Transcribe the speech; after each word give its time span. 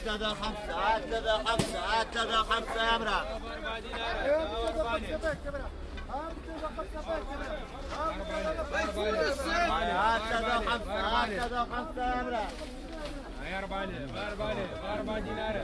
هكذا 0.00 0.28
خمسة 0.28 0.74
هكذا 0.78 1.32
خمسة 1.32 1.78
هكذا 1.80 2.36
خمسة 2.36 2.84
يا 2.84 2.96
امرأة 2.96 3.24
هكذا 9.30 10.62
خمسة 10.66 11.00
هكذا 11.00 11.66
خمسة 11.72 12.02
يا 12.02 12.20
امرأة 12.20 12.48
أربعة 13.58 13.88
أربعة 14.28 14.56
أربعة 14.94 15.18
دينار 15.18 15.56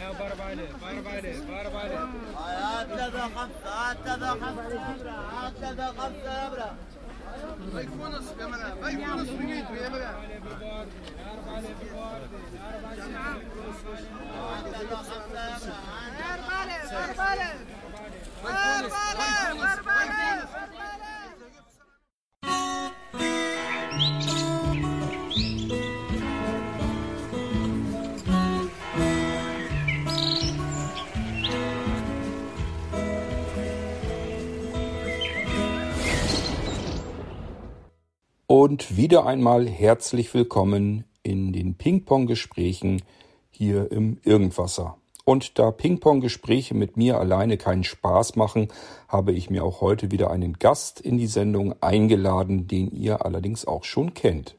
يا 0.00 0.10
بربالي 0.10 0.68
بربالي 0.82 1.40
بربالي 1.40 1.98
هكذا 2.38 3.30
خمسة 3.36 3.70
هكذا 3.70 4.30
خمسة 4.30 4.70
يا 4.70 4.94
امرأة 4.94 5.46
هكذا 5.46 5.86
خمسة 5.98 6.32
يا 6.32 6.48
امرأة 6.48 6.74
عدد 14.57 14.75
خمسة 14.93 15.13
يا 15.19 15.47
امرأة 19.47 20.45
Und 38.52 38.96
wieder 38.96 39.26
einmal 39.26 39.68
herzlich 39.68 40.34
willkommen 40.34 41.04
in 41.22 41.52
den 41.52 41.76
Ping-Pong-Gesprächen 41.76 43.00
hier 43.48 43.92
im 43.92 44.18
Irgendwasser. 44.24 44.96
Und 45.24 45.56
da 45.60 45.70
Ping-Pong-Gespräche 45.70 46.74
mit 46.74 46.96
mir 46.96 47.20
alleine 47.20 47.58
keinen 47.58 47.84
Spaß 47.84 48.34
machen, 48.34 48.66
habe 49.06 49.30
ich 49.30 49.50
mir 49.50 49.62
auch 49.62 49.80
heute 49.80 50.10
wieder 50.10 50.32
einen 50.32 50.54
Gast 50.54 51.00
in 51.00 51.16
die 51.16 51.28
Sendung 51.28 51.80
eingeladen, 51.80 52.66
den 52.66 52.90
ihr 52.90 53.24
allerdings 53.24 53.68
auch 53.68 53.84
schon 53.84 54.14
kennt. 54.14 54.56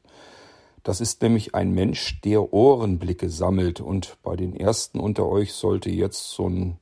Das 0.84 1.02
ist 1.02 1.20
nämlich 1.20 1.54
ein 1.54 1.72
Mensch, 1.72 2.18
der 2.22 2.50
Ohrenblicke 2.50 3.28
sammelt 3.28 3.82
und 3.82 4.16
bei 4.22 4.36
den 4.36 4.56
ersten 4.56 5.00
unter 5.00 5.28
euch 5.28 5.52
sollte 5.52 5.90
jetzt 5.90 6.30
so 6.30 6.48
ein 6.48 6.78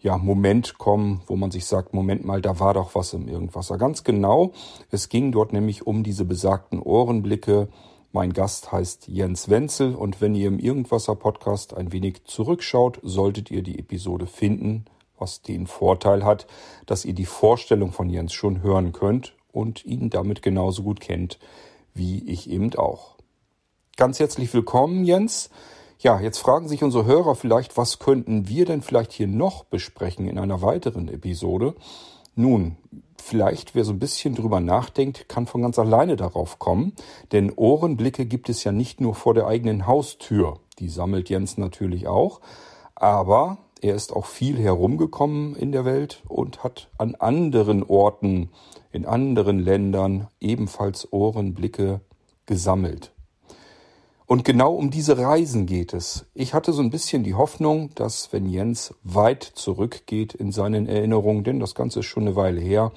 ja, 0.00 0.16
Moment 0.16 0.78
kommen, 0.78 1.22
wo 1.26 1.34
man 1.34 1.50
sich 1.50 1.66
sagt, 1.66 1.92
Moment 1.92 2.24
mal, 2.24 2.40
da 2.40 2.60
war 2.60 2.74
doch 2.74 2.94
was 2.94 3.12
im 3.14 3.26
Irgendwasser. 3.26 3.78
Ganz 3.78 4.04
genau, 4.04 4.52
es 4.90 5.08
ging 5.08 5.32
dort 5.32 5.52
nämlich 5.52 5.86
um 5.86 6.04
diese 6.04 6.24
besagten 6.24 6.80
Ohrenblicke. 6.80 7.68
Mein 8.12 8.32
Gast 8.32 8.70
heißt 8.70 9.08
Jens 9.08 9.48
Wenzel 9.48 9.94
und 9.94 10.20
wenn 10.20 10.34
ihr 10.34 10.48
im 10.48 10.60
Irgendwasser 10.60 11.16
Podcast 11.16 11.76
ein 11.76 11.92
wenig 11.92 12.24
zurückschaut, 12.24 13.00
solltet 13.02 13.50
ihr 13.50 13.62
die 13.62 13.78
Episode 13.78 14.26
finden, 14.26 14.84
was 15.18 15.42
den 15.42 15.66
Vorteil 15.66 16.24
hat, 16.24 16.46
dass 16.86 17.04
ihr 17.04 17.14
die 17.14 17.26
Vorstellung 17.26 17.90
von 17.92 18.08
Jens 18.08 18.32
schon 18.32 18.62
hören 18.62 18.92
könnt 18.92 19.34
und 19.52 19.84
ihn 19.84 20.10
damit 20.10 20.42
genauso 20.42 20.84
gut 20.84 21.00
kennt, 21.00 21.38
wie 21.92 22.22
ich 22.30 22.48
eben 22.48 22.72
auch. 22.76 23.16
Ganz 23.96 24.20
herzlich 24.20 24.54
willkommen, 24.54 25.04
Jens. 25.04 25.50
Ja, 26.00 26.20
jetzt 26.20 26.38
fragen 26.38 26.68
sich 26.68 26.84
unsere 26.84 27.06
Hörer 27.06 27.34
vielleicht, 27.34 27.76
was 27.76 27.98
könnten 27.98 28.46
wir 28.48 28.66
denn 28.66 28.82
vielleicht 28.82 29.12
hier 29.12 29.26
noch 29.26 29.64
besprechen 29.64 30.28
in 30.28 30.38
einer 30.38 30.62
weiteren 30.62 31.08
Episode? 31.08 31.74
Nun, 32.36 32.76
vielleicht 33.20 33.74
wer 33.74 33.84
so 33.84 33.94
ein 33.94 33.98
bisschen 33.98 34.36
drüber 34.36 34.60
nachdenkt, 34.60 35.28
kann 35.28 35.48
von 35.48 35.62
ganz 35.62 35.76
alleine 35.76 36.14
darauf 36.14 36.60
kommen, 36.60 36.92
denn 37.32 37.50
Ohrenblicke 37.50 38.26
gibt 38.26 38.48
es 38.48 38.62
ja 38.62 38.70
nicht 38.70 39.00
nur 39.00 39.16
vor 39.16 39.34
der 39.34 39.48
eigenen 39.48 39.88
Haustür. 39.88 40.60
Die 40.78 40.88
sammelt 40.88 41.30
Jens 41.30 41.58
natürlich 41.58 42.06
auch, 42.06 42.40
aber 42.94 43.58
er 43.80 43.96
ist 43.96 44.14
auch 44.14 44.26
viel 44.26 44.56
herumgekommen 44.56 45.56
in 45.56 45.72
der 45.72 45.84
Welt 45.84 46.22
und 46.28 46.62
hat 46.62 46.90
an 46.96 47.16
anderen 47.16 47.82
Orten, 47.82 48.50
in 48.92 49.04
anderen 49.04 49.58
Ländern 49.58 50.28
ebenfalls 50.38 51.12
Ohrenblicke 51.12 52.02
gesammelt. 52.46 53.10
Und 54.28 54.44
genau 54.44 54.74
um 54.74 54.90
diese 54.90 55.16
Reisen 55.16 55.64
geht 55.64 55.94
es. 55.94 56.26
Ich 56.34 56.52
hatte 56.52 56.74
so 56.74 56.82
ein 56.82 56.90
bisschen 56.90 57.24
die 57.24 57.32
Hoffnung, 57.32 57.94
dass 57.94 58.30
wenn 58.30 58.44
Jens 58.44 58.94
weit 59.02 59.42
zurückgeht 59.42 60.34
in 60.34 60.52
seinen 60.52 60.86
Erinnerungen, 60.86 61.44
denn 61.44 61.60
das 61.60 61.74
Ganze 61.74 62.00
ist 62.00 62.06
schon 62.06 62.24
eine 62.24 62.36
Weile 62.36 62.60
her, 62.60 62.92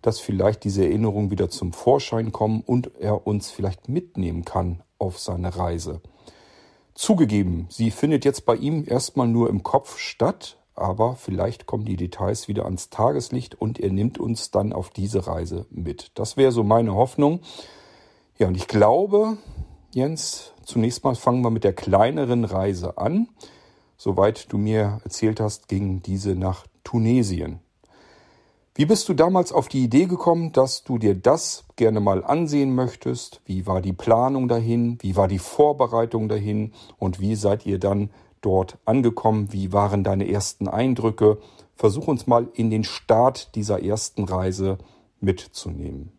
dass 0.00 0.20
vielleicht 0.20 0.62
diese 0.62 0.84
Erinnerungen 0.84 1.32
wieder 1.32 1.50
zum 1.50 1.72
Vorschein 1.72 2.30
kommen 2.30 2.62
und 2.64 2.92
er 3.00 3.26
uns 3.26 3.50
vielleicht 3.50 3.88
mitnehmen 3.88 4.44
kann 4.44 4.84
auf 4.96 5.18
seine 5.18 5.56
Reise. 5.56 6.02
Zugegeben, 6.94 7.66
sie 7.68 7.90
findet 7.90 8.24
jetzt 8.24 8.46
bei 8.46 8.54
ihm 8.54 8.84
erstmal 8.86 9.26
nur 9.26 9.50
im 9.50 9.64
Kopf 9.64 9.98
statt, 9.98 10.56
aber 10.76 11.16
vielleicht 11.16 11.66
kommen 11.66 11.84
die 11.84 11.96
Details 11.96 12.46
wieder 12.46 12.64
ans 12.64 12.90
Tageslicht 12.90 13.60
und 13.60 13.80
er 13.80 13.90
nimmt 13.90 14.20
uns 14.20 14.52
dann 14.52 14.72
auf 14.72 14.90
diese 14.90 15.26
Reise 15.26 15.66
mit. 15.68 16.12
Das 16.14 16.36
wäre 16.36 16.52
so 16.52 16.62
meine 16.62 16.94
Hoffnung. 16.94 17.40
Ja, 18.38 18.46
und 18.46 18.54
ich 18.54 18.68
glaube, 18.68 19.36
Jens, 19.92 20.52
zunächst 20.66 21.04
mal 21.04 21.14
fangen 21.14 21.42
wir 21.42 21.50
mit 21.50 21.64
der 21.64 21.72
kleineren 21.72 22.44
Reise 22.44 22.98
an. 22.98 23.28
Soweit 23.96 24.52
du 24.52 24.58
mir 24.58 25.00
erzählt 25.04 25.40
hast, 25.40 25.68
ging 25.68 26.02
diese 26.02 26.34
nach 26.34 26.66
Tunesien. 26.84 27.60
Wie 28.74 28.84
bist 28.84 29.08
du 29.08 29.14
damals 29.14 29.52
auf 29.52 29.68
die 29.68 29.84
Idee 29.84 30.04
gekommen, 30.04 30.52
dass 30.52 30.84
du 30.84 30.98
dir 30.98 31.14
das 31.14 31.64
gerne 31.76 31.98
mal 31.98 32.22
ansehen 32.22 32.74
möchtest? 32.74 33.40
Wie 33.46 33.66
war 33.66 33.80
die 33.80 33.94
Planung 33.94 34.48
dahin? 34.48 34.98
Wie 35.00 35.16
war 35.16 35.28
die 35.28 35.38
Vorbereitung 35.38 36.28
dahin? 36.28 36.72
Und 36.98 37.18
wie 37.18 37.36
seid 37.36 37.64
ihr 37.64 37.78
dann 37.78 38.10
dort 38.42 38.76
angekommen? 38.84 39.50
Wie 39.50 39.72
waren 39.72 40.04
deine 40.04 40.28
ersten 40.28 40.68
Eindrücke? 40.68 41.38
Versuch 41.74 42.06
uns 42.06 42.26
mal 42.26 42.48
in 42.52 42.68
den 42.68 42.84
Start 42.84 43.54
dieser 43.54 43.82
ersten 43.82 44.24
Reise 44.24 44.76
mitzunehmen. 45.20 46.15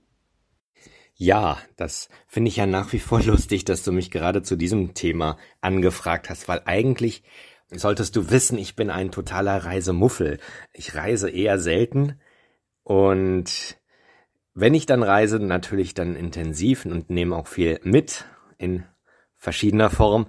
Ja, 1.20 1.58
das 1.78 2.10
finde 2.28 2.50
ich 2.50 2.58
ja 2.58 2.68
nach 2.68 2.94
wie 2.94 3.00
vor 3.00 3.22
lustig, 3.24 3.66
dass 3.66 3.84
du 3.84 3.92
mich 3.92 4.12
gerade 4.12 4.44
zu 4.44 4.56
diesem 4.56 4.94
Thema 4.94 5.38
angefragt 5.62 6.30
hast, 6.30 6.48
weil 6.48 6.62
eigentlich 6.66 7.24
solltest 7.72 8.16
du 8.16 8.30
wissen, 8.30 8.58
ich 8.58 8.76
bin 8.76 8.90
ein 8.90 9.12
totaler 9.12 9.66
Reisemuffel. 9.66 10.40
Ich 10.74 10.96
reise 10.96 11.30
eher 11.30 11.60
selten 11.60 12.20
und 12.84 13.78
wenn 14.54 14.74
ich 14.74 14.86
dann 14.86 15.04
reise, 15.04 15.40
natürlich 15.40 15.94
dann 15.94 16.16
intensiv 16.16 16.86
und 16.86 17.10
nehme 17.10 17.36
auch 17.36 17.48
viel 17.48 17.80
mit 17.84 18.26
in 18.58 18.86
verschiedener 19.36 19.90
Form. 19.90 20.28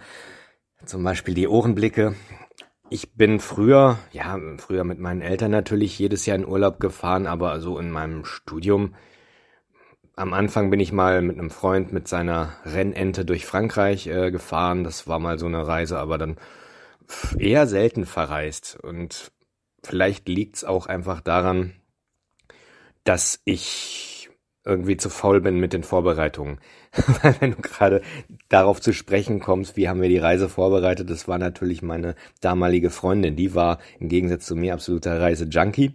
Zum 0.85 1.03
Beispiel 1.03 1.35
die 1.35 1.49
Ohrenblicke. 1.49 2.15
Ich 2.91 3.15
bin 3.15 3.41
früher, 3.41 3.99
ja, 4.13 4.39
früher 4.59 4.85
mit 4.85 4.99
meinen 4.99 5.23
Eltern 5.23 5.51
natürlich 5.51 5.99
jedes 5.99 6.27
Jahr 6.27 6.37
in 6.37 6.47
Urlaub 6.47 6.81
gefahren, 6.81 7.27
aber 7.27 7.61
so 7.61 7.79
in 7.79 7.91
meinem 7.91 8.25
Studium 8.25 8.95
am 10.19 10.35
Anfang 10.35 10.71
bin 10.71 10.81
ich 10.81 10.93
mal 10.93 11.23
mit 11.23 11.39
einem 11.39 11.51
Freund 11.51 11.93
mit 11.93 12.09
seiner 12.09 12.53
Rennente 12.65 13.25
durch 13.25 13.47
Frankreich 13.47 14.09
äh, 14.09 14.31
gefahren. 14.31 14.83
Das 14.83 15.07
war 15.07 15.21
mal 15.21 15.39
so 15.39 15.47
eine 15.47 15.67
Reise, 15.67 15.99
aber 15.99 16.19
dann 16.19 16.37
eher 17.39 17.67
selten 17.69 18.05
verreist. 18.05 18.79
Und 18.83 19.31
vielleicht 19.85 20.29
liegt's 20.29 20.65
auch 20.65 20.87
einfach 20.87 21.21
daran, 21.21 21.75
dass 23.05 23.41
ich 23.45 24.29
irgendwie 24.65 24.97
zu 24.97 25.09
faul 25.09 25.41
bin 25.41 25.61
mit 25.61 25.73
den 25.73 25.85
Vorbereitungen. 25.85 26.59
Weil 27.23 27.37
wenn 27.41 27.53
du 27.53 27.63
gerade 27.63 28.03
darauf 28.49 28.81
zu 28.81 28.93
sprechen 28.93 29.39
kommst, 29.39 29.77
wie 29.77 29.89
haben 29.89 30.03
wir 30.03 30.09
die 30.09 30.19
Reise 30.19 30.49
vorbereitet, 30.49 31.09
das 31.09 31.29
war 31.29 31.39
natürlich 31.39 31.81
meine 31.81 32.17
damalige 32.41 32.91
Freundin. 32.91 33.37
Die 33.37 33.55
war 33.55 33.79
im 34.01 34.09
Gegensatz 34.09 34.47
zu 34.47 34.57
mir 34.57 34.75
absoluter 34.75 35.21
Reisejunkie. 35.21 35.95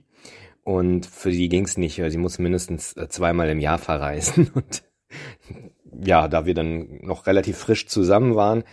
Und 0.63 1.05
für 1.05 1.31
sie 1.31 1.49
ging's 1.49 1.77
nicht. 1.77 1.95
Sie 1.95 2.17
muss 2.17 2.39
mindestens 2.39 2.93
äh, 2.93 3.09
zweimal 3.09 3.49
im 3.49 3.59
Jahr 3.59 3.77
verreisen. 3.77 4.51
Und 4.53 4.83
ja, 6.03 6.27
da 6.27 6.45
wir 6.45 6.53
dann 6.53 6.99
noch 7.01 7.27
relativ 7.27 7.57
frisch 7.57 7.87
zusammen 7.87 8.35
waren, 8.35 8.63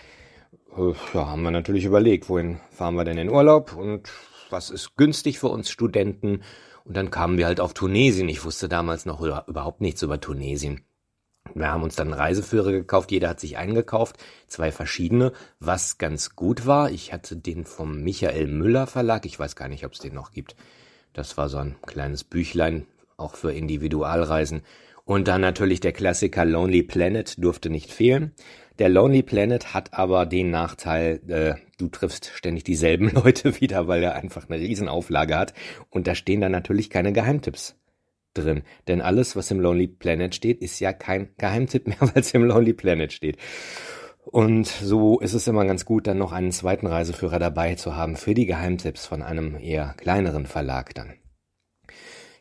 äh, 0.77 0.93
ja, 1.15 1.29
haben 1.29 1.43
wir 1.43 1.51
natürlich 1.51 1.85
überlegt, 1.85 2.29
wohin 2.29 2.61
fahren 2.71 2.95
wir 2.95 3.05
denn 3.05 3.19
in 3.19 3.31
Urlaub 3.31 3.77
und 3.77 4.11
was 4.51 4.71
ist 4.71 4.97
günstig 4.97 5.39
für 5.39 5.49
uns 5.49 5.71
Studenten. 5.71 6.43
Und 6.85 6.97
dann 6.97 7.11
kamen 7.11 7.39
wir 7.39 7.47
halt 7.47 7.61
auf 7.61 7.75
Tunesien. 7.75 8.29
Ich 8.29 8.45
wusste 8.45 8.69
damals 8.69 9.07
noch 9.07 9.21
überhaupt 9.21 9.81
nichts 9.81 10.03
über 10.03 10.21
Tunesien. 10.21 10.83
Wir 11.55 11.71
haben 11.71 11.83
uns 11.83 11.97
dann 11.97 12.13
Reiseführer 12.13 12.71
gekauft, 12.71 13.11
jeder 13.11 13.29
hat 13.29 13.41
sich 13.41 13.57
eingekauft, 13.57 14.17
zwei 14.47 14.71
verschiedene, 14.71 15.33
was 15.59 15.99
ganz 15.99 16.37
gut 16.37 16.67
war. 16.67 16.91
Ich 16.91 17.13
hatte 17.13 17.37
den 17.37 17.65
vom 17.65 18.03
Michael 18.03 18.47
Müller 18.47 18.87
Verlag, 18.87 19.25
ich 19.27 19.39
weiß 19.39 19.57
gar 19.57 19.69
nicht, 19.69 19.85
ob 19.85 19.93
es 19.93 19.99
den 19.99 20.15
noch 20.15 20.33
gibt. 20.33 20.55
Das 21.13 21.37
war 21.37 21.49
so 21.49 21.59
ein 21.59 21.77
kleines 21.87 22.25
Büchlein, 22.25 22.87
auch 23.17 23.35
für 23.35 23.53
Individualreisen. 23.53 24.63
Und 25.05 25.29
dann 25.29 25.41
natürlich 25.41 25.81
der 25.81 25.93
Klassiker 25.93 26.45
Lonely 26.45 26.83
Planet 26.83 27.43
durfte 27.43 27.69
nicht 27.69 27.91
fehlen. 27.93 28.33
Der 28.79 28.89
Lonely 28.89 29.23
Planet 29.23 29.75
hat 29.75 29.93
aber 29.93 30.25
den 30.25 30.51
Nachteil, 30.51 31.21
äh, 31.29 31.55
du 31.79 31.89
triffst 31.89 32.31
ständig 32.35 32.65
dieselben 32.65 33.11
Leute 33.15 33.61
wieder, 33.61 33.89
weil 33.89 34.03
er 34.03 34.15
einfach 34.15 34.49
eine 34.49 34.61
Riesenauflage 34.61 35.37
hat. 35.37 35.53
Und 35.91 36.07
da 36.07 36.15
stehen 36.15 36.41
dann 36.41 36.53
natürlich 36.53 36.91
keine 36.91 37.13
Geheimtipps 37.13 37.77
drin. 38.35 38.63
Denn 38.89 39.01
alles, 39.01 39.37
was 39.37 39.51
im 39.51 39.61
Lonely 39.61 39.89
Planet 39.89 40.35
steht, 40.35 40.63
ist 40.63 40.79
ja 40.81 40.93
kein 40.93 41.31
Geheimtipp 41.37 41.87
mehr, 41.89 42.01
weil 42.01 42.23
es 42.23 42.33
im 42.33 42.45
Lonely 42.45 42.73
Planet 42.73 43.13
steht. 43.13 43.37
Und 44.25 44.67
so 44.67 45.19
ist 45.19 45.35
es 45.35 45.47
immer 45.47 45.65
ganz 45.65 45.85
gut, 45.85 46.07
dann 46.07 46.19
noch 46.19 46.33
einen 46.33 46.53
zweiten 46.53 46.87
Reiseführer 46.87 47.39
dabei 47.39 47.75
zu 47.75 47.97
haben 47.97 48.17
für 48.17 48.35
die 48.35 48.47
Geheimtipps 48.47 49.07
von 49.07 49.23
einem 49.23 49.57
eher 49.59 49.95
kleineren 49.97 50.47
Verlag 50.47 50.95
dann. 50.95 51.15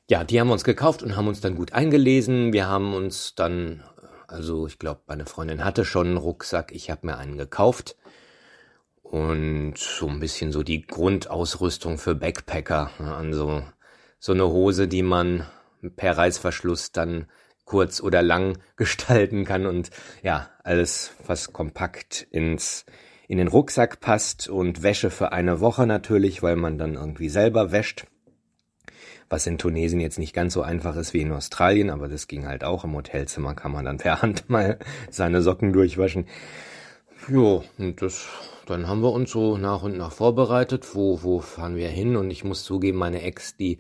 Ja, 0.09 0.23
die 0.23 0.39
haben 0.39 0.47
wir 0.47 0.53
uns 0.53 0.63
gekauft 0.63 1.03
und 1.03 1.15
haben 1.15 1.27
uns 1.27 1.39
dann 1.39 1.55
gut 1.55 1.73
eingelesen. 1.73 2.51
Wir 2.51 2.67
haben 2.67 2.93
uns 2.93 3.35
dann, 3.35 3.83
also 4.27 4.67
ich 4.67 4.79
glaube, 4.79 5.01
meine 5.07 5.25
Freundin 5.25 5.63
hatte 5.63 5.85
schon 5.85 6.07
einen 6.07 6.17
Rucksack, 6.17 6.71
ich 6.71 6.89
habe 6.89 7.05
mir 7.07 7.17
einen 7.17 7.37
gekauft. 7.37 7.95
Und 9.03 9.75
so 9.77 10.07
ein 10.07 10.19
bisschen 10.19 10.51
so 10.51 10.61
die 10.61 10.85
Grundausrüstung 10.85 11.97
für 11.97 12.13
Backpacker. 12.13 12.91
Also 12.99 13.63
so 14.19 14.33
eine 14.33 14.47
Hose, 14.47 14.87
die 14.87 15.01
man 15.01 15.47
per 15.95 16.17
Reißverschluss 16.17 16.91
dann 16.91 17.27
kurz 17.69 18.01
oder 18.01 18.21
lang 18.21 18.57
gestalten 18.75 19.45
kann 19.45 19.65
und 19.65 19.91
ja, 20.21 20.49
alles, 20.63 21.13
was 21.25 21.53
kompakt 21.53 22.27
ins, 22.31 22.85
in 23.27 23.37
den 23.37 23.47
Rucksack 23.47 24.01
passt 24.01 24.49
und 24.49 24.83
Wäsche 24.83 25.11
für 25.11 25.31
eine 25.31 25.61
Woche 25.61 25.87
natürlich, 25.87 26.43
weil 26.43 26.55
man 26.57 26.77
dann 26.77 26.95
irgendwie 26.95 27.29
selber 27.29 27.71
wäscht. 27.71 28.07
Was 29.29 29.45
in 29.45 29.59
Tunesien 29.59 29.99
jetzt 29.99 30.17
nicht 30.17 30.33
ganz 30.33 30.53
so 30.53 30.63
einfach 30.63 30.95
ist 30.95 31.13
wie 31.13 31.21
in 31.21 31.31
Australien, 31.31 31.91
aber 31.91 32.07
das 32.07 32.27
ging 32.27 32.47
halt 32.47 32.63
auch. 32.63 32.83
Im 32.83 32.95
Hotelzimmer 32.95 33.53
kann 33.53 33.71
man 33.71 33.85
dann 33.85 33.99
per 33.99 34.21
Hand 34.23 34.49
mal 34.49 34.79
seine 35.11 35.43
Socken 35.43 35.71
durchwaschen. 35.71 36.25
Jo, 37.27 37.63
und 37.77 38.01
das, 38.01 38.25
dann 38.65 38.87
haben 38.87 39.01
wir 39.01 39.11
uns 39.11 39.29
so 39.29 39.57
nach 39.57 39.83
und 39.83 39.95
nach 39.95 40.11
vorbereitet. 40.11 40.95
Wo, 40.95 41.21
wo 41.21 41.39
fahren 41.39 41.75
wir 41.75 41.89
hin? 41.89 42.15
Und 42.15 42.31
ich 42.31 42.43
muss 42.43 42.63
zugeben, 42.63 42.97
meine 42.97 43.21
Ex, 43.21 43.55
die 43.55 43.77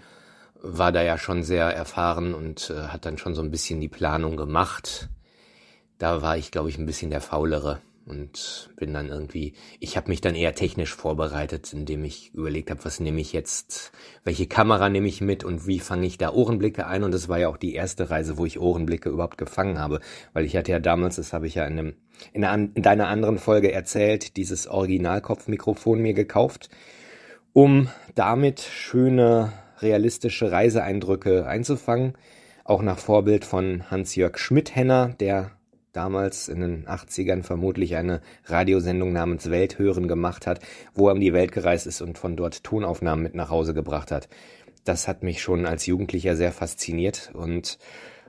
war 0.61 0.91
da 0.91 1.01
ja 1.01 1.17
schon 1.17 1.43
sehr 1.43 1.65
erfahren 1.65 2.33
und 2.33 2.69
äh, 2.69 2.87
hat 2.87 3.05
dann 3.05 3.17
schon 3.17 3.35
so 3.35 3.41
ein 3.41 3.51
bisschen 3.51 3.79
die 3.79 3.87
Planung 3.87 4.37
gemacht. 4.37 5.09
Da 5.97 6.21
war 6.21 6.37
ich, 6.37 6.51
glaube 6.51 6.69
ich, 6.69 6.77
ein 6.77 6.85
bisschen 6.85 7.11
der 7.11 7.21
Faulere 7.21 7.81
und 8.09 8.71
bin 8.75 8.93
dann 8.93 9.09
irgendwie, 9.09 9.53
ich 9.79 9.95
habe 9.95 10.09
mich 10.09 10.19
dann 10.19 10.33
eher 10.33 10.55
technisch 10.55 10.95
vorbereitet, 10.95 11.71
indem 11.73 12.03
ich 12.03 12.33
überlegt 12.33 12.71
habe, 12.71 12.83
was 12.83 12.99
nehme 12.99 13.21
ich 13.21 13.33
jetzt, 13.33 13.91
welche 14.23 14.47
Kamera 14.47 14.89
nehme 14.89 15.07
ich 15.07 15.21
mit 15.21 15.43
und 15.43 15.67
wie 15.67 15.79
fange 15.79 16.07
ich 16.07 16.17
da 16.17 16.31
Ohrenblicke 16.31 16.87
ein. 16.87 17.03
Und 17.03 17.13
das 17.13 17.29
war 17.29 17.37
ja 17.37 17.49
auch 17.49 17.57
die 17.57 17.75
erste 17.75 18.09
Reise, 18.09 18.37
wo 18.37 18.45
ich 18.45 18.59
Ohrenblicke 18.59 19.09
überhaupt 19.09 19.37
gefangen 19.37 19.77
habe, 19.77 19.99
weil 20.33 20.45
ich 20.45 20.55
hatte 20.57 20.71
ja 20.71 20.79
damals, 20.79 21.17
das 21.17 21.33
habe 21.33 21.47
ich 21.47 21.55
ja 21.55 21.65
in, 21.65 21.79
einem, 21.79 21.93
in, 22.33 22.43
einer, 22.43 22.69
in 22.73 22.81
deiner 22.81 23.07
anderen 23.07 23.37
Folge 23.37 23.71
erzählt, 23.71 24.37
dieses 24.37 24.67
Originalkopfmikrofon 24.67 26.01
mir 26.01 26.13
gekauft, 26.13 26.69
um 27.53 27.89
damit 28.15 28.61
schöne 28.61 29.53
realistische 29.81 30.51
Reiseeindrücke 30.51 31.45
einzufangen. 31.45 32.13
Auch 32.63 32.81
nach 32.81 32.99
Vorbild 32.99 33.45
von 33.45 33.89
Hans-Jörg 33.89 34.37
Schmidhenner, 34.37 35.15
der 35.19 35.51
damals 35.91 36.47
in 36.47 36.61
den 36.61 36.85
80ern 36.85 37.43
vermutlich 37.43 37.95
eine 37.95 38.21
Radiosendung 38.45 39.11
namens 39.11 39.49
Welthören 39.49 40.07
gemacht 40.07 40.45
hat, 40.45 40.59
wo 40.93 41.07
er 41.07 41.13
um 41.13 41.19
die 41.19 41.33
Welt 41.33 41.51
gereist 41.51 41.87
ist 41.87 42.01
und 42.01 42.17
von 42.17 42.35
dort 42.35 42.63
Tonaufnahmen 42.63 43.23
mit 43.23 43.35
nach 43.35 43.49
Hause 43.49 43.73
gebracht 43.73 44.11
hat. 44.11 44.29
Das 44.83 45.07
hat 45.07 45.23
mich 45.23 45.41
schon 45.41 45.65
als 45.65 45.85
Jugendlicher 45.85 46.35
sehr 46.35 46.51
fasziniert 46.51 47.31
und 47.33 47.79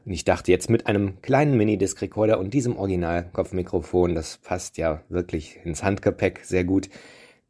ich 0.07 0.25
dachte 0.25 0.51
jetzt 0.51 0.71
mit 0.71 0.87
einem 0.87 1.21
kleinen 1.21 1.57
Minidisc-Recorder 1.59 2.39
und 2.39 2.55
diesem 2.55 2.77
Original-Kopfmikrofon, 2.77 4.15
das 4.15 4.39
passt 4.39 4.79
ja 4.79 5.03
wirklich 5.09 5.59
ins 5.65 5.83
Handgepäck 5.83 6.41
sehr 6.43 6.65
gut, 6.65 6.89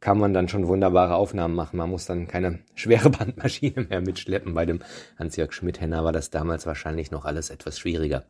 kann 0.01 0.17
man 0.17 0.33
dann 0.33 0.49
schon 0.49 0.67
wunderbare 0.67 1.15
Aufnahmen 1.15 1.55
machen. 1.55 1.77
Man 1.77 1.89
muss 1.89 2.05
dann 2.05 2.27
keine 2.27 2.59
schwere 2.75 3.09
Bandmaschine 3.09 3.85
mehr 3.89 4.01
mitschleppen. 4.01 4.53
Bei 4.53 4.65
dem 4.65 4.79
Hans-Jörg 5.17 5.53
Schmidt-Henner 5.53 6.03
war 6.03 6.11
das 6.11 6.31
damals 6.31 6.65
wahrscheinlich 6.65 7.11
noch 7.11 7.23
alles 7.23 7.49
etwas 7.49 7.79
schwieriger. 7.79 8.25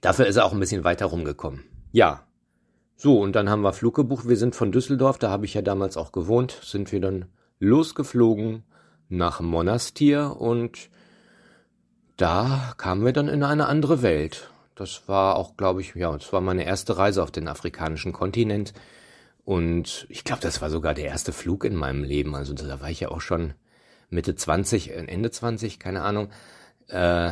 Dafür 0.00 0.26
ist 0.26 0.36
er 0.36 0.44
auch 0.44 0.52
ein 0.52 0.60
bisschen 0.60 0.84
weiter 0.84 1.06
rumgekommen. 1.06 1.64
Ja. 1.92 2.26
So, 2.96 3.20
und 3.20 3.34
dann 3.34 3.50
haben 3.50 3.62
wir 3.62 3.72
Flug 3.72 3.96
gebucht. 3.96 4.28
Wir 4.28 4.36
sind 4.36 4.54
von 4.54 4.70
Düsseldorf, 4.70 5.18
da 5.18 5.28
habe 5.28 5.44
ich 5.44 5.54
ja 5.54 5.62
damals 5.62 5.96
auch 5.96 6.12
gewohnt, 6.12 6.58
sind 6.62 6.92
wir 6.92 7.00
dann 7.00 7.26
losgeflogen 7.58 8.62
nach 9.08 9.40
Monastir 9.40 10.40
und 10.40 10.90
da 12.16 12.74
kamen 12.76 13.04
wir 13.04 13.12
dann 13.12 13.28
in 13.28 13.42
eine 13.42 13.66
andere 13.66 14.02
Welt. 14.02 14.50
Das 14.76 15.08
war 15.08 15.36
auch, 15.36 15.56
glaube 15.56 15.80
ich, 15.80 15.94
ja, 15.94 16.12
das 16.12 16.32
war 16.32 16.40
meine 16.40 16.64
erste 16.64 16.96
Reise 16.96 17.22
auf 17.22 17.32
den 17.32 17.48
afrikanischen 17.48 18.12
Kontinent. 18.12 18.72
Und 19.44 20.06
ich 20.08 20.24
glaube, 20.24 20.40
das 20.40 20.62
war 20.62 20.70
sogar 20.70 20.94
der 20.94 21.06
erste 21.06 21.32
Flug 21.32 21.64
in 21.64 21.76
meinem 21.76 22.02
Leben. 22.02 22.34
Also 22.34 22.54
da 22.54 22.80
war 22.80 22.90
ich 22.90 23.00
ja 23.00 23.10
auch 23.10 23.20
schon 23.20 23.54
Mitte 24.08 24.34
20, 24.34 24.90
äh, 24.90 24.94
Ende 25.06 25.30
20, 25.30 25.78
keine 25.78 26.02
Ahnung. 26.02 26.30
Äh, 26.88 27.30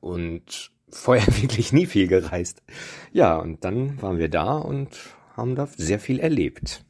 und 0.00 0.70
vorher 0.88 1.26
wirklich 1.42 1.72
nie 1.72 1.86
viel 1.86 2.08
gereist. 2.08 2.62
Ja, 3.12 3.36
und 3.36 3.64
dann 3.64 4.00
waren 4.00 4.18
wir 4.18 4.28
da 4.28 4.56
und 4.56 4.90
haben 5.36 5.54
da 5.56 5.66
sehr 5.66 5.98
viel 5.98 6.20
erlebt. 6.20 6.84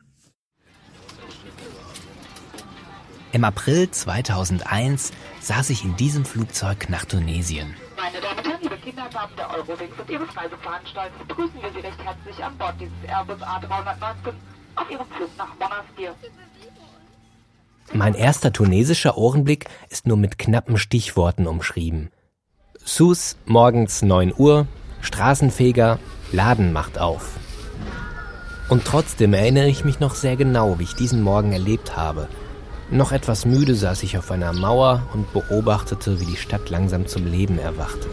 Im 3.33 3.43
April 3.43 3.91
2001 3.91 5.11
saß 5.41 5.71
ich 5.71 5.85
in 5.85 5.97
diesem 5.97 6.25
Flugzeug 6.25 6.89
nach 6.89 7.05
Tunesien. 7.05 7.75
Meine 7.97 8.21
Damen 8.21 8.39
und 8.39 8.49
Herren, 8.49 8.63
liebe 8.63 8.77
Kinder, 8.77 9.09
Damen 9.13 9.33
der 9.37 9.51
Eurowings 9.51 9.99
und 9.99 10.11
Ihres 10.11 10.37
Reiseveranstalters, 10.37 11.19
begrüßen 11.29 11.63
wir 11.63 11.71
Sie 11.73 11.81
recht 11.81 11.99
herzlich 12.03 12.45
an 12.45 12.57
Bord 12.59 12.75
dieses 12.81 13.05
Airbus 13.07 13.41
A319 13.41 14.33
auf 14.77 14.91
Ihrem 14.91 15.07
Flug 15.07 15.31
nach 15.39 15.55
Monastir. 15.59 16.15
Mein 17.93 18.15
erster 18.15 18.53
tunesischer 18.53 19.17
Ohrenblick 19.17 19.67
ist 19.91 20.07
nur 20.07 20.17
mit 20.17 20.39
knappen 20.39 20.79
Stichworten 20.79 21.47
umschrieben. 21.47 22.11
Sus, 22.85 23.37
morgens 23.47 24.03
9 24.03 24.35
Uhr, 24.37 24.67
Straßenfeger, 25.01 25.99
Laden 26.33 26.73
macht 26.73 26.99
auf. 26.99 27.37
Und 28.69 28.85
trotzdem 28.85 29.35
erinnere 29.35 29.69
ich 29.69 29.85
mich 29.85 30.01
noch 30.01 30.15
sehr 30.15 30.37
genau, 30.37 30.79
wie 30.79 30.85
ich 30.85 30.95
diesen 30.95 31.23
Morgen 31.23 31.53
erlebt 31.53 31.97
habe– 31.97 32.29
noch 32.91 33.13
etwas 33.13 33.47
müde 33.47 33.75
saß 33.75 34.03
ich 34.03 34.19
auf 34.19 34.31
einer 34.31 34.53
Mauer 34.53 35.03
und 35.13 35.33
beobachtete, 35.33 36.21
wie 36.21 36.27
die 36.27 36.37
Stadt 36.37 36.71
langsam 36.71 37.07
zum 37.07 37.27
Leben 37.27 37.59
erwachte. 37.59 38.09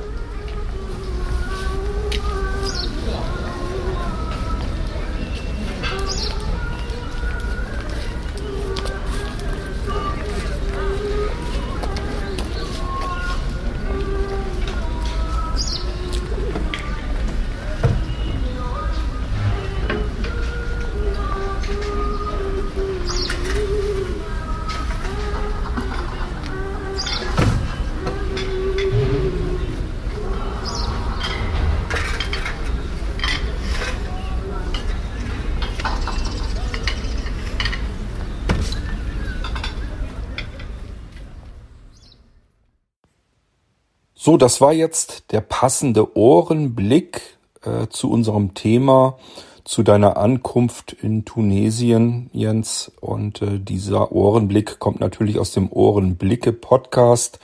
So, 44.31 44.37
das 44.37 44.61
war 44.61 44.71
jetzt 44.71 45.33
der 45.33 45.41
passende 45.41 46.15
Ohrenblick 46.15 47.19
äh, 47.63 47.87
zu 47.89 48.09
unserem 48.09 48.53
Thema, 48.53 49.17
zu 49.65 49.83
deiner 49.83 50.15
Ankunft 50.15 50.93
in 50.93 51.25
Tunesien, 51.25 52.29
Jens. 52.31 52.93
Und 53.01 53.41
äh, 53.41 53.59
dieser 53.59 54.13
Ohrenblick 54.13 54.79
kommt 54.79 55.01
natürlich 55.01 55.37
aus 55.37 55.51
dem 55.51 55.69
Ohrenblicke-Podcast, 55.69 57.39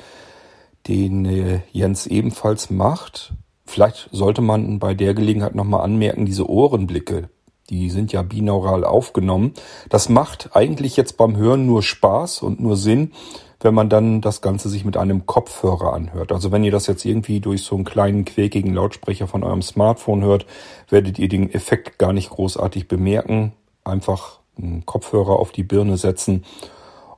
den 0.87 1.25
äh, 1.25 1.59
Jens 1.73 2.07
ebenfalls 2.07 2.69
macht. 2.69 3.33
Vielleicht 3.65 4.07
sollte 4.13 4.41
man 4.41 4.79
bei 4.79 4.93
der 4.93 5.13
Gelegenheit 5.13 5.55
nochmal 5.55 5.81
anmerken, 5.81 6.25
diese 6.25 6.49
Ohrenblicke, 6.49 7.27
die 7.69 7.89
sind 7.89 8.13
ja 8.13 8.21
binaural 8.21 8.85
aufgenommen. 8.85 9.55
Das 9.89 10.07
macht 10.07 10.55
eigentlich 10.55 10.95
jetzt 10.95 11.17
beim 11.17 11.35
Hören 11.35 11.65
nur 11.65 11.83
Spaß 11.83 12.43
und 12.43 12.61
nur 12.61 12.77
Sinn, 12.77 13.11
wenn 13.59 13.73
man 13.73 13.89
dann 13.89 14.21
das 14.21 14.41
Ganze 14.41 14.69
sich 14.69 14.85
mit 14.85 14.97
einem 14.97 15.25
Kopfhörer 15.25 15.93
anhört. 15.93 16.31
Also 16.31 16.51
wenn 16.51 16.63
ihr 16.63 16.71
das 16.71 16.87
jetzt 16.87 17.05
irgendwie 17.05 17.39
durch 17.39 17.63
so 17.63 17.75
einen 17.75 17.85
kleinen 17.85 18.25
quäkigen 18.25 18.73
Lautsprecher 18.73 19.27
von 19.27 19.43
eurem 19.43 19.61
Smartphone 19.61 20.23
hört, 20.23 20.45
werdet 20.89 21.17
ihr 21.19 21.29
den 21.29 21.51
Effekt 21.51 21.97
gar 21.97 22.13
nicht 22.13 22.29
großartig 22.29 22.87
bemerken. 22.87 23.53
Einfach 23.83 24.39
einen 24.57 24.85
Kopfhörer 24.85 25.37
auf 25.37 25.51
die 25.51 25.63
Birne 25.63 25.97
setzen 25.97 26.43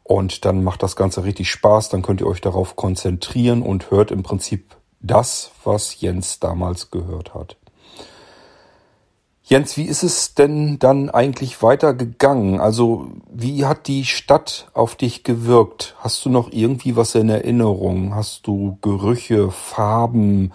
und 0.04 0.44
dann 0.44 0.64
macht 0.64 0.82
das 0.82 0.96
Ganze 0.96 1.24
richtig 1.24 1.52
Spaß. 1.52 1.90
Dann 1.90 2.02
könnt 2.02 2.22
ihr 2.22 2.28
euch 2.28 2.42
darauf 2.42 2.76
konzentrieren 2.76 3.62
und 3.62 3.92
hört 3.92 4.12
im 4.12 4.24
Prinzip 4.24 4.76
das, 5.02 5.52
was 5.64 6.02
Jens 6.02 6.40
damals 6.40 6.90
gehört 6.90 7.34
hat. 7.34 7.58
Jens, 9.50 9.78
wie 9.78 9.86
ist 9.86 10.04
es 10.04 10.36
denn 10.36 10.78
dann 10.78 11.10
eigentlich 11.10 11.64
weitergegangen? 11.64 12.60
Also 12.60 13.08
wie 13.34 13.66
hat 13.66 13.88
die 13.88 14.06
Stadt 14.06 14.68
auf 14.76 14.94
dich 14.94 15.24
gewirkt? 15.24 15.96
Hast 15.98 16.24
du 16.24 16.30
noch 16.30 16.52
irgendwie 16.52 16.96
was 16.96 17.16
in 17.16 17.30
Erinnerung? 17.30 18.14
Hast 18.14 18.46
du 18.46 18.78
Gerüche, 18.82 19.50
Farben, 19.50 20.54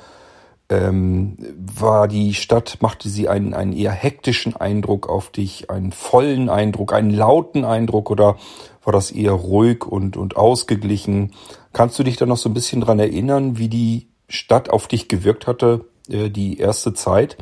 Ähm, 0.71 1.37
war 1.77 2.09
die 2.09 2.35
Stadt, 2.35 2.79
machte 2.81 3.09
sie 3.09 3.29
einen, 3.29 3.53
einen 3.53 3.73
eher 3.75 3.93
hektischen 3.93 4.57
Eindruck 4.57 5.09
auf 5.11 5.31
dich, 5.31 5.71
einen 5.71 5.93
vollen 5.93 6.49
Eindruck, 6.49 6.95
einen 6.95 7.11
lauten 7.11 7.65
Eindruck 7.67 8.11
oder 8.11 8.37
war 8.83 8.93
das 8.93 9.11
eher 9.11 9.33
ruhig 9.33 9.85
und, 9.85 10.17
und 10.17 10.37
ausgeglichen? 10.37 11.33
Kannst 11.75 11.99
du 11.99 12.03
dich 12.03 12.17
da 12.17 12.27
noch 12.27 12.39
so 12.39 12.49
ein 12.49 12.55
bisschen 12.55 12.81
dran 12.81 12.99
erinnern, 12.99 13.59
wie 13.59 13.69
die 13.69 14.09
Stadt 14.29 14.71
auf 14.71 14.89
dich 14.89 15.09
gewirkt 15.09 15.47
hatte, 15.47 15.85
äh, 16.09 16.31
die 16.31 16.59
erste 16.59 16.95
Zeit? 16.95 17.37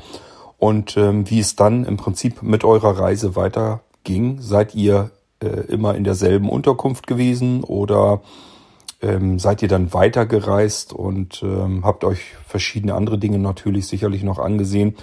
Und 0.63 0.97
ähm, 0.97 1.29
wie 1.29 1.41
es 1.41 1.57
dann 1.57 1.85
im 1.85 1.97
Prinzip 1.97 2.41
mit 2.41 2.63
eurer 2.63 2.97
Reise 2.97 3.35
weiterging? 3.35 4.41
Seid 4.41 4.77
ihr 4.77 5.11
äh, 5.43 5.49
immer 5.49 5.97
in 5.97 6.05
derselben 6.05 6.49
Unterkunft 6.49 7.09
gewesen 7.09 7.65
oder 7.65 8.23
ähm, 9.01 9.41
seid 9.41 9.61
ihr 9.63 9.67
dann 9.67 9.93
weitergereist 9.93 10.93
und 10.93 11.43
ähm, 11.43 11.85
habt 11.85 12.05
euch 12.05 12.37
verschiedene 12.47 12.95
andere 12.95 13.19
Dinge 13.19 13.41
natürlich 13.41 13.89
sicherlich 13.89 14.23
noch 14.23 14.39
angesehen. 14.39 14.95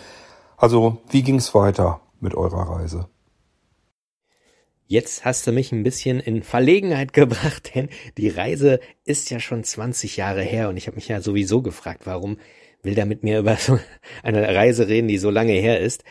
Also, 0.56 1.00
wie 1.10 1.24
ging 1.24 1.36
es 1.36 1.54
weiter 1.54 2.00
mit 2.22 2.36
eurer 2.36 2.78
Reise? 2.78 3.10
Jetzt 4.88 5.26
hast 5.26 5.46
du 5.46 5.52
mich 5.52 5.74
ein 5.74 5.84
bisschen 5.84 6.22
in 6.22 6.42
Verlegenheit 6.42 7.12
gebracht, 7.22 7.76
denn 7.76 7.90
die 8.18 8.30
Reise 8.30 8.80
ist 9.04 9.30
ja 9.30 9.42
schon 9.42 9.66
20 9.66 10.16
Jahre 10.16 10.42
her 10.42 10.70
und 10.70 10.78
ich 10.78 10.88
habe 10.88 10.96
mich 10.96 11.10
ja 11.10 11.20
sowieso 11.20 11.62
gefragt, 11.62 12.04
warum 12.06 12.38
will 12.84 12.96
der 12.96 13.06
mit 13.06 13.24
mir 13.24 13.40
über 13.40 13.56
so 13.56 13.80
eine 14.24 14.56
Reise 14.56 14.88
reden, 14.88 15.08
die 15.08 15.18
so 15.18 15.30
lange 15.30 15.54
her 15.54 15.80
ist. 15.80 16.04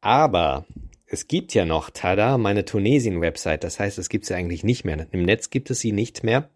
Aber 0.00 0.66
es 1.06 1.26
gibt 1.26 1.54
ja 1.54 1.64
noch 1.64 1.90
Tada, 1.90 2.38
meine 2.38 2.64
Tunesien-Website. 2.64 3.64
Das 3.64 3.80
heißt, 3.80 3.98
es 3.98 4.08
gibt 4.08 4.26
sie 4.26 4.34
eigentlich 4.34 4.64
nicht 4.64 4.84
mehr. 4.84 5.06
Im 5.10 5.24
Netz 5.24 5.50
gibt 5.50 5.70
es 5.70 5.80
sie 5.80 5.92
nicht 5.92 6.22
mehr. 6.22 6.50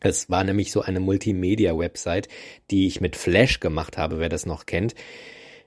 Es 0.00 0.30
war 0.30 0.42
nämlich 0.42 0.72
so 0.72 0.80
eine 0.80 0.98
Multimedia-Website, 0.98 2.28
die 2.70 2.86
ich 2.86 3.00
mit 3.00 3.16
Flash 3.16 3.60
gemacht 3.60 3.98
habe, 3.98 4.18
wer 4.18 4.28
das 4.28 4.46
noch 4.46 4.66
kennt. 4.66 4.94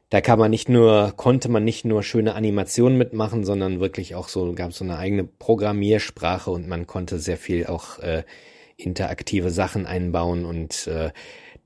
Da 0.10 0.22
kann 0.22 0.38
man 0.38 0.51
nicht 0.51 0.70
nur, 0.70 1.13
konnte 1.15 1.50
man 1.50 1.63
nicht 1.63 1.86
nur 1.86 2.04
schöne 2.04 2.36
Animationen 2.36 2.98
mitmachen, 2.98 3.44
sondern 3.44 3.80
wirklich 3.80 4.13
auch 4.15 4.27
so, 4.27 4.54
gab 4.54 4.74
so 4.74 4.84
eine 4.84 4.98
eigene 4.98 5.24
Programmiersprache 5.24 6.51
und 6.51 6.68
man 6.68 6.86
konnte 6.86 7.18
sehr 7.18 7.38
viel 7.38 7.65
auch 7.65 8.00
äh, 8.00 8.24
interaktive 8.77 9.50
Sachen 9.50 9.86
einbauen 9.86 10.46
und 10.46 10.88
äh, 10.88 11.12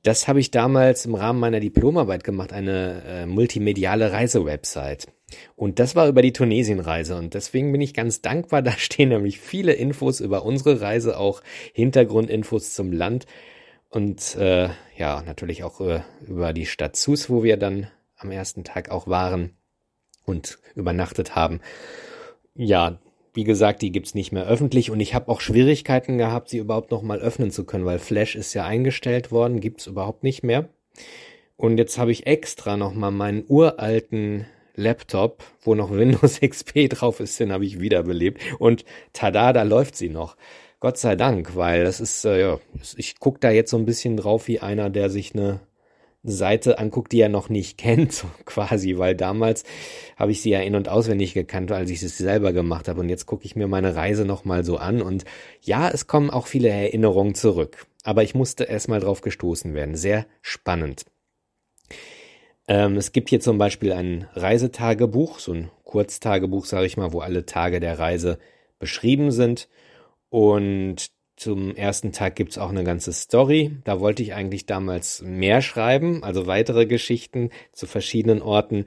das 0.03 0.27
habe 0.27 0.39
ich 0.39 0.51
damals 0.51 1.05
im 1.05 1.15
Rahmen 1.15 1.39
meiner 1.39 1.59
Diplomarbeit 1.59 2.23
gemacht, 2.23 2.53
eine 2.53 3.03
äh, 3.05 3.25
multimediale 3.25 4.11
Reisewebsite. 4.11 5.07
Und 5.55 5.79
das 5.79 5.95
war 5.95 6.07
über 6.07 6.21
die 6.21 6.33
Tunesienreise 6.33 7.15
und 7.15 7.33
deswegen 7.33 7.71
bin 7.71 7.81
ich 7.81 7.93
ganz 7.93 8.21
dankbar. 8.21 8.61
Da 8.69 8.71
stehen 8.71 9.09
nämlich 9.09 9.39
viele 9.39 9.73
Infos 9.73 10.19
über 10.19 10.43
unsere 10.43 10.81
Reise, 10.81 11.17
auch 11.17 11.41
Hintergrundinfos 11.73 12.73
zum 12.73 12.91
Land 12.91 13.25
und 13.89 14.35
äh, 14.35 14.69
ja, 14.97 15.21
natürlich 15.23 15.63
auch 15.63 15.81
äh, 15.81 16.01
über 16.25 16.53
die 16.53 16.65
Stadt 16.65 16.95
Sus, 16.95 17.29
wo 17.29 17.43
wir 17.43 17.57
dann 17.57 17.87
am 18.17 18.31
ersten 18.31 18.63
Tag 18.63 18.91
auch 18.91 19.07
waren 19.07 19.57
und 20.25 20.59
übernachtet 20.75 21.35
haben. 21.35 21.61
Ja, 22.53 22.99
wie 23.33 23.43
gesagt, 23.43 23.81
die 23.81 23.91
gibt's 23.91 24.15
nicht 24.15 24.31
mehr 24.31 24.47
öffentlich 24.47 24.91
und 24.91 24.99
ich 24.99 25.13
habe 25.13 25.29
auch 25.29 25.41
Schwierigkeiten 25.41 26.17
gehabt, 26.17 26.49
sie 26.49 26.57
überhaupt 26.57 26.91
noch 26.91 27.01
mal 27.01 27.19
öffnen 27.19 27.51
zu 27.51 27.63
können, 27.65 27.85
weil 27.85 27.99
Flash 27.99 28.35
ist 28.35 28.53
ja 28.53 28.65
eingestellt 28.65 29.31
worden, 29.31 29.59
gibt's 29.59 29.87
überhaupt 29.87 30.23
nicht 30.23 30.43
mehr. 30.43 30.69
Und 31.57 31.77
jetzt 31.77 31.97
habe 31.97 32.11
ich 32.11 32.25
extra 32.25 32.77
noch 32.77 32.93
mal 32.93 33.11
meinen 33.11 33.43
uralten 33.47 34.45
Laptop, 34.75 35.43
wo 35.61 35.75
noch 35.75 35.91
Windows 35.91 36.39
XP 36.41 36.89
drauf 36.89 37.19
ist, 37.19 37.39
den 37.39 37.51
habe 37.51 37.65
ich 37.65 37.79
wiederbelebt. 37.79 38.41
Und 38.59 38.85
tada, 39.13 39.53
da 39.53 39.63
läuft 39.63 39.95
sie 39.95 40.09
noch. 40.09 40.37
Gott 40.79 40.97
sei 40.97 41.17
Dank, 41.17 41.55
weil 41.57 41.83
das 41.83 41.99
ist, 41.99 42.23
äh, 42.23 42.39
ja, 42.39 42.59
ich 42.95 43.19
guck 43.19 43.41
da 43.41 43.51
jetzt 43.51 43.71
so 43.71 43.77
ein 43.77 43.85
bisschen 43.85 44.15
drauf 44.15 44.47
wie 44.47 44.61
einer, 44.61 44.89
der 44.89 45.09
sich 45.09 45.35
eine 45.35 45.59
Seite 46.31 46.79
anguckt, 46.79 47.11
die 47.11 47.21
er 47.21 47.29
noch 47.29 47.49
nicht 47.49 47.77
kennt, 47.77 48.11
so 48.13 48.27
quasi, 48.45 48.97
weil 48.97 49.15
damals 49.15 49.63
habe 50.17 50.31
ich 50.31 50.41
sie 50.41 50.51
ja 50.51 50.59
in- 50.59 50.75
und 50.75 50.89
auswendig 50.89 51.33
gekannt, 51.33 51.71
als 51.71 51.89
ich 51.89 52.01
es 52.03 52.17
selber 52.17 52.53
gemacht 52.53 52.87
habe. 52.87 52.99
Und 53.01 53.09
jetzt 53.09 53.25
gucke 53.25 53.45
ich 53.45 53.55
mir 53.55 53.67
meine 53.67 53.95
Reise 53.95 54.25
nochmal 54.25 54.63
so 54.63 54.77
an. 54.77 55.01
Und 55.01 55.25
ja, 55.61 55.89
es 55.89 56.07
kommen 56.07 56.29
auch 56.29 56.47
viele 56.47 56.69
Erinnerungen 56.69 57.35
zurück. 57.35 57.85
Aber 58.03 58.23
ich 58.23 58.35
musste 58.35 58.63
erstmal 58.63 58.99
drauf 58.99 59.21
gestoßen 59.21 59.73
werden. 59.73 59.95
Sehr 59.95 60.25
spannend. 60.41 61.05
Ähm, 62.67 62.97
es 62.97 63.11
gibt 63.11 63.29
hier 63.29 63.39
zum 63.39 63.57
Beispiel 63.57 63.91
ein 63.91 64.27
Reisetagebuch, 64.33 65.39
so 65.39 65.53
ein 65.53 65.71
Kurztagebuch, 65.83 66.65
sage 66.65 66.85
ich 66.85 66.97
mal, 66.97 67.13
wo 67.13 67.19
alle 67.19 67.45
Tage 67.45 67.79
der 67.79 67.97
Reise 67.97 68.37
beschrieben 68.77 69.31
sind. 69.31 69.67
Und 70.29 71.09
zum 71.39 71.73
ersten 71.73 72.11
Tag 72.11 72.35
gibt's 72.35 72.57
auch 72.57 72.69
eine 72.69 72.83
ganze 72.83 73.13
Story. 73.13 73.71
Da 73.85 74.01
wollte 74.01 74.21
ich 74.21 74.33
eigentlich 74.33 74.65
damals 74.65 75.21
mehr 75.21 75.61
schreiben, 75.61 76.21
also 76.21 76.47
weitere 76.47 76.85
Geschichten 76.85 77.49
zu 77.71 77.87
verschiedenen 77.87 78.41
Orten. 78.41 78.85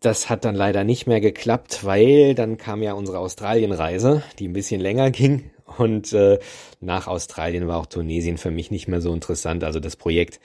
Das 0.00 0.28
hat 0.28 0.44
dann 0.44 0.56
leider 0.56 0.82
nicht 0.82 1.06
mehr 1.06 1.20
geklappt, 1.20 1.84
weil 1.84 2.34
dann 2.34 2.56
kam 2.56 2.82
ja 2.82 2.94
unsere 2.94 3.20
Australienreise, 3.20 4.24
die 4.40 4.48
ein 4.48 4.52
bisschen 4.52 4.80
länger 4.80 5.12
ging. 5.12 5.52
Und 5.78 6.12
äh, 6.12 6.40
nach 6.80 7.06
Australien 7.06 7.68
war 7.68 7.78
auch 7.78 7.86
Tunesien 7.86 8.38
für 8.38 8.50
mich 8.50 8.72
nicht 8.72 8.88
mehr 8.88 9.00
so 9.00 9.14
interessant, 9.14 9.62
also 9.62 9.78
das 9.78 9.94
Projekt 9.94 10.40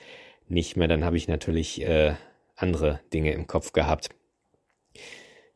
nicht 0.47 0.77
mehr. 0.77 0.87
Dann 0.87 1.03
habe 1.03 1.17
ich 1.17 1.27
natürlich 1.27 1.81
äh, 1.81 2.13
andere 2.55 2.99
Dinge 3.11 3.33
im 3.33 3.47
Kopf 3.47 3.73
gehabt. 3.73 4.09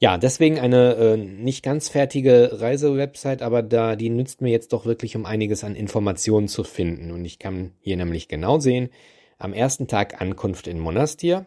Ja, 0.04 0.18
deswegen 0.18 0.60
eine 0.60 0.96
äh, 0.96 1.16
nicht 1.16 1.64
ganz 1.64 1.88
fertige 1.88 2.60
Reisewebsite, 2.60 3.46
aber 3.46 3.62
da 3.62 3.96
die 3.96 4.10
nützt 4.10 4.42
mir 4.42 4.50
jetzt 4.50 4.74
doch 4.74 4.88
wirklich, 4.88 5.16
um 5.16 5.28
einiges 5.28 5.64
an 5.64 5.76
Informationen 5.76 6.48
zu 6.48 6.64
finden. 6.64 7.12
Und 7.12 7.24
ich 7.24 7.38
kann 7.38 7.74
hier 7.82 7.98
nämlich 7.98 8.28
genau 8.28 8.60
sehen, 8.60 8.90
am 9.38 9.54
ersten 9.54 9.88
Tag 9.88 10.20
Ankunft 10.20 10.66
in 10.66 10.80
Monastir, 10.80 11.46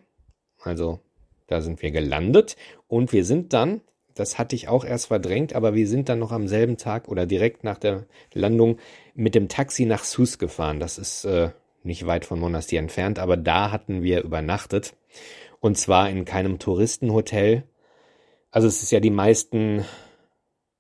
also 0.63 1.01
da 1.49 1.63
sind 1.63 1.83
wir 1.83 1.91
gelandet 1.91 2.55
und 2.87 3.13
wir 3.13 3.25
sind 3.25 3.53
dann, 3.53 3.81
das 4.15 4.39
hatte 4.39 4.55
ich 4.55 4.69
auch 4.69 4.85
erst 4.85 5.07
verdrängt, 5.07 5.53
aber 5.53 5.75
wir 5.75 5.89
sind 5.89 6.09
dann 6.09 6.21
noch 6.21 6.31
am 6.31 6.47
selben 6.47 6.77
Tag 6.77 7.09
oder 7.09 7.27
direkt 7.27 7.65
nach 7.65 7.79
der 7.79 8.07
Landung 8.33 8.79
mit 9.17 9.35
dem 9.35 9.49
Taxi 9.49 9.85
nach 9.85 10.05
Sus 10.05 10.39
gefahren. 10.39 10.79
Das 10.79 10.99
ist 10.99 11.25
äh, 11.25 11.51
nicht 11.83 12.07
weit 12.07 12.25
von 12.25 12.39
Monastir 12.39 12.79
entfernt, 12.79 13.19
aber 13.19 13.37
da 13.37 13.73
hatten 13.73 14.05
wir 14.05 14.23
übernachtet. 14.23 14.95
Und 15.59 15.77
zwar 15.77 16.09
in 16.09 16.25
keinem 16.25 16.61
Touristenhotel. 16.61 17.65
Also 18.55 18.69
es 18.69 18.85
ist 18.85 18.93
ja 18.93 19.01
die 19.01 19.11
meisten, 19.11 19.85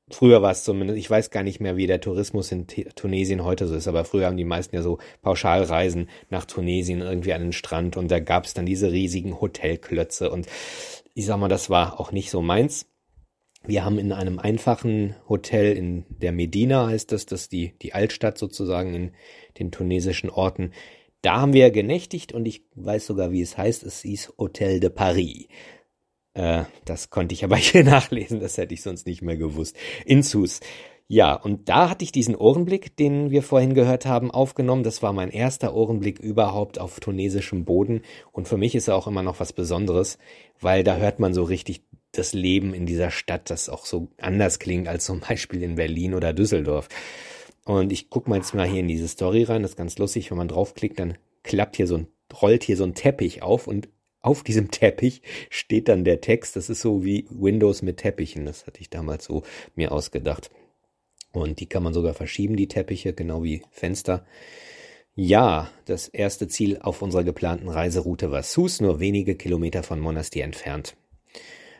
früher 0.09 0.41
war 0.43 0.53
es 0.53 0.63
zumindest, 0.63 0.97
ich 0.97 1.11
weiß 1.11 1.31
gar 1.31 1.43
nicht 1.43 1.59
mehr, 1.59 1.77
wie 1.77 1.89
der 1.89 2.01
Tourismus 2.01 2.53
in 2.53 2.69
Tunesien 2.69 3.43
heute 3.43 3.67
so 3.67 3.75
ist, 3.75 3.89
aber 3.89 4.05
früher 4.05 4.27
haben 4.27 4.37
die 4.37 4.45
meisten 4.45 4.77
ja 4.77 4.83
so 4.83 4.99
Pauschalreisen 5.23 6.09
nach 6.31 6.45
Tunesien 6.45 7.01
irgendwie 7.01 7.33
an 7.33 7.43
den 7.43 7.53
Strand 7.53 7.97
und 7.97 8.13
da 8.13 8.21
gab 8.21 8.45
es 8.45 8.55
dann 8.55 8.65
diese 8.65 8.93
riesigen 8.93 9.41
Hotelklötze 9.41 10.31
und 10.31 10.47
ich 11.15 11.27
sag 11.27 11.37
mal, 11.39 11.49
das 11.49 11.69
war 11.69 11.99
auch 11.99 12.13
nicht 12.13 12.31
so 12.31 12.43
meins. 12.43 12.87
Wir 13.67 13.85
haben 13.85 13.99
in 13.99 14.13
einem 14.13 14.39
einfachen 14.39 15.17
Hotel 15.29 15.77
in 15.77 16.05
der 16.11 16.31
Medina, 16.31 16.87
heißt 16.87 17.11
das, 17.11 17.27
das 17.27 17.43
ist 17.43 17.53
die, 17.53 17.77
die 17.83 17.93
Altstadt 17.93 18.39
sozusagen 18.39 18.95
in 18.95 19.11
den 19.59 19.73
tunesischen 19.73 20.31
Orten, 20.31 20.71
da 21.23 21.41
haben 21.41 21.55
wir 21.55 21.73
genächtigt 21.73 22.31
und 22.31 22.47
ich 22.47 22.67
weiß 22.77 23.05
sogar, 23.05 23.33
wie 23.33 23.43
es 23.43 23.59
heißt. 23.59 23.83
Es 23.83 24.03
hieß 24.03 24.35
Hotel 24.39 24.79
de 24.79 24.91
Paris. 24.91 25.49
Äh, 26.35 26.65
das 26.85 27.11
konnte 27.11 27.33
ich 27.33 27.45
aber 27.45 27.57
hier 27.57 27.85
nachlesen, 27.85 28.41
das 28.41 28.59
hätte 28.59 28.75
ich 28.75 28.83
sonst 28.83 29.07
nicht 29.07 29.23
mehr 29.23 29.37
gewusst. 29.37 29.77
In 30.05 30.23
Sus. 30.23 30.61
Ja, 31.07 31.35
und 31.35 31.69
da 31.69 31.91
hatte 31.91 32.03
ich 32.03 32.13
diesen 32.13 32.35
Ohrenblick, 32.35 32.97
den 32.97 33.31
wir 33.31 33.43
vorhin 33.43 33.75
gehört 33.75 34.07
haben, 34.07 34.31
aufgenommen. 34.31 34.85
Das 34.85 35.03
war 35.03 35.13
mein 35.13 35.31
erster 35.31 35.75
Ohrenblick 35.75 36.19
überhaupt 36.19 36.79
auf 36.79 36.99
tunesischem 36.99 37.67
Boden. 37.67 38.03
Und 38.33 38.49
für 38.49 38.57
mich 38.57 38.75
ist 38.75 38.89
er 38.89 38.97
auch 38.97 39.07
immer 39.07 39.23
noch 39.23 39.39
was 39.39 39.53
Besonderes, 39.53 40.19
weil 40.61 40.83
da 40.83 40.97
hört 40.97 41.21
man 41.21 41.35
so 41.35 41.43
richtig 41.43 41.83
das 42.13 42.33
Leben 42.33 42.73
in 42.73 42.87
dieser 42.87 43.11
Stadt, 43.11 43.51
das 43.51 43.69
auch 43.69 43.85
so 43.85 44.09
anders 44.19 44.59
klingt 44.59 44.89
als 44.89 45.05
zum 45.05 45.21
Beispiel 45.29 45.63
in 45.63 45.75
Berlin 45.75 46.15
oder 46.15 46.33
Düsseldorf. 46.33 46.89
Und 47.67 47.93
ich 47.93 48.09
gucke 48.09 48.31
mal 48.31 48.37
jetzt 48.37 48.55
mal 48.55 48.67
hier 48.67 48.81
in 48.81 48.89
diese 48.89 49.09
Story 49.09 49.43
rein. 49.43 49.63
Das 49.63 49.73
ist 49.73 49.77
ganz 49.77 49.99
lustig. 49.99 50.31
Wenn 50.31 50.39
man 50.39 50.49
draufklickt, 50.49 50.99
dann 50.99 51.19
klappt 51.43 51.77
hier 51.77 51.87
so 51.87 51.97
ein, 51.97 52.07
rollt 52.41 52.65
hier 52.65 52.79
so 52.79 52.85
ein 52.85 52.95
Teppich 52.95 53.43
auf 53.43 53.67
und 53.67 53.89
auf 54.25 54.43
diesem 54.43 54.71
Teppich 54.73 55.23
steht 55.51 55.89
dann 55.89 56.05
der 56.05 56.21
Text. 56.21 56.57
Das 56.57 56.71
ist 56.71 56.81
so 56.81 57.05
wie 57.05 57.27
Windows 57.31 57.83
mit 57.83 57.99
Teppichen. 57.99 58.47
Das 58.47 58.67
hatte 58.67 58.81
ich 58.81 58.91
damals 58.91 59.25
so 59.25 59.43
mir 59.75 59.93
ausgedacht. 59.93 60.51
Und 61.33 61.61
die 61.61 61.67
kann 61.67 61.83
man 61.83 61.93
sogar 61.95 62.15
verschieben, 62.15 62.57
die 62.57 62.69
Teppiche, 62.69 63.13
genau 63.13 63.43
wie 63.43 63.63
Fenster. 63.71 64.25
Ja, 65.17 65.71
das 65.85 66.09
erste 66.09 66.49
Ziel 66.49 66.79
auf 66.81 67.03
unserer 67.03 67.25
geplanten 67.25 67.69
Reiseroute 67.69 68.31
war 68.31 68.43
Sus, 68.43 68.81
nur 68.81 68.99
wenige 68.99 69.37
Kilometer 69.37 69.83
von 69.83 70.01
Monastir 70.01 70.45
entfernt. 70.45 70.97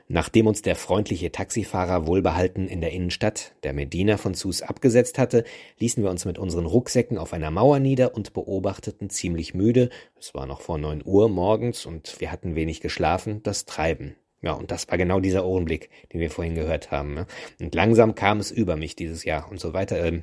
Nachdem 0.07 0.47
uns 0.47 0.61
der 0.61 0.77
freundliche 0.77 1.33
Taxifahrer 1.33 2.07
wohlbehalten 2.07 2.69
in 2.69 2.83
der 2.83 2.93
Innenstadt, 2.93 3.55
der 3.63 3.73
Medina 3.73 4.19
von 4.19 4.35
Sus, 4.35 4.61
abgesetzt 4.61 5.19
hatte, 5.19 5.45
ließen 5.79 6.03
wir 6.03 6.11
uns 6.11 6.27
mit 6.27 6.39
unseren 6.39 6.67
Rucksäcken 6.67 7.17
auf 7.17 7.33
einer 7.33 7.51
Mauer 7.51 7.79
nieder 7.79 8.15
und 8.15 8.35
beobachteten 8.35 9.09
ziemlich 9.09 9.55
müde, 9.55 9.89
es 10.21 10.35
war 10.35 10.47
noch 10.47 10.61
vor 10.61 10.77
neun 10.77 11.03
Uhr 11.05 11.29
morgens 11.29 11.87
und 11.87 12.21
wir 12.21 12.31
hatten 12.31 12.55
wenig 12.55 12.81
geschlafen, 12.81 13.43
das 13.43 13.65
Treiben. 13.65 14.17
Ja, 14.45 14.53
und 14.53 14.71
das 14.71 14.89
war 14.91 14.99
genau 14.99 15.21
dieser 15.21 15.43
Augenblick, 15.43 15.89
den 16.13 16.21
wir 16.21 16.31
vorhin 16.31 16.55
gehört 16.55 16.91
haben. 16.91 17.15
Ne? 17.15 17.27
Und 17.61 17.75
langsam 17.75 18.15
kam 18.15 18.41
es 18.41 18.51
über 18.51 18.77
mich 18.77 18.95
dieses 18.95 19.25
Jahr 19.25 19.51
und 19.51 19.59
so 19.59 19.73
weiter. 19.73 20.05
Ähm, 20.05 20.23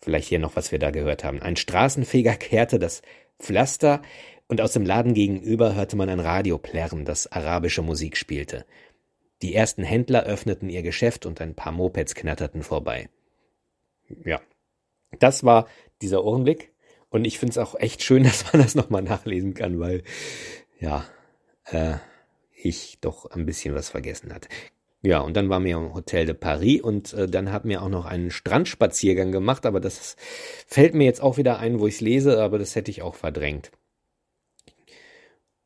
vielleicht 0.00 0.28
hier 0.28 0.38
noch, 0.38 0.56
was 0.56 0.72
wir 0.72 0.78
da 0.78 0.90
gehört 0.90 1.24
haben. 1.24 1.42
Ein 1.42 1.56
Straßenfeger 1.56 2.34
kehrte 2.36 2.78
das 2.78 3.02
Pflaster 3.38 4.00
Und 4.48 4.62
aus 4.62 4.72
dem 4.72 4.86
Laden 4.86 5.12
gegenüber 5.12 5.74
hörte 5.74 5.96
man 5.96 6.08
ein 6.08 6.20
Radio 6.20 6.56
plärren, 6.56 7.04
das 7.04 7.30
arabische 7.30 7.82
Musik 7.82 8.16
spielte. 8.16 8.64
Die 9.42 9.54
ersten 9.54 9.82
Händler 9.82 10.24
öffneten 10.24 10.68
ihr 10.68 10.82
Geschäft 10.82 11.26
und 11.26 11.40
ein 11.40 11.54
paar 11.54 11.72
Mopeds 11.72 12.14
knatterten 12.14 12.62
vorbei. 12.62 13.08
Ja, 14.24 14.40
das 15.18 15.44
war 15.44 15.66
dieser 16.02 16.24
Ohrenblick. 16.24 16.72
Und 17.08 17.24
ich 17.24 17.38
finde 17.38 17.52
es 17.52 17.58
auch 17.58 17.74
echt 17.74 18.02
schön, 18.02 18.22
dass 18.24 18.52
man 18.52 18.62
das 18.62 18.74
nochmal 18.74 19.02
nachlesen 19.02 19.54
kann, 19.54 19.78
weil, 19.80 20.02
ja, 20.78 21.04
äh, 21.66 21.96
ich 22.62 22.98
doch 23.00 23.26
ein 23.30 23.46
bisschen 23.46 23.74
was 23.74 23.88
vergessen 23.88 24.34
hatte. 24.34 24.48
Ja, 25.02 25.20
und 25.20 25.34
dann 25.34 25.48
waren 25.48 25.64
wir 25.64 25.76
im 25.76 25.94
Hotel 25.94 26.26
de 26.26 26.34
Paris 26.34 26.82
und 26.82 27.14
äh, 27.14 27.26
dann 27.26 27.50
haben 27.52 27.70
wir 27.70 27.82
auch 27.82 27.88
noch 27.88 28.04
einen 28.04 28.30
Strandspaziergang 28.30 29.32
gemacht, 29.32 29.64
aber 29.64 29.80
das 29.80 30.16
fällt 30.66 30.94
mir 30.94 31.04
jetzt 31.04 31.22
auch 31.22 31.38
wieder 31.38 31.58
ein, 31.58 31.80
wo 31.80 31.86
ich 31.86 31.94
es 31.94 32.00
lese, 32.02 32.42
aber 32.42 32.58
das 32.58 32.76
hätte 32.76 32.90
ich 32.90 33.00
auch 33.00 33.14
verdrängt. 33.14 33.70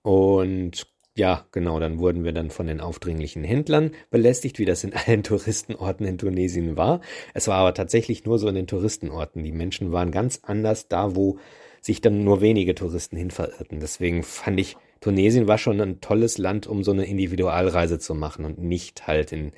Und 0.02 0.86
ja, 1.16 1.47
genau, 1.52 1.78
dann 1.78 1.99
wurden 1.99 2.25
wir 2.25 2.33
dann 2.33 2.50
von 2.50 2.66
den 2.66 2.80
aufdringlichen 2.80 3.44
Händlern 3.44 3.92
belästigt, 4.11 4.59
wie 4.59 4.64
das 4.64 4.83
in 4.83 4.94
allen 4.94 5.23
Touristenorten 5.25 6.06
in 6.06 6.18
Tunesien 6.18 6.76
war. 6.76 7.00
Es 7.35 7.47
war 7.47 7.56
aber 7.56 7.75
tatsächlich 7.75 8.25
nur 8.25 8.38
so 8.38 8.49
in 8.49 8.56
den 8.56 8.66
Touristenorten. 8.66 9.44
Die 9.44 9.52
Menschen 9.52 9.92
waren 9.92 10.11
ganz 10.11 10.40
anders 10.42 10.88
da, 10.88 11.14
wo 11.14 11.38
sich 11.80 12.00
dann 12.00 12.25
nur 12.25 12.40
wenige 12.40 12.75
Touristen 12.75 13.16
hin 13.16 13.30
verirrten. 13.30 13.78
Deswegen 13.78 14.23
fand 14.23 14.59
ich 14.59 14.76
Tunesien 15.04 15.47
war 15.47 15.59
schon 15.59 15.83
ein 15.83 16.00
tolles 16.00 16.38
Land, 16.38 16.66
um 16.66 16.83
so 16.83 16.90
eine 16.90 17.04
Individualreise 17.04 17.99
zu 17.99 18.14
machen 18.14 18.47
und 18.47 18.59
nicht 18.59 19.06
halt 19.06 19.33
in, 19.33 19.52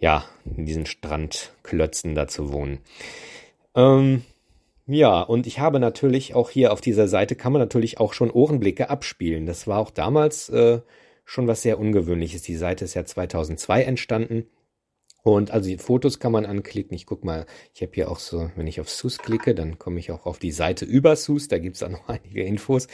ja, 0.00 0.24
in 0.44 0.66
diesen 0.66 0.84
Strandklötzen 0.84 2.16
da 2.16 2.26
zu 2.26 2.52
wohnen. 2.52 2.78
Ähm, 3.76 4.24
ja, 4.86 5.22
und 5.22 5.46
ich 5.46 5.60
habe 5.60 5.80
natürlich 5.80 6.34
auch 6.34 6.50
hier 6.50 6.72
auf 6.72 6.80
dieser 6.80 7.08
Seite 7.08 7.36
kann 7.36 7.52
man 7.52 7.60
natürlich 7.60 7.98
auch 7.98 8.12
schon 8.12 8.30
Ohrenblicke 8.30 8.90
abspielen. 8.90 9.46
Das 9.46 9.66
war 9.66 9.78
auch 9.78 9.90
damals 9.90 10.48
äh, 10.50 10.80
schon 11.24 11.46
was 11.46 11.62
sehr 11.62 11.78
Ungewöhnliches. 11.78 12.42
Die 12.42 12.56
Seite 12.56 12.84
ist 12.84 12.94
ja 12.94 13.04
2002 13.04 13.82
entstanden 13.82 14.46
und 15.24 15.52
also 15.52 15.70
die 15.70 15.78
Fotos 15.78 16.18
kann 16.18 16.32
man 16.32 16.44
anklicken. 16.44 16.94
Ich 16.94 17.06
guck 17.06 17.24
mal, 17.24 17.46
ich 17.72 17.80
habe 17.80 17.92
hier 17.94 18.10
auch 18.10 18.18
so, 18.18 18.50
wenn 18.56 18.66
ich 18.66 18.78
auf 18.78 18.90
SUS 18.90 19.16
klicke, 19.16 19.54
dann 19.54 19.78
komme 19.78 19.98
ich 19.98 20.10
auch 20.10 20.26
auf 20.26 20.38
die 20.38 20.52
Seite 20.52 20.84
über 20.84 21.16
SUS. 21.16 21.48
Da 21.48 21.58
gibt's 21.58 21.78
dann 21.78 21.92
noch 21.92 22.08
einige 22.08 22.42
Infos. 22.44 22.88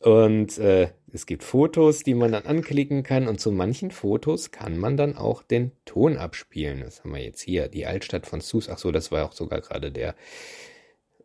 Und 0.00 0.58
äh, 0.58 0.88
es 1.10 1.24
gibt 1.24 1.42
Fotos, 1.42 2.02
die 2.02 2.12
man 2.12 2.32
dann 2.32 2.44
anklicken 2.44 3.02
kann. 3.02 3.28
Und 3.28 3.40
zu 3.40 3.50
manchen 3.50 3.92
Fotos 3.92 4.50
kann 4.50 4.76
man 4.76 4.98
dann 4.98 5.16
auch 5.16 5.42
den 5.42 5.72
Ton 5.86 6.18
abspielen. 6.18 6.80
Das 6.80 7.02
haben 7.02 7.14
wir 7.14 7.22
jetzt 7.22 7.40
hier, 7.40 7.68
die 7.68 7.86
Altstadt 7.86 8.26
von 8.26 8.42
SUS. 8.42 8.68
Ach 8.68 8.76
so, 8.76 8.92
das 8.92 9.10
war 9.10 9.24
auch 9.24 9.32
sogar 9.32 9.62
gerade 9.62 9.90
der, 9.90 10.14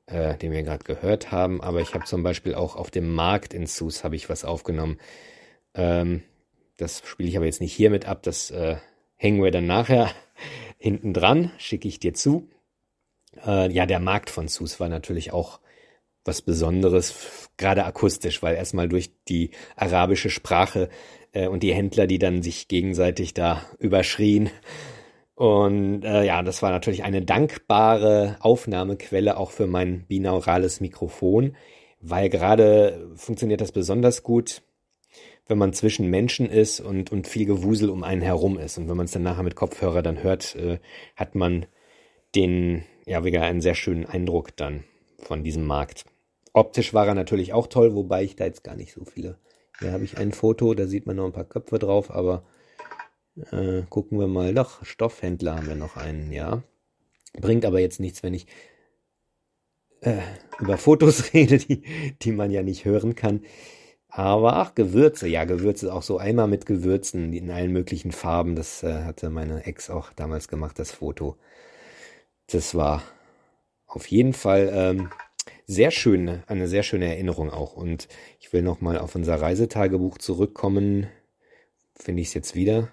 äh, 0.09 0.37
den 0.37 0.51
wir 0.51 0.63
gerade 0.63 0.83
gehört 0.83 1.31
haben. 1.31 1.61
Aber 1.61 1.81
ich 1.81 1.93
habe 1.93 2.05
zum 2.05 2.23
Beispiel 2.23 2.55
auch 2.55 2.75
auf 2.75 2.91
dem 2.91 3.13
Markt 3.13 3.53
in 3.53 3.67
SUS 3.67 4.03
habe 4.03 4.15
ich 4.15 4.29
was 4.29 4.45
aufgenommen. 4.45 4.97
Ähm, 5.73 6.23
das 6.77 7.01
spiele 7.05 7.29
ich 7.29 7.37
aber 7.37 7.45
jetzt 7.45 7.61
nicht 7.61 7.73
hier 7.73 7.89
mit 7.89 8.07
ab. 8.07 8.23
Das 8.23 8.51
äh, 8.51 8.77
hängen 9.15 9.43
wir 9.43 9.51
dann 9.51 9.67
nachher 9.67 10.11
hinten 10.77 11.13
dran, 11.13 11.51
schicke 11.57 11.87
ich 11.87 11.99
dir 11.99 12.13
zu. 12.13 12.49
Äh, 13.45 13.71
ja, 13.71 13.85
der 13.85 13.99
Markt 13.99 14.29
von 14.29 14.47
Sus 14.47 14.79
war 14.79 14.89
natürlich 14.89 15.31
auch 15.33 15.59
was 16.25 16.41
Besonderes, 16.41 17.49
gerade 17.57 17.85
akustisch, 17.85 18.43
weil 18.43 18.55
erstmal 18.55 18.87
durch 18.89 19.11
die 19.27 19.51
arabische 19.75 20.29
Sprache 20.29 20.89
äh, 21.31 21.47
und 21.47 21.63
die 21.63 21.73
Händler, 21.73 22.07
die 22.07 22.19
dann 22.19 22.43
sich 22.43 22.67
gegenseitig 22.67 23.33
da 23.33 23.65
überschrien. 23.79 24.49
Und 25.39 26.03
äh, 26.03 26.25
ja, 26.25 26.43
das 26.43 26.61
war 26.61 26.69
natürlich 26.69 27.03
eine 27.03 27.21
dankbare 27.21 28.35
Aufnahmequelle 28.41 29.37
auch 29.37 29.51
für 29.51 29.67
mein 29.67 30.03
binaurales 30.05 30.81
Mikrofon, 30.81 31.55
weil 32.01 32.27
gerade 32.27 33.09
funktioniert 33.15 33.61
das 33.61 33.71
besonders 33.71 34.23
gut 34.23 34.61
wenn 35.47 35.57
man 35.57 35.73
zwischen 35.73 36.11
Menschen 36.11 36.47
ist 36.47 36.79
und, 36.79 37.11
und 37.11 37.27
viel 37.27 37.47
Gewusel 37.47 37.89
um 37.89 38.03
einen 38.03 38.21
herum 38.21 38.59
ist. 38.59 38.77
Und 38.77 38.87
wenn 38.87 38.95
man 38.95 39.07
es 39.07 39.13
dann 39.13 39.23
nachher 39.23 39.41
mit 39.41 39.55
Kopfhörer 39.55 40.03
dann 40.03 40.21
hört, 40.21 40.55
äh, 40.55 40.77
hat 41.15 41.33
man 41.33 41.65
den, 42.35 42.83
ja, 43.07 43.23
wieder 43.25 43.41
einen 43.41 43.59
sehr 43.59 43.73
schönen 43.73 44.05
Eindruck 44.05 44.55
dann 44.55 44.83
von 45.17 45.43
diesem 45.43 45.65
Markt. 45.65 46.05
Optisch 46.53 46.93
war 46.93 47.07
er 47.07 47.15
natürlich 47.15 47.51
auch 47.51 47.65
toll, 47.65 47.95
wobei 47.95 48.23
ich 48.23 48.35
da 48.35 48.45
jetzt 48.45 48.63
gar 48.63 48.75
nicht 48.75 48.93
so 48.93 49.05
viele. 49.05 49.39
Hier 49.79 49.91
habe 49.91 50.03
ich 50.03 50.19
ein 50.19 50.33
Foto, 50.33 50.75
da 50.75 50.85
sieht 50.85 51.07
man 51.07 51.15
noch 51.15 51.25
ein 51.25 51.31
paar 51.31 51.45
Köpfe 51.45 51.79
drauf, 51.79 52.11
aber 52.11 52.43
äh, 53.51 53.83
gucken 53.89 54.19
wir 54.19 54.27
mal. 54.27 54.53
Doch, 54.53 54.85
Stoffhändler 54.85 55.55
haben 55.55 55.67
wir 55.67 55.75
noch 55.75 55.97
einen, 55.97 56.31
ja. 56.31 56.63
Bringt 57.33 57.65
aber 57.65 57.79
jetzt 57.79 57.99
nichts, 57.99 58.23
wenn 58.23 58.33
ich 58.33 58.47
äh, 60.01 60.17
über 60.59 60.77
Fotos 60.77 61.33
rede, 61.33 61.57
die, 61.57 61.83
die 62.21 62.31
man 62.31 62.51
ja 62.51 62.63
nicht 62.63 62.85
hören 62.85 63.15
kann. 63.15 63.41
Aber 64.09 64.55
ach, 64.55 64.73
Gewürze, 64.75 65.27
ja, 65.27 65.45
Gewürze 65.45 65.93
auch 65.93 66.01
so 66.01 66.17
einmal 66.17 66.47
mit 66.47 66.65
Gewürzen 66.65 67.31
in 67.33 67.51
allen 67.51 67.71
möglichen 67.71 68.11
Farben. 68.11 68.55
Das 68.55 68.83
äh, 68.83 69.03
hatte 69.03 69.29
meine 69.29 69.65
Ex 69.65 69.89
auch 69.89 70.13
damals 70.13 70.47
gemacht, 70.47 70.79
das 70.79 70.91
Foto. 70.91 71.37
Das 72.47 72.73
war 72.73 73.03
auf 73.85 74.07
jeden 74.07 74.33
Fall 74.33 74.71
ähm, 74.73 75.09
sehr 75.67 75.91
schön, 75.91 76.43
eine 76.47 76.67
sehr 76.67 76.83
schöne 76.83 77.05
Erinnerung 77.05 77.51
auch. 77.51 77.75
Und 77.75 78.07
ich 78.39 78.51
will 78.53 78.63
nochmal 78.63 78.97
auf 78.97 79.15
unser 79.15 79.39
Reisetagebuch 79.39 80.17
zurückkommen. 80.17 81.07
Finde 81.95 82.21
ich 82.21 82.29
es 82.29 82.33
jetzt 82.33 82.55
wieder? 82.55 82.89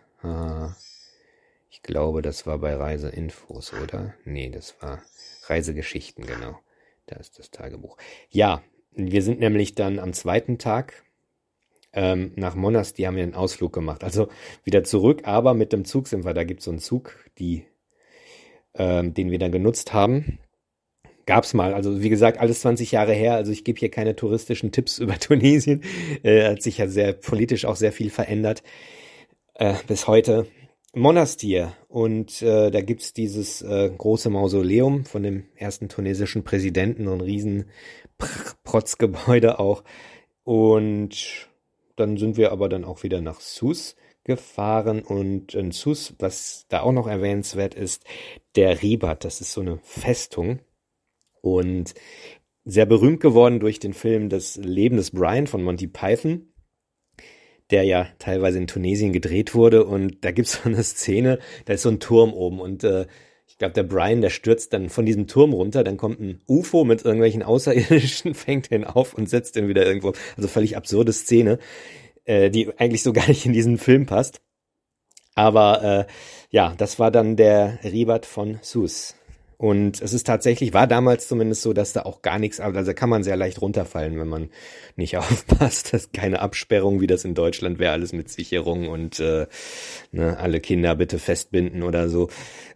Ich 1.70 1.82
glaube, 1.82 2.22
das 2.22 2.46
war 2.46 2.58
bei 2.58 2.74
Reiseinfos, 2.74 3.72
oder? 3.74 4.14
Nee, 4.24 4.50
das 4.50 4.74
war 4.80 5.02
Reisegeschichten, 5.46 6.26
genau. 6.26 6.58
Da 7.06 7.16
ist 7.16 7.38
das 7.38 7.50
Tagebuch. 7.50 7.96
Ja, 8.30 8.62
wir 8.92 9.22
sind 9.22 9.40
nämlich 9.40 9.74
dann 9.74 9.98
am 9.98 10.12
zweiten 10.12 10.58
Tag 10.58 11.04
ähm, 11.92 12.32
nach 12.36 12.54
Monas, 12.54 12.94
die 12.94 13.06
haben 13.06 13.16
wir 13.16 13.22
einen 13.22 13.34
Ausflug 13.34 13.72
gemacht. 13.72 14.04
Also 14.04 14.28
wieder 14.64 14.84
zurück, 14.84 15.22
aber 15.24 15.54
mit 15.54 15.72
dem 15.72 15.84
Zug 15.84 16.08
sind 16.08 16.24
wir. 16.24 16.34
Da 16.34 16.44
gibt 16.44 16.60
es 16.60 16.66
so 16.66 16.70
einen 16.70 16.80
Zug, 16.80 17.18
die, 17.38 17.64
ähm, 18.74 19.14
den 19.14 19.30
wir 19.30 19.38
dann 19.38 19.52
genutzt 19.52 19.92
haben. 19.92 20.38
Gab's 21.24 21.54
mal, 21.54 21.74
also 21.74 22.02
wie 22.02 22.08
gesagt, 22.08 22.38
alles 22.38 22.60
20 22.60 22.92
Jahre 22.92 23.12
her. 23.12 23.34
Also 23.34 23.50
ich 23.50 23.64
gebe 23.64 23.78
hier 23.78 23.90
keine 23.90 24.14
touristischen 24.14 24.72
Tipps 24.72 24.98
über 25.00 25.18
Tunesien. 25.18 25.82
Äh, 26.22 26.50
hat 26.50 26.62
sich 26.62 26.78
ja 26.78 26.86
sehr 26.86 27.12
politisch 27.14 27.64
auch 27.64 27.76
sehr 27.76 27.92
viel 27.92 28.10
verändert 28.10 28.62
äh, 29.58 29.74
bis 29.86 30.06
heute. 30.06 30.46
Monastir 30.94 31.74
und 31.88 32.40
äh, 32.40 32.70
da 32.70 32.80
gibt's 32.80 33.12
dieses 33.12 33.60
äh, 33.60 33.90
große 33.90 34.30
Mausoleum 34.30 35.04
von 35.04 35.22
dem 35.22 35.44
ersten 35.54 35.90
tunesischen 35.90 36.42
Präsidenten, 36.42 37.04
so 37.04 37.12
ein 37.12 37.20
riesen 37.20 37.66
Protzgebäude 38.64 39.58
auch. 39.58 39.84
Und 40.42 41.48
dann 41.96 42.16
sind 42.16 42.38
wir 42.38 42.50
aber 42.50 42.70
dann 42.70 42.84
auch 42.84 43.02
wieder 43.02 43.20
nach 43.20 43.40
Sus 43.40 43.94
gefahren 44.24 45.02
und 45.02 45.54
in 45.54 45.70
Sus, 45.70 46.14
was 46.18 46.64
da 46.68 46.80
auch 46.80 46.92
noch 46.92 47.06
erwähnenswert 47.06 47.74
ist, 47.74 48.04
der 48.54 48.82
Ribat, 48.82 49.24
das 49.24 49.42
ist 49.42 49.52
so 49.52 49.60
eine 49.60 49.78
Festung 49.82 50.60
und 51.42 51.94
sehr 52.64 52.86
berühmt 52.86 53.20
geworden 53.20 53.60
durch 53.60 53.78
den 53.78 53.92
Film 53.92 54.30
Das 54.30 54.56
Leben 54.56 54.96
des 54.96 55.10
Brian 55.10 55.46
von 55.46 55.62
Monty 55.62 55.86
Python, 55.86 56.48
der 57.70 57.84
ja 57.84 58.06
teilweise 58.18 58.58
in 58.58 58.66
Tunesien 58.66 59.12
gedreht 59.12 59.54
wurde 59.54 59.84
und 59.84 60.24
da 60.24 60.30
gibt's 60.30 60.52
so 60.62 60.68
eine 60.68 60.82
Szene, 60.82 61.38
da 61.64 61.74
ist 61.74 61.82
so 61.82 61.88
ein 61.88 62.00
Turm 62.00 62.32
oben 62.32 62.60
und 62.60 62.84
äh, 62.84 63.06
ich 63.48 63.58
glaube, 63.58 63.74
der 63.74 63.84
Brian, 63.84 64.20
der 64.20 64.30
stürzt 64.30 64.72
dann 64.72 64.90
von 64.90 65.06
diesem 65.06 65.28
Turm 65.28 65.52
runter, 65.52 65.82
dann 65.82 65.96
kommt 65.96 66.20
ein 66.20 66.42
UFO 66.46 66.84
mit 66.84 67.04
irgendwelchen 67.04 67.42
Außerirdischen, 67.42 68.34
fängt 68.34 68.70
den 68.70 68.84
auf 68.84 69.14
und 69.14 69.30
setzt 69.30 69.56
den 69.56 69.68
wieder 69.68 69.86
irgendwo. 69.86 70.12
Also 70.36 70.48
völlig 70.48 70.76
absurde 70.76 71.12
Szene, 71.12 71.58
äh, 72.24 72.50
die 72.50 72.78
eigentlich 72.78 73.02
so 73.02 73.12
gar 73.12 73.28
nicht 73.28 73.46
in 73.46 73.52
diesen 73.52 73.78
Film 73.78 74.04
passt. 74.04 74.42
Aber 75.34 75.82
äh, 75.82 76.12
ja, 76.50 76.74
das 76.76 76.98
war 76.98 77.10
dann 77.10 77.36
der 77.36 77.78
Ribat 77.84 78.26
von 78.26 78.58
Sus. 78.62 79.14
Und 79.58 80.02
es 80.02 80.12
ist 80.12 80.26
tatsächlich, 80.26 80.74
war 80.74 80.86
damals 80.86 81.28
zumindest 81.28 81.62
so, 81.62 81.72
dass 81.72 81.94
da 81.94 82.02
auch 82.02 82.20
gar 82.20 82.38
nichts, 82.38 82.60
also 82.60 82.82
da 82.82 82.92
kann 82.92 83.08
man 83.08 83.22
sehr 83.22 83.36
leicht 83.36 83.62
runterfallen, 83.62 84.18
wenn 84.18 84.28
man 84.28 84.50
nicht 84.96 85.16
aufpasst. 85.18 85.92
Das 85.92 86.04
ist 86.04 86.12
keine 86.12 86.40
Absperrung, 86.40 87.00
wie 87.00 87.06
das 87.06 87.24
in 87.24 87.34
Deutschland 87.34 87.78
wäre, 87.78 87.92
alles 87.92 88.12
mit 88.12 88.28
Sicherung 88.28 88.88
und 88.88 89.18
äh, 89.20 89.46
ne, 90.12 90.38
alle 90.38 90.60
Kinder 90.60 90.94
bitte 90.94 91.18
festbinden 91.18 91.82
oder 91.82 92.08
so. 92.08 92.28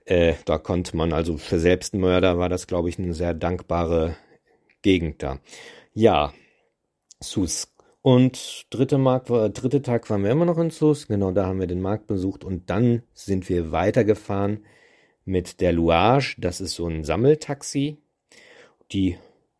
Äh, 0.07 0.35
da 0.47 0.59
konnte 0.59 0.97
man, 0.97 1.12
also 1.12 1.37
für 1.37 1.59
Selbstmörder 1.59 2.38
war 2.38 2.49
das, 2.49 2.66
glaube 2.66 2.88
ich, 2.88 2.99
eine 2.99 3.14
sehr 3.14 3.35
dankbare 3.35 4.16
Gegend 4.83 5.23
da. 5.23 5.38
Ja, 5.93 6.33
Sus. 7.21 7.69
Und 8.03 8.64
dritte, 8.71 8.97
Markt, 8.97 9.29
dritte 9.29 9.83
Tag 9.83 10.09
waren 10.09 10.25
wir 10.25 10.31
immer 10.31 10.47
noch 10.47 10.57
in 10.57 10.71
Sus. 10.71 11.09
Genau, 11.09 11.33
da 11.33 11.45
haben 11.45 11.61
wir 11.61 11.66
den 11.66 11.83
Markt 11.83 12.07
besucht 12.07 12.45
und 12.45 12.71
dann 12.71 13.03
sind 13.12 13.51
wir 13.51 13.73
weitergefahren 13.73 14.64
mit 15.24 15.61
der 15.61 15.72
Louage. 15.72 16.37
Das 16.38 16.61
ist 16.61 16.74
so 16.74 16.87
ein 16.87 17.04
Sammeltaxi. 17.04 17.96
Die, 18.92 19.16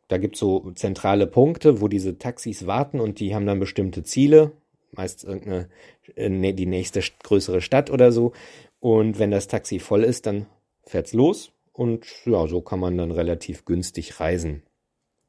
da 0.09 0.19
gibt's 0.19 0.41
so 0.41 0.73
zentrale 0.73 1.27
Punkte, 1.27 1.81
wo 1.81 1.89
diese 1.89 2.19
Taxis 2.19 2.67
warten 2.67 3.01
und 3.01 3.21
die 3.21 3.35
haben 3.35 3.47
dann 3.47 3.61
bestimmte 3.61 4.03
Ziele. 4.03 4.53
Meist 4.93 5.25
irgendeine, 5.25 5.69
äh, 6.17 6.29
ne, 6.29 6.53
die 6.53 6.67
nächste 6.67 7.01
größere 7.23 7.61
Stadt 7.61 7.91
oder 7.91 8.11
so. 8.11 8.33
Und 8.81 9.19
wenn 9.19 9.31
das 9.31 9.47
Taxi 9.47 9.79
voll 9.79 10.03
ist, 10.05 10.27
dann 10.27 10.47
fährt's 10.85 11.13
los. 11.13 11.53
Und 11.73 12.07
ja, 12.27 12.47
so 12.47 12.61
kann 12.61 12.81
man 12.81 12.99
dann 12.99 13.13
relativ 13.13 13.65
günstig 13.65 14.19
reisen. 14.19 14.63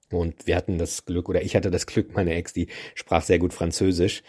Und 0.09 0.47
wir 0.47 0.55
hatten 0.55 0.77
das 0.77 1.05
Glück, 1.05 1.29
oder 1.29 1.41
ich 1.41 1.55
hatte 1.55 1.71
das 1.71 1.85
Glück, 1.85 2.13
meine 2.15 2.33
Ex, 2.33 2.53
die 2.53 2.67
sprach 2.95 3.23
sehr 3.23 3.39
gut 3.39 3.53
Französisch. 3.53 4.23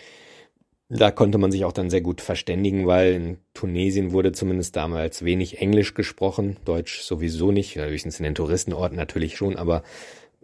Da 0.94 1.10
konnte 1.10 1.38
man 1.38 1.50
sich 1.50 1.64
auch 1.64 1.72
dann 1.72 1.88
sehr 1.88 2.02
gut 2.02 2.20
verständigen, 2.20 2.86
weil 2.86 3.14
in 3.14 3.38
Tunesien 3.54 4.12
wurde 4.12 4.32
zumindest 4.32 4.76
damals 4.76 5.24
wenig 5.24 5.58
Englisch 5.58 5.94
gesprochen, 5.94 6.58
Deutsch 6.66 7.00
sowieso 7.00 7.50
nicht, 7.50 7.76
höchstens 7.76 8.20
in 8.20 8.24
den 8.24 8.34
Touristenorten 8.34 8.94
natürlich 8.94 9.38
schon, 9.38 9.56
aber 9.56 9.84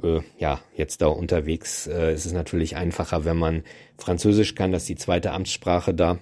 äh, 0.02 0.20
ja, 0.38 0.62
jetzt 0.74 1.02
da 1.02 1.08
unterwegs 1.08 1.86
äh, 1.86 2.14
ist 2.14 2.24
es 2.24 2.32
natürlich 2.32 2.76
einfacher, 2.76 3.26
wenn 3.26 3.36
man 3.36 3.62
Französisch 3.98 4.54
kann, 4.54 4.72
das 4.72 4.84
ist 4.84 4.88
die 4.88 4.96
zweite 4.96 5.32
Amtssprache 5.32 5.92
da. 5.92 6.18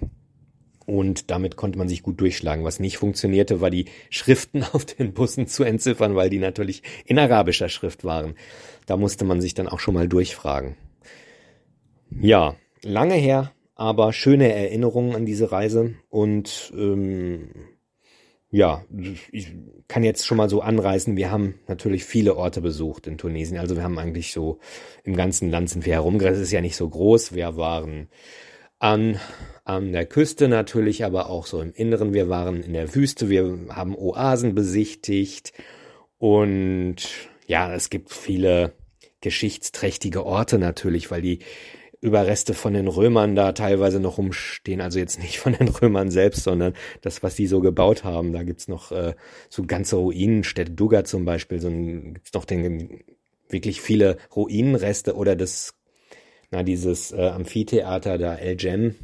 Und 0.85 1.31
damit 1.31 1.55
konnte 1.55 1.77
man 1.77 1.87
sich 1.87 2.03
gut 2.03 2.19
durchschlagen. 2.19 2.65
Was 2.65 2.81
nicht 2.81 2.97
funktionierte, 2.97 3.61
war 3.61 3.69
die 3.69 3.85
Schriften 4.09 4.63
auf 4.73 4.83
den 4.83 5.13
Bussen 5.13 5.47
zu 5.47 5.63
entziffern, 5.63 6.15
weil 6.15 6.29
die 6.29 6.39
natürlich 6.39 6.83
in 7.05 7.17
arabischer 7.17 7.69
Schrift 7.69 8.03
waren. 8.03 8.35
Da 8.87 8.97
musste 8.97 9.23
man 9.23 9.39
sich 9.39 9.53
dann 9.53 9.69
auch 9.69 9.79
schon 9.79 9.93
mal 9.93 10.09
durchfragen. 10.09 10.75
Ja, 12.09 12.55
lange 12.83 13.15
her, 13.15 13.51
aber 13.77 14.11
schöne 14.11 14.51
Erinnerungen 14.51 15.15
an 15.15 15.25
diese 15.25 15.51
Reise 15.51 15.93
und 16.09 16.73
ähm, 16.75 17.49
ja, 18.49 18.83
ich 19.31 19.53
kann 19.87 20.03
jetzt 20.03 20.25
schon 20.25 20.37
mal 20.37 20.49
so 20.49 20.61
anreißen, 20.61 21.15
wir 21.15 21.29
haben 21.29 21.59
natürlich 21.67 22.05
viele 22.05 22.35
Orte 22.35 22.61
besucht 22.61 23.05
in 23.05 23.17
Tunesien. 23.17 23.59
Also 23.59 23.75
wir 23.75 23.83
haben 23.83 23.99
eigentlich 23.99 24.31
so 24.31 24.59
im 25.03 25.15
ganzen 25.15 25.51
Land 25.51 25.69
sind 25.69 25.85
wir 25.85 25.93
herumgereist. 25.93 26.37
Es 26.37 26.47
ist 26.47 26.53
ja 26.53 26.61
nicht 26.61 26.77
so 26.77 26.89
groß. 26.89 27.35
Wir 27.35 27.57
waren 27.57 28.07
an, 28.79 29.19
an 29.65 29.91
der 29.91 30.05
Küste 30.05 30.47
natürlich, 30.47 31.03
aber 31.03 31.29
auch 31.29 31.45
so 31.45 31.61
im 31.61 31.73
Inneren. 31.73 32.13
Wir 32.13 32.29
waren 32.29 32.63
in 32.63 32.73
der 32.73 32.95
Wüste. 32.95 33.29
Wir 33.29 33.59
haben 33.69 33.95
Oasen 33.95 34.55
besichtigt. 34.55 35.51
Und 36.17 37.09
ja, 37.47 37.73
es 37.73 37.89
gibt 37.89 38.13
viele 38.13 38.73
geschichtsträchtige 39.19 40.25
Orte 40.25 40.57
natürlich, 40.57 41.11
weil 41.11 41.21
die 41.21 41.39
Überreste 41.99 42.53
von 42.53 42.73
den 42.73 42.87
Römern 42.87 43.35
da 43.35 43.53
teilweise 43.53 43.99
noch 43.99 44.17
rumstehen. 44.17 44.81
Also 44.81 44.99
jetzt 44.99 45.19
nicht 45.19 45.39
von 45.39 45.53
den 45.53 45.67
Römern 45.67 46.11
selbst, 46.11 46.43
sondern 46.43 46.73
das, 47.01 47.23
was 47.23 47.35
die 47.35 47.47
so 47.47 47.59
gebaut 47.59 48.03
haben. 48.03 48.33
Da 48.33 48.43
gibt's 48.43 48.67
noch 48.67 48.91
äh, 48.91 49.15
so 49.49 49.63
ganze 49.63 49.95
Ruinenstädte, 49.95 50.71
Duga 50.71 51.03
zum 51.03 51.25
Beispiel, 51.25 51.59
so 51.59 51.69
ein, 51.69 52.13
gibt's 52.13 52.33
noch 52.33 52.45
den, 52.45 53.03
wirklich 53.49 53.81
viele 53.81 54.17
Ruinenreste 54.35 55.15
oder 55.15 55.35
das, 55.35 55.73
na, 56.51 56.63
dieses 56.63 57.11
äh, 57.11 57.29
Amphitheater 57.29 58.17
da 58.17 58.35
El 58.35 58.55
Gem, 58.55 58.95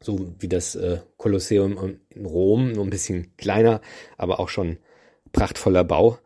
so 0.00 0.34
wie 0.38 0.48
das 0.48 0.74
äh, 0.74 1.00
Kolosseum 1.18 1.98
in 2.10 2.26
Rom, 2.26 2.72
nur 2.72 2.84
ein 2.84 2.90
bisschen 2.90 3.36
kleiner, 3.36 3.80
aber 4.16 4.40
auch 4.40 4.48
schon 4.48 4.78
prachtvoller 5.32 5.84
Bau 5.84 6.18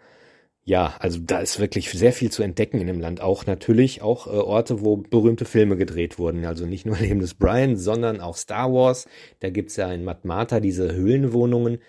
ja, 0.66 0.96
also 0.98 1.18
da 1.20 1.40
ist 1.40 1.60
wirklich 1.60 1.90
sehr 1.90 2.12
viel 2.12 2.32
zu 2.32 2.42
entdecken 2.42 2.80
in 2.80 2.86
dem 2.86 3.00
Land. 3.00 3.20
Auch 3.20 3.44
natürlich 3.44 4.00
auch 4.00 4.26
äh, 4.26 4.30
Orte, 4.30 4.80
wo 4.80 4.96
berühmte 4.96 5.44
Filme 5.44 5.76
gedreht 5.76 6.18
wurden. 6.18 6.46
Also 6.46 6.64
nicht 6.64 6.86
nur 6.86 6.96
Leben 7.00 7.20
des 7.20 7.34
Brian, 7.34 7.76
sondern 7.76 8.20
auch 8.20 8.36
Star 8.36 8.72
Wars. 8.72 9.06
Da 9.40 9.50
gibt's 9.50 9.76
ja 9.76 9.92
in 9.92 10.04
Matmata 10.04 10.60
diese 10.60 10.94
Höhlenwohnungen. 10.94 11.80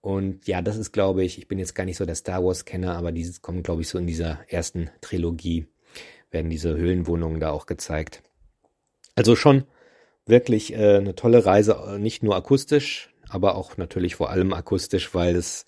Und 0.00 0.46
ja, 0.46 0.60
das 0.60 0.76
ist, 0.76 0.92
glaube 0.92 1.24
ich, 1.24 1.38
ich 1.38 1.48
bin 1.48 1.58
jetzt 1.58 1.74
gar 1.74 1.84
nicht 1.84 1.96
so 1.96 2.04
der 2.04 2.14
Star 2.14 2.44
Wars-Kenner, 2.44 2.96
aber 2.96 3.12
dieses 3.12 3.42
kommt, 3.42 3.64
glaube 3.64 3.82
ich, 3.82 3.88
so 3.88 3.98
in 3.98 4.06
dieser 4.06 4.40
ersten 4.48 4.90
Trilogie, 5.00 5.66
werden 6.30 6.50
diese 6.50 6.76
Höhlenwohnungen 6.76 7.40
da 7.40 7.50
auch 7.50 7.66
gezeigt. 7.66 8.22
Also 9.14 9.36
schon 9.36 9.64
wirklich 10.26 10.72
äh, 10.74 10.96
eine 10.96 11.14
tolle 11.14 11.46
Reise, 11.46 11.76
äh, 11.88 11.98
nicht 11.98 12.22
nur 12.22 12.36
akustisch, 12.36 13.14
aber 13.28 13.54
auch 13.56 13.76
natürlich 13.76 14.16
vor 14.16 14.30
allem 14.30 14.52
akustisch, 14.52 15.14
weil 15.14 15.34
es 15.34 15.66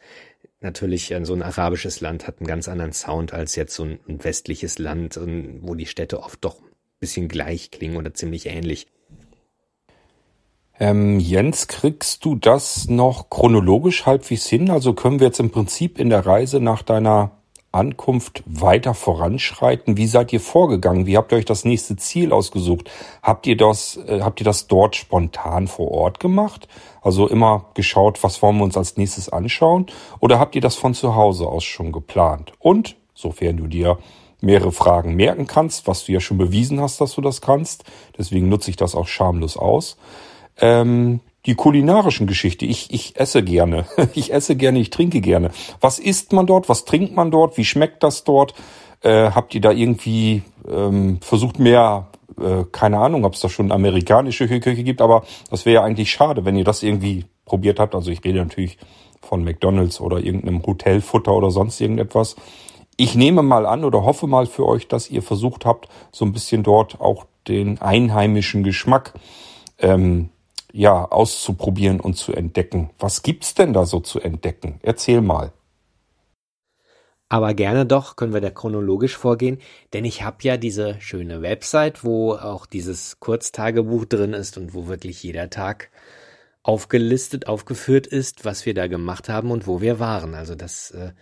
natürlich 0.60 1.14
so 1.22 1.34
ein 1.34 1.42
arabisches 1.42 2.00
Land 2.00 2.26
hat 2.26 2.38
einen 2.38 2.46
ganz 2.46 2.68
anderen 2.68 2.92
Sound 2.92 3.32
als 3.32 3.56
jetzt 3.56 3.74
so 3.74 3.84
ein, 3.84 4.00
westliches 4.06 4.78
Land, 4.78 5.18
wo 5.60 5.74
die 5.74 5.86
Städte 5.86 6.20
oft 6.22 6.44
doch 6.44 6.60
ein 6.60 6.66
bisschen 7.00 7.28
gleich 7.28 7.70
klingen 7.70 7.96
oder 7.96 8.14
ziemlich 8.14 8.46
ähnlich. 8.46 8.86
Ähm, 10.80 11.18
Jens, 11.18 11.66
kriegst 11.66 12.24
du 12.24 12.36
das 12.36 12.88
noch 12.88 13.30
chronologisch 13.30 14.06
halbwegs 14.06 14.46
hin? 14.46 14.70
Also 14.70 14.94
können 14.94 15.18
wir 15.18 15.26
jetzt 15.26 15.40
im 15.40 15.50
Prinzip 15.50 15.98
in 15.98 16.08
der 16.08 16.24
Reise 16.24 16.60
nach 16.60 16.82
deiner 16.82 17.37
Ankunft 17.72 18.42
weiter 18.46 18.94
voranschreiten? 18.94 19.96
Wie 19.96 20.06
seid 20.06 20.32
ihr 20.32 20.40
vorgegangen? 20.40 21.06
Wie 21.06 21.16
habt 21.16 21.32
ihr 21.32 21.38
euch 21.38 21.44
das 21.44 21.64
nächste 21.64 21.96
Ziel 21.96 22.32
ausgesucht? 22.32 22.90
Habt 23.22 23.46
ihr 23.46 23.56
das, 23.56 23.96
äh, 24.06 24.20
habt 24.22 24.40
ihr 24.40 24.44
das 24.44 24.66
dort 24.66 24.96
spontan 24.96 25.68
vor 25.68 25.90
Ort 25.90 26.20
gemacht? 26.20 26.68
Also 27.02 27.28
immer 27.28 27.66
geschaut, 27.74 28.22
was 28.22 28.42
wollen 28.42 28.58
wir 28.58 28.64
uns 28.64 28.76
als 28.76 28.96
nächstes 28.96 29.28
anschauen? 29.28 29.86
Oder 30.20 30.38
habt 30.38 30.54
ihr 30.54 30.60
das 30.60 30.76
von 30.76 30.94
zu 30.94 31.14
Hause 31.14 31.46
aus 31.46 31.64
schon 31.64 31.92
geplant? 31.92 32.52
Und, 32.58 32.96
sofern 33.14 33.56
du 33.56 33.66
dir 33.66 33.98
mehrere 34.40 34.72
Fragen 34.72 35.14
merken 35.14 35.46
kannst, 35.46 35.86
was 35.86 36.04
du 36.04 36.12
ja 36.12 36.20
schon 36.20 36.38
bewiesen 36.38 36.80
hast, 36.80 37.00
dass 37.00 37.14
du 37.14 37.20
das 37.20 37.40
kannst, 37.40 37.84
deswegen 38.16 38.48
nutze 38.48 38.70
ich 38.70 38.76
das 38.76 38.94
auch 38.94 39.08
schamlos 39.08 39.56
aus, 39.56 39.96
ähm, 40.60 41.20
die 41.46 41.54
kulinarischen 41.54 42.26
Geschichte. 42.26 42.66
Ich, 42.66 42.92
ich 42.92 43.18
esse 43.18 43.42
gerne. 43.42 43.86
Ich 44.14 44.32
esse 44.32 44.56
gerne, 44.56 44.80
ich 44.80 44.90
trinke 44.90 45.20
gerne. 45.20 45.50
Was 45.80 45.98
isst 45.98 46.32
man 46.32 46.46
dort? 46.46 46.68
Was 46.68 46.84
trinkt 46.84 47.14
man 47.14 47.30
dort? 47.30 47.56
Wie 47.56 47.64
schmeckt 47.64 48.02
das 48.02 48.24
dort? 48.24 48.54
Äh, 49.00 49.30
habt 49.30 49.54
ihr 49.54 49.60
da 49.60 49.70
irgendwie 49.70 50.42
ähm, 50.68 51.18
versucht 51.20 51.58
mehr, 51.58 52.08
äh, 52.40 52.64
keine 52.72 52.98
Ahnung, 52.98 53.24
ob 53.24 53.34
es 53.34 53.40
da 53.40 53.48
schon 53.48 53.70
amerikanische 53.70 54.48
Küche 54.48 54.82
gibt, 54.82 55.00
aber 55.00 55.24
das 55.50 55.66
wäre 55.66 55.74
ja 55.74 55.84
eigentlich 55.84 56.10
schade, 56.10 56.44
wenn 56.44 56.56
ihr 56.56 56.64
das 56.64 56.82
irgendwie 56.82 57.26
probiert 57.44 57.78
habt. 57.78 57.94
Also 57.94 58.10
ich 58.10 58.24
rede 58.24 58.38
natürlich 58.38 58.78
von 59.20 59.44
McDonalds 59.44 60.00
oder 60.00 60.18
irgendeinem 60.18 60.64
Hotelfutter 60.66 61.32
oder 61.32 61.50
sonst 61.50 61.80
irgendetwas. 61.80 62.34
Ich 62.96 63.14
nehme 63.14 63.42
mal 63.42 63.66
an 63.66 63.84
oder 63.84 64.02
hoffe 64.04 64.26
mal 64.26 64.46
für 64.46 64.66
euch, 64.66 64.88
dass 64.88 65.10
ihr 65.10 65.22
versucht 65.22 65.64
habt, 65.64 65.88
so 66.10 66.24
ein 66.24 66.32
bisschen 66.32 66.64
dort 66.64 67.00
auch 67.00 67.26
den 67.46 67.80
einheimischen 67.80 68.64
Geschmack 68.64 69.14
ähm, 69.78 70.30
ja, 70.72 71.04
auszuprobieren 71.04 72.00
und 72.00 72.14
zu 72.14 72.32
entdecken. 72.32 72.90
Was 72.98 73.22
gibt's 73.22 73.54
denn 73.54 73.72
da 73.72 73.86
so 73.86 74.00
zu 74.00 74.20
entdecken? 74.20 74.80
Erzähl 74.82 75.20
mal. 75.20 75.52
Aber 77.30 77.52
gerne 77.52 77.84
doch, 77.84 78.16
können 78.16 78.32
wir 78.32 78.40
da 78.40 78.50
chronologisch 78.50 79.16
vorgehen, 79.16 79.58
denn 79.92 80.06
ich 80.06 80.22
habe 80.22 80.38
ja 80.42 80.56
diese 80.56 80.98
schöne 81.00 81.42
Website, 81.42 82.02
wo 82.02 82.32
auch 82.32 82.64
dieses 82.64 83.20
Kurztagebuch 83.20 84.06
drin 84.06 84.32
ist 84.32 84.56
und 84.56 84.72
wo 84.72 84.86
wirklich 84.88 85.22
jeder 85.22 85.50
Tag 85.50 85.90
aufgelistet, 86.62 87.46
aufgeführt 87.46 88.06
ist, 88.06 88.44
was 88.44 88.64
wir 88.66 88.74
da 88.74 88.86
gemacht 88.86 89.28
haben 89.28 89.50
und 89.50 89.66
wo 89.66 89.80
wir 89.82 90.00
waren. 90.00 90.34
Also 90.34 90.54
das 90.54 90.90
äh, 90.92 91.12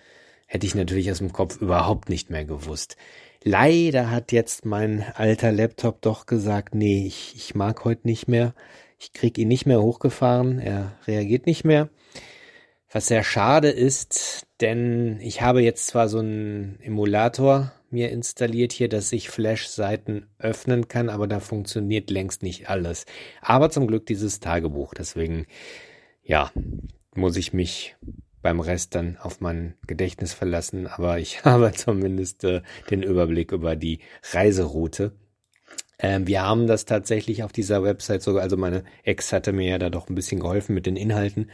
hätte 0.46 0.66
ich 0.66 0.74
natürlich 0.76 1.10
aus 1.10 1.18
dem 1.18 1.32
Kopf 1.32 1.60
überhaupt 1.60 2.08
nicht 2.08 2.30
mehr 2.30 2.44
gewusst. 2.44 2.96
Leider 3.42 4.10
hat 4.10 4.32
jetzt 4.32 4.64
mein 4.64 5.04
alter 5.14 5.52
Laptop 5.52 6.02
doch 6.02 6.26
gesagt, 6.26 6.74
nee, 6.74 7.06
ich, 7.06 7.34
ich 7.36 7.54
mag 7.54 7.84
heute 7.84 8.06
nicht 8.06 8.28
mehr. 8.28 8.54
Ich 8.98 9.12
krieg 9.12 9.36
ihn 9.38 9.48
nicht 9.48 9.66
mehr 9.66 9.82
hochgefahren, 9.82 10.58
er 10.58 10.92
reagiert 11.06 11.46
nicht 11.46 11.64
mehr. 11.64 11.88
Was 12.90 13.08
sehr 13.08 13.24
schade 13.24 13.68
ist, 13.68 14.46
denn 14.60 15.20
ich 15.20 15.42
habe 15.42 15.60
jetzt 15.60 15.88
zwar 15.88 16.08
so 16.08 16.18
einen 16.18 16.78
Emulator 16.80 17.72
mir 17.90 18.10
installiert 18.10 18.72
hier, 18.72 18.88
dass 18.88 19.12
ich 19.12 19.28
Flash-Seiten 19.28 20.26
öffnen 20.38 20.88
kann, 20.88 21.08
aber 21.08 21.26
da 21.26 21.40
funktioniert 21.40 22.10
längst 22.10 22.42
nicht 22.42 22.68
alles. 22.68 23.06
Aber 23.40 23.70
zum 23.70 23.86
Glück 23.86 24.06
dieses 24.06 24.40
Tagebuch. 24.40 24.94
Deswegen, 24.94 25.46
ja, 26.22 26.50
muss 27.14 27.36
ich 27.36 27.52
mich 27.52 27.96
beim 28.42 28.60
Rest 28.60 28.94
dann 28.94 29.16
auf 29.16 29.40
mein 29.40 29.74
Gedächtnis 29.86 30.32
verlassen. 30.32 30.86
Aber 30.86 31.18
ich 31.18 31.42
habe 31.44 31.72
zumindest 31.72 32.44
äh, 32.44 32.62
den 32.90 33.02
Überblick 33.02 33.52
über 33.52 33.76
die 33.76 34.00
Reiseroute. 34.32 35.12
Ähm, 35.98 36.26
wir 36.26 36.42
haben 36.42 36.66
das 36.66 36.84
tatsächlich 36.84 37.42
auf 37.42 37.52
dieser 37.52 37.82
Website 37.82 38.22
sogar, 38.22 38.42
also 38.42 38.56
meine 38.56 38.84
Ex 39.02 39.32
hatte 39.32 39.52
mir 39.52 39.68
ja 39.68 39.78
da 39.78 39.90
doch 39.90 40.08
ein 40.08 40.14
bisschen 40.14 40.40
geholfen 40.40 40.74
mit 40.74 40.86
den 40.86 40.96
Inhalten. 40.96 41.50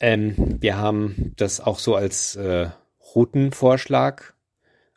Ähm, 0.00 0.34
wir 0.60 0.76
haben 0.76 1.32
das 1.36 1.60
auch 1.60 1.78
so 1.78 1.96
als 1.96 2.36
äh, 2.36 2.68
Routenvorschlag 3.14 4.34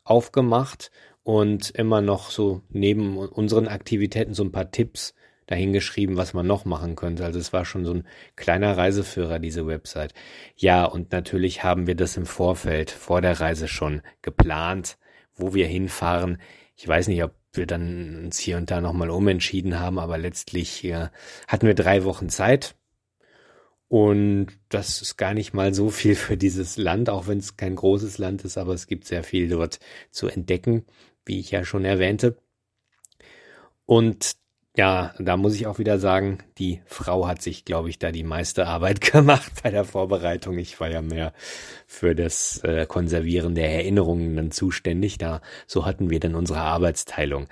aufgemacht 0.03 0.91
und 1.23 1.69
immer 1.71 2.01
noch 2.01 2.29
so 2.29 2.61
neben 2.69 3.17
unseren 3.17 3.67
Aktivitäten 3.67 4.33
so 4.33 4.43
ein 4.43 4.51
paar 4.51 4.71
Tipps 4.71 5.13
dahingeschrieben, 5.47 6.17
was 6.17 6.33
man 6.33 6.47
noch 6.47 6.65
machen 6.65 6.95
könnte. 6.95 7.25
Also 7.25 7.39
es 7.39 7.51
war 7.51 7.65
schon 7.65 7.83
so 7.83 7.93
ein 7.93 8.07
kleiner 8.35 8.77
Reiseführer, 8.77 9.39
diese 9.39 9.67
Website. 9.67 10.13
Ja, 10.55 10.85
und 10.85 11.11
natürlich 11.11 11.63
haben 11.63 11.87
wir 11.87 11.95
das 11.95 12.15
im 12.15 12.25
Vorfeld, 12.25 12.89
vor 12.91 13.21
der 13.21 13.39
Reise 13.39 13.67
schon 13.67 14.01
geplant, 14.21 14.97
wo 15.35 15.53
wir 15.53 15.67
hinfahren. 15.67 16.39
Ich 16.75 16.87
weiß 16.87 17.07
nicht, 17.09 17.23
ob 17.23 17.33
wir 17.53 17.65
dann 17.65 18.25
uns 18.25 18.39
hier 18.39 18.57
und 18.57 18.71
da 18.71 18.81
nochmal 18.81 19.09
umentschieden 19.09 19.79
haben, 19.79 19.99
aber 19.99 20.17
letztlich 20.17 20.83
äh, 20.83 21.09
hatten 21.47 21.67
wir 21.67 21.75
drei 21.75 22.03
Wochen 22.03 22.29
Zeit. 22.29 22.75
Und 23.87 24.47
das 24.69 25.01
ist 25.01 25.17
gar 25.17 25.33
nicht 25.33 25.53
mal 25.53 25.73
so 25.73 25.89
viel 25.89 26.15
für 26.15 26.37
dieses 26.37 26.77
Land, 26.77 27.09
auch 27.09 27.27
wenn 27.27 27.39
es 27.39 27.57
kein 27.57 27.75
großes 27.75 28.19
Land 28.19 28.45
ist, 28.45 28.57
aber 28.57 28.73
es 28.73 28.87
gibt 28.87 29.05
sehr 29.05 29.23
viel 29.23 29.49
dort 29.49 29.79
zu 30.11 30.27
entdecken, 30.27 30.85
wie 31.25 31.39
ich 31.39 31.51
ja 31.51 31.65
schon 31.65 31.83
erwähnte. 31.83 32.37
Und 33.85 34.37
Ja, 34.81 35.13
da 35.19 35.37
muss 35.37 35.53
ich 35.53 35.67
auch 35.67 35.77
wieder 35.77 35.99
sagen, 35.99 36.39
die 36.57 36.81
Frau 36.87 37.27
hat 37.27 37.39
sich, 37.39 37.65
glaube 37.65 37.91
ich, 37.91 37.99
da 37.99 38.11
die 38.11 38.23
meiste 38.23 38.65
Arbeit 38.65 38.99
gemacht 39.11 39.51
bei 39.61 39.69
der 39.69 39.85
Vorbereitung. 39.85 40.57
Ich 40.57 40.79
war 40.79 40.89
ja 40.89 41.03
mehr 41.03 41.33
für 41.85 42.15
das 42.15 42.63
äh, 42.63 42.87
Konservieren 42.87 43.53
der 43.53 43.71
Erinnerungen 43.71 44.35
dann 44.35 44.49
zuständig. 44.49 45.19
Da 45.19 45.41
so 45.67 45.85
hatten 45.85 46.09
wir 46.09 46.19
dann 46.19 46.33
unsere 46.33 46.61
Arbeitsteilung. 46.61 47.45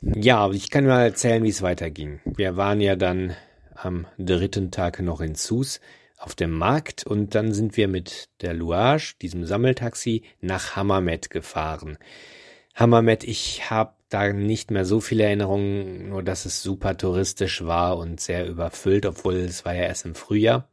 Ja, 0.00 0.50
ich 0.50 0.70
kann 0.70 0.86
mal 0.86 1.02
erzählen, 1.02 1.44
wie 1.44 1.50
es 1.50 1.60
weiterging. 1.60 2.20
Wir 2.24 2.56
waren 2.56 2.80
ja 2.80 2.96
dann 2.96 3.36
am 3.74 4.06
dritten 4.16 4.70
Tag 4.70 5.02
noch 5.02 5.20
in 5.20 5.34
Sus 5.34 5.82
auf 6.16 6.34
dem 6.34 6.52
Markt 6.52 7.04
und 7.04 7.34
dann 7.34 7.52
sind 7.52 7.76
wir 7.76 7.88
mit 7.88 8.30
der 8.40 8.54
Louage, 8.54 9.16
diesem 9.20 9.44
Sammeltaxi, 9.44 10.22
nach 10.40 10.76
Hammamet 10.76 11.28
gefahren. 11.28 11.98
Hammamet, 12.74 13.24
ich 13.24 13.68
habe 13.68 13.97
da 14.08 14.32
nicht 14.32 14.70
mehr 14.70 14.84
so 14.84 15.00
viele 15.00 15.24
Erinnerungen, 15.24 16.08
nur 16.08 16.22
dass 16.22 16.44
es 16.44 16.62
super 16.62 16.96
touristisch 16.96 17.64
war 17.64 17.98
und 17.98 18.20
sehr 18.20 18.48
überfüllt, 18.48 19.06
obwohl 19.06 19.34
es 19.36 19.64
war 19.64 19.74
ja 19.74 19.82
erst 19.82 20.06
im 20.06 20.14
Frühjahr. 20.14 20.68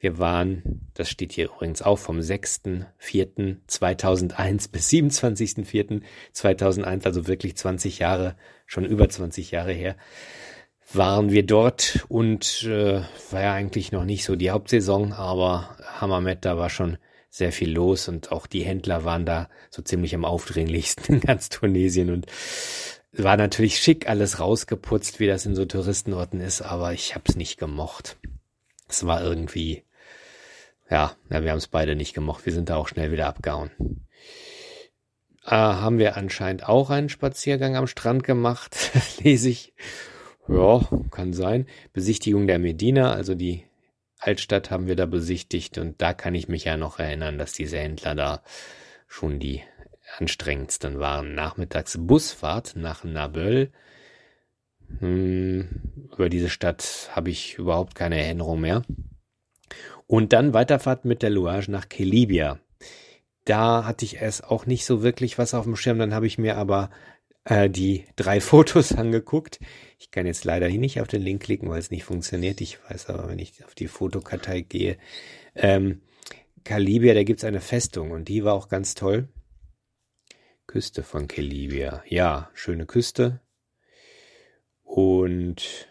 Wir 0.00 0.18
waren, 0.18 0.88
das 0.94 1.10
steht 1.10 1.32
hier 1.32 1.46
übrigens 1.46 1.82
auch, 1.82 1.98
vom 1.98 2.20
6.4.2001 2.20 4.70
bis 4.70 4.88
27.4.2001, 4.90 7.04
also 7.04 7.26
wirklich 7.26 7.56
20 7.56 7.98
Jahre, 7.98 8.36
schon 8.66 8.84
über 8.84 9.08
20 9.08 9.50
Jahre 9.50 9.72
her, 9.72 9.96
waren 10.92 11.32
wir 11.32 11.44
dort 11.44 12.04
und 12.08 12.62
äh, 12.62 13.02
war 13.30 13.42
ja 13.42 13.54
eigentlich 13.54 13.90
noch 13.90 14.04
nicht 14.04 14.24
so 14.24 14.36
die 14.36 14.50
Hauptsaison, 14.50 15.12
aber 15.12 15.76
Hammermet, 16.00 16.44
da 16.44 16.56
war 16.56 16.70
schon 16.70 16.96
sehr 17.30 17.52
viel 17.52 17.70
los 17.70 18.08
und 18.08 18.32
auch 18.32 18.46
die 18.46 18.62
Händler 18.62 19.04
waren 19.04 19.26
da 19.26 19.48
so 19.70 19.82
ziemlich 19.82 20.14
am 20.14 20.24
aufdringlichsten 20.24 21.16
in 21.16 21.20
ganz 21.20 21.48
Tunesien 21.48 22.10
und 22.10 22.26
war 23.12 23.36
natürlich 23.36 23.78
schick 23.78 24.08
alles 24.08 24.38
rausgeputzt, 24.38 25.20
wie 25.20 25.26
das 25.26 25.46
in 25.46 25.54
so 25.54 25.64
Touristenorten 25.64 26.40
ist, 26.40 26.62
aber 26.62 26.92
ich 26.92 27.14
hab's 27.14 27.36
nicht 27.36 27.58
gemocht. 27.58 28.16
Es 28.88 29.06
war 29.06 29.22
irgendwie, 29.22 29.84
ja, 30.90 31.16
ja 31.30 31.42
wir 31.42 31.50
haben 31.50 31.58
es 31.58 31.68
beide 31.68 31.96
nicht 31.96 32.14
gemocht. 32.14 32.46
Wir 32.46 32.52
sind 32.52 32.68
da 32.68 32.76
auch 32.76 32.88
schnell 32.88 33.12
wieder 33.12 33.26
abgehauen. 33.26 33.70
Äh, 35.44 35.50
haben 35.50 35.98
wir 35.98 36.16
anscheinend 36.16 36.68
auch 36.68 36.90
einen 36.90 37.08
Spaziergang 37.08 37.76
am 37.76 37.86
Strand 37.86 38.24
gemacht, 38.24 38.76
lese 39.22 39.48
ich. 39.48 39.74
Ja, 40.46 40.86
kann 41.10 41.34
sein. 41.34 41.66
Besichtigung 41.92 42.46
der 42.46 42.58
Medina, 42.58 43.12
also 43.12 43.34
die 43.34 43.67
Altstadt 44.18 44.70
haben 44.70 44.86
wir 44.86 44.96
da 44.96 45.06
besichtigt 45.06 45.78
und 45.78 46.00
da 46.02 46.12
kann 46.12 46.34
ich 46.34 46.48
mich 46.48 46.64
ja 46.64 46.76
noch 46.76 46.98
erinnern, 46.98 47.38
dass 47.38 47.52
diese 47.52 47.78
Händler 47.78 48.14
da 48.14 48.42
schon 49.06 49.38
die 49.38 49.62
anstrengendsten 50.18 50.98
waren. 50.98 51.34
Nachmittags 51.34 51.96
Busfahrt 51.98 52.74
nach 52.76 53.04
Naböl. 53.04 53.70
Hm, 54.98 55.68
über 56.12 56.28
diese 56.28 56.48
Stadt 56.48 57.10
habe 57.12 57.30
ich 57.30 57.58
überhaupt 57.58 57.94
keine 57.94 58.22
Erinnerung 58.22 58.60
mehr. 58.60 58.82
Und 60.06 60.32
dann 60.32 60.54
Weiterfahrt 60.54 61.04
mit 61.04 61.22
der 61.22 61.30
Louage 61.30 61.70
nach 61.70 61.88
Kelibia. 61.88 62.58
Da 63.44 63.84
hatte 63.84 64.04
ich 64.04 64.16
erst 64.16 64.44
auch 64.44 64.66
nicht 64.66 64.84
so 64.84 65.02
wirklich 65.02 65.38
was 65.38 65.54
auf 65.54 65.64
dem 65.64 65.76
Schirm. 65.76 65.98
Dann 65.98 66.14
habe 66.14 66.26
ich 66.26 66.38
mir 66.38 66.56
aber 66.56 66.90
äh, 67.44 67.68
die 67.70 68.06
drei 68.16 68.40
Fotos 68.42 68.92
angeguckt. 68.92 69.60
Ich 69.98 70.10
kann 70.10 70.26
jetzt 70.26 70.44
leider 70.44 70.68
hier 70.68 70.78
nicht 70.78 71.00
auf 71.00 71.08
den 71.08 71.22
Link 71.22 71.42
klicken, 71.42 71.68
weil 71.68 71.80
es 71.80 71.90
nicht 71.90 72.04
funktioniert. 72.04 72.60
Ich 72.60 72.78
weiß 72.88 73.08
aber, 73.08 73.28
wenn 73.28 73.38
ich 73.38 73.64
auf 73.64 73.74
die 73.74 73.88
Fotokartei 73.88 74.60
gehe, 74.60 74.96
ähm, 75.54 76.02
Kalibia, 76.64 77.14
da 77.14 77.24
gibt's 77.24 77.44
eine 77.44 77.60
Festung 77.60 78.12
und 78.12 78.28
die 78.28 78.44
war 78.44 78.54
auch 78.54 78.68
ganz 78.68 78.94
toll. 78.94 79.28
Küste 80.66 81.02
von 81.02 81.26
Kelibia. 81.26 82.02
Ja, 82.06 82.50
schöne 82.54 82.86
Küste. 82.86 83.40
Und 84.84 85.88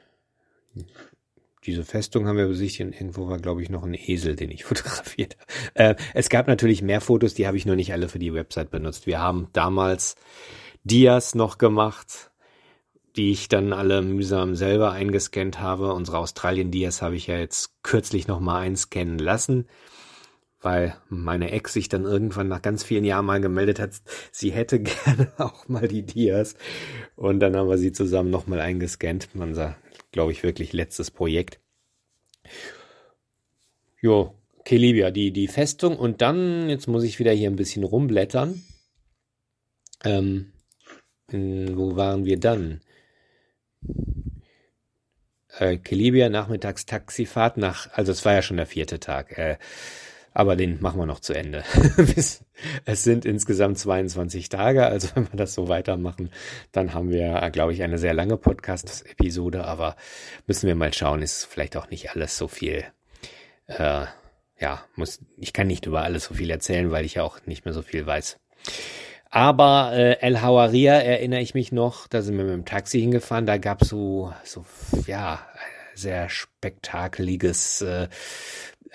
diese 1.65 1.84
Festung 1.84 2.28
haben 2.28 2.38
wir 2.38 2.48
besichtigt. 2.48 2.93
Irgendwo 2.93 3.28
war, 3.28 3.39
glaube 3.39 3.62
ich, 3.62 3.70
noch 3.70 3.84
ein 3.84 3.93
Esel, 3.93 4.36
den 4.36 4.52
ich 4.52 4.63
fotografiert 4.65 5.36
habe. 5.39 5.52
Äh, 5.74 5.96
es 6.13 6.30
gab 6.30 6.48
natürlich 6.48 6.82
mehr 6.82 7.02
Fotos, 7.02 7.34
die 7.34 7.46
habe 7.46 7.58
ich 7.58 7.65
nur 7.65 7.76
nicht 7.76 7.91
alle 7.91 8.08
für 8.08 8.20
die 8.20 8.34
Website 8.34 8.70
benutzt. 8.70 9.06
Wir 9.06 9.20
haben 9.20 9.50
damals 9.52 10.15
Dias 10.84 11.36
noch 11.36 11.58
gemacht, 11.58 12.32
die 13.18 13.32
ich 13.32 13.50
dann 13.50 13.74
alle 13.74 14.04
mühsam 14.04 14.56
selber 14.56 14.92
eingescannt 14.92 15.60
habe. 15.60 15.94
Unsere 15.94 16.20
Australien-Dias 16.20 17.02
habe 17.02 17.16
ich 17.16 17.28
ja 17.28 17.38
jetzt 17.38 17.82
kürzlich 17.82 18.28
nochmal 18.28 18.62
einscannen 18.62 19.18
lassen, 19.18 19.68
weil 20.62 20.96
meine 21.10 21.52
Ex 21.52 21.74
sich 21.74 21.90
dann 21.90 22.06
irgendwann 22.06 22.48
nach 22.48 22.62
ganz 22.62 22.84
vielen 22.84 23.04
Jahren 23.04 23.26
mal 23.26 23.42
gemeldet 23.42 23.80
hat, 23.80 23.92
sie 24.32 24.52
hätte 24.52 24.80
gerne 25.06 25.32
auch 25.38 25.68
mal 25.68 25.88
die 25.88 26.04
Dias. 26.04 26.56
Und 27.16 27.40
dann 27.40 27.56
haben 27.56 27.70
wir 27.70 27.80
sie 27.80 27.92
zusammen 27.92 28.30
nochmal 28.30 28.62
eingescannt. 28.62 29.30
Unser, 29.34 29.76
glaube 30.12 30.32
ich, 30.32 30.44
wirklich 30.44 30.72
letztes 30.72 31.10
Projekt. 31.10 31.60
Jo, 34.00 34.36
Kelibia, 34.64 35.10
die, 35.10 35.32
die 35.32 35.48
Festung. 35.48 35.98
Und 35.98 36.22
dann, 36.22 36.70
jetzt 36.70 36.88
muss 36.88 37.04
ich 37.04 37.18
wieder 37.18 37.32
hier 37.32 37.50
ein 37.50 37.56
bisschen 37.56 37.84
rumblättern. 37.84 38.62
Ähm, 40.04 40.54
wo 41.32 41.96
waren 41.96 42.26
wir 42.26 42.40
dann? 42.40 42.82
Äh, 45.60 45.78
Kelibia, 45.78 46.30
nachmittags 46.30 46.86
Taxifahrt 46.86 47.58
nach, 47.58 47.91
also 47.93 48.12
es 48.12 48.23
war 48.26 48.34
ja 48.34 48.41
schon 48.41 48.58
der 48.58 48.67
vierte 48.67 49.00
Tag, 49.00 49.38
äh, 49.38 49.58
aber 50.34 50.56
den 50.56 50.80
machen 50.82 51.00
wir 51.00 51.08
noch 51.08 51.19
zu 51.19 51.34
Ende. 51.34 51.63
es 52.86 53.04
sind 53.04 53.26
insgesamt 53.26 53.80
22 53.80 54.50
Tage, 54.50 54.86
also 54.86 55.10
wenn 55.15 55.32
wir 55.32 55.38
das 55.38 55.54
so 55.54 55.67
weitermachen, 55.67 56.32
dann 56.71 56.93
haben 56.93 57.10
wir, 57.10 57.41
äh, 57.41 57.50
glaube 57.50 57.73
ich, 57.73 57.82
eine 57.82 57.97
sehr 57.97 58.13
lange 58.13 58.38
Podcast-Episode, 58.38 59.65
aber 59.65 59.95
müssen 60.45 60.67
wir 60.67 60.76
mal 60.76 60.93
schauen, 60.93 61.21
ist 61.21 61.45
vielleicht 61.45 61.76
auch 61.76 61.89
nicht 61.89 62.12
alles 62.12 62.38
so 62.38 62.47
viel, 62.47 62.84
äh, 63.65 64.06
ja, 64.60 64.84
muss, 64.95 65.19
ich 65.38 65.54
kann 65.54 65.67
nicht 65.67 65.86
über 65.86 66.04
alles 66.04 66.26
so 66.26 66.36
viel 66.36 66.52
erzählen, 66.52 66.91
weil 66.91 67.06
ich 67.06 67.15
ja 67.15 67.23
auch 67.23 67.45
nicht 67.45 67.65
mehr 67.65 67.73
so 67.73 67.82
viel 67.82 68.06
weiß. 68.06 68.39
Aber 69.30 69.92
äh, 69.94 70.20
El 70.22 70.42
Hawaria 70.42 70.94
erinnere 70.94 71.42
ich 71.42 71.54
mich 71.54 71.72
noch, 71.72 72.08
da 72.08 72.22
sind 72.22 72.38
wir 72.38 72.46
mit 72.46 72.54
dem 72.54 72.66
Taxi 72.66 73.00
hingefahren, 73.00 73.46
da 73.46 73.58
gab 73.58 73.82
es 73.82 73.90
so, 73.90 74.34
so, 74.44 74.66
ja, 75.06 75.46
sehr 75.96 76.30
spektakeliges, 76.30 77.82
äh, 77.82 78.08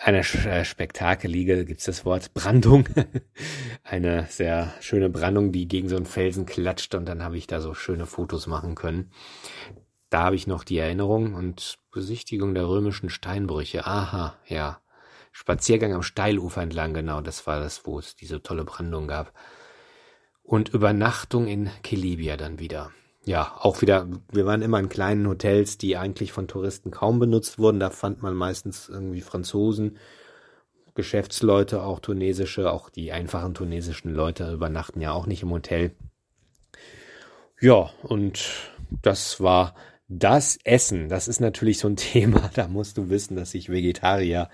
eine 0.00 0.20
äh, 0.20 0.64
spektakelige, 0.64 1.64
gibt's 1.64 1.84
das 1.84 2.04
Wort, 2.04 2.32
Brandung. 2.32 2.88
eine 3.84 4.26
sehr 4.30 4.72
schöne 4.80 5.10
Brandung, 5.10 5.52
die 5.52 5.68
gegen 5.68 5.88
so 5.88 5.96
einen 5.96 6.06
Felsen 6.06 6.46
klatscht 6.46 6.94
und 6.94 7.06
dann 7.06 7.22
habe 7.22 7.36
ich 7.36 7.46
da 7.46 7.60
so 7.60 7.74
schöne 7.74 8.06
Fotos 8.06 8.46
machen 8.46 8.74
können. 8.74 9.10
Da 10.08 10.24
habe 10.24 10.36
ich 10.36 10.46
noch 10.46 10.64
die 10.64 10.78
Erinnerung 10.78 11.34
und 11.34 11.78
Besichtigung 11.90 12.54
der 12.54 12.68
römischen 12.68 13.10
Steinbrüche. 13.10 13.86
Aha, 13.86 14.36
ja. 14.46 14.80
Spaziergang 15.30 15.94
am 15.94 16.02
Steilufer 16.02 16.62
entlang, 16.62 16.92
genau, 16.92 17.22
das 17.22 17.46
war 17.46 17.58
das, 17.60 17.86
wo 17.86 17.98
es 17.98 18.16
diese 18.16 18.42
tolle 18.42 18.64
Brandung 18.64 19.08
gab 19.08 19.32
und 20.42 20.70
Übernachtung 20.70 21.46
in 21.46 21.70
Kelibia 21.82 22.36
dann 22.36 22.58
wieder. 22.58 22.90
Ja, 23.24 23.56
auch 23.60 23.82
wieder, 23.82 24.08
wir 24.32 24.46
waren 24.46 24.62
immer 24.62 24.80
in 24.80 24.88
kleinen 24.88 25.28
Hotels, 25.28 25.78
die 25.78 25.96
eigentlich 25.96 26.32
von 26.32 26.48
Touristen 26.48 26.90
kaum 26.90 27.20
benutzt 27.20 27.58
wurden. 27.58 27.78
Da 27.78 27.90
fand 27.90 28.20
man 28.20 28.34
meistens 28.34 28.88
irgendwie 28.88 29.20
Franzosen, 29.20 29.98
Geschäftsleute, 30.94 31.82
auch 31.82 32.00
tunesische, 32.00 32.70
auch 32.72 32.90
die 32.90 33.12
einfachen 33.12 33.54
tunesischen 33.54 34.12
Leute 34.12 34.52
übernachten 34.52 35.00
ja 35.00 35.12
auch 35.12 35.26
nicht 35.26 35.42
im 35.42 35.50
Hotel. 35.50 35.94
Ja, 37.60 37.90
und 38.02 38.50
das 39.02 39.40
war 39.40 39.74
das 40.08 40.58
Essen. 40.64 41.08
Das 41.08 41.28
ist 41.28 41.40
natürlich 41.40 41.78
so 41.78 41.88
ein 41.88 41.96
Thema. 41.96 42.50
Da 42.54 42.66
musst 42.66 42.98
du 42.98 43.08
wissen, 43.08 43.36
dass 43.36 43.54
ich 43.54 43.68
Vegetarier 43.68 44.50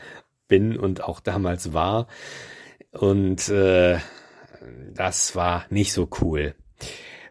bin 0.46 0.78
und 0.78 1.02
auch 1.02 1.20
damals 1.20 1.72
war. 1.72 2.06
Und 2.90 3.48
äh, 3.48 3.98
das 4.94 5.34
war 5.36 5.66
nicht 5.70 5.92
so 5.92 6.08
cool. 6.20 6.54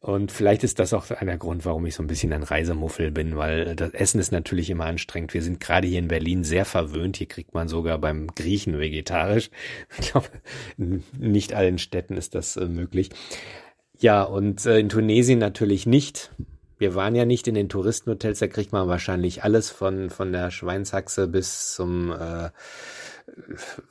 Und 0.00 0.32
vielleicht 0.32 0.64
ist 0.64 0.78
das 0.78 0.94
auch 0.94 1.10
einer 1.10 1.36
Grund, 1.36 1.66
warum 1.66 1.84
ich 1.84 1.94
so 1.94 2.02
ein 2.02 2.06
bisschen 2.06 2.32
ein 2.32 2.42
Reisemuffel 2.42 3.10
bin, 3.10 3.36
weil 3.36 3.76
das 3.76 3.92
Essen 3.92 4.18
ist 4.18 4.32
natürlich 4.32 4.70
immer 4.70 4.86
anstrengend. 4.86 5.34
Wir 5.34 5.42
sind 5.42 5.60
gerade 5.60 5.86
hier 5.86 5.98
in 5.98 6.08
Berlin 6.08 6.42
sehr 6.42 6.64
verwöhnt. 6.64 7.18
Hier 7.18 7.28
kriegt 7.28 7.52
man 7.52 7.68
sogar 7.68 7.98
beim 7.98 8.28
Griechen 8.28 8.78
vegetarisch. 8.78 9.50
Ich 10.00 10.10
glaube, 10.10 10.28
nicht 11.18 11.52
allen 11.52 11.78
Städten 11.78 12.16
ist 12.16 12.34
das 12.34 12.56
äh, 12.56 12.66
möglich. 12.66 13.10
Ja, 13.98 14.22
und 14.22 14.64
äh, 14.64 14.78
in 14.78 14.88
Tunesien 14.88 15.38
natürlich 15.38 15.84
nicht. 15.84 16.30
Wir 16.78 16.94
waren 16.94 17.14
ja 17.14 17.26
nicht 17.26 17.46
in 17.46 17.54
den 17.54 17.68
Touristenhotels, 17.68 18.38
da 18.38 18.46
kriegt 18.46 18.72
man 18.72 18.88
wahrscheinlich 18.88 19.44
alles 19.44 19.68
von, 19.68 20.08
von 20.08 20.32
der 20.32 20.50
Schweinshaxe 20.50 21.28
bis 21.28 21.74
zum 21.74 22.10
äh, 22.10 22.48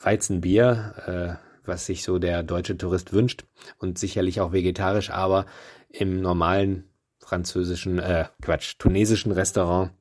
Weizenbier. 0.00 1.38
Äh, 1.40 1.49
was 1.70 1.86
sich 1.86 2.02
so 2.02 2.18
der 2.18 2.42
deutsche 2.42 2.76
Tourist 2.76 3.14
wünscht 3.14 3.44
und 3.78 3.98
sicherlich 3.98 4.42
auch 4.42 4.52
vegetarisch, 4.52 5.08
aber 5.08 5.46
im 5.88 6.20
normalen 6.20 6.84
französischen, 7.18 7.98
äh, 7.98 8.26
Quatsch, 8.42 8.74
tunesischen 8.78 9.32
Restaurant 9.32 9.92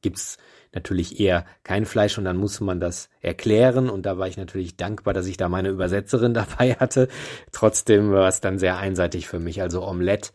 gibt's 0.00 0.38
natürlich 0.72 1.20
eher 1.20 1.44
kein 1.64 1.84
Fleisch 1.84 2.16
und 2.16 2.24
dann 2.24 2.36
muss 2.36 2.60
man 2.60 2.80
das 2.80 3.10
erklären 3.20 3.90
und 3.90 4.06
da 4.06 4.18
war 4.18 4.28
ich 4.28 4.36
natürlich 4.36 4.76
dankbar, 4.76 5.12
dass 5.12 5.26
ich 5.26 5.36
da 5.36 5.48
meine 5.48 5.68
Übersetzerin 5.68 6.32
dabei 6.42 6.74
hatte. 6.74 7.08
Trotzdem 7.52 8.12
war 8.12 8.28
es 8.28 8.40
dann 8.40 8.58
sehr 8.58 8.78
einseitig 8.78 9.28
für 9.28 9.40
mich, 9.40 9.60
also 9.60 9.86
Omelette 9.86 10.30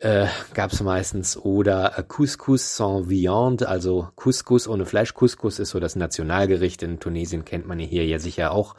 äh, 0.00 0.26
gab 0.54 0.78
meistens 0.80 1.36
oder 1.36 2.04
Couscous 2.08 2.76
sans 2.76 3.08
viande, 3.08 3.68
also 3.68 4.08
Couscous 4.16 4.66
ohne 4.66 4.86
Fleisch. 4.86 5.14
Couscous 5.14 5.58
ist 5.58 5.70
so 5.70 5.80
das 5.80 5.94
Nationalgericht 5.94 6.82
in 6.82 7.00
Tunesien, 7.00 7.44
kennt 7.44 7.66
man 7.66 7.78
hier 7.78 8.06
ja 8.06 8.18
sicher 8.18 8.52
auch. 8.52 8.76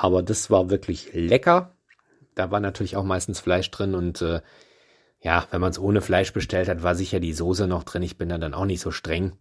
Aber 0.00 0.22
das 0.22 0.48
war 0.48 0.70
wirklich 0.70 1.10
lecker. 1.12 1.74
Da 2.36 2.52
war 2.52 2.60
natürlich 2.60 2.96
auch 2.96 3.02
meistens 3.02 3.40
Fleisch 3.40 3.68
drin 3.72 3.96
und 3.96 4.22
äh, 4.22 4.40
ja, 5.20 5.48
wenn 5.50 5.60
man 5.60 5.72
es 5.72 5.78
ohne 5.80 6.00
Fleisch 6.00 6.32
bestellt 6.32 6.68
hat, 6.68 6.84
war 6.84 6.94
sicher 6.94 7.18
die 7.18 7.32
Soße 7.32 7.66
noch 7.66 7.82
drin. 7.82 8.04
Ich 8.04 8.16
bin 8.16 8.28
da 8.28 8.38
dann 8.38 8.54
auch 8.54 8.64
nicht 8.64 8.80
so 8.80 8.92
streng, 8.92 9.32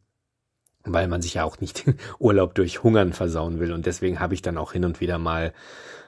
weil 0.83 1.07
man 1.07 1.21
sich 1.21 1.35
ja 1.35 1.43
auch 1.43 1.59
nicht 1.59 1.85
den 1.85 1.99
Urlaub 2.17 2.55
durch 2.55 2.81
Hungern 2.81 3.13
versauen 3.13 3.59
will. 3.59 3.71
Und 3.71 3.85
deswegen 3.85 4.19
habe 4.19 4.33
ich 4.33 4.41
dann 4.41 4.57
auch 4.57 4.73
hin 4.73 4.83
und 4.83 4.99
wieder 4.99 5.19
mal 5.19 5.53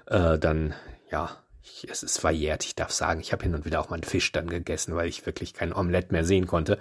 äh, 0.08 0.40
dann, 0.40 0.74
ja, 1.12 1.30
ich, 1.62 1.88
es 1.88 2.02
ist 2.02 2.18
verjährt, 2.18 2.66
ich 2.66 2.74
darf 2.74 2.90
sagen, 2.90 3.20
ich 3.20 3.32
habe 3.32 3.44
hin 3.44 3.54
und 3.54 3.66
wieder 3.66 3.80
auch 3.80 3.92
mal 3.92 3.98
einen 3.98 4.04
Fisch 4.04 4.32
dann 4.32 4.50
gegessen, 4.50 4.96
weil 4.96 5.10
ich 5.10 5.28
wirklich 5.28 5.54
kein 5.54 5.74
Omelett 5.74 6.12
mehr 6.12 6.26
sehen 6.26 6.48
konnte. 6.48 6.80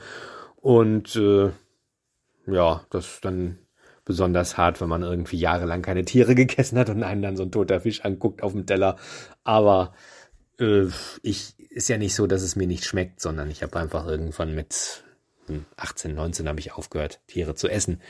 Und 0.56 1.16
äh, 1.16 1.50
ja, 2.46 2.80
das 2.88 3.20
dann 3.20 3.58
besonders 4.08 4.56
hart, 4.56 4.80
wenn 4.80 4.88
man 4.88 5.02
irgendwie 5.04 5.36
jahrelang 5.36 5.82
keine 5.82 6.04
Tiere 6.04 6.34
gegessen 6.34 6.78
hat 6.78 6.90
und 6.90 7.04
einen 7.04 7.22
dann 7.22 7.36
so 7.36 7.44
ein 7.44 7.52
toter 7.52 7.80
Fisch 7.80 8.04
anguckt 8.04 8.42
auf 8.42 8.52
dem 8.52 8.66
Teller. 8.66 8.96
Aber 9.44 9.92
äh, 10.58 10.86
ich 11.22 11.54
ist 11.70 11.88
ja 11.88 11.98
nicht 11.98 12.16
so, 12.16 12.26
dass 12.26 12.42
es 12.42 12.56
mir 12.56 12.66
nicht 12.66 12.84
schmeckt, 12.84 13.20
sondern 13.20 13.50
ich 13.50 13.62
habe 13.62 13.78
einfach 13.78 14.06
irgendwann 14.06 14.54
mit 14.54 15.04
18, 15.76 16.10
hm, 16.10 16.16
19 16.16 16.48
habe 16.48 16.58
ich 16.58 16.72
aufgehört, 16.72 17.20
Tiere 17.28 17.54
zu 17.54 17.68
essen. 17.68 18.00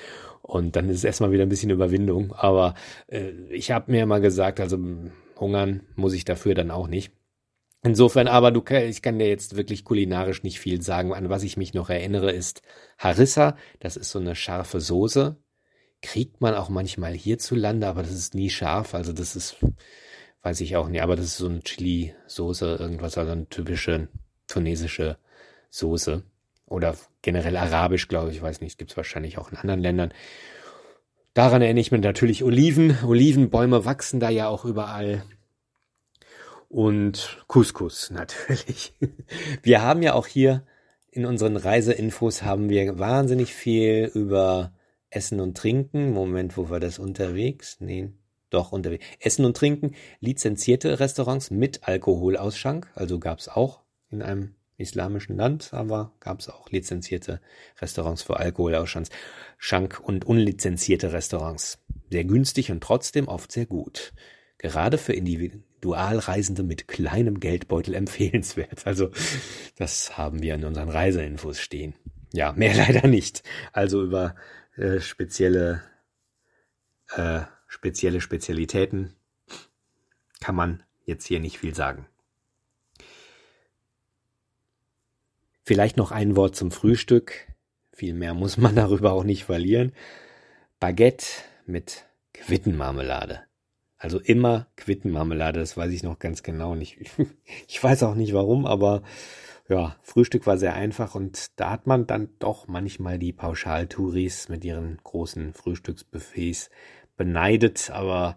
Und 0.41 0.77
dann 0.77 0.89
ist 0.89 0.99
es 0.99 1.05
erstmal 1.05 1.33
wieder 1.33 1.43
ein 1.43 1.51
bisschen 1.51 1.71
Überwindung. 1.71 2.33
Aber 2.33 2.75
äh, 3.09 3.31
ich 3.51 3.71
habe 3.71 3.91
mir 3.91 4.07
mal 4.07 4.21
gesagt, 4.21 4.61
also 4.61 4.79
hungern 5.37 5.83
muss 5.97 6.15
ich 6.15 6.25
dafür 6.25 6.55
dann 6.55 6.71
auch 6.71 6.87
nicht. 6.87 7.13
Insofern 7.83 8.27
aber, 8.27 8.51
du, 8.51 8.63
ich 8.75 9.03
kann 9.03 9.19
dir 9.19 9.29
jetzt 9.29 9.57
wirklich 9.57 9.85
kulinarisch 9.85 10.43
nicht 10.43 10.59
viel 10.61 10.81
sagen. 10.83 11.13
An 11.13 11.29
was 11.29 11.43
ich 11.43 11.57
mich 11.57 11.75
noch 11.75 11.91
erinnere, 11.91 12.33
ist 12.33 12.63
Harissa. 12.99 13.57
Das 13.81 13.97
ist 13.97 14.11
so 14.11 14.19
eine 14.19 14.35
scharfe 14.35 14.81
Soße. 14.81 15.37
Kriegt 16.01 16.41
man 16.41 16.55
auch 16.55 16.69
manchmal 16.69 17.13
hierzulande, 17.13 17.87
aber 17.87 18.03
das 18.03 18.13
ist 18.13 18.35
nie 18.35 18.51
scharf. 18.51 18.95
Also 18.95 19.13
das 19.13 19.37
ist 19.37 19.57
weiß 20.43 20.61
ich 20.61 20.77
auch 20.77 20.89
nicht, 20.89 21.03
aber 21.03 21.17
das 21.17 21.27
ist 21.27 21.37
so 21.39 21.49
eine 21.49 21.61
Chili-Soße, 21.61 22.77
irgendwas, 22.79 23.19
also 23.19 23.33
eine 23.33 23.49
typische 23.49 24.09
tunesische 24.47 25.19
Soße. 25.71 26.23
Oder 26.67 26.97
generell 27.23 27.57
arabisch, 27.57 28.09
glaube 28.09 28.31
ich, 28.31 28.41
weiß 28.41 28.61
nicht, 28.61 28.79
gibt 28.79 28.91
es 28.91 28.97
wahrscheinlich 28.97 29.39
auch 29.39 29.51
in 29.51 29.59
anderen 29.59 29.81
Ländern. 29.81 30.15
Daran 31.35 31.63
erinnere 31.63 31.81
ich 31.81 31.93
mich 31.93 32.01
natürlich 32.01 32.45
Oliven. 32.45 32.97
Olivenbäume 33.05 33.85
wachsen 33.85 34.21
da 34.21 34.29
ja 34.29 34.49
auch 34.49 34.65
überall. 34.65 35.23
Und 36.69 37.43
Couscous 37.47 38.11
natürlich. 38.15 38.95
Wir 39.63 39.83
haben 39.83 40.03
ja 40.03 40.15
auch 40.15 40.27
hier 40.27 40.65
in 41.11 41.27
unseren 41.27 41.57
Reiseinfos 41.57 42.43
haben 42.43 42.69
wir 42.69 42.99
wahnsinnig 42.99 43.55
viel 43.55 44.11
über 44.15 44.73
Essen 45.11 45.41
und 45.41 45.57
Trinken. 45.57 46.13
Moment, 46.13 46.57
wo 46.57 46.69
war 46.71 46.81
das 46.81 46.99
unterwegs? 46.99 47.79
Nee, 47.81 48.11
doch 48.51 48.73
unterwegs. 48.73 49.05
Essen 49.21 49.45
und 49.45 49.57
Trinken, 49.57 49.95
lizenzierte 50.21 51.01
Restaurants 51.01 51.51
mit 51.51 51.87
Alkoholausschank, 51.87 52.91
also 52.95 53.19
gab 53.19 53.39
es 53.39 53.49
auch 53.49 53.83
in 54.11 54.23
einem 54.23 54.55
islamischen 54.79 55.37
Land, 55.37 55.75
aber 55.75 56.13
gab 56.21 56.41
es 56.41 56.49
auch 56.49 56.71
lizenzierte 56.71 57.41
Restaurants 57.81 58.23
für 58.23 58.39
Alkoholausschank 58.39 59.09
Schank 59.59 60.01
und 60.01 60.25
unlizenzierte 60.25 61.13
Restaurants. 61.13 61.79
Sehr 62.11 62.25
günstig 62.25 62.71
und 62.71 62.83
trotzdem 62.83 63.29
oft 63.29 63.53
sehr 63.53 63.67
gut. 63.67 64.13
Gerade 64.57 64.99
für 64.99 65.13
Individualreisende 65.13 66.63
mit 66.63 66.89
kleinem 66.89 67.41
Geldbeutel 67.41 67.95
empfehlenswert. 67.95 68.87
Also 68.87 69.11
das 69.77 70.17
haben 70.17 70.43
wir 70.43 70.55
in 70.55 70.65
unseren 70.65 70.89
Reiseinfos 70.89 71.61
stehen. 71.61 71.95
Ja, 72.33 72.53
mehr 72.53 72.75
leider 72.89 73.09
nicht. 73.09 73.43
Also 73.73 74.03
über 74.03 74.37
äh, 74.79 75.01
spezielle 75.01 75.83
äh, 77.11 77.43
spezielle 77.67 78.21
Spezialitäten 78.21 79.15
kann 80.41 80.55
man 80.55 80.83
jetzt 81.05 81.27
hier 81.27 81.41
nicht 81.41 81.59
viel 81.59 81.75
sagen. 81.75 82.07
Vielleicht 85.65 85.97
noch 85.97 86.13
ein 86.13 86.37
Wort 86.37 86.57
zum 86.57 86.71
Frühstück. 86.71 87.47
Viel 87.93 88.15
mehr 88.15 88.35
muss 88.35 88.57
man 88.57 88.75
darüber 88.77 89.13
auch 89.13 89.25
nicht 89.25 89.45
verlieren. 89.45 89.93
Baguette 90.81 91.27
mit 91.67 92.05
Quittenmarmelade. 92.33 93.43
Also 93.99 94.21
immer 94.21 94.69
Quittenmarmelade, 94.77 95.59
das 95.59 95.77
weiß 95.77 95.93
ich 95.93 96.05
noch 96.05 96.19
ganz 96.19 96.43
genau. 96.43 96.75
nicht. 96.75 96.99
ich 97.69 97.83
weiß 97.83 98.05
auch 98.05 98.15
nicht 98.15 98.33
warum, 98.33 98.65
aber 98.65 99.03
ja, 99.69 99.97
Frühstück 100.03 100.47
war 100.47 100.57
sehr 100.57 100.75
einfach 100.75 101.15
und 101.15 101.59
da 101.61 101.71
hat 101.71 101.87
man 101.87 102.07
dann 102.07 102.31
doch 102.39 102.69
manchmal 102.69 103.19
die 103.19 103.33
Pauschaltouris 103.33 104.49
mit 104.49 104.65
ihren 104.65 104.99
großen 105.05 105.53
Frühstücksbuffets 105.53 106.71
beneidet, 107.17 107.91
aber 107.91 108.37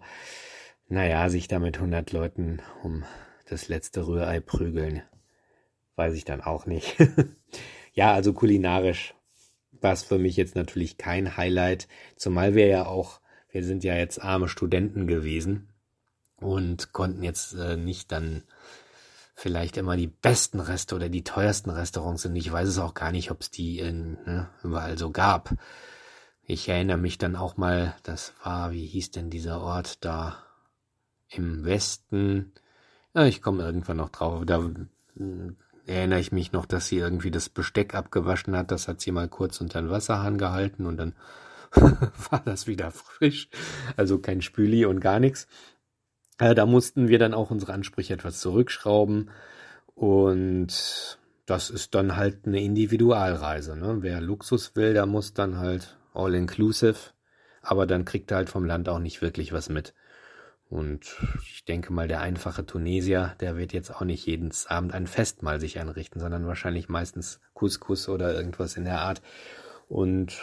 naja, 0.88 1.30
sich 1.30 1.48
da 1.48 1.58
mit 1.58 1.76
100 1.76 2.12
Leuten 2.12 2.60
um 2.82 3.04
das 3.48 3.68
letzte 3.68 4.06
Rührei 4.06 4.40
prügeln, 4.40 5.02
weiß 5.96 6.14
ich 6.14 6.24
dann 6.24 6.42
auch 6.42 6.66
nicht. 6.66 6.96
ja, 7.94 8.12
also 8.12 8.34
kulinarisch 8.34 9.14
war 9.80 9.94
es 9.94 10.02
für 10.02 10.18
mich 10.18 10.36
jetzt 10.36 10.54
natürlich 10.54 10.98
kein 10.98 11.38
Highlight, 11.38 11.88
zumal 12.16 12.54
wir 12.54 12.66
ja 12.66 12.86
auch, 12.86 13.20
wir 13.50 13.64
sind 13.64 13.84
ja 13.84 13.94
jetzt 13.94 14.22
arme 14.22 14.48
Studenten 14.48 15.06
gewesen 15.06 15.68
und 16.36 16.92
konnten 16.92 17.22
jetzt 17.22 17.54
äh, 17.54 17.76
nicht 17.76 18.12
dann 18.12 18.42
vielleicht 19.42 19.76
immer 19.76 19.96
die 19.96 20.06
besten 20.06 20.60
Reste 20.60 20.94
oder 20.94 21.08
die 21.08 21.24
teuersten 21.24 21.70
Restaurants 21.70 22.22
sind. 22.22 22.36
Ich 22.36 22.52
weiß 22.52 22.68
es 22.68 22.78
auch 22.78 22.94
gar 22.94 23.10
nicht, 23.10 23.32
ob 23.32 23.40
es 23.40 23.50
die 23.50 23.80
in, 23.80 24.12
ne, 24.24 24.48
überall 24.62 24.96
so 24.96 25.10
gab. 25.10 25.52
Ich 26.44 26.68
erinnere 26.68 26.96
mich 26.96 27.18
dann 27.18 27.34
auch 27.34 27.56
mal, 27.56 27.96
das 28.04 28.34
war, 28.44 28.70
wie 28.70 28.86
hieß 28.86 29.10
denn 29.10 29.30
dieser 29.30 29.60
Ort 29.60 30.04
da 30.04 30.36
im 31.28 31.64
Westen? 31.64 32.52
Ja, 33.14 33.24
ich 33.24 33.42
komme 33.42 33.64
irgendwann 33.64 33.96
noch 33.96 34.10
drauf. 34.10 34.44
Da 34.46 34.58
hm, 35.16 35.56
erinnere 35.86 36.20
ich 36.20 36.30
mich 36.30 36.52
noch, 36.52 36.64
dass 36.64 36.86
sie 36.86 36.98
irgendwie 36.98 37.32
das 37.32 37.48
Besteck 37.48 37.96
abgewaschen 37.96 38.56
hat. 38.56 38.70
Das 38.70 38.86
hat 38.86 39.00
sie 39.00 39.10
mal 39.10 39.28
kurz 39.28 39.60
unter 39.60 39.82
den 39.82 39.90
Wasserhahn 39.90 40.38
gehalten 40.38 40.86
und 40.86 40.98
dann 40.98 41.16
war 42.30 42.42
das 42.44 42.68
wieder 42.68 42.92
frisch. 42.92 43.48
Also 43.96 44.20
kein 44.20 44.40
Spüli 44.40 44.84
und 44.84 45.00
gar 45.00 45.18
nichts. 45.18 45.48
Äh, 46.38 46.54
da 46.54 46.66
mussten 46.66 47.08
wir 47.08 47.18
dann 47.18 47.34
auch 47.34 47.50
unsere 47.50 47.72
Ansprüche 47.72 48.14
etwas 48.14 48.40
zurückschrauben 48.40 49.30
und 49.94 51.18
das 51.46 51.70
ist 51.70 51.94
dann 51.94 52.16
halt 52.16 52.46
eine 52.46 52.62
Individualreise. 52.62 53.76
Ne? 53.76 53.98
Wer 54.00 54.20
Luxus 54.20 54.74
will, 54.76 54.94
der 54.94 55.06
muss 55.06 55.34
dann 55.34 55.58
halt 55.58 55.96
all 56.14 56.34
inclusive, 56.34 56.96
aber 57.62 57.86
dann 57.86 58.04
kriegt 58.04 58.30
er 58.30 58.38
halt 58.38 58.50
vom 58.50 58.64
Land 58.64 58.88
auch 58.88 58.98
nicht 58.98 59.22
wirklich 59.22 59.52
was 59.52 59.68
mit. 59.68 59.94
Und 60.72 61.18
ich 61.42 61.66
denke 61.66 61.92
mal, 61.92 62.08
der 62.08 62.22
einfache 62.22 62.64
Tunesier, 62.64 63.36
der 63.40 63.58
wird 63.58 63.74
jetzt 63.74 63.94
auch 63.94 64.00
nicht 64.00 64.24
jeden 64.24 64.50
Abend 64.68 64.94
ein 64.94 65.06
Festmahl 65.06 65.60
sich 65.60 65.78
einrichten, 65.78 66.18
sondern 66.18 66.46
wahrscheinlich 66.46 66.88
meistens 66.88 67.40
Couscous 67.52 68.08
oder 68.08 68.34
irgendwas 68.34 68.78
in 68.78 68.84
der 68.84 69.02
Art. 69.02 69.20
Und 69.90 70.38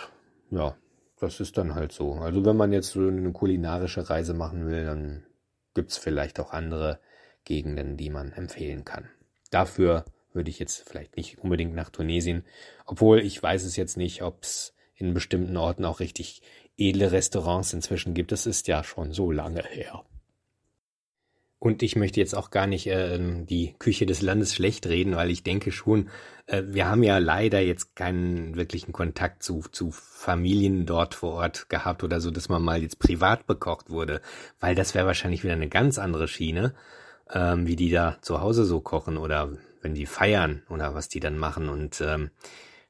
ja, 0.51 0.75
das 1.19 1.39
ist 1.39 1.57
dann 1.57 1.73
halt 1.73 1.91
so. 1.91 2.13
Also 2.13 2.45
wenn 2.45 2.57
man 2.57 2.71
jetzt 2.71 2.91
so 2.91 3.07
eine 3.07 3.31
kulinarische 3.31 4.07
Reise 4.07 4.35
machen 4.35 4.67
will, 4.67 4.85
dann 4.85 5.23
gibt's 5.73 5.97
vielleicht 5.97 6.39
auch 6.39 6.51
andere 6.51 6.99
Gegenden, 7.43 7.97
die 7.97 8.09
man 8.09 8.33
empfehlen 8.33 8.85
kann. 8.85 9.09
Dafür 9.49 10.05
würde 10.33 10.49
ich 10.49 10.59
jetzt 10.59 10.87
vielleicht 10.87 11.17
nicht 11.17 11.39
unbedingt 11.39 11.73
nach 11.73 11.89
Tunesien, 11.89 12.45
obwohl 12.85 13.19
ich 13.19 13.41
weiß 13.41 13.63
es 13.63 13.75
jetzt 13.75 13.97
nicht, 13.97 14.21
ob's 14.21 14.75
in 14.95 15.13
bestimmten 15.13 15.57
Orten 15.57 15.85
auch 15.85 15.99
richtig 15.99 16.41
edle 16.77 17.11
Restaurants 17.11 17.73
inzwischen 17.73 18.13
gibt. 18.13 18.31
Das 18.31 18.45
ist 18.45 18.67
ja 18.67 18.83
schon 18.83 19.13
so 19.13 19.31
lange 19.31 19.63
her. 19.63 20.03
Und 21.59 21.83
ich 21.83 21.97
möchte 21.97 22.21
jetzt 22.21 22.35
auch 22.35 22.51
gar 22.51 22.67
nicht 22.67 22.87
äh, 22.87 23.19
die 23.43 23.75
Küche 23.79 24.05
des 24.05 24.21
Landes 24.21 24.55
schlecht 24.55 24.87
reden, 24.87 25.17
weil 25.17 25.29
ich 25.29 25.43
denke 25.43 25.73
schon, 25.73 26.09
äh, 26.45 26.63
wir 26.65 26.87
haben 26.87 27.03
ja 27.03 27.17
leider 27.17 27.59
jetzt 27.59 27.97
keinen 27.97 28.55
wirklichen 28.55 28.93
Kontakt 28.93 29.43
zu, 29.43 29.63
zu 29.71 29.91
Familien 29.91 30.85
dort 30.85 31.15
vor 31.15 31.33
Ort 31.33 31.67
gehabt 31.67 32.03
oder 32.03 32.21
so, 32.21 32.31
dass 32.31 32.47
man 32.47 32.63
mal 32.63 32.81
jetzt 32.81 32.99
privat 32.99 33.45
bekocht 33.45 33.89
wurde, 33.89 34.21
weil 34.61 34.73
das 34.73 34.95
wäre 34.95 35.05
wahrscheinlich 35.05 35.43
wieder 35.43 35.53
eine 35.53 35.67
ganz 35.67 35.99
andere 35.99 36.29
Schiene, 36.29 36.73
ähm, 37.29 37.67
wie 37.67 37.75
die 37.75 37.91
da 37.91 38.17
zu 38.21 38.39
Hause 38.39 38.63
so 38.63 38.79
kochen 38.79 39.17
oder 39.17 39.51
wenn 39.81 39.93
die 39.93 40.05
feiern 40.05 40.63
oder 40.69 40.95
was 40.95 41.09
die 41.09 41.19
dann 41.19 41.37
machen. 41.37 41.67
Und 41.67 41.99
ähm, 41.99 42.31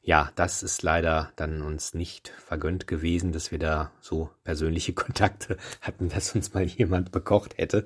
ja, 0.10 0.32
das 0.34 0.64
ist 0.64 0.82
leider 0.82 1.32
dann 1.36 1.62
uns 1.62 1.94
nicht 1.94 2.30
vergönnt 2.30 2.88
gewesen, 2.88 3.32
dass 3.32 3.52
wir 3.52 3.60
da 3.60 3.92
so 4.02 4.32
persönliche 4.44 4.94
Kontakte 4.96 5.58
hatten, 5.82 6.10
dass 6.10 6.34
uns 6.34 6.52
mal 6.52 6.64
jemand 6.64 7.12
bekocht 7.12 7.60
hätte. 7.60 7.86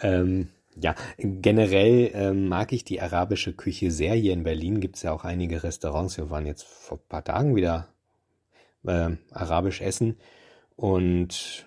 Ähm, 0.00 0.48
ja, 0.74 0.96
generell 1.16 2.10
ähm, 2.12 2.48
mag 2.48 2.72
ich 2.72 2.82
die 2.82 3.00
arabische 3.00 3.52
Küche 3.52 3.92
sehr. 3.92 4.14
Hier 4.14 4.32
in 4.32 4.42
Berlin 4.42 4.80
gibt 4.80 4.96
es 4.96 5.02
ja 5.02 5.12
auch 5.12 5.22
einige 5.22 5.62
Restaurants. 5.62 6.16
Wir 6.16 6.28
waren 6.28 6.44
jetzt 6.44 6.64
vor 6.64 6.98
ein 6.98 7.08
paar 7.08 7.22
Tagen 7.22 7.54
wieder 7.54 7.86
äh, 8.84 9.10
arabisch 9.30 9.80
essen 9.80 10.18
und 10.74 11.66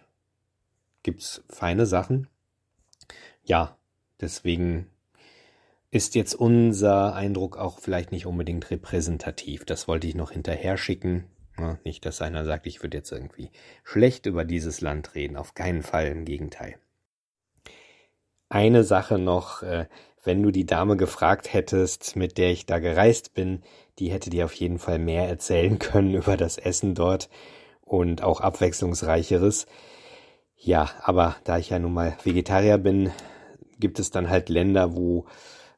gibt's 1.03 1.45
feine 1.47 1.85
Sachen. 1.85 2.27
Ja, 3.45 3.77
deswegen 4.19 4.89
ist 5.93 6.15
jetzt 6.15 6.33
unser 6.33 7.13
Eindruck 7.13 7.55
auch 7.55 7.77
vielleicht 7.77 8.11
nicht 8.11 8.25
unbedingt 8.25 8.71
repräsentativ. 8.71 9.63
Das 9.63 9.87
wollte 9.87 10.07
ich 10.07 10.15
noch 10.15 10.31
hinterher 10.31 10.75
schicken. 10.75 11.25
Nicht, 11.83 12.07
dass 12.07 12.19
einer 12.23 12.45
sagt, 12.45 12.65
ich 12.65 12.81
würde 12.81 12.97
jetzt 12.97 13.11
irgendwie 13.11 13.51
schlecht 13.83 14.25
über 14.25 14.43
dieses 14.43 14.81
Land 14.81 15.13
reden. 15.13 15.37
Auf 15.37 15.53
keinen 15.53 15.83
Fall, 15.83 16.07
im 16.07 16.25
Gegenteil. 16.25 16.77
Eine 18.49 18.83
Sache 18.83 19.19
noch, 19.19 19.61
äh, 19.61 19.85
wenn 20.23 20.41
du 20.41 20.49
die 20.49 20.65
Dame 20.65 20.97
gefragt 20.97 21.53
hättest, 21.53 22.15
mit 22.15 22.39
der 22.39 22.49
ich 22.49 22.65
da 22.65 22.79
gereist 22.79 23.35
bin, 23.35 23.61
die 23.99 24.11
hätte 24.11 24.31
dir 24.31 24.45
auf 24.45 24.53
jeden 24.55 24.79
Fall 24.79 24.97
mehr 24.97 25.29
erzählen 25.29 25.77
können 25.79 26.15
über 26.15 26.37
das 26.37 26.57
Essen 26.57 26.95
dort 26.95 27.29
und 27.81 28.23
auch 28.23 28.41
abwechslungsreicheres. 28.41 29.67
Ja, 30.57 30.89
aber 31.03 31.35
da 31.43 31.59
ich 31.59 31.69
ja 31.69 31.77
nun 31.77 31.93
mal 31.93 32.17
Vegetarier 32.23 32.79
bin, 32.79 33.11
gibt 33.79 33.99
es 33.99 34.09
dann 34.09 34.31
halt 34.31 34.49
Länder, 34.49 34.95
wo 34.95 35.27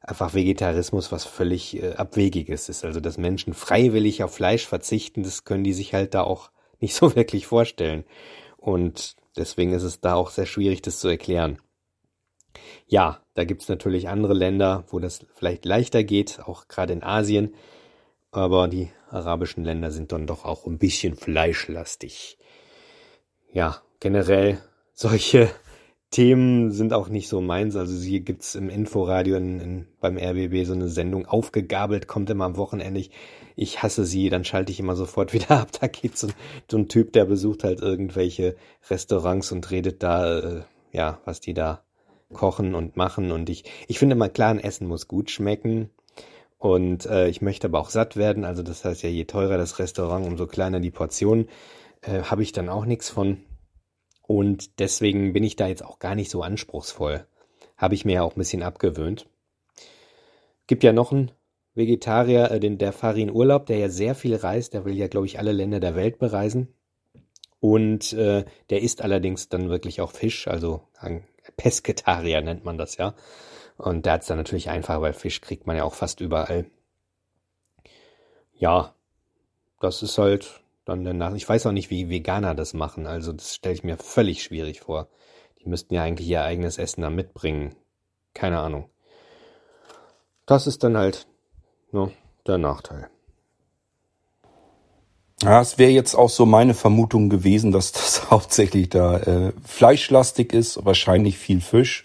einfach 0.06 0.34
Vegetarismus 0.34 1.12
was 1.12 1.24
völlig 1.24 1.82
äh, 1.82 1.94
Abwegiges 1.94 2.68
ist. 2.68 2.84
Also 2.84 3.00
dass 3.00 3.18
Menschen 3.18 3.54
freiwillig 3.54 4.22
auf 4.22 4.34
Fleisch 4.34 4.66
verzichten, 4.66 5.22
das 5.22 5.44
können 5.44 5.64
die 5.64 5.72
sich 5.72 5.94
halt 5.94 6.14
da 6.14 6.22
auch 6.22 6.50
nicht 6.80 6.94
so 6.94 7.14
wirklich 7.16 7.46
vorstellen. 7.46 8.04
Und 8.56 9.16
deswegen 9.36 9.72
ist 9.72 9.82
es 9.82 10.00
da 10.00 10.14
auch 10.14 10.30
sehr 10.30 10.46
schwierig, 10.46 10.82
das 10.82 11.00
zu 11.00 11.08
erklären. 11.08 11.58
Ja, 12.86 13.20
da 13.34 13.44
gibt's 13.44 13.68
natürlich 13.68 14.08
andere 14.08 14.32
Länder, 14.32 14.84
wo 14.88 14.98
das 14.98 15.26
vielleicht 15.34 15.64
leichter 15.64 16.04
geht, 16.04 16.40
auch 16.40 16.68
gerade 16.68 16.92
in 16.92 17.02
Asien. 17.02 17.54
Aber 18.30 18.68
die 18.68 18.90
arabischen 19.10 19.64
Länder 19.64 19.90
sind 19.90 20.12
dann 20.12 20.26
doch 20.26 20.44
auch 20.44 20.66
ein 20.66 20.78
bisschen 20.78 21.16
fleischlastig. 21.16 22.38
Ja, 23.52 23.82
generell 24.00 24.60
solche 24.94 25.50
Themen 26.10 26.70
sind 26.70 26.92
auch 26.92 27.08
nicht 27.08 27.28
so 27.28 27.40
meins. 27.40 27.76
Also 27.76 27.94
hier 28.02 28.20
gibt's 28.20 28.54
im 28.54 28.68
Inforadio 28.68 29.36
in, 29.36 29.60
in, 29.60 29.86
beim 30.00 30.16
RBB 30.16 30.64
so 30.64 30.72
eine 30.72 30.88
Sendung 30.88 31.26
aufgegabelt, 31.26 32.06
kommt 32.06 32.30
immer 32.30 32.44
am 32.44 32.56
Wochenende. 32.56 33.00
Ich, 33.00 33.10
ich 33.56 33.82
hasse 33.82 34.04
sie, 34.04 34.30
dann 34.30 34.44
schalte 34.44 34.72
ich 34.72 34.80
immer 34.80 34.96
sofort 34.96 35.32
wieder 35.34 35.50
ab. 35.50 35.68
Da 35.80 35.88
gibt's 35.88 36.20
so, 36.20 36.28
so 36.70 36.78
ein 36.78 36.88
Typ, 36.88 37.12
der 37.12 37.24
besucht 37.24 37.64
halt 37.64 37.80
irgendwelche 37.80 38.56
Restaurants 38.88 39.52
und 39.52 39.70
redet 39.70 40.02
da, 40.02 40.38
äh, 40.38 40.62
ja, 40.92 41.20
was 41.24 41.40
die 41.40 41.54
da 41.54 41.82
kochen 42.32 42.74
und 42.74 42.96
machen. 42.96 43.32
Und 43.32 43.50
ich, 43.50 43.64
ich 43.88 43.98
finde 43.98 44.16
mal 44.16 44.28
klar, 44.28 44.50
ein 44.50 44.60
Essen 44.60 44.86
muss 44.86 45.08
gut 45.08 45.30
schmecken. 45.30 45.90
Und 46.58 47.06
äh, 47.06 47.28
ich 47.28 47.42
möchte 47.42 47.66
aber 47.66 47.80
auch 47.80 47.90
satt 47.90 48.16
werden. 48.16 48.44
Also 48.44 48.62
das 48.62 48.84
heißt 48.84 49.02
ja, 49.02 49.10
je 49.10 49.24
teurer 49.24 49.58
das 49.58 49.78
Restaurant, 49.78 50.26
umso 50.26 50.46
kleiner 50.46 50.80
die 50.80 50.90
Portion. 50.90 51.48
Äh, 52.00 52.22
Habe 52.22 52.42
ich 52.42 52.52
dann 52.52 52.68
auch 52.68 52.86
nichts 52.86 53.10
von. 53.10 53.38
Und 54.26 54.80
deswegen 54.80 55.32
bin 55.32 55.44
ich 55.44 55.56
da 55.56 55.68
jetzt 55.68 55.84
auch 55.84 55.98
gar 55.98 56.14
nicht 56.14 56.30
so 56.30 56.42
anspruchsvoll. 56.42 57.26
Habe 57.76 57.94
ich 57.94 58.04
mir 58.04 58.14
ja 58.14 58.22
auch 58.22 58.34
ein 58.34 58.38
bisschen 58.38 58.62
abgewöhnt. 58.62 59.26
Gibt 60.66 60.82
ja 60.82 60.92
noch 60.92 61.12
einen 61.12 61.30
Vegetarier, 61.74 62.50
äh, 62.50 62.60
den, 62.60 62.78
der 62.78 62.92
Farin 62.92 63.30
Urlaub, 63.30 63.66
der 63.66 63.78
ja 63.78 63.88
sehr 63.88 64.14
viel 64.14 64.34
reist. 64.34 64.74
Der 64.74 64.84
will 64.84 64.94
ja, 64.94 65.08
glaube 65.08 65.26
ich, 65.26 65.38
alle 65.38 65.52
Länder 65.52 65.78
der 65.78 65.94
Welt 65.94 66.18
bereisen. 66.18 66.74
Und 67.60 68.12
äh, 68.12 68.44
der 68.70 68.82
isst 68.82 69.02
allerdings 69.02 69.48
dann 69.48 69.68
wirklich 69.68 70.00
auch 70.00 70.12
Fisch, 70.12 70.46
also 70.48 70.82
Pesketarier 71.56 72.40
nennt 72.40 72.64
man 72.64 72.78
das 72.78 72.96
ja. 72.96 73.14
Und 73.78 74.06
der 74.06 74.14
hat 74.14 74.22
es 74.22 74.28
dann 74.28 74.38
natürlich 74.38 74.70
einfach, 74.70 75.00
weil 75.00 75.12
Fisch 75.12 75.40
kriegt 75.40 75.66
man 75.66 75.76
ja 75.76 75.84
auch 75.84 75.94
fast 75.94 76.20
überall. 76.20 76.66
Ja, 78.54 78.94
das 79.80 80.02
ist 80.02 80.18
halt 80.18 80.60
dann 80.86 81.04
danach. 81.04 81.34
Ich 81.34 81.46
weiß 81.46 81.66
auch 81.66 81.72
nicht, 81.72 81.90
wie 81.90 82.08
Veganer 82.08 82.54
das 82.54 82.72
machen. 82.72 83.06
Also 83.06 83.32
das 83.32 83.54
stelle 83.56 83.74
ich 83.74 83.84
mir 83.84 83.98
völlig 83.98 84.42
schwierig 84.42 84.80
vor. 84.80 85.08
Die 85.60 85.68
müssten 85.68 85.92
ja 85.92 86.02
eigentlich 86.02 86.28
ihr 86.28 86.42
eigenes 86.42 86.78
Essen 86.78 87.02
da 87.02 87.10
mitbringen. 87.10 87.74
Keine 88.32 88.60
Ahnung. 88.60 88.88
Das 90.46 90.66
ist 90.66 90.84
dann 90.84 90.96
halt 90.96 91.26
ne, 91.90 92.12
der 92.46 92.58
Nachteil. 92.58 93.10
Ja, 95.42 95.60
es 95.60 95.76
wäre 95.76 95.90
jetzt 95.90 96.14
auch 96.14 96.30
so 96.30 96.46
meine 96.46 96.72
Vermutung 96.72 97.28
gewesen, 97.28 97.72
dass 97.72 97.92
das 97.92 98.30
hauptsächlich 98.30 98.88
da 98.88 99.18
äh, 99.18 99.52
fleischlastig 99.64 100.52
ist, 100.52 100.84
wahrscheinlich 100.86 101.36
viel 101.36 101.60
Fisch. 101.60 102.04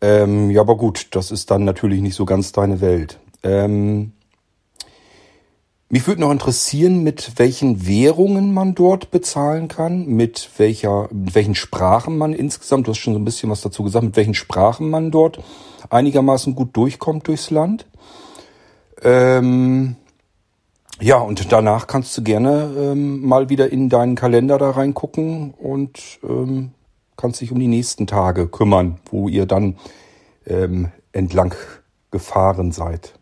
Ähm, 0.00 0.50
ja, 0.50 0.62
aber 0.62 0.76
gut, 0.76 1.08
das 1.10 1.30
ist 1.30 1.50
dann 1.50 1.64
natürlich 1.64 2.00
nicht 2.00 2.14
so 2.14 2.24
ganz 2.24 2.52
deine 2.52 2.80
Welt. 2.80 3.18
Ähm, 3.42 4.12
mich 5.90 6.06
würde 6.06 6.20
noch 6.20 6.30
interessieren, 6.30 7.02
mit 7.02 7.32
welchen 7.36 7.86
Währungen 7.86 8.54
man 8.54 8.76
dort 8.76 9.10
bezahlen 9.10 9.66
kann, 9.66 10.06
mit 10.06 10.50
welcher, 10.56 11.08
mit 11.12 11.34
welchen 11.34 11.56
Sprachen 11.56 12.16
man 12.16 12.32
insgesamt, 12.32 12.86
du 12.86 12.92
hast 12.92 12.98
schon 12.98 13.12
so 13.12 13.18
ein 13.18 13.24
bisschen 13.24 13.50
was 13.50 13.60
dazu 13.60 13.82
gesagt, 13.82 14.04
mit 14.04 14.16
welchen 14.16 14.34
Sprachen 14.34 14.88
man 14.88 15.10
dort 15.10 15.40
einigermaßen 15.90 16.54
gut 16.54 16.76
durchkommt 16.76 17.26
durchs 17.26 17.50
Land. 17.50 17.86
Ähm, 19.02 19.96
ja, 21.00 21.18
und 21.18 21.50
danach 21.50 21.88
kannst 21.88 22.16
du 22.16 22.22
gerne 22.22 22.70
ähm, 22.78 23.26
mal 23.26 23.48
wieder 23.48 23.72
in 23.72 23.88
deinen 23.88 24.14
Kalender 24.14 24.58
da 24.58 24.70
reingucken 24.70 25.54
und 25.54 26.20
ähm, 26.22 26.70
kannst 27.16 27.40
dich 27.40 27.50
um 27.50 27.58
die 27.58 27.66
nächsten 27.66 28.06
Tage 28.06 28.46
kümmern, 28.46 29.00
wo 29.10 29.28
ihr 29.28 29.46
dann 29.46 29.76
ähm, 30.46 30.92
entlang 31.12 31.52
gefahren 32.12 32.70
seid. 32.70 33.14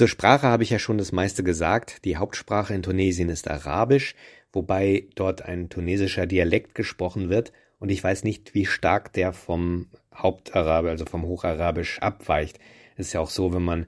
Zur 0.00 0.08
Sprache 0.08 0.46
habe 0.46 0.62
ich 0.62 0.70
ja 0.70 0.78
schon 0.78 0.96
das 0.96 1.12
meiste 1.12 1.44
gesagt. 1.44 2.06
Die 2.06 2.16
Hauptsprache 2.16 2.72
in 2.72 2.82
Tunesien 2.82 3.28
ist 3.28 3.50
Arabisch, 3.50 4.14
wobei 4.50 5.08
dort 5.14 5.42
ein 5.42 5.68
tunesischer 5.68 6.26
Dialekt 6.26 6.74
gesprochen 6.74 7.28
wird 7.28 7.52
und 7.78 7.90
ich 7.90 8.02
weiß 8.02 8.24
nicht, 8.24 8.54
wie 8.54 8.64
stark 8.64 9.12
der 9.12 9.34
vom 9.34 9.88
Hauptarabisch, 10.14 10.90
also 10.92 11.04
vom 11.04 11.26
Hocharabisch 11.26 11.98
abweicht. 11.98 12.58
Es 12.96 13.08
ist 13.08 13.12
ja 13.12 13.20
auch 13.20 13.28
so, 13.28 13.52
wenn 13.52 13.60
man 13.60 13.84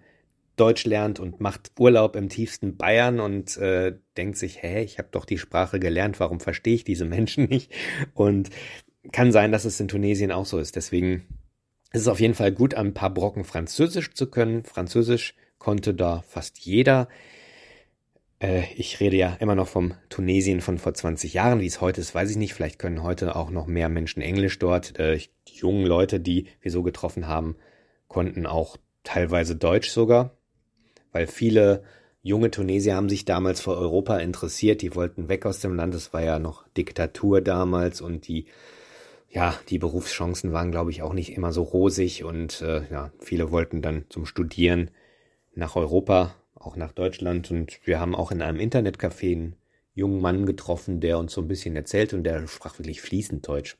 Deutsch 0.56 0.84
lernt 0.84 1.18
und 1.18 1.40
macht 1.40 1.72
Urlaub 1.78 2.14
im 2.14 2.28
tiefsten 2.28 2.76
Bayern 2.76 3.18
und 3.18 3.56
äh, 3.56 3.96
denkt 4.18 4.36
sich, 4.36 4.62
hä, 4.62 4.82
ich 4.82 4.98
habe 4.98 5.08
doch 5.12 5.24
die 5.24 5.38
Sprache 5.38 5.80
gelernt, 5.80 6.20
warum 6.20 6.40
verstehe 6.40 6.74
ich 6.74 6.84
diese 6.84 7.06
Menschen 7.06 7.44
nicht? 7.48 7.72
Und 8.12 8.50
kann 9.12 9.32
sein, 9.32 9.50
dass 9.50 9.64
es 9.64 9.80
in 9.80 9.88
Tunesien 9.88 10.30
auch 10.30 10.44
so 10.44 10.58
ist. 10.58 10.76
Deswegen 10.76 11.26
ist 11.90 12.02
es 12.02 12.08
auf 12.08 12.20
jeden 12.20 12.34
Fall 12.34 12.52
gut, 12.52 12.74
ein 12.74 12.92
paar 12.92 13.14
Brocken 13.14 13.44
Französisch 13.44 14.12
zu 14.12 14.26
können. 14.26 14.64
Französisch 14.64 15.36
konnte 15.62 15.94
da 15.94 16.24
fast 16.28 16.58
jeder. 16.58 17.08
Äh, 18.40 18.64
ich 18.74 18.98
rede 18.98 19.16
ja 19.16 19.36
immer 19.38 19.54
noch 19.54 19.68
vom 19.68 19.94
Tunesien 20.08 20.60
von 20.60 20.78
vor 20.78 20.92
20 20.92 21.34
Jahren. 21.34 21.60
Wie 21.60 21.66
es 21.66 21.80
heute 21.80 22.00
ist, 22.00 22.16
weiß 22.16 22.30
ich 22.30 22.36
nicht. 22.36 22.52
Vielleicht 22.52 22.80
können 22.80 23.04
heute 23.04 23.36
auch 23.36 23.50
noch 23.50 23.68
mehr 23.68 23.88
Menschen 23.88 24.22
Englisch 24.22 24.58
dort. 24.58 24.98
Äh, 24.98 25.18
die 25.46 25.54
jungen 25.54 25.86
Leute, 25.86 26.18
die 26.18 26.48
wir 26.60 26.72
so 26.72 26.82
getroffen 26.82 27.28
haben, 27.28 27.54
konnten 28.08 28.44
auch 28.44 28.76
teilweise 29.04 29.54
Deutsch 29.54 29.88
sogar, 29.88 30.36
weil 31.12 31.28
viele 31.28 31.84
junge 32.22 32.50
Tunesier 32.50 32.96
haben 32.96 33.08
sich 33.08 33.24
damals 33.24 33.60
für 33.60 33.76
Europa 33.76 34.18
interessiert. 34.18 34.82
Die 34.82 34.96
wollten 34.96 35.28
weg 35.28 35.46
aus 35.46 35.60
dem 35.60 35.76
Land. 35.76 35.94
Es 35.94 36.12
war 36.12 36.24
ja 36.24 36.40
noch 36.40 36.66
Diktatur 36.76 37.40
damals 37.40 38.00
und 38.00 38.26
die 38.26 38.46
ja, 39.28 39.54
die 39.70 39.78
Berufschancen 39.78 40.52
waren, 40.52 40.72
glaube 40.72 40.90
ich, 40.90 41.02
auch 41.02 41.14
nicht 41.14 41.34
immer 41.34 41.52
so 41.52 41.62
rosig 41.62 42.22
und 42.22 42.60
äh, 42.60 42.82
ja, 42.90 43.12
viele 43.18 43.50
wollten 43.50 43.80
dann 43.80 44.04
zum 44.10 44.26
Studieren 44.26 44.90
nach 45.54 45.76
Europa, 45.76 46.34
auch 46.54 46.76
nach 46.76 46.92
Deutschland. 46.92 47.50
Und 47.50 47.80
wir 47.86 48.00
haben 48.00 48.14
auch 48.14 48.32
in 48.32 48.42
einem 48.42 48.58
Internetcafé 48.58 49.32
einen 49.32 49.56
jungen 49.94 50.20
Mann 50.20 50.46
getroffen, 50.46 51.00
der 51.00 51.18
uns 51.18 51.32
so 51.32 51.42
ein 51.42 51.48
bisschen 51.48 51.76
erzählt 51.76 52.14
und 52.14 52.24
der 52.24 52.46
sprach 52.48 52.78
wirklich 52.78 53.00
fließend 53.00 53.46
Deutsch. 53.46 53.76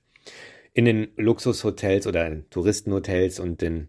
In 0.74 0.84
den 0.84 1.08
Luxushotels 1.16 2.06
oder 2.06 2.48
Touristenhotels 2.50 3.40
und 3.40 3.60
den, 3.60 3.88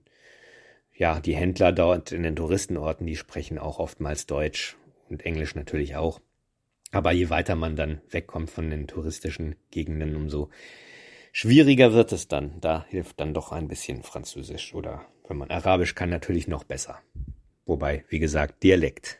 ja, 0.95 1.19
die 1.19 1.35
Händler 1.35 1.71
dort 1.71 2.11
in 2.11 2.23
den 2.23 2.35
Touristenorten, 2.35 3.07
die 3.07 3.15
sprechen 3.15 3.57
auch 3.57 3.79
oftmals 3.79 4.25
Deutsch 4.25 4.77
und 5.09 5.25
Englisch 5.25 5.55
natürlich 5.55 5.95
auch. 5.95 6.19
Aber 6.91 7.11
je 7.11 7.29
weiter 7.29 7.55
man 7.55 7.75
dann 7.75 8.01
wegkommt 8.09 8.51
von 8.51 8.69
den 8.69 8.87
touristischen 8.87 9.55
Gegenden, 9.71 10.15
umso 10.15 10.49
schwieriger 11.31 11.93
wird 11.93 12.11
es 12.11 12.27
dann. 12.27 12.59
Da 12.61 12.85
hilft 12.87 13.19
dann 13.19 13.33
doch 13.33 13.51
ein 13.51 13.67
bisschen 13.67 14.03
Französisch 14.03 14.73
oder 14.73 15.05
wenn 15.27 15.37
man 15.37 15.49
Arabisch 15.49 15.95
kann, 15.95 16.09
natürlich 16.09 16.47
noch 16.47 16.63
besser. 16.63 16.99
Wobei, 17.65 18.05
wie 18.09 18.19
gesagt, 18.19 18.63
Dialekt. 18.63 19.17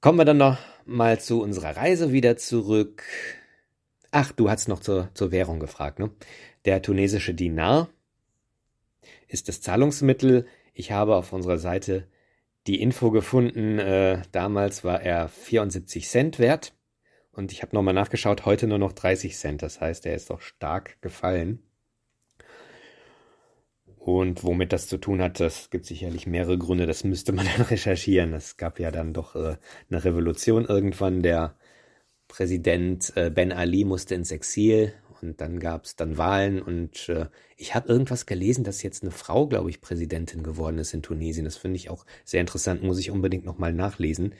Kommen 0.00 0.18
wir 0.18 0.24
dann 0.24 0.38
noch 0.38 0.58
mal 0.84 1.20
zu 1.20 1.42
unserer 1.42 1.76
Reise 1.76 2.12
wieder 2.12 2.36
zurück. 2.36 3.02
Ach, 4.10 4.32
du 4.32 4.48
hast 4.48 4.68
noch 4.68 4.80
zur, 4.80 5.10
zur 5.14 5.32
Währung 5.32 5.60
gefragt, 5.60 5.98
ne? 5.98 6.10
Der 6.64 6.82
tunesische 6.82 7.34
Dinar 7.34 7.88
ist 9.26 9.48
das 9.48 9.60
Zahlungsmittel. 9.60 10.46
Ich 10.72 10.92
habe 10.92 11.16
auf 11.16 11.32
unserer 11.32 11.58
Seite 11.58 12.08
die 12.66 12.80
Info 12.80 13.10
gefunden. 13.10 13.78
Äh, 13.78 14.22
damals 14.32 14.84
war 14.84 15.02
er 15.02 15.28
74 15.28 16.08
Cent 16.08 16.38
wert. 16.38 16.74
Und 17.32 17.52
ich 17.52 17.62
habe 17.62 17.74
nochmal 17.74 17.94
nachgeschaut, 17.94 18.46
heute 18.46 18.66
nur 18.66 18.78
noch 18.78 18.92
30 18.92 19.36
Cent. 19.36 19.62
Das 19.62 19.80
heißt, 19.80 20.06
er 20.06 20.14
ist 20.14 20.30
doch 20.30 20.40
stark 20.40 21.00
gefallen. 21.02 21.62
Und 24.08 24.42
womit 24.42 24.72
das 24.72 24.88
zu 24.88 24.96
tun 24.96 25.20
hat, 25.20 25.38
das 25.38 25.68
gibt 25.68 25.84
sicherlich 25.84 26.26
mehrere 26.26 26.56
Gründe, 26.56 26.86
das 26.86 27.04
müsste 27.04 27.32
man 27.32 27.46
dann 27.56 27.66
recherchieren. 27.66 28.32
Es 28.32 28.56
gab 28.56 28.80
ja 28.80 28.90
dann 28.90 29.12
doch 29.12 29.36
äh, 29.36 29.58
eine 29.90 30.02
Revolution 30.02 30.64
irgendwann. 30.64 31.20
Der 31.20 31.56
Präsident 32.26 33.12
äh, 33.16 33.28
Ben 33.28 33.52
Ali 33.52 33.84
musste 33.84 34.14
ins 34.14 34.30
Exil 34.30 34.94
und 35.20 35.42
dann 35.42 35.60
gab 35.60 35.84
es 35.84 35.94
dann 35.94 36.16
Wahlen 36.16 36.62
und 36.62 37.10
äh, 37.10 37.26
ich 37.58 37.74
habe 37.74 37.88
irgendwas 37.88 38.24
gelesen, 38.24 38.64
dass 38.64 38.82
jetzt 38.82 39.02
eine 39.02 39.10
Frau, 39.10 39.46
glaube 39.46 39.68
ich, 39.68 39.82
Präsidentin 39.82 40.42
geworden 40.42 40.78
ist 40.78 40.94
in 40.94 41.02
Tunesien. 41.02 41.44
Das 41.44 41.58
finde 41.58 41.76
ich 41.76 41.90
auch 41.90 42.06
sehr 42.24 42.40
interessant, 42.40 42.82
muss 42.82 42.98
ich 42.98 43.10
unbedingt 43.10 43.44
nochmal 43.44 43.74
nachlesen. 43.74 44.34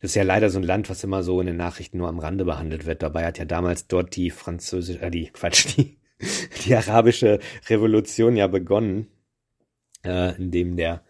Das 0.00 0.12
ist 0.12 0.14
ja 0.14 0.22
leider 0.22 0.50
so 0.50 0.60
ein 0.60 0.64
Land, 0.64 0.88
was 0.88 1.02
immer 1.02 1.24
so 1.24 1.40
in 1.40 1.48
den 1.48 1.56
Nachrichten 1.56 1.98
nur 1.98 2.08
am 2.08 2.20
Rande 2.20 2.44
behandelt 2.44 2.86
wird. 2.86 3.02
Dabei 3.02 3.26
hat 3.26 3.38
ja 3.38 3.44
damals 3.44 3.88
dort 3.88 4.14
die 4.14 4.30
französische, 4.30 5.00
äh, 5.00 5.10
die 5.10 5.26
Quatsch, 5.32 5.76
die, 5.76 5.96
die 6.64 6.74
arabische 6.74 7.38
Revolution 7.68 8.36
ja 8.36 8.46
begonnen, 8.46 9.08
äh, 10.04 10.36
indem 10.36 10.76
der 10.76 11.04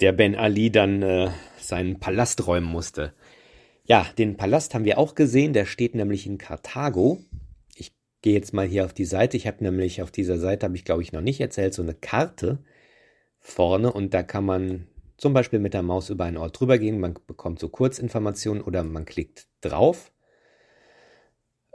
der 0.00 0.12
Ben 0.12 0.34
Ali 0.34 0.70
dann 0.70 1.02
äh, 1.02 1.30
seinen 1.58 1.98
Palast 1.98 2.46
räumen 2.46 2.66
musste. 2.66 3.14
Ja, 3.84 4.06
den 4.18 4.36
Palast 4.36 4.74
haben 4.74 4.84
wir 4.84 4.98
auch 4.98 5.14
gesehen, 5.14 5.52
der 5.52 5.64
steht 5.64 5.94
nämlich 5.94 6.26
in 6.26 6.38
Karthago. 6.38 7.22
Ich 7.74 7.94
gehe 8.20 8.34
jetzt 8.34 8.52
mal 8.52 8.66
hier 8.66 8.84
auf 8.84 8.92
die 8.92 9.04
Seite. 9.04 9.36
Ich 9.36 9.46
habe 9.46 9.64
nämlich 9.64 10.02
auf 10.02 10.10
dieser 10.10 10.38
Seite, 10.38 10.66
habe 10.66 10.76
ich 10.76 10.84
glaube 10.84 11.02
ich 11.02 11.12
noch 11.12 11.20
nicht 11.20 11.40
erzählt, 11.40 11.72
so 11.72 11.82
eine 11.82 11.94
Karte 11.94 12.58
vorne 13.38 13.92
und 13.92 14.12
da 14.12 14.22
kann 14.22 14.44
man 14.44 14.86
zum 15.16 15.32
Beispiel 15.32 15.60
mit 15.60 15.72
der 15.72 15.82
Maus 15.82 16.10
über 16.10 16.24
einen 16.24 16.36
Ort 16.36 16.58
drüber 16.60 16.78
gehen. 16.78 17.00
Man 17.00 17.14
bekommt 17.26 17.58
so 17.58 17.68
Kurzinformationen 17.68 18.62
oder 18.62 18.82
man 18.82 19.04
klickt 19.04 19.48
drauf. 19.60 20.12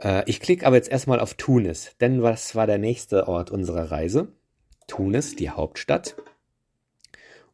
Äh, 0.02 0.24
ich 0.26 0.40
klicke 0.40 0.66
aber 0.66 0.76
jetzt 0.76 0.90
erstmal 0.90 1.20
auf 1.20 1.34
Tunis, 1.34 1.96
denn 2.00 2.22
was 2.22 2.54
war 2.54 2.66
der 2.66 2.78
nächste 2.78 3.28
Ort 3.28 3.50
unserer 3.50 3.90
Reise? 3.90 4.32
Tunis, 4.86 5.36
die 5.36 5.50
Hauptstadt. 5.50 6.16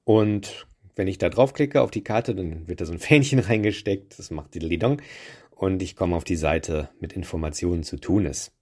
Und 0.04 0.66
wenn 0.96 1.06
ich 1.06 1.18
da 1.18 1.28
draufklicke 1.28 1.80
auf 1.80 1.90
die 1.90 2.02
Karte, 2.02 2.34
dann 2.34 2.66
wird 2.66 2.80
da 2.80 2.86
so 2.86 2.92
ein 2.92 2.98
Fähnchen 2.98 3.38
reingesteckt, 3.38 4.18
das 4.18 4.30
macht 4.30 4.54
die 4.54 4.60
Lidong 4.60 5.02
und 5.50 5.82
ich 5.82 5.96
komme 5.96 6.16
auf 6.16 6.24
die 6.24 6.36
Seite 6.36 6.88
mit 7.00 7.12
Informationen 7.12 7.82
zu 7.82 7.98
Tunis. 7.98 8.52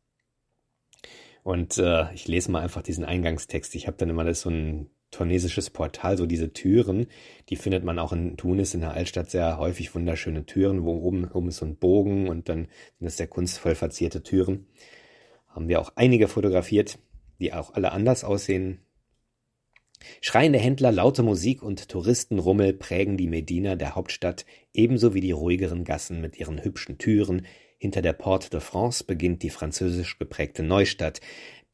Und 1.42 1.78
äh, 1.78 2.12
ich 2.12 2.26
lese 2.26 2.50
mal 2.50 2.62
einfach 2.62 2.82
diesen 2.82 3.04
Eingangstext. 3.04 3.76
Ich 3.76 3.86
habe 3.86 3.96
dann 3.96 4.10
immer 4.10 4.24
das 4.24 4.40
so 4.40 4.50
ein 4.50 4.90
tunesisches 5.10 5.70
Portal, 5.70 6.16
so 6.18 6.26
diese 6.26 6.52
Türen, 6.52 7.06
die 7.48 7.56
findet 7.56 7.84
man 7.84 7.98
auch 7.98 8.12
in 8.12 8.36
Tunis, 8.36 8.74
in 8.74 8.80
der 8.80 8.92
Altstadt 8.92 9.30
sehr 9.30 9.58
häufig 9.58 9.94
wunderschöne 9.94 10.46
Türen, 10.46 10.84
wo 10.84 10.96
oben, 10.96 11.30
oben 11.30 11.48
ist 11.48 11.58
so 11.58 11.66
ein 11.66 11.76
Bogen 11.76 12.28
und 12.28 12.48
dann 12.48 12.68
sind 12.98 13.06
es 13.06 13.16
sehr 13.16 13.28
kunstvoll 13.28 13.74
verzierte 13.74 14.22
Türen. 14.22 14.66
Haben 15.48 15.68
wir 15.68 15.80
auch 15.80 15.92
einige 15.96 16.28
fotografiert, 16.28 16.98
die 17.40 17.52
auch 17.52 17.74
alle 17.74 17.92
anders 17.92 18.24
aussehen. 18.24 18.80
Schreiende 20.20 20.58
Händler, 20.58 20.92
laute 20.92 21.22
Musik 21.22 21.62
und 21.62 21.88
Touristenrummel 21.88 22.74
prägen 22.74 23.16
die 23.16 23.28
Medina 23.28 23.76
der 23.76 23.94
Hauptstadt 23.94 24.44
ebenso 24.74 25.14
wie 25.14 25.20
die 25.20 25.32
ruhigeren 25.32 25.84
Gassen 25.84 26.20
mit 26.20 26.38
ihren 26.38 26.62
hübschen 26.62 26.98
Türen. 26.98 27.46
Hinter 27.78 28.02
der 28.02 28.12
Porte 28.12 28.50
de 28.50 28.60
France 28.60 29.04
beginnt 29.04 29.42
die 29.42 29.50
französisch 29.50 30.18
geprägte 30.18 30.62
Neustadt, 30.62 31.20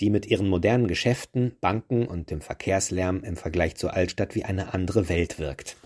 die 0.03 0.11
mit 0.11 0.27
ihren 0.27 0.49
modernen 0.49 0.89
Geschäften, 0.89 1.53
Banken 1.61 2.07
und 2.07 2.31
dem 2.31 2.41
Verkehrslärm 2.41 3.23
im 3.23 3.37
Vergleich 3.37 3.77
zur 3.77 3.95
Altstadt 3.95 4.35
wie 4.35 4.45
eine 4.45 4.75
andere 4.75 5.09
Welt 5.09 5.39
wirkt. 5.39 5.77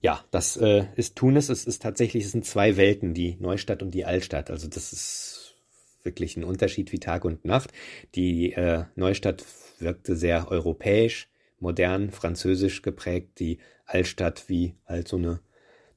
Ja, 0.00 0.24
das 0.32 0.56
äh, 0.56 0.86
ist 0.96 1.14
Tunis. 1.16 1.48
Es 1.48 1.64
ist 1.64 1.80
tatsächlich, 1.80 2.24
es 2.24 2.32
sind 2.32 2.44
zwei 2.44 2.76
Welten, 2.76 3.14
die 3.14 3.36
Neustadt 3.38 3.82
und 3.82 3.92
die 3.92 4.04
Altstadt. 4.04 4.50
Also 4.50 4.68
das 4.68 4.92
ist 4.92 5.54
wirklich 6.02 6.36
ein 6.36 6.44
Unterschied 6.44 6.90
wie 6.90 6.98
Tag 6.98 7.24
und 7.24 7.44
Nacht. 7.44 7.72
Die 8.16 8.52
äh, 8.52 8.84
Neustadt 8.96 9.44
wirkte 9.78 10.16
sehr 10.16 10.50
europäisch, 10.50 11.28
modern, 11.60 12.10
französisch 12.10 12.82
geprägt, 12.82 13.38
die 13.38 13.58
Altstadt 13.86 14.48
wie 14.48 14.74
halt 14.86 15.06
so 15.06 15.18
eine 15.18 15.40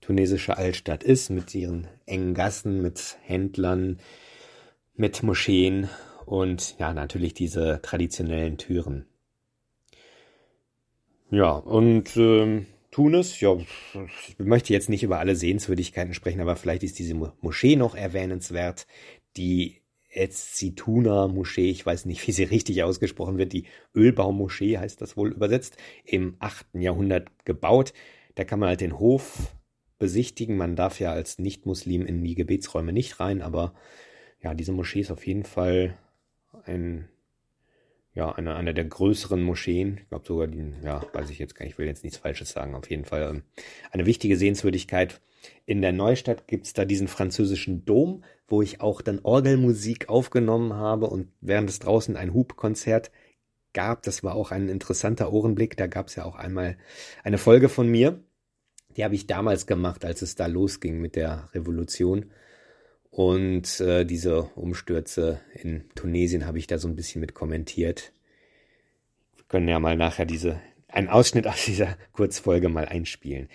tunesische 0.01 0.57
Altstadt 0.57 1.03
ist, 1.03 1.31
mit 1.31 1.53
ihren 1.55 1.87
engen 2.05 2.35
Gassen, 2.35 2.81
mit 2.81 3.17
Händlern, 3.23 3.99
mit 4.95 5.23
Moscheen 5.23 5.89
und 6.29 6.75
ja, 6.77 6.93
natürlich 6.93 7.33
diese 7.33 7.79
traditionellen 7.81 8.59
Türen. 8.59 9.07
Ja, 11.31 11.53
und 11.53 12.15
ähm, 12.17 12.67
Tunis, 12.91 13.39
ja, 13.39 13.57
ich 13.57 14.37
möchte 14.37 14.71
jetzt 14.71 14.89
nicht 14.89 15.01
über 15.01 15.17
alle 15.17 15.35
Sehenswürdigkeiten 15.35 16.13
sprechen, 16.13 16.39
aber 16.39 16.55
vielleicht 16.55 16.83
ist 16.83 16.99
diese 16.99 17.15
Moschee 17.15 17.75
noch 17.75 17.95
erwähnenswert, 17.95 18.85
die 19.37 19.81
Etzituna 20.11 21.27
Moschee, 21.27 21.71
ich 21.71 21.83
weiß 21.83 22.05
nicht, 22.05 22.27
wie 22.27 22.31
sie 22.31 22.43
richtig 22.43 22.83
ausgesprochen 22.83 23.39
wird, 23.39 23.51
die 23.51 23.65
Ölbaumoschee 23.95 24.77
heißt 24.77 25.01
das 25.01 25.17
wohl 25.17 25.31
übersetzt, 25.31 25.77
im 26.05 26.35
8. 26.37 26.75
Jahrhundert 26.75 27.29
gebaut. 27.43 27.91
Da 28.35 28.43
kann 28.43 28.59
man 28.59 28.69
halt 28.69 28.81
den 28.81 28.99
Hof 28.99 29.55
besichtigen. 29.97 30.57
Man 30.57 30.75
darf 30.75 30.99
ja 30.99 31.11
als 31.11 31.39
Nicht-Muslim 31.39 32.05
in 32.05 32.23
die 32.23 32.35
Gebetsräume 32.35 32.93
nicht 32.93 33.19
rein, 33.19 33.41
aber 33.41 33.73
ja, 34.43 34.53
diese 34.53 34.73
Moschee 34.73 35.01
ist 35.01 35.11
auf 35.11 35.25
jeden 35.25 35.43
Fall 35.43 35.97
ein, 36.63 37.09
ja, 38.13 38.31
eine, 38.31 38.55
eine 38.55 38.73
der 38.73 38.85
größeren 38.85 39.41
Moscheen. 39.41 39.99
Ich 40.01 40.09
glaube 40.09 40.25
sogar 40.25 40.47
die, 40.47 40.73
ja, 40.83 41.03
weiß 41.13 41.29
ich 41.29 41.39
jetzt 41.39 41.55
gar 41.55 41.65
nicht, 41.65 41.73
ich 41.73 41.77
will 41.77 41.87
jetzt 41.87 42.03
nichts 42.03 42.19
Falsches 42.19 42.49
sagen. 42.49 42.75
Auf 42.75 42.89
jeden 42.89 43.05
Fall 43.05 43.29
ähm, 43.29 43.43
eine 43.91 44.05
wichtige 44.05 44.37
Sehenswürdigkeit. 44.37 45.21
In 45.65 45.81
der 45.81 45.93
Neustadt 45.93 46.47
gibt's 46.47 46.73
da 46.73 46.85
diesen 46.85 47.07
französischen 47.07 47.85
Dom, 47.85 48.23
wo 48.47 48.61
ich 48.61 48.81
auch 48.81 49.01
dann 49.01 49.19
Orgelmusik 49.23 50.09
aufgenommen 50.09 50.73
habe 50.73 51.07
und 51.07 51.29
während 51.39 51.69
es 51.69 51.79
draußen 51.79 52.17
ein 52.17 52.33
Hubkonzert 52.33 53.11
gab, 53.73 54.03
das 54.03 54.23
war 54.23 54.35
auch 54.35 54.51
ein 54.51 54.67
interessanter 54.67 55.31
Ohrenblick, 55.31 55.77
da 55.77 55.87
gab's 55.87 56.15
ja 56.15 56.25
auch 56.25 56.35
einmal 56.35 56.77
eine 57.23 57.37
Folge 57.37 57.69
von 57.69 57.87
mir, 57.87 58.21
die 58.97 59.03
habe 59.03 59.15
ich 59.15 59.27
damals 59.27 59.67
gemacht, 59.67 60.03
als 60.03 60.21
es 60.21 60.35
da 60.35 60.47
losging 60.47 60.99
mit 60.99 61.15
der 61.15 61.49
Revolution. 61.53 62.31
Und 63.09 63.79
äh, 63.79 64.05
diese 64.05 64.43
Umstürze 64.55 65.41
in 65.53 65.89
Tunesien 65.95 66.45
habe 66.45 66.59
ich 66.59 66.67
da 66.67 66.77
so 66.77 66.87
ein 66.87 66.95
bisschen 66.95 67.21
mit 67.21 67.33
kommentiert. 67.33 68.13
Wir 69.35 69.45
können 69.47 69.67
ja 69.67 69.79
mal 69.79 69.97
nachher 69.97 70.25
diese, 70.25 70.59
einen 70.87 71.09
Ausschnitt 71.09 71.47
aus 71.47 71.65
dieser 71.65 71.97
Kurzfolge 72.13 72.69
mal 72.69 72.85
einspielen. 72.85 73.49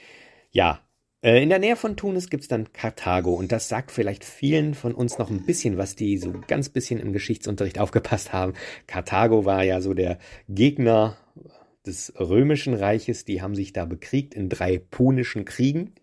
Ja, 0.50 0.84
äh, 1.24 1.42
in 1.42 1.48
der 1.48 1.58
Nähe 1.58 1.76
von 1.76 1.96
Tunis 1.96 2.28
gibt's 2.28 2.48
dann 2.48 2.72
Karthago 2.72 3.32
und 3.32 3.50
das 3.50 3.68
sagt 3.68 3.90
vielleicht 3.90 4.24
vielen 4.24 4.74
von 4.74 4.92
uns 4.92 5.16
noch 5.16 5.30
ein 5.30 5.46
bisschen, 5.46 5.78
was 5.78 5.96
die 5.96 6.18
so 6.18 6.34
ganz 6.46 6.68
bisschen 6.68 7.00
im 7.00 7.14
Geschichtsunterricht 7.14 7.78
aufgepasst 7.78 8.32
haben. 8.34 8.52
Karthago 8.86 9.46
war 9.46 9.62
ja 9.62 9.80
so 9.80 9.94
der 9.94 10.18
Gegner 10.48 11.16
des 11.86 12.12
römischen 12.18 12.74
Reiches, 12.74 13.24
die 13.24 13.40
haben 13.40 13.54
sich 13.54 13.72
da 13.72 13.86
bekriegt 13.86 14.34
in 14.34 14.50
drei 14.50 14.78
punischen 14.78 15.46
Kriegen. 15.46 15.94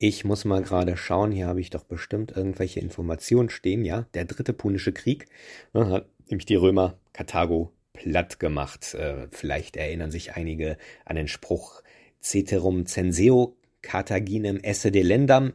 Ich 0.00 0.24
muss 0.24 0.44
mal 0.44 0.62
gerade 0.62 0.96
schauen, 0.96 1.32
hier 1.32 1.48
habe 1.48 1.60
ich 1.60 1.70
doch 1.70 1.82
bestimmt 1.82 2.30
irgendwelche 2.36 2.78
Informationen 2.78 3.50
stehen, 3.50 3.84
ja. 3.84 4.06
Der 4.14 4.24
dritte 4.26 4.52
punische 4.52 4.92
Krieg 4.92 5.26
ne, 5.72 5.88
hat 5.88 6.06
nämlich 6.28 6.46
die 6.46 6.54
Römer 6.54 6.98
Karthago 7.12 7.72
platt 7.94 8.38
gemacht. 8.38 8.94
Äh, 8.94 9.26
vielleicht 9.32 9.76
erinnern 9.76 10.12
sich 10.12 10.34
einige 10.36 10.78
an 11.04 11.16
den 11.16 11.26
Spruch 11.26 11.82
Ceterum 12.20 12.86
censeo 12.86 13.56
Carthaginem 13.82 14.58
esse 14.58 14.92
delendam. 14.92 15.54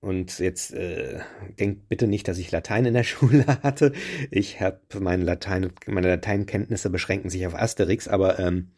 Und 0.00 0.38
jetzt 0.38 0.74
äh, 0.74 1.20
denkt 1.58 1.88
bitte 1.88 2.06
nicht, 2.06 2.28
dass 2.28 2.36
ich 2.36 2.50
Latein 2.52 2.84
in 2.84 2.94
der 2.94 3.04
Schule 3.04 3.46
hatte. 3.62 3.92
Ich 4.30 4.60
habe 4.60 4.80
meine 5.00 5.24
Latein, 5.24 5.72
meine 5.86 6.08
Lateinkenntnisse 6.08 6.90
beschränken 6.90 7.30
sich 7.30 7.46
auf 7.46 7.54
Asterix, 7.54 8.06
aber 8.06 8.38
ähm, 8.38 8.72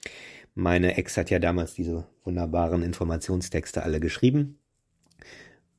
meine 0.55 0.97
Ex 0.97 1.17
hat 1.17 1.31
ja 1.31 1.41
damals 1.41 1.75
diese 1.75 2.07
wunderbaren 2.23 2.85
Informationstexte 2.85 3.83
alle 3.83 3.99
geschrieben. 3.99 4.59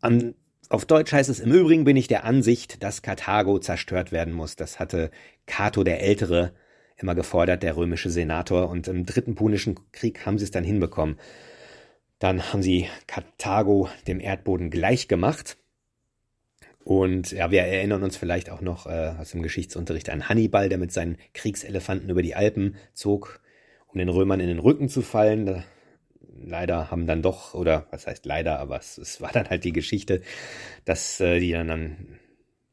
An, 0.01 0.35
auf 0.69 0.85
Deutsch 0.85 1.11
heißt 1.11 1.29
es 1.29 1.39
im 1.39 1.51
Übrigen 1.51 1.83
bin 1.83 1.97
ich 1.97 2.07
der 2.07 2.23
Ansicht, 2.23 2.83
dass 2.83 3.01
Karthago 3.01 3.59
zerstört 3.59 4.11
werden 4.11 4.33
muss. 4.33 4.55
Das 4.55 4.79
hatte 4.79 5.11
Cato 5.45 5.83
der 5.83 6.01
Ältere 6.01 6.53
immer 6.97 7.15
gefordert, 7.15 7.63
der 7.63 7.75
römische 7.75 8.09
Senator. 8.09 8.69
Und 8.69 8.87
im 8.87 9.05
dritten 9.05 9.35
Punischen 9.35 9.79
Krieg 9.91 10.25
haben 10.25 10.37
sie 10.37 10.45
es 10.45 10.51
dann 10.51 10.63
hinbekommen. 10.63 11.17
Dann 12.19 12.51
haben 12.53 12.61
sie 12.61 12.87
Karthago 13.07 13.89
dem 14.07 14.19
Erdboden 14.19 14.69
gleich 14.69 15.07
gemacht. 15.07 15.57
Und 16.83 17.31
ja, 17.31 17.51
wir 17.51 17.61
erinnern 17.61 18.03
uns 18.03 18.17
vielleicht 18.17 18.49
auch 18.49 18.61
noch 18.61 18.87
äh, 18.87 19.13
aus 19.19 19.31
dem 19.31 19.41
Geschichtsunterricht 19.41 20.09
an 20.09 20.27
Hannibal, 20.27 20.69
der 20.69 20.77
mit 20.77 20.91
seinen 20.91 21.17
Kriegselefanten 21.33 22.09
über 22.09 22.21
die 22.21 22.35
Alpen 22.35 22.75
zog, 22.93 23.41
um 23.87 23.99
den 23.99 24.09
Römern 24.09 24.39
in 24.39 24.47
den 24.47 24.59
Rücken 24.59 24.89
zu 24.89 25.01
fallen. 25.01 25.45
Da, 25.45 25.63
leider 26.37 26.91
haben 26.91 27.07
dann 27.07 27.21
doch, 27.21 27.53
oder 27.53 27.87
was 27.91 28.07
heißt 28.07 28.25
leider, 28.25 28.59
aber 28.59 28.77
es, 28.77 28.97
es 28.97 29.21
war 29.21 29.31
dann 29.31 29.49
halt 29.49 29.63
die 29.63 29.73
Geschichte, 29.73 30.21
dass 30.85 31.19
äh, 31.19 31.39
die 31.39 31.51
dann, 31.51 31.67
dann 31.67 32.19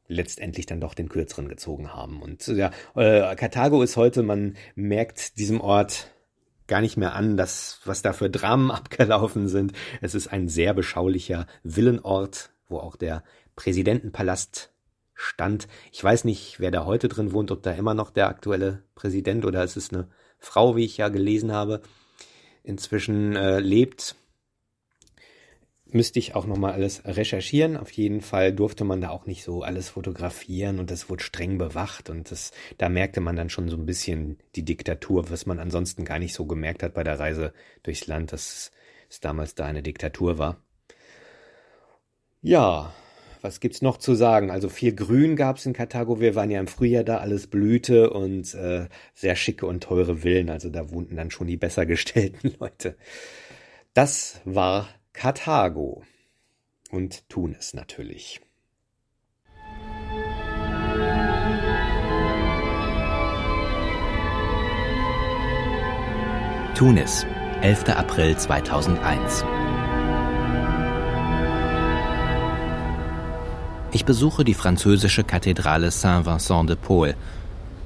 letztendlich 0.07 0.65
dann 0.65 0.79
doch 0.79 0.93
den 0.93 1.09
kürzeren 1.09 1.49
gezogen 1.49 1.93
haben. 1.93 2.21
Und 2.21 2.47
ja, 2.47 2.71
äh, 2.95 3.35
Karthago 3.35 3.81
ist 3.81 3.97
heute, 3.97 4.23
man 4.23 4.55
merkt 4.75 5.37
diesem 5.37 5.61
Ort 5.61 6.11
gar 6.67 6.81
nicht 6.81 6.97
mehr 6.97 7.15
an, 7.15 7.37
dass, 7.37 7.81
was 7.85 8.01
da 8.01 8.13
für 8.13 8.29
Dramen 8.29 8.71
abgelaufen 8.71 9.47
sind. 9.47 9.73
Es 10.01 10.15
ist 10.15 10.27
ein 10.27 10.47
sehr 10.47 10.73
beschaulicher 10.73 11.47
Villenort, 11.63 12.51
wo 12.67 12.79
auch 12.79 12.95
der 12.95 13.23
Präsidentenpalast 13.55 14.71
stand. 15.13 15.67
Ich 15.91 16.03
weiß 16.03 16.25
nicht, 16.25 16.59
wer 16.59 16.71
da 16.71 16.85
heute 16.85 17.07
drin 17.07 17.31
wohnt, 17.31 17.51
ob 17.51 17.63
da 17.63 17.71
immer 17.71 17.93
noch 17.93 18.11
der 18.11 18.27
aktuelle 18.27 18.83
Präsident 18.93 19.45
oder 19.45 19.63
ist 19.63 19.75
es 19.75 19.91
eine 19.91 20.09
Frau, 20.37 20.75
wie 20.75 20.85
ich 20.85 20.97
ja 20.97 21.09
gelesen 21.09 21.51
habe, 21.51 21.81
inzwischen 22.67 23.35
äh, 23.35 23.59
lebt. 23.59 24.15
müsste 25.85 26.19
ich 26.19 26.35
auch 26.35 26.45
nochmal 26.45 26.73
alles 26.73 27.05
recherchieren. 27.05 27.77
Auf 27.77 27.91
jeden 27.91 28.21
Fall 28.21 28.53
durfte 28.53 28.83
man 28.83 28.99
da 29.01 29.09
auch 29.09 29.25
nicht 29.25 29.43
so 29.43 29.63
alles 29.63 29.89
fotografieren 29.89 30.79
und 30.79 30.91
das 30.91 31.09
wurde 31.09 31.23
streng 31.23 31.57
bewacht 31.57 32.09
und 32.09 32.29
das, 32.29 32.51
da 32.77 32.89
merkte 32.89 33.21
man 33.21 33.35
dann 33.37 33.49
schon 33.49 33.69
so 33.69 33.77
ein 33.77 33.85
bisschen 33.85 34.37
die 34.55 34.65
Diktatur, 34.65 35.29
was 35.29 35.45
man 35.45 35.59
ansonsten 35.59 36.03
gar 36.05 36.19
nicht 36.19 36.33
so 36.33 36.45
gemerkt 36.45 36.83
hat 36.83 36.93
bei 36.93 37.03
der 37.03 37.19
Reise 37.19 37.53
durchs 37.83 38.07
Land, 38.07 38.33
dass 38.33 38.71
es 39.09 39.19
damals 39.21 39.55
da 39.55 39.65
eine 39.65 39.81
Diktatur 39.81 40.37
war. 40.37 40.61
Ja, 42.41 42.93
was 43.41 43.59
gibt's 43.59 43.81
noch 43.81 43.97
zu 43.97 44.15
sagen? 44.15 44.51
Also 44.51 44.69
viel 44.69 44.93
Grün 44.93 45.35
gab's 45.35 45.65
in 45.65 45.73
Karthago. 45.73 46.19
Wir 46.19 46.35
waren 46.35 46.49
ja 46.49 46.59
im 46.59 46.67
Frühjahr 46.67 47.03
da, 47.03 47.17
alles 47.17 47.47
blühte 47.47 48.09
und 48.09 48.53
äh, 48.53 48.87
sehr 49.13 49.35
schicke 49.35 49.65
und 49.65 49.83
teure 49.83 50.17
Villen. 50.17 50.49
Also 50.49 50.69
da 50.69 50.91
wohnten 50.91 51.15
dann 51.15 51.31
schon 51.31 51.47
die 51.47 51.57
besser 51.57 51.85
gestellten 51.85 52.53
Leute. 52.59 52.95
Das 53.93 54.41
war 54.45 54.89
Karthago 55.13 56.03
und 56.91 57.27
Tunis 57.29 57.73
natürlich. 57.73 58.41
Tunis, 66.75 67.25
11. 67.63 67.89
April 67.89 68.37
2001. 68.37 69.43
Ich 73.97 74.05
besuche 74.05 74.43
die 74.43 74.53
französische 74.53 75.23
Kathedrale 75.23 75.89
Saint-Vincent 75.89 76.69
de 76.69 76.75
Paul, 76.75 77.15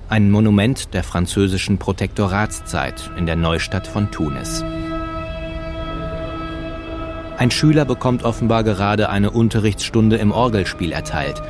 ein 0.10 0.30
Monument 0.30 0.94
der 0.94 1.06
französischen 1.06 1.78
Protektoratszeit 1.78 3.10
in 3.16 3.26
der 3.26 3.38
Neustadt 3.38 3.88
von 3.88 4.12
Tunis. 4.12 4.62
Ein 7.38 7.50
Schüler 7.50 7.86
bekommt 7.86 8.26
offenbar 8.26 8.66
gerade 8.66 9.08
eine 9.08 9.32
Unterrichtsstunde 9.32 10.18
im 10.18 10.34
Orgelspiel 10.34 10.92
erteilt. 10.92 11.42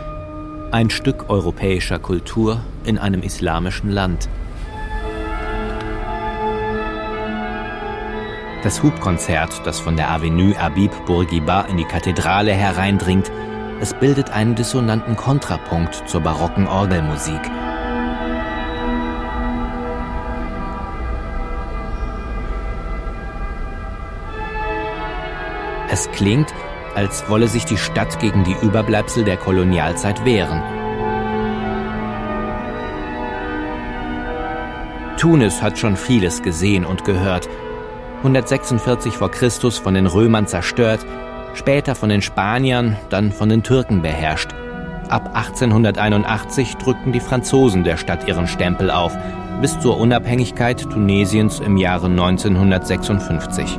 Ein 0.69 0.91
Stück 0.91 1.31
europäischer 1.31 1.97
Kultur 1.97 2.61
in 2.83 2.99
einem 2.99 3.23
islamischen 3.23 3.89
Land. 3.89 4.29
Das 8.61 8.83
Hubkonzert, 8.83 9.65
das 9.65 9.79
von 9.79 9.97
der 9.97 10.11
Avenue 10.11 10.55
Habib 10.55 10.91
Bourguiba 11.07 11.61
in 11.61 11.77
die 11.77 11.83
Kathedrale 11.83 12.53
hereindringt, 12.53 13.31
es 13.81 13.95
bildet 13.95 14.29
einen 14.29 14.53
dissonanten 14.53 15.15
Kontrapunkt 15.15 16.07
zur 16.07 16.21
barocken 16.21 16.67
Orgelmusik. 16.67 17.41
Es 25.89 26.09
klingt, 26.11 26.53
als 26.93 27.27
wolle 27.27 27.47
sich 27.47 27.65
die 27.65 27.77
Stadt 27.77 28.19
gegen 28.19 28.43
die 28.43 28.55
Überbleibsel 28.61 29.23
der 29.23 29.37
Kolonialzeit 29.37 30.23
wehren. 30.25 30.61
Tunis 35.17 35.61
hat 35.61 35.79
schon 35.79 35.97
vieles 35.97 36.43
gesehen 36.43 36.85
und 36.85 37.03
gehört. 37.03 37.49
146 38.19 39.17
vor 39.17 39.31
Christus 39.31 39.79
von 39.79 39.95
den 39.95 40.05
Römern 40.05 40.45
zerstört, 40.45 41.03
später 41.53 41.95
von 41.95 42.09
den 42.09 42.21
Spaniern, 42.21 42.97
dann 43.09 43.31
von 43.31 43.49
den 43.49 43.63
Türken 43.63 44.01
beherrscht. 44.01 44.51
Ab 45.09 45.35
1881 45.35 46.77
drückten 46.77 47.11
die 47.11 47.19
Franzosen 47.19 47.83
der 47.83 47.97
Stadt 47.97 48.27
ihren 48.27 48.47
Stempel 48.47 48.89
auf, 48.89 49.17
bis 49.59 49.79
zur 49.79 49.97
Unabhängigkeit 49.97 50.81
Tunesiens 50.81 51.59
im 51.59 51.77
Jahre 51.77 52.07
1956. 52.07 53.77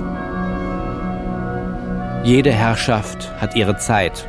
Jede 2.24 2.52
Herrschaft 2.52 3.32
hat 3.40 3.56
ihre 3.56 3.76
Zeit. 3.78 4.28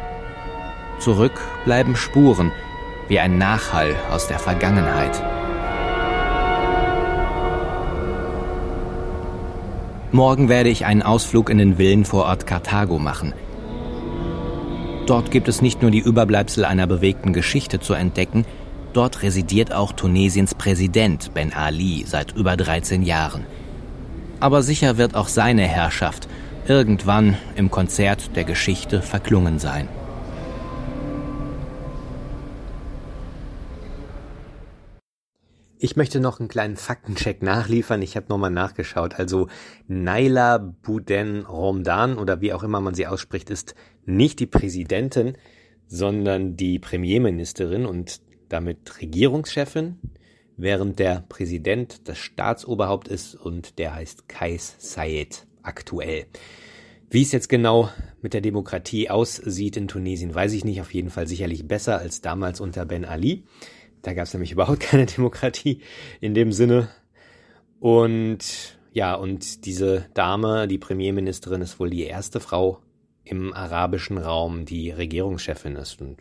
Zurück 0.99 1.39
bleiben 1.65 1.95
Spuren, 1.95 2.51
wie 3.07 3.19
ein 3.19 3.37
Nachhall 3.37 3.95
aus 4.09 4.27
der 4.27 4.39
Vergangenheit. 4.39 5.21
Morgen 10.13 10.47
werde 10.47 10.69
ich 10.69 10.85
einen 10.85 11.01
Ausflug 11.01 11.49
in 11.49 11.57
den 11.57 11.79
Villenvorort 11.79 12.45
Karthago 12.45 12.99
machen. 12.99 13.33
Dort 15.07 15.31
gibt 15.31 15.47
es 15.47 15.63
nicht 15.63 15.81
nur 15.81 15.89
die 15.89 16.01
Überbleibsel 16.01 16.65
einer 16.65 16.85
bewegten 16.85 17.33
Geschichte 17.33 17.79
zu 17.79 17.95
entdecken, 17.95 18.45
dort 18.93 19.23
residiert 19.23 19.73
auch 19.73 19.91
Tunesiens 19.91 20.53
Präsident 20.53 21.33
Ben 21.33 21.51
Ali 21.51 22.03
seit 22.05 22.31
über 22.33 22.55
13 22.55 23.01
Jahren. 23.01 23.47
Aber 24.39 24.61
sicher 24.61 24.99
wird 24.99 25.15
auch 25.15 25.29
seine 25.29 25.63
Herrschaft 25.63 26.27
irgendwann 26.67 27.35
im 27.55 27.71
Konzert 27.71 28.35
der 28.35 28.43
Geschichte 28.43 29.01
verklungen 29.01 29.57
sein. 29.57 29.87
Ich 35.83 35.97
möchte 35.97 36.21
noch 36.21 36.39
einen 36.39 36.47
kleinen 36.47 36.77
Faktencheck 36.77 37.41
nachliefern. 37.41 38.01
Ich 38.01 38.15
habe 38.15 38.27
nochmal 38.29 38.51
nachgeschaut. 38.51 39.15
Also 39.15 39.49
Naila 39.89 40.57
Bouden 40.57 41.45
Romdan 41.45 42.17
oder 42.17 42.39
wie 42.39 42.53
auch 42.53 42.63
immer 42.63 42.79
man 42.79 42.95
sie 42.95 43.05
ausspricht, 43.05 43.49
ist 43.49 43.75
nicht 44.05 44.39
die 44.39 44.45
Präsidentin, 44.45 45.33
sondern 45.87 46.55
die 46.55 46.79
Premierministerin 46.79 47.85
und 47.85 48.21
damit 48.47 49.01
Regierungschefin, 49.01 49.99
während 50.55 50.99
der 50.99 51.25
Präsident 51.27 52.07
das 52.07 52.17
Staatsoberhaupt 52.17 53.09
ist 53.09 53.35
und 53.35 53.77
der 53.77 53.93
heißt 53.93 54.29
Kais 54.29 54.77
Sayed 54.79 55.45
aktuell. 55.63 56.27
Wie 57.09 57.23
es 57.23 57.33
jetzt 57.33 57.49
genau 57.49 57.89
mit 58.21 58.33
der 58.33 58.39
Demokratie 58.39 59.09
aussieht 59.09 59.75
in 59.75 59.89
Tunesien, 59.89 60.33
weiß 60.33 60.53
ich 60.53 60.63
nicht. 60.63 60.79
Auf 60.79 60.93
jeden 60.93 61.09
Fall 61.09 61.27
sicherlich 61.27 61.67
besser 61.67 61.99
als 61.99 62.21
damals 62.21 62.61
unter 62.61 62.85
Ben 62.85 63.03
Ali. 63.03 63.43
Da 64.03 64.13
gab 64.13 64.25
es 64.25 64.33
nämlich 64.33 64.51
überhaupt 64.53 64.81
keine 64.81 65.07
Demokratie 65.07 65.81
in 66.21 66.35
dem 66.35 66.51
Sinne. 66.51 66.89
Und 67.79 68.77
ja, 68.91 69.15
und 69.15 69.65
diese 69.65 70.05
Dame, 70.13 70.67
die 70.67 70.77
Premierministerin, 70.77 71.61
ist 71.61 71.79
wohl 71.79 71.89
die 71.89 72.03
erste 72.03 72.39
Frau 72.39 72.79
im 73.23 73.53
arabischen 73.53 74.19
Raum, 74.19 74.65
die 74.65 74.91
Regierungschefin 74.91 75.75
ist. 75.75 75.99
Und 75.99 76.17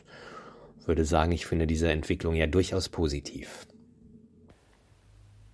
würde 0.86 1.04
sagen, 1.04 1.32
ich 1.32 1.46
finde 1.46 1.66
diese 1.66 1.90
Entwicklung 1.90 2.34
ja 2.34 2.46
durchaus 2.46 2.88
positiv. 2.88 3.66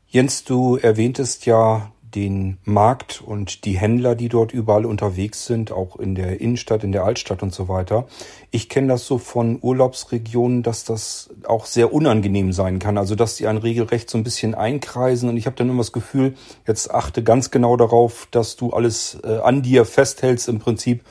Jens, 0.06 0.44
du 0.44 0.76
erwähntest 0.76 1.44
ja 1.44 1.92
den 2.14 2.58
Markt 2.64 3.22
und 3.24 3.64
die 3.64 3.78
Händler, 3.78 4.14
die 4.14 4.28
dort 4.28 4.52
überall 4.52 4.86
unterwegs 4.86 5.46
sind, 5.46 5.72
auch 5.72 5.96
in 5.96 6.14
der 6.14 6.40
Innenstadt, 6.40 6.84
in 6.84 6.92
der 6.92 7.04
Altstadt 7.04 7.42
und 7.42 7.52
so 7.52 7.68
weiter. 7.68 8.06
Ich 8.50 8.68
kenne 8.68 8.88
das 8.88 9.06
so 9.06 9.18
von 9.18 9.58
Urlaubsregionen, 9.60 10.62
dass 10.62 10.84
das 10.84 11.30
auch 11.44 11.66
sehr 11.66 11.92
unangenehm 11.92 12.52
sein 12.52 12.78
kann. 12.78 12.98
Also 12.98 13.14
dass 13.14 13.36
die 13.36 13.46
einen 13.46 13.58
regelrecht 13.58 14.08
so 14.08 14.18
ein 14.18 14.24
bisschen 14.24 14.54
einkreisen 14.54 15.28
und 15.28 15.36
ich 15.36 15.46
habe 15.46 15.56
dann 15.56 15.68
immer 15.68 15.78
das 15.78 15.92
Gefühl, 15.92 16.34
jetzt 16.66 16.90
achte 16.90 17.22
ganz 17.22 17.50
genau 17.50 17.76
darauf, 17.76 18.28
dass 18.30 18.56
du 18.56 18.70
alles 18.70 19.18
äh, 19.24 19.38
an 19.38 19.62
dir 19.62 19.84
festhältst 19.84 20.48
im 20.48 20.58
Prinzip, 20.58 21.04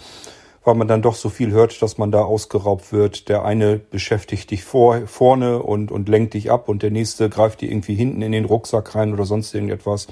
weil 0.64 0.76
man 0.76 0.88
dann 0.88 1.02
doch 1.02 1.16
so 1.16 1.30
viel 1.30 1.52
hört, 1.52 1.82
dass 1.82 1.98
man 1.98 2.12
da 2.12 2.24
ausgeraubt 2.24 2.92
wird. 2.92 3.30
Der 3.30 3.46
eine 3.46 3.78
beschäftigt 3.78 4.52
dich 4.52 4.64
vor, 4.64 5.08
vorne 5.08 5.62
und, 5.62 5.92
und 5.92 6.10
lenkt 6.10 6.34
dich 6.34 6.52
ab 6.52 6.68
und 6.70 6.82
der 6.82 6.92
nächste 6.92 7.30
greift 7.30 7.62
dir 7.62 7.70
irgendwie 7.70 7.96
hinten 7.96 8.22
in 8.22 8.32
den 8.32 8.46
Rucksack 8.46 8.96
rein 8.96 9.14
oder 9.14 9.26
sonst 9.26 9.54
irgendetwas. 9.54 10.08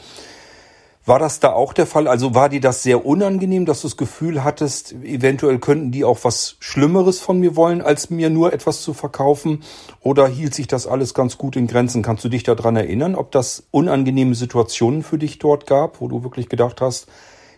War 1.08 1.20
das 1.20 1.39
da 1.39 1.53
auch 1.53 1.74
der 1.74 1.86
Fall? 1.86 2.08
Also 2.08 2.34
war 2.34 2.49
dir 2.49 2.60
das 2.60 2.82
sehr 2.82 3.06
unangenehm, 3.06 3.68
dass 3.68 3.82
du 3.82 3.88
das 3.88 3.95
Gefühl 3.95 4.43
hattest, 4.43 4.93
eventuell 5.03 5.60
könnten 5.60 5.91
die 5.91 6.03
auch 6.03 6.24
was 6.24 6.58
Schlimmeres 6.60 7.20
von 7.20 7.39
mir 7.39 7.56
wollen, 7.56 7.84
als 7.84 8.10
mir 8.10 8.32
nur 8.32 8.53
etwas 8.53 8.82
zu 8.82 8.95
verkaufen? 8.95 9.62
Oder 9.99 10.28
hielt 10.28 10.56
sich 10.56 10.66
das 10.66 10.88
alles 10.88 11.14
ganz 11.14 11.38
gut 11.38 11.58
in 11.58 11.68
Grenzen? 11.68 12.01
Kannst 12.01 12.24
du 12.24 12.30
dich 12.30 12.41
daran 12.41 12.76
erinnern, 12.76 13.14
ob 13.14 13.32
das 13.32 13.68
unangenehme 13.70 14.34
Situationen 14.34 15.03
für 15.03 15.20
dich 15.20 15.38
dort 15.38 15.68
gab, 15.68 16.01
wo 16.01 16.08
du 16.08 16.24
wirklich 16.24 16.49
gedacht 16.49 16.82
hast, 16.82 17.08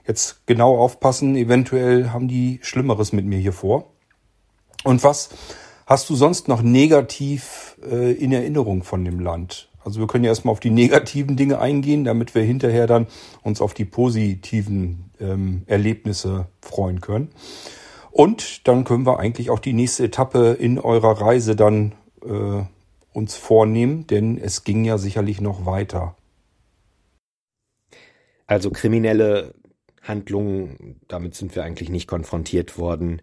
jetzt 0.06 0.45
genau 0.45 0.78
aufpassen, 0.78 1.38
eventuell 1.38 2.10
haben 2.10 2.28
die 2.28 2.60
Schlimmeres 2.64 3.14
mit 3.14 3.26
mir 3.26 3.39
hier 3.39 3.54
vor? 3.54 3.93
Und 4.84 5.06
was 5.06 5.30
hast 5.86 6.10
du 6.10 6.16
sonst 6.18 6.50
noch 6.50 6.62
negativ 6.62 7.78
äh, 7.89 8.12
in 8.12 8.34
Erinnerung 8.34 8.84
von 8.84 9.06
dem 9.06 9.22
Land? 9.22 9.66
Also 9.88 10.02
wir 10.02 10.08
können 10.08 10.26
ja 10.26 10.32
erstmal 10.32 10.52
auf 10.52 10.60
die 10.60 10.70
negativen 10.70 11.38
Dinge 11.38 11.62
eingehen, 11.62 12.04
damit 12.04 12.36
wir 12.36 12.42
hinterher 12.42 12.88
dann 12.88 13.08
uns 13.42 13.62
auf 13.62 13.74
die 13.74 13.86
positiven 13.86 15.12
ähm, 15.22 15.62
Erlebnisse 15.66 16.50
freuen 16.62 17.00
können. 17.00 17.30
Und 18.12 18.68
dann 18.68 18.84
können 18.84 19.06
wir 19.06 19.18
eigentlich 19.18 19.50
auch 19.50 19.60
die 19.60 19.72
nächste 19.72 20.04
Etappe 20.04 20.58
in 20.60 20.78
eurer 20.78 21.22
Reise 21.22 21.56
dann 21.56 21.94
äh, 22.22 22.64
uns 23.14 23.38
vornehmen, 23.38 24.06
denn 24.08 24.38
es 24.38 24.66
ging 24.66 24.84
ja 24.84 24.98
sicherlich 24.98 25.40
noch 25.40 25.66
weiter. 25.66 26.18
Also 28.46 28.72
kriminelle 28.72 29.54
Handlungen, 30.02 31.00
damit 31.08 31.36
sind 31.36 31.56
wir 31.56 31.64
eigentlich 31.64 31.90
nicht 31.90 32.08
konfrontiert 32.08 32.78
worden 32.78 33.22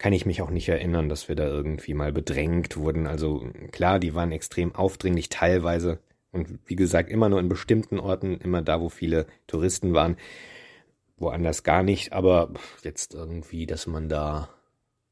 kann 0.00 0.14
ich 0.14 0.24
mich 0.24 0.40
auch 0.40 0.48
nicht 0.48 0.66
erinnern, 0.66 1.10
dass 1.10 1.28
wir 1.28 1.36
da 1.36 1.46
irgendwie 1.46 1.92
mal 1.92 2.10
bedrängt 2.10 2.78
wurden. 2.78 3.06
Also 3.06 3.46
klar, 3.70 3.98
die 3.98 4.14
waren 4.14 4.32
extrem 4.32 4.74
aufdringlich 4.74 5.28
teilweise 5.28 5.98
und 6.32 6.58
wie 6.64 6.74
gesagt 6.74 7.10
immer 7.10 7.28
nur 7.28 7.38
in 7.38 7.50
bestimmten 7.50 8.00
Orten, 8.00 8.38
immer 8.38 8.62
da, 8.62 8.80
wo 8.80 8.88
viele 8.88 9.26
Touristen 9.46 9.92
waren. 9.92 10.16
woanders 11.18 11.64
gar 11.64 11.82
nicht, 11.82 12.14
aber 12.14 12.50
jetzt 12.82 13.12
irgendwie, 13.12 13.66
dass 13.66 13.86
man 13.86 14.08
da 14.08 14.48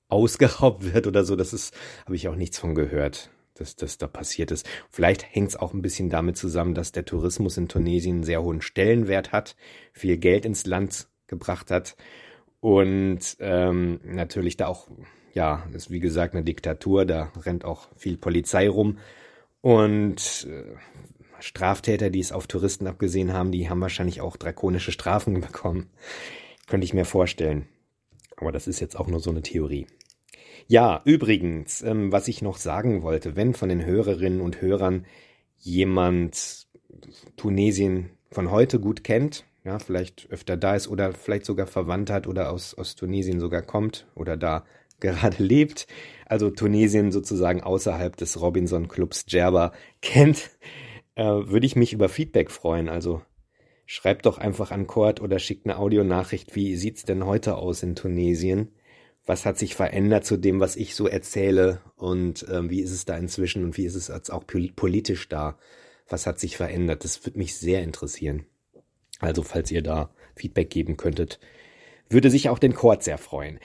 ausgeraubt 0.08 0.94
wird 0.94 1.06
oder 1.06 1.22
so, 1.22 1.36
das 1.36 1.52
ist, 1.52 1.76
habe 2.06 2.16
ich 2.16 2.26
auch 2.28 2.34
nichts 2.34 2.58
von 2.58 2.74
gehört, 2.74 3.28
dass 3.52 3.76
das 3.76 3.98
da 3.98 4.06
passiert 4.06 4.50
ist. 4.50 4.66
Vielleicht 4.88 5.22
hängt 5.34 5.50
es 5.50 5.56
auch 5.56 5.74
ein 5.74 5.82
bisschen 5.82 6.08
damit 6.08 6.38
zusammen, 6.38 6.72
dass 6.72 6.92
der 6.92 7.04
Tourismus 7.04 7.58
in 7.58 7.68
Tunesien 7.68 8.16
einen 8.16 8.24
sehr 8.24 8.42
hohen 8.42 8.62
Stellenwert 8.62 9.32
hat, 9.32 9.54
viel 9.92 10.16
Geld 10.16 10.46
ins 10.46 10.64
Land 10.64 11.08
gebracht 11.26 11.70
hat 11.70 11.94
und 12.60 13.20
ähm, 13.40 14.00
natürlich 14.04 14.56
da 14.56 14.66
auch, 14.66 14.88
ja, 15.34 15.66
ist 15.72 15.90
wie 15.90 16.00
gesagt 16.00 16.34
eine 16.34 16.44
Diktatur, 16.44 17.04
da 17.04 17.32
rennt 17.40 17.64
auch 17.64 17.88
viel 17.96 18.16
Polizei 18.16 18.68
rum 18.68 18.98
und 19.60 20.46
äh, 20.50 20.76
Straftäter, 21.40 22.10
die 22.10 22.20
es 22.20 22.32
auf 22.32 22.46
Touristen 22.46 22.86
abgesehen 22.86 23.32
haben, 23.32 23.52
die 23.52 23.70
haben 23.70 23.80
wahrscheinlich 23.80 24.20
auch 24.20 24.36
drakonische 24.36 24.92
Strafen 24.92 25.40
bekommen. 25.40 25.90
Könnte 26.66 26.84
ich 26.84 26.94
mir 26.94 27.04
vorstellen. 27.04 27.66
Aber 28.36 28.52
das 28.52 28.66
ist 28.66 28.80
jetzt 28.80 28.96
auch 28.96 29.08
nur 29.08 29.20
so 29.20 29.30
eine 29.30 29.42
Theorie. 29.42 29.86
Ja, 30.66 31.00
übrigens, 31.04 31.82
ähm, 31.82 32.12
was 32.12 32.28
ich 32.28 32.42
noch 32.42 32.56
sagen 32.56 33.02
wollte, 33.02 33.36
wenn 33.36 33.54
von 33.54 33.68
den 33.68 33.84
Hörerinnen 33.84 34.40
und 34.40 34.60
Hörern 34.60 35.06
jemand 35.56 36.66
Tunesien 37.36 38.10
von 38.30 38.50
heute 38.50 38.78
gut 38.78 39.02
kennt, 39.02 39.44
ja, 39.68 39.78
vielleicht 39.78 40.28
öfter 40.30 40.56
da 40.56 40.74
ist 40.74 40.88
oder 40.88 41.12
vielleicht 41.12 41.44
sogar 41.44 41.66
verwandt 41.66 42.08
hat 42.08 42.26
oder 42.26 42.50
aus, 42.50 42.72
aus 42.72 42.94
Tunesien 42.96 43.38
sogar 43.38 43.60
kommt 43.60 44.06
oder 44.14 44.36
da 44.38 44.64
gerade 45.00 45.42
lebt, 45.42 45.86
also 46.26 46.50
Tunesien 46.50 47.12
sozusagen 47.12 47.62
außerhalb 47.62 48.16
des 48.16 48.40
Robinson 48.40 48.88
Clubs 48.88 49.26
Djerba 49.26 49.72
kennt, 50.00 50.50
äh, 51.14 51.22
würde 51.22 51.66
ich 51.66 51.76
mich 51.76 51.92
über 51.92 52.08
Feedback 52.08 52.50
freuen. 52.50 52.88
Also 52.88 53.22
schreibt 53.86 54.26
doch 54.26 54.38
einfach 54.38 54.72
an 54.72 54.86
Kurt 54.86 55.20
oder 55.20 55.38
schickt 55.38 55.66
eine 55.66 55.78
Audionachricht. 55.78 56.56
Wie 56.56 56.74
sieht's 56.74 57.04
denn 57.04 57.26
heute 57.26 57.56
aus 57.56 57.82
in 57.82 57.94
Tunesien? 57.94 58.72
Was 59.24 59.44
hat 59.44 59.58
sich 59.58 59.76
verändert 59.76 60.24
zu 60.24 60.38
dem, 60.38 60.58
was 60.58 60.74
ich 60.76 60.96
so 60.96 61.06
erzähle? 61.06 61.82
Und 61.94 62.46
ähm, 62.50 62.70
wie 62.70 62.80
ist 62.80 62.92
es 62.92 63.04
da 63.04 63.16
inzwischen 63.16 63.64
und 63.64 63.76
wie 63.76 63.84
ist 63.84 63.94
es 63.94 64.08
jetzt 64.08 64.30
auch 64.30 64.44
politisch 64.46 65.28
da? 65.28 65.58
Was 66.08 66.26
hat 66.26 66.40
sich 66.40 66.56
verändert? 66.56 67.04
Das 67.04 67.24
würde 67.24 67.38
mich 67.38 67.56
sehr 67.56 67.82
interessieren. 67.82 68.46
Also, 69.18 69.42
falls 69.42 69.70
ihr 69.70 69.82
da 69.82 70.10
Feedback 70.36 70.70
geben 70.70 70.96
könntet, 70.96 71.40
würde 72.08 72.30
sich 72.30 72.48
auch 72.48 72.58
den 72.58 72.74
Kurt 72.74 73.02
sehr 73.02 73.18
freuen. 73.18 73.58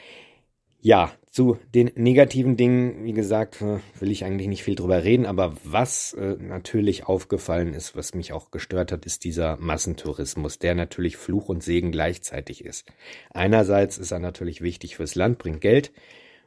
Ja, 0.82 1.14
zu 1.32 1.58
den 1.74 1.92
negativen 1.96 2.58
Dingen, 2.58 3.06
wie 3.06 3.14
gesagt, 3.14 3.62
äh, 3.62 3.80
will 4.00 4.12
ich 4.12 4.26
eigentlich 4.26 4.50
nicht 4.50 4.64
viel 4.64 4.76
drüber 4.76 5.04
reden, 5.04 5.26
aber 5.26 5.56
was 5.64 6.14
äh, 6.14 6.36
natürlich 6.38 7.08
aufgefallen 7.08 7.74
ist, 7.74 7.96
was 7.96 8.14
mich 8.14 8.34
auch 8.34 8.52
gestört 8.52 8.92
hat, 8.92 9.06
ist 9.06 9.24
dieser 9.24 9.56
Massentourismus, 9.58 10.60
der 10.60 10.76
natürlich 10.76 11.16
Fluch 11.16 11.48
und 11.48 11.64
Segen 11.64 11.92
gleichzeitig 11.92 12.66
ist. 12.66 12.92
Einerseits 13.32 13.98
ist 13.98 14.12
er 14.12 14.20
natürlich 14.20 14.62
wichtig 14.62 14.98
fürs 14.98 15.16
Land, 15.16 15.38
bringt 15.38 15.62
Geld 15.62 15.94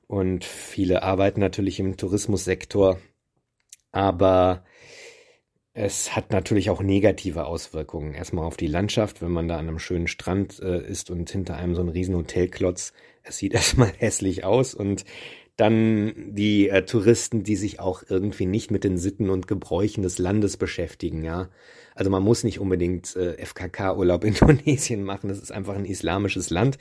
und 0.07 0.45
viele 0.45 1.03
arbeiten 1.03 1.41
natürlich 1.41 1.81
im 1.81 1.97
Tourismussektor, 1.97 3.01
aber 3.91 4.65
es 5.79 6.17
hat 6.17 6.33
natürlich 6.33 6.71
auch 6.71 6.83
negative 6.83 7.45
Auswirkungen. 7.45 8.15
Erstmal 8.15 8.47
auf 8.47 8.57
die 8.57 8.67
Landschaft, 8.67 9.21
wenn 9.21 9.31
man 9.31 9.47
da 9.47 9.59
an 9.59 9.69
einem 9.69 9.79
schönen 9.79 10.09
Strand 10.09 10.59
äh, 10.61 10.81
ist 10.87 11.11
und 11.11 11.29
hinter 11.29 11.57
einem 11.57 11.75
so 11.75 11.83
ein 11.83 11.91
riesen 11.91 12.17
Hotelklotz 12.17 12.93
es 13.27 13.39
sieht 13.39 13.55
erstmal 13.55 13.93
hässlich 13.99 14.45
aus 14.45 14.75
und 14.75 15.05
dann 15.57 16.13
die 16.17 16.69
äh, 16.69 16.85
Touristen, 16.85 17.43
die 17.43 17.57
sich 17.57 17.81
auch 17.81 18.03
irgendwie 18.09 18.45
nicht 18.45 18.71
mit 18.71 18.85
den 18.85 18.99
Sitten 18.99 19.31
und 19.31 19.49
Gebräuchen 19.49 20.03
des 20.03 20.19
Landes 20.19 20.59
beschäftigen, 20.59 21.25
ja. 21.25 21.49
Also 21.95 22.11
man 22.11 22.23
muss 22.23 22.45
nicht 22.45 22.61
unbedingt 22.61 23.17
äh, 23.17 23.43
FKK-Urlaub 23.43 24.25
in 24.25 24.35
Tunesien 24.35 25.03
machen, 25.03 25.29
das 25.29 25.39
ist 25.39 25.53
einfach 25.53 25.75
ein 25.75 25.87
islamisches 25.87 26.51
Land. 26.51 26.77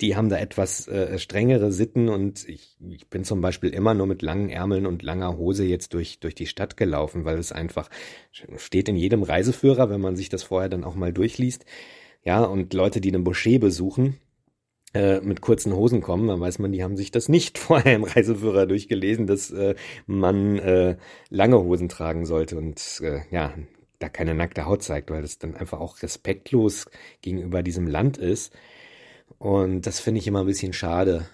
Die 0.00 0.16
haben 0.16 0.28
da 0.28 0.38
etwas 0.38 0.88
äh, 0.88 1.18
strengere 1.18 1.72
Sitten 1.72 2.08
und 2.08 2.46
ich, 2.48 2.76
ich 2.88 3.08
bin 3.08 3.24
zum 3.24 3.40
Beispiel 3.40 3.70
immer 3.70 3.94
nur 3.94 4.06
mit 4.06 4.22
langen 4.22 4.50
Ärmeln 4.50 4.86
und 4.86 5.02
langer 5.02 5.36
Hose 5.36 5.64
jetzt 5.64 5.94
durch, 5.94 6.20
durch 6.20 6.34
die 6.34 6.46
Stadt 6.46 6.76
gelaufen, 6.76 7.24
weil 7.24 7.38
es 7.38 7.52
einfach 7.52 7.88
steht 8.56 8.88
in 8.88 8.96
jedem 8.96 9.22
Reiseführer, 9.22 9.88
wenn 9.88 10.00
man 10.00 10.16
sich 10.16 10.28
das 10.28 10.42
vorher 10.42 10.68
dann 10.68 10.84
auch 10.84 10.94
mal 10.94 11.12
durchliest. 11.12 11.64
Ja, 12.24 12.44
und 12.44 12.74
Leute, 12.74 13.00
die 13.00 13.10
eine 13.10 13.20
Moschee 13.20 13.58
besuchen, 13.58 14.18
äh, 14.94 15.20
mit 15.20 15.40
kurzen 15.40 15.74
Hosen 15.74 16.00
kommen, 16.00 16.28
dann 16.28 16.40
weiß 16.40 16.58
man, 16.58 16.72
die 16.72 16.82
haben 16.82 16.96
sich 16.96 17.10
das 17.10 17.28
nicht 17.28 17.58
vorher 17.58 17.94
im 17.94 18.04
Reiseführer 18.04 18.66
durchgelesen, 18.66 19.26
dass 19.26 19.50
äh, 19.50 19.74
man 20.06 20.58
äh, 20.58 20.96
lange 21.30 21.58
Hosen 21.58 21.88
tragen 21.88 22.26
sollte 22.26 22.56
und 22.56 23.00
äh, 23.02 23.20
ja, 23.30 23.54
da 23.98 24.08
keine 24.08 24.34
nackte 24.34 24.66
Haut 24.66 24.82
zeigt, 24.82 25.10
weil 25.10 25.22
das 25.22 25.38
dann 25.38 25.54
einfach 25.54 25.80
auch 25.80 26.02
respektlos 26.02 26.86
gegenüber 27.22 27.62
diesem 27.62 27.86
Land 27.86 28.18
ist. 28.18 28.52
Und 29.38 29.86
das 29.86 30.00
finde 30.00 30.20
ich 30.20 30.26
immer 30.26 30.40
ein 30.40 30.46
bisschen 30.46 30.72
schade. 30.72 31.26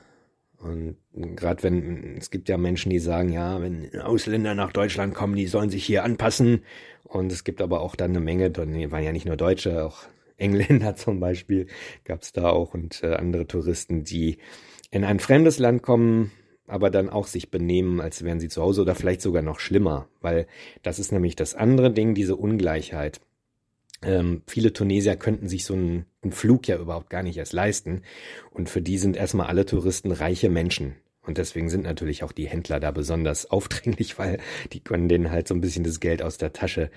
Und 0.59 0.97
gerade 1.13 1.63
wenn, 1.63 2.17
es 2.19 2.31
gibt 2.31 2.49
ja 2.49 2.57
Menschen, 2.57 2.91
die 2.91 3.01
sagen, 3.01 3.33
ja, 3.33 3.61
wenn 3.61 3.99
Ausländer 4.01 4.55
nach 4.55 4.73
Deutschland 4.73 5.15
kommen, 5.15 5.35
die 5.35 5.49
sollen 5.49 5.71
sich 5.71 5.85
hier 5.85 6.05
anpassen. 6.05 6.63
Und 7.05 7.33
es 7.33 7.45
gibt 7.45 7.61
aber 7.61 7.81
auch 7.81 7.97
dann 7.97 8.13
eine 8.13 8.21
Menge, 8.21 8.51
die 8.51 8.91
waren 8.91 9.03
ja 9.03 9.13
nicht 9.13 9.27
nur 9.27 9.37
Deutsche, 9.37 9.85
auch 9.85 10.05
Engländer 10.37 10.97
zum 10.97 11.21
Beispiel 11.21 11.67
gab 12.05 12.23
es 12.23 12.33
da 12.33 12.51
auch 12.51 12.75
und 12.75 13.03
äh, 13.03 13.15
andere 13.15 13.47
Touristen, 13.47 14.05
die 14.05 14.39
in 14.91 15.05
ein 15.05 15.21
fremdes 15.21 15.59
Land 15.59 15.83
kommen, 15.83 16.33
aber 16.67 16.91
dann 16.91 17.09
auch 17.09 17.27
sich 17.27 17.51
benehmen, 17.51 18.01
als 18.01 18.25
wären 18.25 18.41
sie 18.41 18.49
zu 18.49 18.63
Hause 18.63 18.83
oder 18.83 18.95
vielleicht 18.95 19.23
sogar 19.23 19.43
noch 19.43 19.61
schlimmer, 19.61 20.09
weil 20.21 20.47
das 20.83 20.99
ist 20.99 21.13
nämlich 21.13 21.37
das 21.37 21.55
andere 21.55 21.91
Ding, 21.91 22.15
diese 22.15 22.37
Ungleichheit. 22.37 23.21
Ähm, 24.03 24.43
viele 24.47 24.73
Tunesier 24.73 25.17
könnten 25.17 25.49
sich 25.49 25.65
so 25.65 25.75
einen, 25.75 26.07
einen 26.23 26.33
Flug 26.33 26.67
ja 26.69 26.77
überhaupt 26.79 27.11
gar 27.11 27.23
nicht 27.23 27.37
erst 27.37 27.53
leisten 27.53 28.03
und 28.51 28.69
für 28.69 28.83
die 28.83 28.99
sind 28.99 29.17
erstmal 29.17 29.47
alle 29.47 29.65
Touristen 29.67 30.13
reiche 30.13 30.51
Menschen. 30.51 30.97
Und 31.25 31.39
deswegen 31.39 31.71
sind 31.71 31.85
natürlich 31.85 32.25
auch 32.25 32.33
die 32.33 32.49
Händler 32.49 32.81
da 32.81 32.91
besonders 32.91 33.51
aufdringlich, 33.51 34.19
weil 34.19 34.39
die 34.73 34.81
können 34.81 35.09
denen 35.09 35.31
halt 35.31 35.49
so 35.49 35.55
ein 35.55 35.61
bisschen 35.61 35.85
das 35.85 36.01
Geld 36.01 36.23
aus 36.23 36.39
der 36.39 36.53
Tasche 36.53 36.91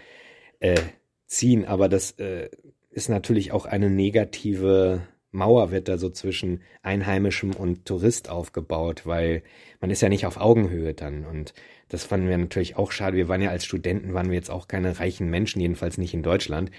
äh, 0.60 0.82
ziehen. 1.28 1.66
Aber 1.66 1.90
das 1.90 2.12
äh, 2.12 2.50
ist 2.90 3.10
natürlich 3.10 3.52
auch 3.52 3.66
eine 3.66 3.90
negative 3.90 5.02
Mauer 5.36 5.72
wird 5.72 5.88
da 5.88 5.98
so 5.98 6.10
zwischen 6.10 6.62
Einheimischem 6.82 7.52
und 7.56 7.86
Tourist 7.86 8.30
aufgebaut, 8.30 9.04
weil 9.06 9.44
man 9.82 9.92
ist 9.92 10.02
ja 10.02 10.10
nicht 10.10 10.26
auf 10.26 10.38
Augenhöhe 10.38 10.94
dann. 10.94 11.26
Und 11.26 11.54
das 11.90 12.04
fanden 12.04 12.28
wir 12.28 12.38
natürlich 12.38 12.78
auch 12.78 12.92
schade. 12.92 13.18
Wir 13.18 13.28
waren 13.28 13.42
ja 13.42 13.52
als 13.52 13.66
Studenten, 13.66 14.14
waren 14.14 14.30
wir 14.30 14.36
jetzt 14.36 14.50
auch 14.50 14.68
keine 14.68 15.00
reichen 15.00 15.30
Menschen, 15.30 15.62
jedenfalls 15.62 15.98
nicht 15.98 16.14
in 16.14 16.24
Deutschland. 16.24 16.72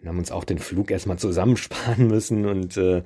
Und 0.00 0.08
haben 0.08 0.18
uns 0.18 0.30
auch 0.30 0.44
den 0.44 0.58
Flug 0.58 0.90
erstmal 0.90 1.18
zusammensparen 1.18 2.06
müssen 2.08 2.46
und 2.46 2.76
äh, 2.76 3.02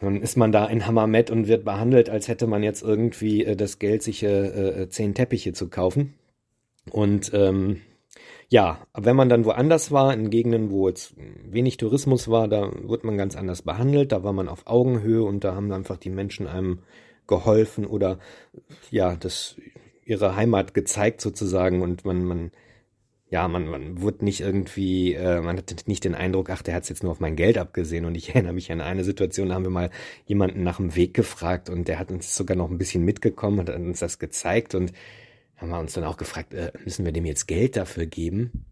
dann 0.00 0.20
ist 0.20 0.36
man 0.36 0.50
da 0.50 0.66
in 0.66 0.84
Hammermet 0.84 1.30
und 1.30 1.46
wird 1.46 1.64
behandelt, 1.64 2.10
als 2.10 2.26
hätte 2.26 2.48
man 2.48 2.64
jetzt 2.64 2.82
irgendwie 2.82 3.44
äh, 3.44 3.54
das 3.54 3.78
Geld, 3.78 4.02
sich 4.02 4.24
äh, 4.24 4.82
äh 4.82 4.88
zehn 4.88 5.14
Teppiche 5.14 5.52
zu 5.52 5.68
kaufen. 5.68 6.14
Und 6.90 7.30
ähm, 7.32 7.80
ja, 8.52 8.86
wenn 8.92 9.16
man 9.16 9.30
dann 9.30 9.46
woanders 9.46 9.92
war, 9.92 10.12
in 10.12 10.28
Gegenden, 10.28 10.70
wo 10.70 10.86
jetzt 10.86 11.14
wenig 11.16 11.78
Tourismus 11.78 12.28
war, 12.28 12.48
da 12.48 12.70
wird 12.86 13.02
man 13.02 13.16
ganz 13.16 13.34
anders 13.34 13.62
behandelt, 13.62 14.12
da 14.12 14.24
war 14.24 14.34
man 14.34 14.46
auf 14.46 14.66
Augenhöhe 14.66 15.22
und 15.22 15.42
da 15.42 15.54
haben 15.54 15.72
einfach 15.72 15.96
die 15.96 16.10
Menschen 16.10 16.46
einem 16.46 16.80
geholfen 17.26 17.86
oder 17.86 18.18
ja, 18.90 19.16
das 19.16 19.56
ihre 20.04 20.36
Heimat 20.36 20.74
gezeigt 20.74 21.22
sozusagen 21.22 21.80
und 21.80 22.04
man, 22.04 22.24
man, 22.24 22.50
ja, 23.30 23.48
man, 23.48 23.68
man 23.68 24.02
wurde 24.02 24.22
nicht 24.22 24.42
irgendwie, 24.42 25.14
äh, 25.14 25.40
man 25.40 25.56
hatte 25.56 25.74
nicht 25.86 26.04
den 26.04 26.14
Eindruck, 26.14 26.50
ach, 26.50 26.60
der 26.60 26.74
hat 26.74 26.86
jetzt 26.90 27.02
nur 27.02 27.12
auf 27.12 27.20
mein 27.20 27.36
Geld 27.36 27.56
abgesehen. 27.56 28.04
Und 28.04 28.16
ich 28.16 28.28
erinnere 28.34 28.52
mich 28.52 28.70
an 28.70 28.82
eine 28.82 29.04
Situation, 29.04 29.48
da 29.48 29.54
haben 29.54 29.64
wir 29.64 29.70
mal 29.70 29.88
jemanden 30.26 30.62
nach 30.62 30.76
dem 30.76 30.94
Weg 30.94 31.14
gefragt 31.14 31.70
und 31.70 31.88
der 31.88 31.98
hat 31.98 32.10
uns 32.10 32.36
sogar 32.36 32.58
noch 32.58 32.70
ein 32.70 32.76
bisschen 32.76 33.02
mitgekommen, 33.02 33.60
hat 33.60 33.70
uns 33.70 34.00
das 34.00 34.18
gezeigt 34.18 34.74
und 34.74 34.92
haben 35.62 35.70
wir 35.70 35.78
uns 35.78 35.94
dann 35.94 36.04
auch 36.04 36.16
gefragt, 36.16 36.54
äh, 36.54 36.72
müssen 36.84 37.04
wir 37.04 37.12
dem 37.12 37.24
jetzt 37.24 37.46
Geld 37.46 37.76
dafür 37.76 38.06
geben? 38.06 38.66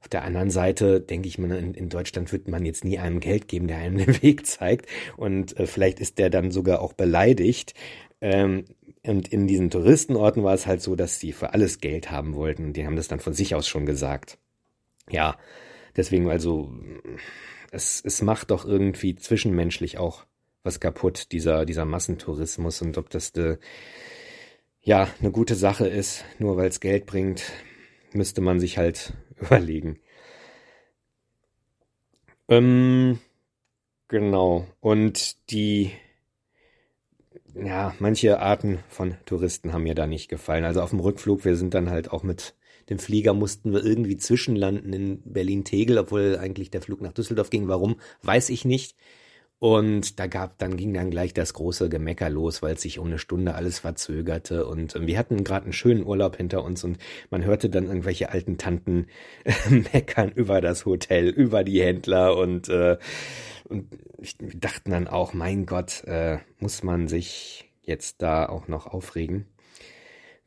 Auf 0.00 0.08
der 0.08 0.24
anderen 0.24 0.50
Seite 0.50 1.00
denke 1.00 1.28
ich 1.28 1.36
mir, 1.38 1.58
in, 1.58 1.74
in, 1.74 1.88
Deutschland 1.90 2.32
wird 2.32 2.48
man 2.48 2.64
jetzt 2.64 2.84
nie 2.84 2.98
einem 2.98 3.20
Geld 3.20 3.48
geben, 3.48 3.68
der 3.68 3.78
einem 3.78 3.98
den 4.06 4.22
Weg 4.22 4.46
zeigt. 4.46 4.86
Und 5.16 5.58
äh, 5.58 5.66
vielleicht 5.66 6.00
ist 6.00 6.18
der 6.18 6.30
dann 6.30 6.50
sogar 6.50 6.80
auch 6.80 6.94
beleidigt. 6.94 7.74
Ähm, 8.20 8.64
und 9.04 9.28
in 9.28 9.46
diesen 9.46 9.70
Touristenorten 9.70 10.42
war 10.42 10.54
es 10.54 10.66
halt 10.66 10.82
so, 10.82 10.94
dass 10.94 11.18
sie 11.20 11.32
für 11.32 11.52
alles 11.52 11.80
Geld 11.80 12.10
haben 12.10 12.34
wollten. 12.34 12.72
Die 12.72 12.86
haben 12.86 12.96
das 12.96 13.08
dann 13.08 13.20
von 13.20 13.34
sich 13.34 13.54
aus 13.54 13.66
schon 13.66 13.86
gesagt. 13.86 14.38
Ja, 15.10 15.36
deswegen 15.96 16.28
also, 16.28 16.72
es, 17.72 18.02
es 18.04 18.22
macht 18.22 18.50
doch 18.50 18.64
irgendwie 18.64 19.16
zwischenmenschlich 19.16 19.98
auch 19.98 20.24
was 20.62 20.80
kaputt, 20.80 21.32
dieser, 21.32 21.64
dieser 21.64 21.86
Massentourismus. 21.86 22.82
Und 22.82 22.98
ob 22.98 23.10
das 23.10 23.32
de, 23.32 23.58
ja 24.82 25.08
eine 25.20 25.30
gute 25.30 25.54
Sache 25.54 25.86
ist, 25.86 26.24
nur 26.38 26.56
weil 26.56 26.68
es 26.68 26.80
Geld 26.80 27.06
bringt, 27.06 27.42
müsste 28.12 28.40
man 28.40 28.60
sich 28.60 28.78
halt 28.78 29.12
überlegen. 29.40 29.98
Ähm, 32.48 33.20
genau. 34.08 34.66
Und 34.80 35.50
die, 35.50 35.92
ja, 37.54 37.94
manche 37.98 38.40
Arten 38.40 38.80
von 38.88 39.16
Touristen 39.24 39.72
haben 39.72 39.84
mir 39.84 39.94
da 39.94 40.06
nicht 40.06 40.28
gefallen. 40.28 40.64
Also 40.64 40.82
auf 40.82 40.90
dem 40.90 41.00
Rückflug, 41.00 41.44
wir 41.44 41.56
sind 41.56 41.74
dann 41.74 41.90
halt 41.90 42.10
auch 42.10 42.22
mit 42.22 42.54
dem 42.90 42.98
Flieger 42.98 43.34
mussten 43.34 43.72
wir 43.72 43.84
irgendwie 43.84 44.16
zwischenlanden 44.16 44.92
in 44.92 45.22
Berlin-Tegel, 45.24 45.96
obwohl 45.96 46.36
eigentlich 46.38 46.70
der 46.72 46.82
Flug 46.82 47.00
nach 47.00 47.12
Düsseldorf 47.12 47.48
ging. 47.48 47.68
Warum, 47.68 48.00
weiß 48.22 48.50
ich 48.50 48.64
nicht. 48.64 48.96
Und 49.60 50.18
da 50.18 50.26
gab, 50.26 50.56
dann 50.56 50.78
ging 50.78 50.94
dann 50.94 51.10
gleich 51.10 51.34
das 51.34 51.52
große 51.52 51.90
Gemecker 51.90 52.30
los, 52.30 52.62
weil 52.62 52.78
sich 52.78 52.98
um 52.98 53.08
eine 53.08 53.18
Stunde 53.18 53.54
alles 53.54 53.80
verzögerte. 53.80 54.66
Und 54.66 54.94
wir 54.98 55.18
hatten 55.18 55.44
gerade 55.44 55.64
einen 55.64 55.74
schönen 55.74 56.06
Urlaub 56.06 56.38
hinter 56.38 56.64
uns 56.64 56.82
und 56.82 56.96
man 57.28 57.44
hörte 57.44 57.68
dann 57.68 57.84
irgendwelche 57.84 58.30
alten 58.30 58.56
Tanten 58.56 59.08
meckern 59.92 60.32
über 60.32 60.62
das 60.62 60.86
Hotel, 60.86 61.28
über 61.28 61.62
die 61.62 61.82
Händler 61.82 62.38
und, 62.38 62.70
äh, 62.70 62.96
und 63.68 63.86
ich 64.18 64.38
dachten 64.38 64.92
dann 64.92 65.06
auch, 65.06 65.34
mein 65.34 65.66
Gott, 65.66 66.04
äh, 66.04 66.38
muss 66.58 66.82
man 66.82 67.06
sich 67.06 67.70
jetzt 67.82 68.22
da 68.22 68.48
auch 68.48 68.66
noch 68.66 68.86
aufregen? 68.86 69.46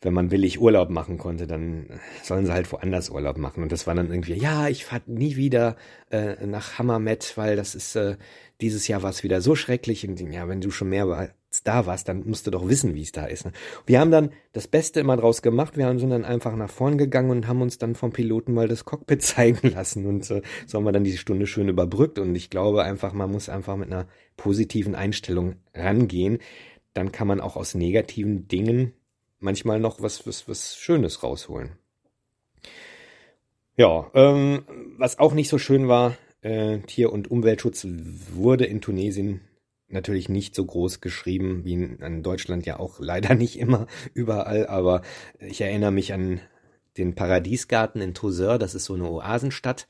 Wenn 0.04 0.14
man 0.14 0.30
billig 0.30 0.60
Urlaub 0.60 0.90
machen 0.90 1.18
konnte, 1.18 1.48
dann 1.48 1.88
sollen 2.22 2.46
sie 2.46 2.54
halt 2.54 2.72
woanders 2.72 3.10
Urlaub 3.10 3.38
machen. 3.38 3.64
Und 3.64 3.72
das 3.72 3.88
war 3.88 3.96
dann 3.96 4.12
irgendwie, 4.12 4.34
ja, 4.34 4.68
ich 4.68 4.86
fahr 4.86 5.02
nie 5.06 5.36
wieder 5.36 5.76
äh, 6.12 6.46
nach 6.46 6.78
Hammermet, 6.78 7.34
weil 7.36 7.56
das 7.56 7.74
ist, 7.74 7.96
äh, 7.96 8.18
dieses 8.62 8.88
Jahr 8.88 9.02
war 9.02 9.10
es 9.10 9.24
wieder 9.24 9.42
so 9.42 9.56
schrecklich. 9.56 10.08
Und 10.08 10.20
ja, 10.20 10.48
wenn 10.48 10.62
du 10.62 10.72
schon 10.72 10.90
mehr 10.90 11.30
da 11.64 11.86
warst, 11.86 12.08
dann 12.10 12.28
musst 12.28 12.48
du 12.48 12.52
doch 12.52 12.68
wissen, 12.68 12.96
wie 12.96 13.02
es 13.02 13.12
da 13.12 13.26
ist. 13.26 13.46
Ne? 13.46 13.52
Wir 13.86 14.00
haben 14.00 14.12
dann 14.12 14.32
das 14.52 14.68
Beste 14.68 15.00
immer 15.00 15.18
draus 15.18 15.42
gemacht. 15.42 15.78
Wir 15.78 15.88
sind 15.98 16.10
dann 16.10 16.26
einfach 16.26 16.56
nach 16.56 16.70
vorn 16.70 16.98
gegangen 16.98 17.30
und 17.30 17.48
haben 17.48 17.62
uns 17.62 17.78
dann 17.78 17.96
vom 17.96 18.12
Piloten 18.12 18.54
mal 18.54 18.68
das 18.68 18.86
Cockpit 18.86 19.22
zeigen 19.24 19.70
lassen. 19.70 20.06
Und 20.06 20.30
äh, 20.32 20.42
so 20.66 20.78
haben 20.78 20.86
wir 20.86 20.92
dann 20.92 21.04
diese 21.04 21.18
Stunde 21.18 21.48
schön 21.48 21.70
überbrückt. 21.70 22.20
Und 22.20 22.36
ich 22.36 22.50
glaube 22.50 22.84
einfach, 22.84 23.14
man 23.14 23.32
muss 23.32 23.50
einfach 23.50 23.78
mit 23.78 23.92
einer 23.92 24.08
positiven 24.36 24.96
Einstellung 24.96 25.56
rangehen. 25.74 26.40
Dann 26.94 27.12
kann 27.12 27.28
man 27.28 27.40
auch 27.40 27.56
aus 27.56 27.74
negativen 27.74 28.48
Dingen 28.48 28.94
manchmal 29.44 29.80
noch 29.80 30.02
was, 30.02 30.26
was, 30.26 30.48
was 30.48 30.76
Schönes 30.76 31.22
rausholen. 31.22 31.78
Ja, 33.76 34.10
ähm, 34.14 34.64
was 34.98 35.20
auch 35.20 35.34
nicht 35.34 35.50
so 35.50 35.58
schön 35.58 35.88
war, 35.88 36.16
äh, 36.42 36.80
Tier- 36.80 37.12
und 37.12 37.32
Umweltschutz 37.32 37.88
wurde 38.34 38.66
in 38.66 38.82
Tunesien 38.82 39.42
natürlich 39.88 40.30
nicht 40.30 40.56
so 40.56 40.66
groß 40.66 41.02
geschrieben 41.02 41.64
wie 41.66 41.74
in, 41.74 42.24
Deutschland 42.24 42.66
ja 42.66 42.80
auch 42.80 43.00
leider 43.00 43.36
nicht 43.36 43.60
immer 43.60 43.88
überall, 44.14 44.68
aber 44.68 45.02
ich 45.40 45.62
erinnere 45.62 45.92
mich 45.92 46.14
an 46.14 46.42
den 46.98 47.16
Paradiesgarten 47.16 48.02
in 48.02 48.14
Tozeur, 48.14 48.60
das 48.60 48.76
ist 48.76 48.86
so 48.86 48.94
eine 48.94 49.10
Oasenstadt. 49.10 49.88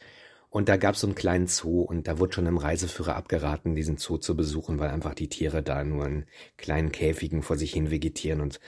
Und 0.49 0.69
da 0.69 0.77
gab 0.77 0.93
es 0.93 1.01
so 1.01 1.07
einen 1.07 1.15
kleinen 1.15 1.47
Zoo 1.47 1.81
und 1.81 2.07
da 2.07 2.19
wurde 2.19 2.33
schon 2.33 2.45
im 2.45 2.59
Reiseführer 2.59 3.15
abgeraten, 3.15 3.73
diesen 3.73 3.97
Zoo 3.97 4.19
zu 4.19 4.37
besuchen, 4.37 4.77
weil 4.77 4.91
einfach 4.91 5.15
die 5.15 5.27
Tiere 5.27 5.63
da 5.63 5.83
nur 5.83 6.05
in 6.05 6.25
kleinen 6.57 6.91
Käfigen 6.91 7.41
vor 7.41 7.57
sich 7.57 7.73
hin 7.73 7.89
vegetieren 7.89 8.39
und 8.39 8.59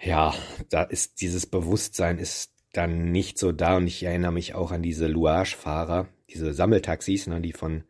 ja, 0.00 0.34
da 0.70 0.82
ist 0.82 1.20
dieses 1.20 1.46
Bewusstsein 1.46 2.18
ist 2.18 2.52
dann 2.72 3.10
nicht 3.10 3.38
so 3.38 3.52
da 3.52 3.76
und 3.76 3.86
ich 3.86 4.02
erinnere 4.02 4.32
mich 4.32 4.54
auch 4.54 4.72
an 4.72 4.82
diese 4.82 5.06
Louage-Fahrer, 5.06 6.08
diese 6.30 6.52
Sammeltaxis, 6.52 7.26
ne, 7.26 7.40
die 7.40 7.52
von 7.52 7.84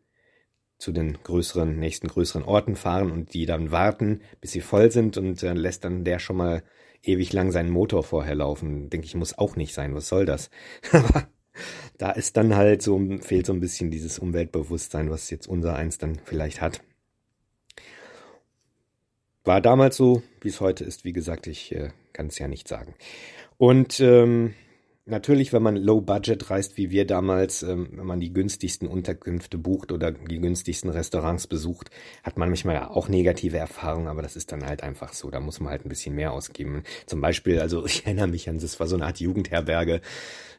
zu 0.78 0.92
den 0.92 1.18
größeren, 1.22 1.78
nächsten 1.78 2.06
größeren 2.08 2.44
Orten 2.44 2.76
fahren 2.76 3.10
und 3.10 3.34
die 3.34 3.46
dann 3.46 3.72
warten, 3.72 4.22
bis 4.40 4.52
sie 4.52 4.60
voll 4.60 4.92
sind 4.92 5.16
und 5.16 5.42
äh, 5.42 5.52
lässt 5.52 5.84
dann 5.84 6.04
der 6.04 6.20
schon 6.20 6.36
mal 6.36 6.62
ewig 7.02 7.32
lang 7.32 7.50
seinen 7.50 7.70
Motor 7.70 8.04
vorher 8.04 8.36
laufen. 8.36 8.88
Denke 8.88 9.06
ich, 9.06 9.14
muss 9.14 9.36
auch 9.36 9.56
nicht 9.56 9.74
sein. 9.74 9.94
Was 9.94 10.08
soll 10.08 10.24
das? 10.24 10.50
da 11.98 12.12
ist 12.12 12.36
dann 12.36 12.54
halt 12.54 12.82
so, 12.82 13.00
fehlt 13.20 13.46
so 13.46 13.52
ein 13.52 13.60
bisschen 13.60 13.90
dieses 13.90 14.20
Umweltbewusstsein, 14.20 15.10
was 15.10 15.30
jetzt 15.30 15.48
unser 15.48 15.74
eins 15.74 15.98
dann 15.98 16.20
vielleicht 16.24 16.60
hat. 16.60 16.80
War 19.44 19.60
damals 19.60 19.96
so, 19.96 20.22
wie 20.40 20.48
es 20.48 20.60
heute 20.60 20.84
ist. 20.84 21.04
Wie 21.04 21.12
gesagt, 21.12 21.46
ich 21.46 21.74
äh, 21.74 21.90
kann 22.12 22.26
es 22.26 22.38
ja 22.38 22.48
nicht 22.48 22.68
sagen. 22.68 22.94
Und 23.56 24.00
ähm, 24.00 24.54
natürlich, 25.08 25.52
wenn 25.52 25.62
man 25.62 25.76
low 25.76 26.00
budget 26.00 26.50
reist, 26.50 26.76
wie 26.76 26.90
wir 26.90 27.06
damals, 27.06 27.62
ähm, 27.62 27.88
wenn 27.92 28.06
man 28.06 28.20
die 28.20 28.32
günstigsten 28.32 28.86
Unterkünfte 28.86 29.58
bucht 29.58 29.90
oder 29.90 30.12
die 30.12 30.38
günstigsten 30.38 30.90
Restaurants 30.90 31.46
besucht, 31.46 31.90
hat 32.22 32.38
man 32.38 32.48
manchmal 32.48 32.84
auch 32.84 33.08
negative 33.08 33.58
Erfahrungen, 33.58 34.08
aber 34.08 34.22
das 34.22 34.36
ist 34.36 34.52
dann 34.52 34.64
halt 34.64 34.82
einfach 34.82 35.12
so. 35.12 35.30
Da 35.30 35.40
muss 35.40 35.60
man 35.60 35.70
halt 35.70 35.84
ein 35.84 35.88
bisschen 35.88 36.14
mehr 36.14 36.32
ausgeben. 36.32 36.82
Zum 37.06 37.20
Beispiel, 37.20 37.60
also 37.60 37.84
ich 37.86 38.04
erinnere 38.04 38.28
mich 38.28 38.48
an, 38.48 38.58
das 38.58 38.78
war 38.78 38.86
so 38.86 38.96
eine 38.96 39.06
Art 39.06 39.20
Jugendherberge 39.20 40.00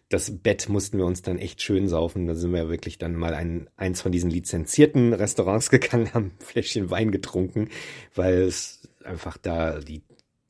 das 0.09 0.39
Bett 0.39 0.69
mussten 0.69 0.97
wir 0.97 1.05
uns 1.05 1.21
dann 1.21 1.37
echt 1.37 1.61
schön 1.61 1.87
saufen. 1.87 2.25
Da 2.25 2.33
sind 2.33 2.51
wir 2.51 2.69
wirklich 2.69 2.97
dann 2.97 3.15
mal 3.15 3.35
ein, 3.35 3.69
eins 3.77 4.01
von 4.01 4.11
diesen 4.11 4.31
lizenzierten 4.31 5.13
Restaurants 5.13 5.69
gegangen, 5.69 6.13
haben 6.13 6.31
ein 6.39 6.45
Fläschchen 6.45 6.89
Wein 6.89 7.11
getrunken, 7.11 7.69
weil 8.15 8.41
es 8.41 8.89
einfach 9.03 9.37
da 9.37 9.79
die 9.79 10.01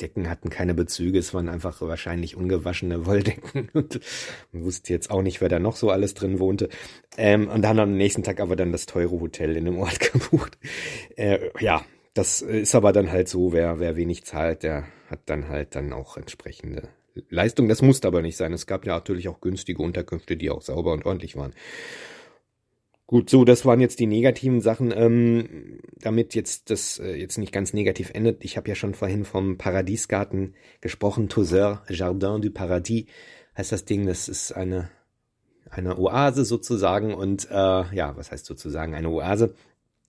Decken 0.02 0.30
hatten 0.30 0.50
keine 0.50 0.74
Bezüge, 0.74 1.20
es 1.20 1.34
waren 1.34 1.50
einfach 1.50 1.82
wahrscheinlich 1.82 2.38
ungewaschene 2.38 3.06
Wolldecken 3.06 3.70
und 3.74 4.00
man 4.54 4.64
wusste 4.64 4.94
jetzt 4.94 5.12
auch 5.12 5.22
nicht, 5.22 5.42
wer 5.42 5.50
da 5.50 5.60
noch 5.60 5.76
so 5.76 5.90
alles 5.90 6.14
drin 6.14 6.40
wohnte. 6.40 6.70
Ähm, 7.18 7.50
und 7.50 7.62
dann 7.62 7.80
am 7.80 7.98
nächsten 7.98 8.24
Tag 8.24 8.40
aber 8.40 8.56
dann 8.56 8.72
das 8.72 8.86
teure 8.86 9.20
Hotel 9.20 9.58
in 9.58 9.66
dem 9.66 9.78
Ort 9.78 10.00
gebucht. 10.14 10.58
Äh, 11.18 11.50
ja, 11.60 11.84
das 12.14 12.42
ist 12.42 12.76
aber 12.76 12.94
dann 12.94 13.12
halt 13.12 13.28
so, 13.28 13.52
wer, 13.52 13.80
wer 13.80 13.98
wenig 13.98 14.24
zahlt, 14.24 14.64
der 14.64 14.86
hat 15.10 15.22
dann 15.26 15.50
halt 15.50 15.76
dann 15.76 15.92
auch 15.92 16.18
entsprechende 16.18 16.90
Leistung. 17.30 17.68
Das 17.68 17.82
musste 17.82 18.08
aber 18.08 18.22
nicht 18.22 18.38
sein. 18.38 18.54
Es 18.54 18.68
gab 18.68 18.86
ja 18.86 18.94
natürlich 18.94 19.28
auch 19.28 19.42
günstige 19.42 19.82
Unterkünfte, 19.82 20.38
die 20.38 20.50
auch 20.50 20.62
sauber 20.62 20.94
und 20.94 21.06
ordentlich 21.06 21.36
waren. 21.36 21.54
Gut, 23.08 23.30
so, 23.30 23.44
das 23.44 23.66
waren 23.66 23.80
jetzt 23.80 24.00
die 24.00 24.06
negativen 24.06 24.62
Sachen. 24.62 24.94
Ähm, 24.96 25.80
damit 26.00 26.36
jetzt 26.36 26.70
das 26.70 27.00
äh, 27.00 27.16
jetzt 27.16 27.38
nicht 27.38 27.52
ganz 27.52 27.74
negativ 27.74 28.12
endet. 28.14 28.46
Ich 28.46 28.56
habe 28.56 28.70
ja 28.70 28.76
schon 28.76 28.94
vorhin 28.94 29.26
vom 29.26 29.58
Paradiesgarten 29.58 30.54
gesprochen. 30.80 31.28
Toussaint, 31.28 31.80
Jardin 31.90 32.42
du 32.42 32.52
Paradis 32.52 33.06
heißt 33.58 33.72
das 33.72 33.86
Ding. 33.86 34.06
Das 34.06 34.30
ist 34.30 34.52
eine 34.52 34.90
eine 35.70 35.98
Oase 35.98 36.46
sozusagen 36.46 37.14
und 37.14 37.48
äh, 37.50 37.54
ja, 37.54 38.16
was 38.16 38.32
heißt 38.32 38.46
sozusagen 38.46 38.96
eine 38.96 39.10
Oase? 39.10 39.56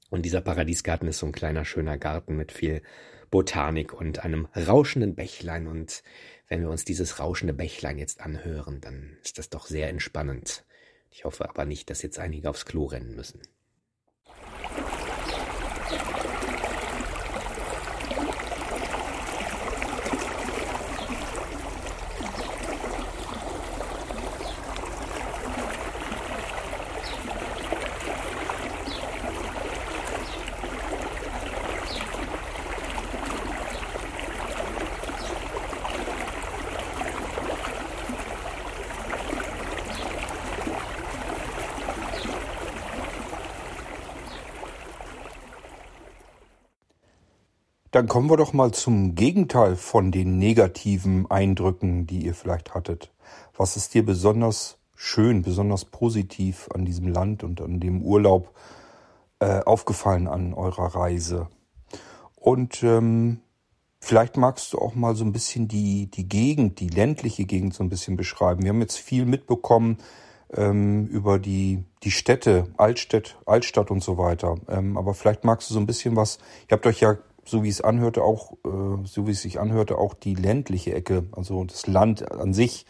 Und 0.08 0.24
dieser 0.24 0.40
Paradiesgarten 0.40 1.08
ist 1.08 1.18
so 1.18 1.26
ein 1.26 1.32
kleiner 1.32 1.64
schöner 1.64 1.98
Garten 1.98 2.36
mit 2.36 2.50
viel 2.50 2.82
Botanik 3.30 3.92
und 3.92 4.24
einem 4.24 4.48
rauschenden 4.56 5.14
Bächlein 5.14 5.68
und 5.68 6.02
wenn 6.50 6.62
wir 6.62 6.68
uns 6.68 6.84
dieses 6.84 7.20
rauschende 7.20 7.54
Bächlein 7.54 7.96
jetzt 7.96 8.20
anhören, 8.20 8.80
dann 8.80 9.16
ist 9.22 9.38
das 9.38 9.48
doch 9.48 9.66
sehr 9.66 9.88
entspannend. 9.88 10.66
Ich 11.10 11.24
hoffe 11.24 11.48
aber 11.48 11.64
nicht, 11.64 11.88
dass 11.88 12.02
jetzt 12.02 12.18
einige 12.18 12.50
aufs 12.50 12.66
Klo 12.66 12.86
rennen 12.86 13.14
müssen. 13.14 13.40
Dann 48.00 48.08
kommen 48.08 48.30
wir 48.30 48.38
doch 48.38 48.54
mal 48.54 48.72
zum 48.72 49.14
Gegenteil 49.14 49.76
von 49.76 50.10
den 50.10 50.38
negativen 50.38 51.30
Eindrücken, 51.30 52.06
die 52.06 52.24
ihr 52.24 52.32
vielleicht 52.32 52.72
hattet. 52.72 53.12
Was 53.54 53.76
ist 53.76 53.92
dir 53.92 54.06
besonders 54.06 54.78
schön, 54.96 55.42
besonders 55.42 55.84
positiv 55.84 56.70
an 56.72 56.86
diesem 56.86 57.08
Land 57.08 57.44
und 57.44 57.60
an 57.60 57.78
dem 57.78 58.00
Urlaub 58.00 58.54
äh, 59.40 59.60
aufgefallen 59.64 60.28
an 60.28 60.54
eurer 60.54 60.94
Reise? 60.94 61.48
Und 62.36 62.82
ähm, 62.82 63.40
vielleicht 64.00 64.38
magst 64.38 64.72
du 64.72 64.78
auch 64.78 64.94
mal 64.94 65.14
so 65.14 65.26
ein 65.26 65.32
bisschen 65.32 65.68
die, 65.68 66.10
die 66.10 66.26
Gegend, 66.26 66.80
die 66.80 66.88
ländliche 66.88 67.44
Gegend 67.44 67.74
so 67.74 67.84
ein 67.84 67.90
bisschen 67.90 68.16
beschreiben. 68.16 68.62
Wir 68.62 68.70
haben 68.70 68.80
jetzt 68.80 68.96
viel 68.96 69.26
mitbekommen 69.26 69.98
ähm, 70.56 71.06
über 71.06 71.38
die, 71.38 71.84
die 72.02 72.10
Städte, 72.10 72.68
Altstadt, 72.76 73.38
Altstadt 73.46 73.90
und 73.90 74.02
so 74.02 74.18
weiter. 74.18 74.56
Ähm, 74.68 74.96
aber 74.96 75.14
vielleicht 75.14 75.44
magst 75.44 75.68
du 75.70 75.74
so 75.74 75.80
ein 75.80 75.86
bisschen 75.86 76.16
was, 76.16 76.38
ihr 76.68 76.76
habt 76.76 76.86
euch 76.86 77.00
ja 77.00 77.18
so 77.50 77.62
wie 77.62 77.68
es 77.68 77.80
anhörte, 77.80 78.22
auch, 78.22 78.52
äh, 78.64 79.04
so 79.04 79.26
wie 79.26 79.32
es 79.32 79.42
sich 79.42 79.60
anhörte, 79.60 79.98
auch 79.98 80.14
die 80.14 80.34
ländliche 80.34 80.94
Ecke, 80.94 81.26
also 81.32 81.64
das 81.64 81.86
Land 81.86 82.30
an 82.30 82.54
sich 82.54 82.86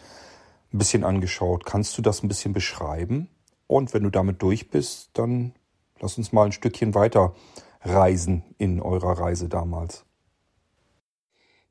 ein 0.73 0.79
bisschen 0.79 1.05
angeschaut. 1.05 1.65
Kannst 1.65 1.99
du 1.99 2.03
das 2.03 2.23
ein 2.23 2.29
bisschen 2.29 2.53
beschreiben? 2.53 3.29
Und 3.67 3.95
wenn 3.95 4.03
du 4.03 4.11
damit 4.11 4.43
durch 4.43 4.71
bist, 4.71 5.11
dann 5.15 5.53
lass 6.01 6.19
uns 6.19 6.33
mal 6.33 6.47
ein 6.47 6.53
Stückchen 6.53 6.95
weiter 6.95 7.35
reisen 7.83 8.43
in 8.59 8.81
eurer 8.81 9.19
Reise 9.19 9.49
damals. 9.49 10.05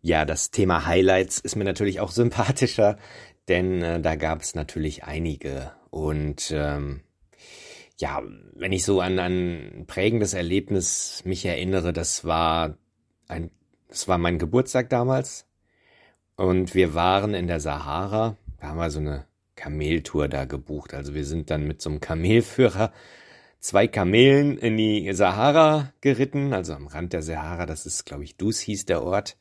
Ja, 0.01 0.25
das 0.25 0.49
Thema 0.49 0.85
Highlights 0.85 1.39
ist 1.39 1.55
mir 1.55 1.65
natürlich 1.65 1.99
auch 1.99 2.11
sympathischer, 2.11 2.97
denn 3.47 3.81
äh, 3.81 4.01
da 4.01 4.15
gab 4.15 4.41
es 4.41 4.55
natürlich 4.55 5.03
einige. 5.03 5.71
Und 5.89 6.51
ähm, 6.55 7.01
ja, 7.99 8.23
wenn 8.53 8.71
ich 8.71 8.85
so 8.85 9.01
an 9.01 9.19
ein 9.19 9.83
prägendes 9.85 10.33
Erlebnis 10.33 11.21
mich 11.25 11.45
erinnere, 11.45 11.91
das 11.91 12.23
war 12.23 12.77
ein, 13.27 13.51
das 13.89 14.07
war 14.07 14.17
mein 14.17 14.39
Geburtstag 14.39 14.89
damals. 14.89 15.45
Und 16.35 16.73
wir 16.73 16.93
waren 16.93 17.33
in 17.33 17.47
der 17.47 17.59
Sahara. 17.59 18.37
Da 18.59 18.67
haben 18.67 18.77
wir 18.77 18.89
so 18.89 18.99
eine 18.99 19.25
Kameltour 19.55 20.29
da 20.29 20.45
gebucht. 20.45 20.93
Also 20.93 21.13
wir 21.13 21.25
sind 21.25 21.49
dann 21.49 21.67
mit 21.67 21.81
so 21.81 21.89
einem 21.89 21.99
Kamelführer 21.99 22.93
zwei 23.59 23.87
Kamelen 23.87 24.57
in 24.57 24.77
die 24.77 25.11
Sahara 25.13 25.93
geritten, 25.99 26.53
also 26.53 26.73
am 26.73 26.87
Rand 26.87 27.11
der 27.11 27.21
Sahara, 27.21 27.65
das 27.65 27.85
ist, 27.85 28.05
glaube 28.05 28.23
ich, 28.23 28.37
Dus 28.37 28.61
hieß 28.61 28.85
der 28.85 29.03
Ort. 29.03 29.35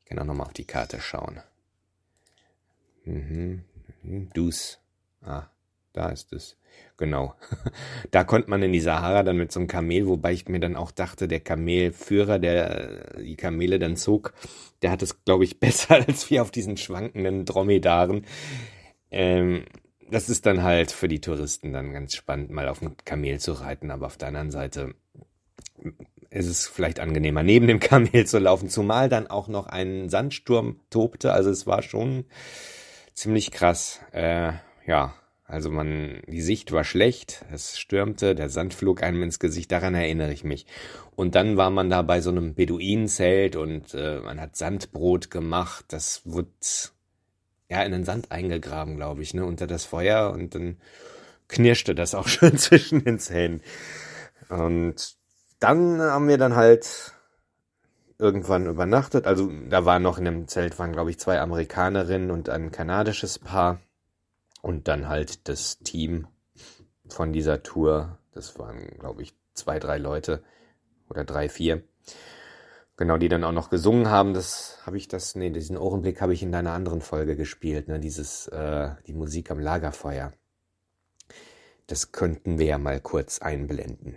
Ich 0.00 0.08
kann 0.08 0.18
auch 0.18 0.24
nochmal 0.24 0.46
auf 0.46 0.54
die 0.54 0.64
Karte 0.64 1.00
schauen. 1.00 1.40
Mhm. 3.04 3.64
mhm. 4.02 4.30
Dus. 4.32 4.80
Ah, 5.20 5.48
da 5.92 6.08
ist 6.08 6.32
es. 6.32 6.56
Genau. 6.98 7.34
Da 8.10 8.24
konnte 8.24 8.50
man 8.50 8.62
in 8.62 8.72
die 8.72 8.80
Sahara 8.80 9.22
dann 9.22 9.36
mit 9.36 9.52
so 9.52 9.60
einem 9.60 9.68
Kamel, 9.68 10.06
wobei 10.06 10.32
ich 10.32 10.48
mir 10.48 10.60
dann 10.60 10.76
auch 10.76 10.90
dachte, 10.90 11.28
der 11.28 11.40
Kamelführer, 11.40 12.38
der 12.38 13.16
äh, 13.16 13.22
die 13.22 13.36
Kamele 13.36 13.78
dann 13.78 13.96
zog, 13.96 14.32
der 14.82 14.90
hat 14.90 15.02
es, 15.02 15.24
glaube 15.24 15.44
ich, 15.44 15.60
besser 15.60 15.96
als 16.06 16.30
wir 16.30 16.42
auf 16.42 16.50
diesen 16.50 16.76
schwankenden 16.76 17.44
Dromedaren. 17.44 18.24
Ähm, 19.10 19.64
das 20.10 20.28
ist 20.28 20.46
dann 20.46 20.62
halt 20.62 20.90
für 20.90 21.08
die 21.08 21.20
Touristen 21.20 21.72
dann 21.72 21.92
ganz 21.92 22.14
spannend, 22.14 22.50
mal 22.50 22.68
auf 22.68 22.80
dem 22.80 22.96
Kamel 23.04 23.40
zu 23.40 23.52
reiten, 23.52 23.90
aber 23.90 24.06
auf 24.06 24.16
der 24.16 24.28
anderen 24.28 24.50
Seite 24.50 24.94
ist 26.30 26.46
es 26.46 26.66
vielleicht 26.66 27.00
angenehmer, 27.00 27.42
neben 27.42 27.66
dem 27.66 27.80
Kamel 27.80 28.26
zu 28.26 28.38
laufen, 28.38 28.68
zumal 28.68 29.08
dann 29.08 29.26
auch 29.26 29.48
noch 29.48 29.66
ein 29.66 30.08
Sandsturm 30.08 30.80
tobte, 30.90 31.32
also 31.32 31.50
es 31.50 31.66
war 31.66 31.82
schon 31.82 32.24
ziemlich 33.14 33.50
krass. 33.50 34.00
Äh, 34.12 34.52
ja, 34.86 35.14
also 35.48 35.70
man, 35.70 36.20
die 36.26 36.42
Sicht 36.42 36.72
war 36.72 36.84
schlecht, 36.84 37.42
es 37.50 37.78
stürmte, 37.78 38.34
der 38.34 38.50
Sand 38.50 38.74
flog 38.74 39.02
einem 39.02 39.22
ins 39.22 39.38
Gesicht, 39.38 39.72
daran 39.72 39.94
erinnere 39.94 40.30
ich 40.30 40.44
mich. 40.44 40.66
Und 41.16 41.34
dann 41.34 41.56
war 41.56 41.70
man 41.70 41.88
da 41.88 42.02
bei 42.02 42.20
so 42.20 42.28
einem 42.28 42.54
Beduinenzelt 42.54 43.56
und 43.56 43.94
äh, 43.94 44.20
man 44.20 44.42
hat 44.42 44.56
Sandbrot 44.56 45.30
gemacht, 45.30 45.86
das 45.88 46.20
wurde 46.26 46.50
ja 47.70 47.82
in 47.82 47.92
den 47.92 48.04
Sand 48.04 48.30
eingegraben, 48.30 48.96
glaube 48.96 49.22
ich, 49.22 49.32
ne, 49.32 49.46
unter 49.46 49.66
das 49.66 49.86
Feuer 49.86 50.32
und 50.32 50.54
dann 50.54 50.76
knirschte 51.48 51.94
das 51.94 52.14
auch 52.14 52.28
schön 52.28 52.58
zwischen 52.58 53.02
den 53.02 53.18
Zähnen. 53.18 53.62
Und 54.50 55.16
dann 55.60 55.98
haben 56.02 56.28
wir 56.28 56.36
dann 56.36 56.56
halt 56.56 57.14
irgendwann 58.18 58.66
übernachtet. 58.66 59.26
Also 59.26 59.50
da 59.70 59.86
waren 59.86 60.02
noch 60.02 60.18
in 60.18 60.26
dem 60.26 60.46
Zelt 60.46 60.78
waren 60.78 60.92
glaube 60.92 61.10
ich 61.10 61.18
zwei 61.18 61.40
Amerikanerinnen 61.40 62.30
und 62.30 62.50
ein 62.50 62.70
kanadisches 62.70 63.38
Paar 63.38 63.80
und 64.62 64.88
dann 64.88 65.08
halt 65.08 65.48
das 65.48 65.78
Team 65.78 66.26
von 67.08 67.32
dieser 67.32 67.62
Tour, 67.62 68.18
das 68.32 68.58
waren, 68.58 68.98
glaube 68.98 69.22
ich, 69.22 69.34
zwei, 69.54 69.78
drei 69.78 69.98
Leute 69.98 70.42
oder 71.08 71.24
drei, 71.24 71.48
vier. 71.48 71.82
Genau, 72.96 73.16
die 73.16 73.28
dann 73.28 73.44
auch 73.44 73.52
noch 73.52 73.70
gesungen 73.70 74.10
haben, 74.10 74.34
das 74.34 74.78
habe 74.84 74.96
ich 74.96 75.06
das, 75.06 75.36
nee, 75.36 75.50
diesen 75.50 75.76
Ohrenblick 75.76 76.20
habe 76.20 76.34
ich 76.34 76.42
in 76.42 76.50
deiner 76.50 76.72
anderen 76.72 77.00
Folge 77.00 77.36
gespielt, 77.36 77.86
ne, 77.88 78.00
dieses, 78.00 78.48
äh, 78.48 78.90
die 79.06 79.12
Musik 79.12 79.50
am 79.50 79.60
Lagerfeuer. 79.60 80.32
Das 81.86 82.10
könnten 82.12 82.58
wir 82.58 82.66
ja 82.66 82.78
mal 82.78 83.00
kurz 83.00 83.38
einblenden. 83.40 84.16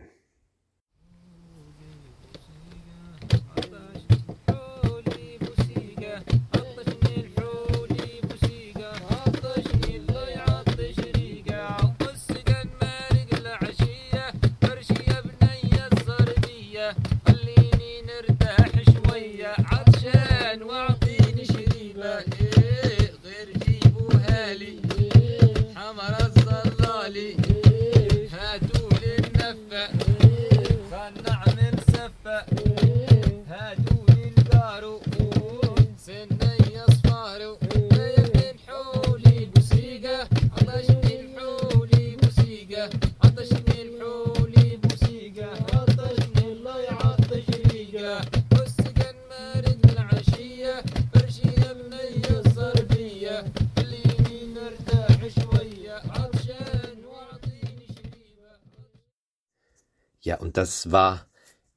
Das 60.57 60.91
war 60.91 61.25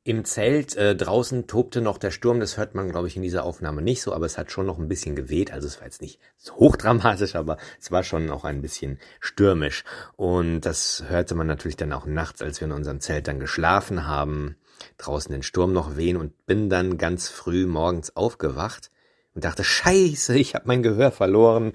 im 0.04 0.24
Zelt. 0.24 0.76
Äh, 0.76 0.94
draußen 0.94 1.46
tobte 1.46 1.80
noch 1.80 1.98
der 1.98 2.10
Sturm. 2.10 2.38
Das 2.38 2.58
hört 2.58 2.74
man, 2.74 2.90
glaube 2.90 3.08
ich, 3.08 3.16
in 3.16 3.22
dieser 3.22 3.44
Aufnahme 3.44 3.82
nicht 3.82 4.02
so, 4.02 4.12
aber 4.12 4.26
es 4.26 4.38
hat 4.38 4.52
schon 4.52 4.66
noch 4.66 4.78
ein 4.78 4.88
bisschen 4.88 5.16
geweht. 5.16 5.52
Also 5.52 5.66
es 5.66 5.78
war 5.78 5.86
jetzt 5.86 6.02
nicht 6.02 6.20
so 6.36 6.54
hochdramatisch, 6.56 7.34
aber 7.34 7.56
es 7.80 7.90
war 7.90 8.04
schon 8.04 8.30
auch 8.30 8.44
ein 8.44 8.62
bisschen 8.62 8.98
stürmisch. 9.20 9.84
Und 10.16 10.60
das 10.60 11.04
hörte 11.08 11.34
man 11.34 11.46
natürlich 11.46 11.76
dann 11.76 11.92
auch 11.92 12.06
nachts, 12.06 12.42
als 12.42 12.60
wir 12.60 12.66
in 12.66 12.72
unserem 12.72 13.00
Zelt 13.00 13.26
dann 13.26 13.40
geschlafen 13.40 14.06
haben. 14.06 14.56
Draußen 14.98 15.32
den 15.32 15.42
Sturm 15.42 15.72
noch 15.72 15.96
wehen 15.96 16.16
und 16.16 16.46
bin 16.46 16.68
dann 16.68 16.98
ganz 16.98 17.28
früh 17.28 17.66
morgens 17.66 18.14
aufgewacht 18.16 18.90
und 19.34 19.44
dachte, 19.44 19.64
scheiße, 19.64 20.36
ich 20.36 20.54
habe 20.54 20.68
mein 20.68 20.82
Gehör 20.82 21.10
verloren. 21.10 21.72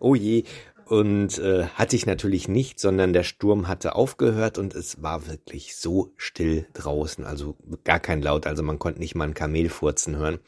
Oh 0.00 0.14
je 0.14 0.44
und 0.86 1.38
äh, 1.38 1.66
hatte 1.74 1.96
ich 1.96 2.06
natürlich 2.06 2.46
nicht, 2.46 2.78
sondern 2.78 3.12
der 3.12 3.24
Sturm 3.24 3.66
hatte 3.66 3.96
aufgehört 3.96 4.56
und 4.56 4.72
es 4.72 5.02
war 5.02 5.26
wirklich 5.26 5.74
so 5.74 6.12
still 6.16 6.66
draußen, 6.74 7.24
also 7.24 7.56
gar 7.82 7.98
kein 7.98 8.22
Laut, 8.22 8.46
also 8.46 8.62
man 8.62 8.78
konnte 8.78 9.00
nicht 9.00 9.16
mal 9.16 9.24
ein 9.24 9.34
Kamel 9.34 9.68
furzen 9.68 10.16
hören. 10.16 10.38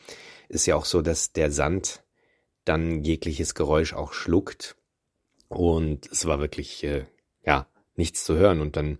Ist 0.49 0.66
ja 0.66 0.76
auch 0.76 0.84
so, 0.84 1.03
dass 1.03 1.32
der 1.32 1.51
Sand 1.51 2.05
dann 2.64 3.03
jegliches 3.03 3.57
Geräusch 3.57 3.95
auch 3.95 4.12
schluckt 4.12 4.76
und 5.49 6.09
es 6.12 6.24
war 6.26 6.39
wirklich 6.39 6.84
äh, 6.84 7.07
ja 7.45 7.66
nichts 7.97 8.24
zu 8.24 8.36
hören 8.36 8.61
und 8.61 8.76
dann 8.76 8.99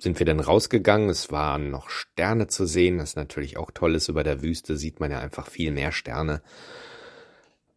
sind 0.00 0.18
wir 0.18 0.24
dann 0.24 0.40
rausgegangen. 0.40 1.10
Es 1.10 1.30
waren 1.30 1.70
noch 1.70 1.90
Sterne 1.90 2.46
zu 2.46 2.66
sehen, 2.66 2.96
das 2.98 3.16
natürlich 3.16 3.58
auch 3.58 3.70
toll 3.70 3.94
ist. 3.94 4.08
Über 4.08 4.24
der 4.24 4.42
Wüste 4.42 4.76
sieht 4.78 4.98
man 4.98 5.10
ja 5.10 5.18
einfach 5.18 5.46
viel 5.46 5.72
mehr 5.72 5.92
Sterne. 5.92 6.42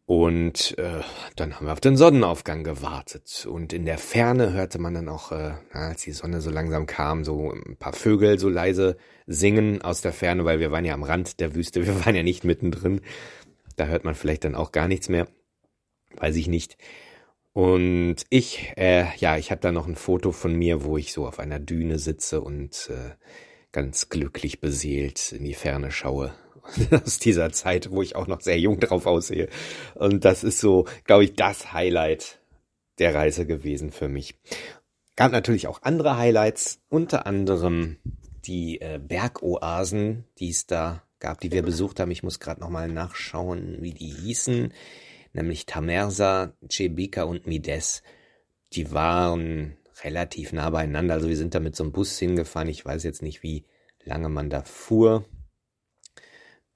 Und 0.08 0.78
äh, 0.78 1.01
dann 1.36 1.53
haben 1.53 1.66
wir 1.66 1.74
auf 1.74 1.82
den 1.82 1.97
Sonnenaufgang 1.97 2.64
gewartet. 2.64 3.45
Und 3.45 3.74
in 3.74 3.86
der 3.86 3.97
Ferne 3.97 4.53
hörte 4.53 4.80
man 4.80 4.93
dann 4.93 5.10
auch, 5.10 5.34
äh, 5.34 5.55
als 5.74 6.03
die 6.03 6.14
Sonne 6.14 6.39
so 6.39 6.49
langsam 6.49 6.86
kam, 6.86 7.26
so 7.26 7.51
ein 7.51 7.76
paar 7.76 7.91
Vögel 7.91 8.39
so 8.39 8.47
leise 8.47 8.95
singen 9.26 9.82
aus 9.82 9.99
der 9.99 10.14
Ferne, 10.14 10.45
weil 10.45 10.62
wir 10.62 10.72
waren 10.72 10.86
ja 10.86 10.93
am 10.93 11.03
Rand 11.03 11.41
der 11.41 11.55
Wüste, 11.55 11.86
wir 11.86 12.05
waren 12.05 12.16
ja 12.16 12.24
nicht 12.24 12.45
mittendrin. 12.45 13.01
Da 13.76 13.88
hört 13.88 14.05
man 14.05 14.16
vielleicht 14.16 14.45
dann 14.45 14.55
auch 14.55 14.72
gar 14.72 14.88
nichts 14.88 15.10
mehr. 15.10 15.28
Weiß 16.16 16.38
ich 16.38 16.47
nicht. 16.47 16.78
Und 17.51 18.24
ich, 18.30 18.72
äh, 18.78 19.14
ja, 19.18 19.36
ich 19.36 19.51
habe 19.51 19.60
da 19.60 19.74
noch 19.74 19.88
ein 19.88 19.97
Foto 19.97 20.32
von 20.32 20.55
mir, 20.55 20.86
wo 20.86 20.97
ich 20.97 21.12
so 21.12 21.28
auf 21.28 21.38
einer 21.38 21.60
Düne 21.60 21.99
sitze 21.99 22.39
und 22.39 22.89
äh, 22.93 23.16
ganz 23.74 24.08
glücklich 24.08 24.62
beseelt 24.62 25.34
in 25.34 25.43
die 25.43 25.53
Ferne 25.53 25.91
schaue 25.91 26.34
aus 27.03 27.20
dieser 27.20 27.51
Zeit, 27.51 27.91
wo 27.91 28.01
ich 28.01 28.15
auch 28.15 28.28
noch 28.28 28.41
sehr 28.41 28.59
jung 28.59 28.80
drauf 28.80 29.05
aussehe. 29.05 29.49
Und 29.95 30.26
das 30.26 30.43
ist 30.43 30.59
so, 30.59 30.86
glaube 31.05 31.24
ich, 31.24 31.34
das 31.34 31.74
Highlight 31.74 32.39
der 32.99 33.13
Reise 33.13 33.45
gewesen 33.45 33.91
für 33.91 34.07
mich. 34.07 34.36
Gab 35.15 35.32
natürlich 35.32 35.68
auch 35.68 35.82
andere 35.84 36.18
Highlights, 36.18 36.80
unter 36.89 37.26
anderem 37.26 37.97
die 38.45 38.80
äh, 38.82 38.99
Bergoasen, 39.01 40.26
die 40.39 40.49
es 40.49 40.68
da 40.68 41.03
gab, 41.20 41.39
die 41.41 41.51
wir 41.51 41.63
besucht 41.63 41.99
haben. 41.99 42.11
Ich 42.11 42.24
muss 42.24 42.39
gerade 42.39 42.61
nochmal 42.61 42.88
nachschauen, 42.88 43.78
wie 43.82 43.93
die 43.93 44.09
hießen. 44.09 44.74
Nämlich 45.34 45.65
Tamersa, 45.65 46.53
Cebika 46.70 47.24
und 47.24 47.47
Mides. 47.47 48.03
Die 48.74 48.91
waren 48.91 49.78
relativ 50.03 50.53
nah 50.53 50.70
beieinander. 50.70 51.15
Also 51.15 51.28
wir 51.28 51.38
sind 51.38 51.55
da 51.55 51.59
mit 51.59 51.76
so 51.76 51.84
einem 51.84 51.91
Bus 51.91 52.18
hingefahren. 52.18 52.70
Ich 52.70 52.86
weiß 52.86 53.03
jetzt 53.03 53.22
nicht, 53.22 53.43
wie 53.43 53.65
lange 54.03 54.30
man 54.30 54.49
da 54.49 54.63
fuhr. 54.63 55.26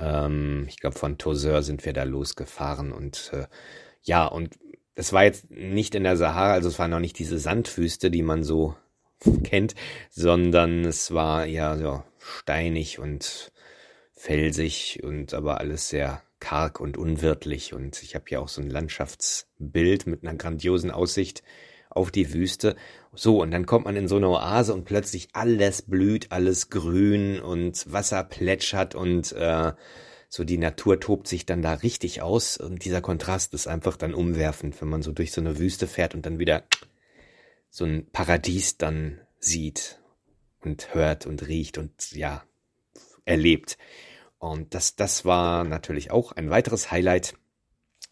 Ähm, 0.02 0.66
ich 0.68 0.80
glaube, 0.80 0.98
von 0.98 1.18
Toseur 1.18 1.64
sind 1.64 1.86
wir 1.86 1.94
da 1.94 2.04
losgefahren 2.04 2.92
und 2.92 3.32
äh, 3.34 3.46
ja, 4.04 4.26
und 4.26 4.58
es 4.96 5.14
war 5.14 5.24
jetzt 5.24 5.50
nicht 5.52 5.96
in 5.96 6.04
der 6.04 6.18
Sahara, 6.18 6.54
also 6.54 6.68
es 6.70 6.80
war 6.80 6.88
noch 6.88 7.00
nicht 7.00 7.18
diese 7.20 7.38
Sandwüste, 7.40 8.12
die 8.12 8.24
man 8.24 8.44
so 8.44 8.76
kennt, 9.44 9.76
sondern 10.10 10.86
es 10.86 11.14
war 11.14 11.46
ja 11.46 11.78
so 11.78 12.04
steinig 12.20 13.00
und 13.00 13.52
felsig 14.14 15.02
und 15.04 15.34
aber 15.34 15.60
alles 15.60 15.90
sehr 15.90 16.22
karg 16.40 16.80
und 16.80 16.98
unwirtlich. 16.98 17.74
Und 17.74 18.04
ich 18.04 18.16
habe 18.16 18.26
hier 18.28 18.42
auch 18.42 18.50
so 18.50 18.62
ein 18.62 18.70
Landschaftsbild 18.70 20.08
mit 20.08 20.24
einer 20.24 20.36
grandiosen 20.36 20.92
Aussicht 20.92 21.44
auf 21.92 22.12
die 22.12 22.34
Wüste. 22.34 22.76
So, 23.14 23.42
und 23.42 23.52
dann 23.52 23.66
kommt 23.66 23.86
man 23.86 23.96
in 23.96 24.08
so 24.08 24.18
eine 24.18 24.30
Oase 24.30 24.74
und 24.74 24.86
plötzlich 24.86 25.30
alles 25.34 25.84
blüht, 25.84 26.32
alles 26.32 26.70
grün 26.70 27.40
und 27.40 27.92
Wasser 27.92 28.24
plätschert 28.24 28.96
und 28.96 29.32
äh, 29.34 29.74
so 30.30 30.44
die 30.46 30.58
Natur 30.58 31.00
tobt 31.00 31.28
sich 31.28 31.46
dann 31.46 31.62
da 31.62 31.74
richtig 31.74 32.22
aus 32.22 32.58
und 32.58 32.86
dieser 32.86 33.02
Kontrast 33.02 33.54
ist 33.54 33.68
einfach 33.68 33.98
dann 33.98 34.14
umwerfend, 34.14 34.82
wenn 34.82 34.88
man 34.88 35.02
so 35.02 35.12
durch 35.12 35.34
so 35.34 35.42
eine 35.42 35.60
Wüste 35.60 35.88
fährt 35.88 36.16
und 36.16 36.26
dann 36.26 36.40
wieder 36.40 36.64
so 37.70 37.86
ein 37.86 38.10
Paradies 38.12 38.78
dann 38.78 39.20
sieht. 39.40 40.00
und 40.64 40.94
hört 40.94 41.26
und 41.26 41.48
riecht 41.48 41.78
und 41.78 42.12
ja, 42.12 42.44
erlebt. 43.26 43.78
Und 44.38 44.74
das, 44.74 44.96
das 44.96 45.26
war 45.26 45.64
natürlich 45.64 46.12
auch 46.12 46.32
ein 46.32 46.50
weiteres 46.50 46.92
Highlight. 46.92 47.36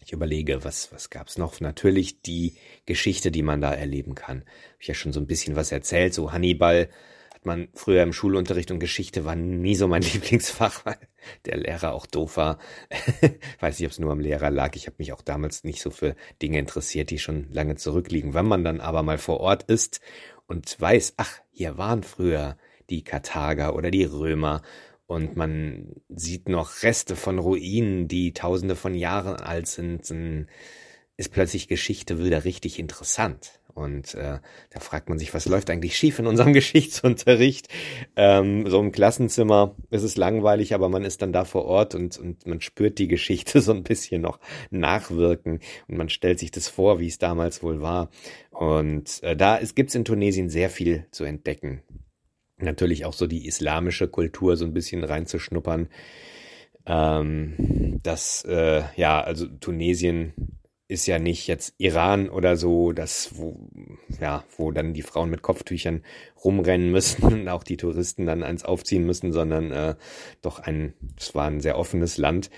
Ich 0.10 0.14
überlege, 0.14 0.64
was, 0.64 0.91
was 0.91 1.12
gab's 1.12 1.38
noch? 1.38 1.62
Natürlich 1.62 2.24
die 2.24 2.55
Geschichte, 2.88 3.30
die 3.30 3.43
man 3.43 3.62
da 3.62 3.72
erleben 3.72 4.16
kann. 4.16 4.39
Hab 4.39 4.82
ich 4.82 4.88
ja 4.88 4.95
schon 4.95 5.14
so 5.14 5.20
ein 5.20 5.28
bisschen 5.28 5.55
was 5.55 5.72
erzählt. 5.72 6.16
So 6.16 6.32
Hannibal 6.32 6.89
hat 7.32 7.45
man 7.45 7.68
früher 7.76 8.01
im 8.01 8.12
Schulunterricht 8.12 8.72
und 8.72 8.80
Geschichte 8.80 9.24
war 9.24 9.36
nie 9.36 9.76
so 9.76 9.88
mein 9.88 10.01
Lieblingsfach, 10.14 10.84
weil 10.84 10.97
der 11.45 11.57
Lehrer 11.57 11.93
auch 11.93 12.07
doof 12.07 12.38
war. 12.38 12.57
Weiß 13.60 13.78
nicht, 13.78 13.86
ob 13.86 13.91
es 13.91 13.99
nur 13.99 14.12
am 14.12 14.20
Lehrer 14.20 14.49
lag. 14.49 14.76
Ich 14.76 14.88
habe 14.88 14.95
mich 14.97 15.14
auch 15.14 15.22
damals 15.22 15.64
nicht 15.64 15.80
so 15.80 15.91
für 15.91 16.16
Dinge 16.41 16.57
interessiert, 16.57 17.12
die 17.12 17.20
schon 17.20 17.45
lange 17.51 17.76
zurückliegen. 17.76 18.34
Wenn 18.34 18.47
man 18.47 18.64
dann 18.64 18.82
aber 18.82 19.03
mal 19.03 19.20
vor 19.20 19.39
Ort 19.39 19.62
ist 19.70 20.01
und 20.47 20.82
weiß, 20.82 21.14
ach, 21.18 21.38
hier 21.51 21.78
waren 21.78 22.01
früher 22.01 22.57
die 22.89 23.03
Karthager 23.03 23.76
oder 23.76 23.91
die 23.91 24.05
Römer 24.05 24.64
und 25.10 25.36
man 25.36 25.88
sieht 26.07 26.49
noch 26.49 26.84
Reste 26.84 27.16
von 27.16 27.39
Ruinen, 27.39 28.07
die 28.07 28.32
tausende 28.32 28.76
von 28.76 28.93
Jahren 28.93 29.38
alt 29.38 29.66
sind, 29.66 30.05
ist 31.18 31.32
plötzlich 31.32 31.68
Geschichte 31.68 32.24
wieder 32.24 32.45
richtig 32.45 32.78
interessant. 32.78 33.60
Und 33.74 34.14
äh, 34.14 34.38
da 34.70 34.80
fragt 34.80 35.10
man 35.10 35.18
sich, 35.18 35.34
was 35.34 35.47
läuft 35.47 35.72
eigentlich 35.72 35.97
schief 35.97 36.20
in 36.20 36.28
unserem 36.28 36.53
Geschichtsunterricht? 36.60 37.70
Ähm, 38.16 38.70
so 38.70 38.80
im 38.80 38.91
Klassenzimmer 38.91 39.76
ist 39.89 40.03
es 40.03 40.16
langweilig, 40.16 40.76
aber 40.76 40.89
man 40.89 41.03
ist 41.03 41.24
dann 41.24 41.34
da 41.34 41.43
vor 41.43 41.66
Ort 41.66 41.95
und, 41.95 42.20
und 42.20 42.45
man 42.45 42.62
spürt 42.62 42.99
die 42.99 43.07
Geschichte 43.07 43.62
so 43.64 43.72
ein 43.72 43.82
bisschen 43.82 44.22
noch 44.22 44.39
nachwirken 44.70 45.60
und 45.88 45.97
man 45.97 46.10
stellt 46.10 46.38
sich 46.38 46.51
das 46.51 46.68
vor, 46.68 46.99
wie 46.99 47.07
es 47.07 47.18
damals 47.18 47.64
wohl 47.64 47.82
war. 47.82 48.12
Und 48.51 49.24
äh, 49.24 49.36
da 49.36 49.60
gibt 49.74 49.89
es 49.89 49.95
in 49.95 50.05
Tunesien 50.05 50.49
sehr 50.49 50.70
viel 50.70 51.07
zu 51.10 51.24
entdecken. 51.24 51.82
Natürlich 52.60 53.05
auch 53.05 53.14
so 53.14 53.28
die 53.28 53.47
islamische 53.47 54.07
Kultur 54.07 54.57
so 54.57 54.66
ein 54.66 54.74
bisschen 54.74 55.03
reinzuschnuppern. 55.03 55.88
Ähm, 56.86 57.99
das, 58.03 58.43
äh, 58.45 58.84
ja, 58.95 59.22
also 59.22 59.47
Tunesien 59.47 60.34
ist 60.89 61.05
ja 61.05 61.20
nicht 61.20 61.47
jetzt 61.47 61.76
Iran 61.78 62.30
oder 62.30 62.57
so, 62.57 62.93
das, 62.93 63.38
wo, 63.38 63.70
ja, 64.20 64.43
wo 64.57 64.72
dann 64.72 64.93
die 64.95 65.03
Frauen 65.03 65.30
mit 65.30 65.43
Kopftüchern 65.43 66.03
rumrennen 66.43 66.91
müssen 66.91 67.24
und 67.32 67.47
auch 67.47 67.64
die 67.64 67.78
Touristen 67.78 68.26
dann 68.26 68.43
eins 68.43 68.66
aufziehen 68.66 69.05
müssen, 69.05 69.32
sondern 69.32 69.72
äh, 69.72 69.95
doch 70.41 70.60
ein, 70.60 70.95
es 71.18 71.36
war 71.36 71.45
ein 71.45 71.62
sehr 71.62 71.78
offenes 71.78 72.18
Land 72.18 72.49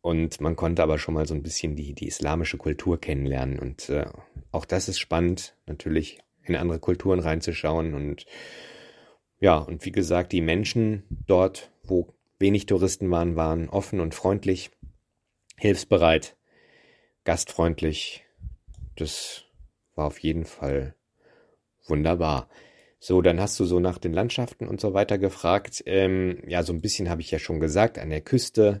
und 0.00 0.40
man 0.40 0.56
konnte 0.56 0.82
aber 0.82 0.98
schon 0.98 1.14
mal 1.14 1.26
so 1.26 1.34
ein 1.34 1.42
bisschen 1.42 1.76
die, 1.76 1.92
die 1.92 2.08
islamische 2.08 2.56
Kultur 2.56 2.98
kennenlernen 2.98 3.58
und 3.58 3.90
äh, 3.90 4.06
auch 4.50 4.64
das 4.64 4.88
ist 4.88 4.98
spannend, 4.98 5.54
natürlich 5.66 6.20
in 6.42 6.56
andere 6.56 6.78
Kulturen 6.78 7.20
reinzuschauen 7.20 7.92
und 7.92 8.24
ja, 9.44 9.58
und 9.58 9.84
wie 9.84 9.92
gesagt, 9.92 10.32
die 10.32 10.40
Menschen 10.40 11.02
dort, 11.26 11.70
wo 11.82 12.14
wenig 12.38 12.64
Touristen 12.64 13.10
waren, 13.10 13.36
waren 13.36 13.68
offen 13.68 14.00
und 14.00 14.14
freundlich, 14.14 14.70
hilfsbereit 15.58 16.38
gastfreundlich. 17.24 18.24
Das 18.96 19.44
war 19.96 20.06
auf 20.06 20.18
jeden 20.20 20.46
Fall 20.46 20.94
wunderbar. 21.86 22.48
So, 22.98 23.20
dann 23.20 23.38
hast 23.38 23.60
du 23.60 23.66
so 23.66 23.80
nach 23.80 23.98
den 23.98 24.14
Landschaften 24.14 24.66
und 24.66 24.80
so 24.80 24.94
weiter 24.94 25.18
gefragt. 25.18 25.82
Ähm, 25.84 26.42
ja, 26.46 26.62
so 26.62 26.72
ein 26.72 26.80
bisschen 26.80 27.10
habe 27.10 27.20
ich 27.20 27.30
ja 27.30 27.38
schon 27.38 27.60
gesagt, 27.60 27.98
an 27.98 28.08
der 28.08 28.22
Küste. 28.22 28.80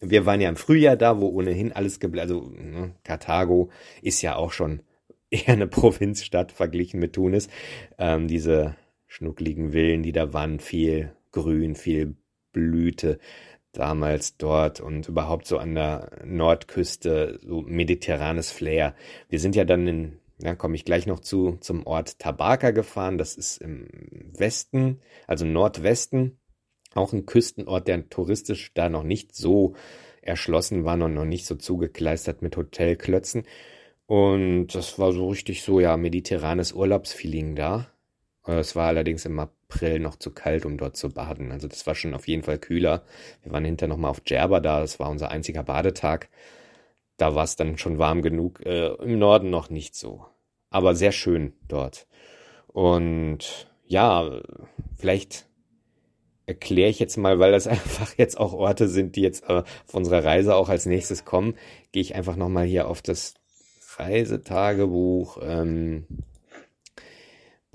Wir 0.00 0.24
waren 0.24 0.40
ja 0.40 0.48
im 0.48 0.56
Frühjahr 0.56 0.96
da, 0.96 1.20
wo 1.20 1.28
ohnehin 1.28 1.72
alles 1.72 2.00
geblieben, 2.00 2.22
also 2.22 2.48
ne, 2.48 2.94
Karthago 3.04 3.68
ist 4.00 4.22
ja 4.22 4.36
auch 4.36 4.52
schon 4.52 4.80
eher 5.30 5.48
eine 5.48 5.66
Provinzstadt 5.66 6.50
verglichen 6.50 6.98
mit 6.98 7.12
Tunis. 7.12 7.50
Ähm, 7.98 8.26
diese 8.26 8.74
schnuckligen 9.06 9.72
Villen, 9.72 10.02
die 10.02 10.12
da 10.12 10.32
waren, 10.32 10.60
viel 10.60 11.12
Grün, 11.32 11.74
viel 11.74 12.16
Blüte 12.52 13.18
damals 13.72 14.36
dort 14.36 14.80
und 14.80 15.08
überhaupt 15.08 15.46
so 15.46 15.58
an 15.58 15.74
der 15.74 16.10
Nordküste, 16.24 17.38
so 17.42 17.62
mediterranes 17.62 18.50
Flair. 18.50 18.94
Wir 19.28 19.38
sind 19.38 19.54
ja 19.54 19.64
dann 19.64 19.86
in, 19.86 20.18
ja, 20.38 20.54
komme 20.54 20.76
ich 20.76 20.84
gleich 20.84 21.06
noch 21.06 21.20
zu, 21.20 21.58
zum 21.60 21.86
Ort 21.86 22.18
Tabaka 22.18 22.70
gefahren. 22.70 23.18
Das 23.18 23.36
ist 23.36 23.58
im 23.58 23.88
Westen, 24.36 25.00
also 25.26 25.44
Nordwesten, 25.44 26.38
auch 26.94 27.12
ein 27.12 27.26
Küstenort, 27.26 27.88
der 27.88 28.08
touristisch 28.08 28.72
da 28.74 28.88
noch 28.88 29.02
nicht 29.02 29.34
so 29.34 29.74
erschlossen 30.22 30.84
war 30.84 31.00
und 31.00 31.14
noch 31.14 31.24
nicht 31.24 31.46
so 31.46 31.54
zugekleistert 31.54 32.42
mit 32.42 32.56
Hotelklötzen. 32.56 33.44
Und 34.06 34.68
das 34.68 34.98
war 34.98 35.12
so 35.12 35.28
richtig 35.28 35.62
so, 35.62 35.80
ja, 35.80 35.96
mediterranes 35.96 36.72
Urlaubsfeeling 36.72 37.56
da. 37.56 37.90
Es 38.46 38.76
war 38.76 38.86
allerdings 38.86 39.24
im 39.24 39.38
April 39.40 39.98
noch 39.98 40.16
zu 40.16 40.30
kalt, 40.30 40.64
um 40.64 40.78
dort 40.78 40.96
zu 40.96 41.10
baden. 41.10 41.50
Also 41.50 41.66
das 41.66 41.86
war 41.86 41.94
schon 41.94 42.14
auf 42.14 42.28
jeden 42.28 42.44
Fall 42.44 42.58
kühler. 42.58 43.02
Wir 43.42 43.52
waren 43.52 43.64
hinterher 43.64 43.88
nochmal 43.88 44.12
auf 44.12 44.20
Djerba 44.20 44.60
da. 44.60 44.80
Das 44.80 45.00
war 45.00 45.10
unser 45.10 45.30
einziger 45.30 45.64
Badetag. 45.64 46.28
Da 47.16 47.34
war 47.34 47.44
es 47.44 47.56
dann 47.56 47.76
schon 47.78 47.98
warm 47.98 48.22
genug. 48.22 48.64
Äh, 48.64 48.94
Im 49.02 49.18
Norden 49.18 49.50
noch 49.50 49.68
nicht 49.68 49.96
so. 49.96 50.24
Aber 50.70 50.94
sehr 50.94 51.12
schön 51.12 51.54
dort. 51.66 52.06
Und 52.68 53.68
ja, 53.84 54.42
vielleicht 54.96 55.46
erkläre 56.46 56.90
ich 56.90 57.00
jetzt 57.00 57.16
mal, 57.16 57.38
weil 57.38 57.52
das 57.52 57.66
einfach 57.66 58.14
jetzt 58.16 58.38
auch 58.38 58.52
Orte 58.52 58.88
sind, 58.88 59.16
die 59.16 59.22
jetzt 59.22 59.44
äh, 59.48 59.62
auf 59.86 59.94
unserer 59.94 60.24
Reise 60.24 60.54
auch 60.54 60.68
als 60.68 60.86
nächstes 60.86 61.24
kommen, 61.24 61.54
gehe 61.92 62.02
ich 62.02 62.14
einfach 62.14 62.36
nochmal 62.36 62.66
hier 62.66 62.88
auf 62.88 63.02
das 63.02 63.34
Reisetagebuch. 63.96 65.38
Ähm, 65.42 66.06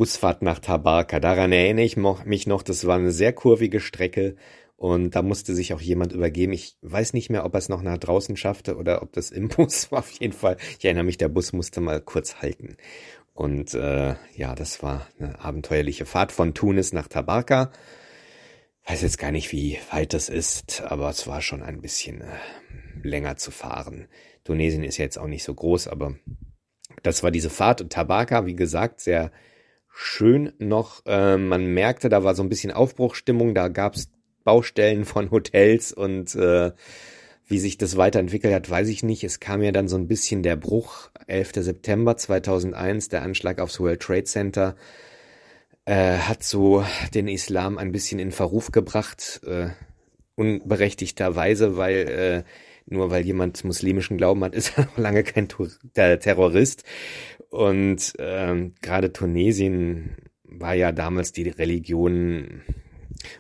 Busfahrt 0.02 0.42
nach 0.42 0.58
Tabarka. 0.58 1.20
Daran 1.20 1.52
erinnere 1.52 1.86
ich 1.86 1.96
mich 1.96 2.48
noch, 2.48 2.64
das 2.64 2.88
war 2.88 2.96
eine 2.96 3.12
sehr 3.12 3.34
kurvige 3.34 3.80
Strecke 3.80 4.36
und 4.76 5.16
da 5.16 5.22
musste 5.22 5.54
sich 5.54 5.76
auch 5.76 5.80
jemand 5.80 6.12
übergeben. 6.12 6.54
Ich 6.54 6.76
weiß 6.82 7.14
nicht 7.14 7.30
mehr, 7.30 7.46
ob 7.46 7.54
er 7.54 7.60
es 7.60 7.70
noch 7.70 7.84
nach 7.84 8.00
draußen 8.00 8.36
schaffte 8.36 8.78
oder 8.78 9.04
ob 9.04 9.14
das 9.14 9.30
im 9.30 9.48
Bus 9.56 9.92
war. 9.92 10.00
Auf 10.00 10.10
jeden 10.10 10.34
Fall, 10.34 10.58
ich 10.80 10.84
erinnere 10.84 11.04
mich, 11.04 11.20
der 11.20 11.30
Bus 11.30 11.54
musste 11.54 11.82
mal 11.82 12.02
kurz 12.02 12.38
halten. 12.38 12.78
Und 13.36 13.76
äh, 13.76 14.16
ja, 14.36 14.56
das 14.56 14.82
war 14.82 15.08
eine 15.20 15.40
abenteuerliche 15.40 16.08
Fahrt 16.08 16.32
von 16.32 16.56
Tunis 16.56 16.94
nach 16.94 17.08
Tabarka. 17.08 17.72
Weiß 18.88 19.04
jetzt 19.04 19.20
gar 19.20 19.32
nicht, 19.32 19.52
wie 19.52 19.78
weit 19.92 20.16
das 20.16 20.30
ist, 20.30 20.82
aber 20.82 21.12
es 21.12 21.28
war 21.28 21.44
schon 21.44 21.62
ein 21.62 21.80
bisschen 21.80 22.22
äh, 22.22 22.40
länger 23.04 23.38
zu 23.38 23.52
fahren. 23.52 24.08
Tunesien 24.46 24.84
ist 24.84 24.98
ja 24.98 25.06
jetzt 25.06 25.20
auch 25.20 25.28
nicht 25.28 25.44
so 25.44 25.54
groß, 25.54 25.88
aber 25.88 26.16
das 27.04 27.22
war 27.22 27.30
diese 27.30 27.52
Fahrt 27.52 27.82
und 27.82 27.94
Tabarka, 27.94 28.48
wie 28.48 28.56
gesagt, 28.56 29.00
sehr 29.00 29.32
schön 29.94 30.54
noch. 30.60 31.06
Äh, 31.06 31.38
man 31.38 31.66
merkte, 31.68 32.10
da 32.10 32.24
war 32.24 32.36
so 32.36 32.44
ein 32.44 32.50
bisschen 32.50 32.72
Aufbruchstimmung, 32.72 33.54
da 33.54 33.68
gab's 33.68 34.10
Baustellen 34.44 35.06
von 35.06 35.30
Hotels 35.32 35.94
und 35.94 36.34
äh, 36.36 36.72
wie 37.48 37.60
sich 37.60 37.78
das 37.78 37.98
weiterentwickelt 37.98 38.54
hat, 38.54 38.70
weiß 38.70 38.88
ich 38.88 39.04
nicht. 39.04 39.24
Es 39.24 39.40
kam 39.40 39.62
ja 39.62 39.72
dann 39.72 39.88
so 39.88 39.98
ein 39.98 40.08
bisschen 40.08 40.42
der 40.42 40.56
Bruch, 40.56 41.10
11. 41.28 41.52
September 41.56 42.18
2001, 42.18 43.10
der 43.10 43.22
Anschlag 43.24 43.60
aufs 43.60 43.80
World 43.80 44.02
Trade 44.02 44.24
Center 44.24 44.76
äh, 45.86 46.18
hat 46.18 46.44
so 46.44 46.86
den 47.14 47.28
Islam 47.28 47.78
ein 47.78 47.92
bisschen 47.92 48.20
in 48.20 48.32
Verruf 48.32 48.72
gebracht, 48.72 49.42
äh, 49.46 49.70
unberechtigterweise, 50.36 51.78
weil 51.78 51.96
äh, 51.96 52.44
nur 52.86 53.12
weil 53.12 53.26
jemand 53.26 53.64
muslimischen 53.64 54.18
Glauben 54.18 54.44
hat, 54.44 54.56
ist 54.56 54.78
er 54.78 54.86
noch 54.86 54.98
lange 54.98 55.24
kein 55.24 55.48
Terrorist. 55.94 56.84
Und 57.52 58.14
ähm, 58.18 58.74
gerade 58.82 59.12
Tunesien 59.12 60.16
war 60.44 60.74
ja 60.74 60.94
damals 60.94 61.34
die 61.34 61.50
Religion, 61.50 62.62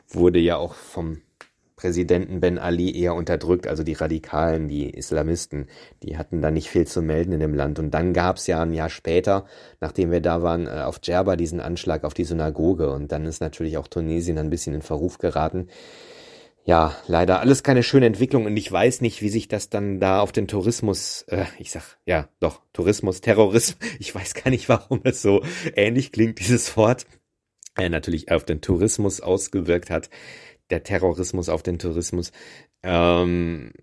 wurde 0.10 0.40
ja 0.40 0.58
auch 0.58 0.74
vom 0.74 1.22
Präsidenten 1.78 2.42
Ben 2.42 2.60
Ali 2.60 2.96
eher 2.96 3.16
unterdrückt, 3.16 3.68
also 3.68 3.84
die 3.84 3.94
Radikalen, 3.94 4.68
die 4.68 4.90
Islamisten, 4.90 5.68
die 6.04 6.18
hatten 6.18 6.42
da 6.42 6.52
nicht 6.52 6.70
viel 6.70 6.86
zu 6.86 7.02
melden 7.02 7.32
in 7.32 7.40
dem 7.40 7.56
Land. 7.56 7.80
Und 7.80 7.92
dann 7.92 8.12
gab's 8.12 8.48
ja 8.48 8.62
ein 8.62 8.74
Jahr 8.74 8.90
später, 8.90 9.46
nachdem 9.80 10.12
wir 10.12 10.20
da 10.20 10.44
waren, 10.44 10.68
äh, 10.68 10.82
auf 10.82 11.00
Djerba 11.00 11.38
diesen 11.38 11.62
Anschlag 11.62 12.04
auf 12.04 12.14
die 12.14 12.26
Synagoge. 12.26 12.92
Und 12.92 13.14
dann 13.14 13.26
ist 13.26 13.40
natürlich 13.40 13.78
auch 13.78 13.88
Tunesien 13.88 14.38
ein 14.38 14.50
bisschen 14.50 14.76
in 14.76 14.82
Verruf 14.82 15.20
geraten 15.20 15.70
ja, 16.64 16.96
leider 17.08 17.40
alles 17.40 17.64
keine 17.64 17.84
schöne 17.84 18.06
Entwicklung 18.06 18.46
und 18.46 18.56
ich 18.56 18.72
weiß 18.72 19.02
nicht, 19.02 19.22
wie 19.22 19.30
sich 19.30 19.48
das 19.48 19.70
dann 19.70 20.00
da 20.00 20.22
auf 20.22 20.32
den 20.32 20.48
Tourismus, 20.48 21.24
äh, 21.28 21.46
ich 21.58 21.72
sag, 21.72 21.98
ja, 22.06 22.30
doch, 22.40 22.62
Tourismus, 22.74 23.22
Terrorismus, 23.22 23.78
ich 24.00 24.14
weiß 24.14 24.34
gar 24.36 24.52
nicht, 24.52 24.70
warum 24.70 25.02
es 25.04 25.22
so 25.22 25.44
ähnlich 25.76 26.12
klingt, 26.12 26.40
dieses 26.40 26.76
Wort, 26.78 27.06
äh, 27.78 27.90
natürlich 27.90 28.32
auf 28.32 28.46
den 28.46 28.62
Tourismus 28.62 29.22
ausgewirkt 29.22 29.90
hat, 29.90 30.10
der 30.70 30.84
Terrorismus 30.84 31.50
auf 31.50 31.64
den 31.64 31.80
Tourismus. 31.80 32.32
Ähm, 32.84 33.74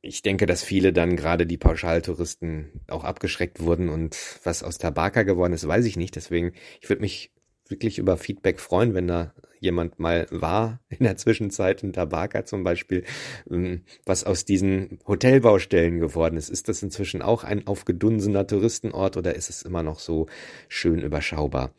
ich 0.00 0.22
denke, 0.22 0.46
dass 0.46 0.62
viele 0.62 0.92
dann 0.92 1.16
gerade 1.16 1.46
die 1.46 1.58
Pauschaltouristen 1.58 2.82
auch 2.88 3.04
abgeschreckt 3.04 3.60
wurden 3.60 3.88
und 3.88 4.16
was 4.42 4.62
aus 4.62 4.78
Tabaka 4.78 5.22
geworden 5.22 5.52
ist, 5.52 5.66
weiß 5.66 5.84
ich 5.84 5.96
nicht. 5.96 6.16
Deswegen, 6.16 6.52
ich 6.80 6.88
würde 6.88 7.02
mich 7.02 7.32
wirklich 7.68 7.98
über 7.98 8.16
Feedback 8.16 8.60
freuen, 8.60 8.94
wenn 8.94 9.06
da 9.06 9.32
jemand 9.62 9.98
mal 9.98 10.26
war 10.30 10.80
in 10.90 11.04
der 11.04 11.16
Zwischenzeit 11.16 11.82
in 11.82 11.92
Tabaka 11.92 12.44
zum 12.44 12.64
Beispiel, 12.64 13.04
ähm, 13.50 13.84
was 14.04 14.24
aus 14.24 14.44
diesen 14.44 14.98
Hotelbaustellen 15.06 16.00
geworden 16.00 16.36
ist. 16.36 16.50
Ist 16.50 16.68
das 16.68 16.82
inzwischen 16.82 17.22
auch 17.22 17.44
ein 17.44 17.66
aufgedunsener 17.66 18.46
Touristenort 18.46 19.16
oder 19.16 19.34
ist 19.34 19.50
es 19.50 19.62
immer 19.62 19.82
noch 19.82 20.00
so 20.00 20.26
schön 20.68 21.00
überschaubar? 21.00 21.72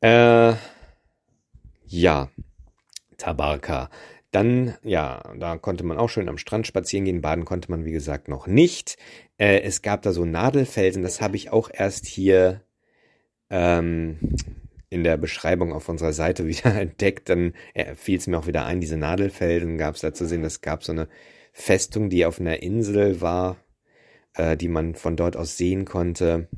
Äh, 0.00 0.54
Ja, 1.86 2.30
Tabarka. 3.18 3.90
Dann, 4.30 4.74
ja, 4.82 5.22
da 5.38 5.56
konnte 5.58 5.84
man 5.84 5.98
auch 5.98 6.08
schön 6.08 6.28
am 6.28 6.38
Strand 6.38 6.66
spazieren 6.66 7.04
gehen. 7.04 7.20
Baden 7.20 7.44
konnte 7.44 7.70
man, 7.70 7.84
wie 7.84 7.92
gesagt, 7.92 8.28
noch 8.28 8.46
nicht. 8.46 8.96
Äh, 9.38 9.60
es 9.60 9.82
gab 9.82 10.02
da 10.02 10.12
so 10.12 10.24
Nadelfelsen. 10.24 11.02
Das 11.02 11.20
habe 11.20 11.36
ich 11.36 11.50
auch 11.52 11.70
erst 11.72 12.06
hier 12.06 12.62
ähm, 13.50 14.18
in 14.94 15.02
der 15.02 15.16
Beschreibung 15.16 15.72
auf 15.72 15.88
unserer 15.88 16.12
Seite 16.12 16.46
wieder 16.46 16.74
entdeckt. 16.74 17.28
Dann 17.28 17.52
äh, 17.74 17.94
fiel 17.96 18.18
es 18.18 18.26
mir 18.28 18.38
auch 18.38 18.46
wieder 18.46 18.64
ein, 18.64 18.80
diese 18.80 18.96
Nadelfelsen 18.96 19.76
gab 19.76 19.96
es 19.96 20.02
da 20.02 20.14
zu 20.14 20.26
sehen. 20.26 20.44
Es 20.44 20.60
gab 20.60 20.84
so 20.84 20.92
eine 20.92 21.08
Festung, 21.52 22.10
die 22.10 22.24
auf 22.24 22.40
einer 22.40 22.62
Insel 22.62 23.20
war, 23.20 23.56
äh, 24.34 24.56
die 24.56 24.68
man 24.68 24.94
von 24.94 25.16
dort 25.16 25.36
aus 25.36 25.56
sehen 25.56 25.84
konnte. 25.84 26.48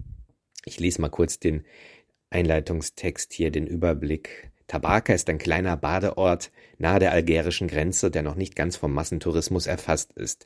Ich 0.66 0.78
lese 0.78 1.00
mal 1.00 1.08
kurz 1.08 1.38
den 1.38 1.64
Einleitungstext 2.30 3.32
hier, 3.32 3.50
den 3.50 3.66
Überblick. 3.66 4.50
Tabarka 4.66 5.14
ist 5.14 5.30
ein 5.30 5.38
kleiner 5.38 5.76
Badeort 5.76 6.50
nahe 6.78 6.98
der 6.98 7.12
algerischen 7.12 7.68
Grenze, 7.68 8.10
der 8.10 8.22
noch 8.22 8.34
nicht 8.34 8.56
ganz 8.56 8.76
vom 8.76 8.92
Massentourismus 8.92 9.66
erfasst 9.66 10.12
ist. 10.12 10.44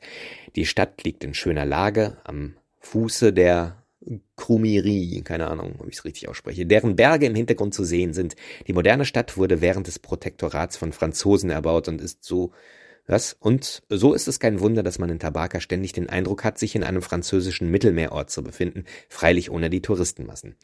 Die 0.55 0.65
Stadt 0.65 1.03
liegt 1.03 1.23
in 1.23 1.33
schöner 1.33 1.65
Lage 1.65 2.17
am 2.23 2.55
Fuße 2.79 3.33
der 3.33 3.80
Krumiri, 4.35 5.21
keine 5.23 5.47
Ahnung, 5.47 5.75
ob 5.79 5.87
ich 5.87 5.97
es 5.97 6.05
richtig 6.05 6.27
ausspreche, 6.27 6.65
deren 6.65 6.95
Berge 6.95 7.27
im 7.27 7.35
Hintergrund 7.35 7.73
zu 7.73 7.83
sehen 7.83 8.13
sind. 8.13 8.35
Die 8.67 8.73
moderne 8.73 9.05
Stadt 9.05 9.37
wurde 9.37 9.61
während 9.61 9.87
des 9.87 9.99
Protektorats 9.99 10.77
von 10.77 10.91
Franzosen 10.91 11.49
erbaut 11.49 11.87
und 11.87 12.01
ist 12.01 12.23
so 12.23 12.51
was? 13.07 13.35
Und 13.39 13.83
so 13.89 14.13
ist 14.13 14.27
es 14.27 14.39
kein 14.39 14.59
Wunder, 14.59 14.83
dass 14.83 14.99
man 14.99 15.09
in 15.09 15.19
Tabarka 15.19 15.59
ständig 15.59 15.91
den 15.91 16.09
Eindruck 16.09 16.43
hat, 16.43 16.57
sich 16.57 16.75
in 16.75 16.83
einem 16.83 17.01
französischen 17.01 17.69
Mittelmeerort 17.69 18.29
zu 18.29 18.43
befinden, 18.43 18.85
freilich 19.09 19.51
ohne 19.51 19.69
die 19.69 19.81
Touristenmassen. 19.81 20.55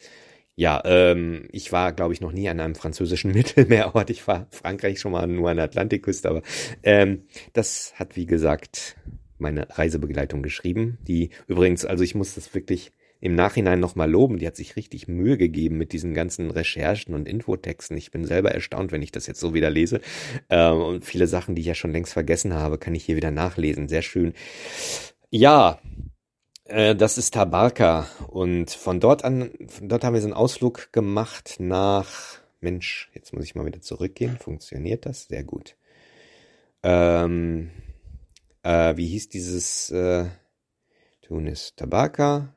Ja, 0.56 0.82
ähm, 0.86 1.48
ich 1.52 1.72
war, 1.72 1.94
glaube 1.94 2.14
ich, 2.14 2.22
noch 2.22 2.32
nie 2.32 2.50
an 2.50 2.60
einem 2.60 2.76
französischen 2.76 3.32
Mittelmeerort. 3.34 4.10
Ich 4.10 4.28
war 4.28 4.48
Frankreich 4.52 5.00
schon 5.00 5.12
mal 5.12 5.28
nur 5.28 5.50
an 5.50 5.58
der 5.58 5.66
Atlantikküste, 5.66 6.30
aber 6.30 6.42
ähm, 6.84 7.24
das 7.54 7.94
hat, 7.96 8.16
wie 8.16 8.26
gesagt, 8.26 8.96
meine 9.38 9.68
Reisebegleitung 9.70 10.42
geschrieben. 10.42 10.98
Die 11.08 11.30
übrigens, 11.48 11.86
also 11.86 12.04
ich 12.04 12.16
muss 12.16 12.34
das 12.34 12.54
wirklich 12.56 12.92
im 13.20 13.36
Nachhinein 13.36 13.80
nochmal 13.80 14.10
loben. 14.10 14.38
Die 14.38 14.48
hat 14.48 14.56
sich 14.56 14.76
richtig 14.76 15.08
Mühe 15.08 15.38
gegeben 15.38 15.78
mit 15.78 15.94
diesen 15.94 16.14
ganzen 16.14 16.52
Recherchen 16.52 17.14
und 17.14 17.28
Infotexten. 17.28 17.98
Ich 17.98 18.12
bin 18.12 18.26
selber 18.26 18.52
erstaunt, 18.52 18.92
wenn 18.92 19.02
ich 19.02 19.12
das 19.12 19.28
jetzt 19.28 19.40
so 19.40 19.54
wieder 19.54 19.70
lese. 19.70 20.02
Ähm, 20.50 20.82
und 20.82 21.06
viele 21.06 21.28
Sachen, 21.28 21.56
die 21.56 21.62
ich 21.62 21.68
ja 21.68 21.76
schon 21.76 21.92
längst 21.92 22.14
vergessen 22.14 22.54
habe, 22.54 22.78
kann 22.78 22.96
ich 22.96 23.06
hier 23.06 23.16
wieder 23.16 23.32
nachlesen. 23.32 23.88
Sehr 23.88 24.02
schön. 24.02 24.34
Ja, 25.30 25.80
äh, 26.66 26.96
das 26.96 27.18
ist 27.18 27.34
Tabarka 27.34 28.08
und 28.28 28.72
von 28.72 29.00
dort 29.00 29.24
an, 29.24 29.52
von 29.68 29.88
dort 29.88 30.04
haben 30.04 30.14
wir 30.14 30.22
so 30.22 30.28
einen 30.28 30.34
Ausflug 30.34 30.92
gemacht 30.92 31.56
nach, 31.60 32.40
Mensch, 32.60 33.10
jetzt 33.14 33.34
muss 33.34 33.46
ich 33.46 33.56
mal 33.56 33.66
wieder 33.66 33.82
zurückgehen. 33.82 34.38
Funktioniert 34.38 35.06
das? 35.06 35.26
Sehr 35.26 35.44
gut. 35.44 35.76
Ähm, 36.84 37.72
äh, 38.64 38.98
wie 38.98 39.08
hieß 39.08 39.30
dieses 39.30 39.90
äh, 39.92 40.26
Tunis? 41.22 41.74
Tabarka? 41.76 42.57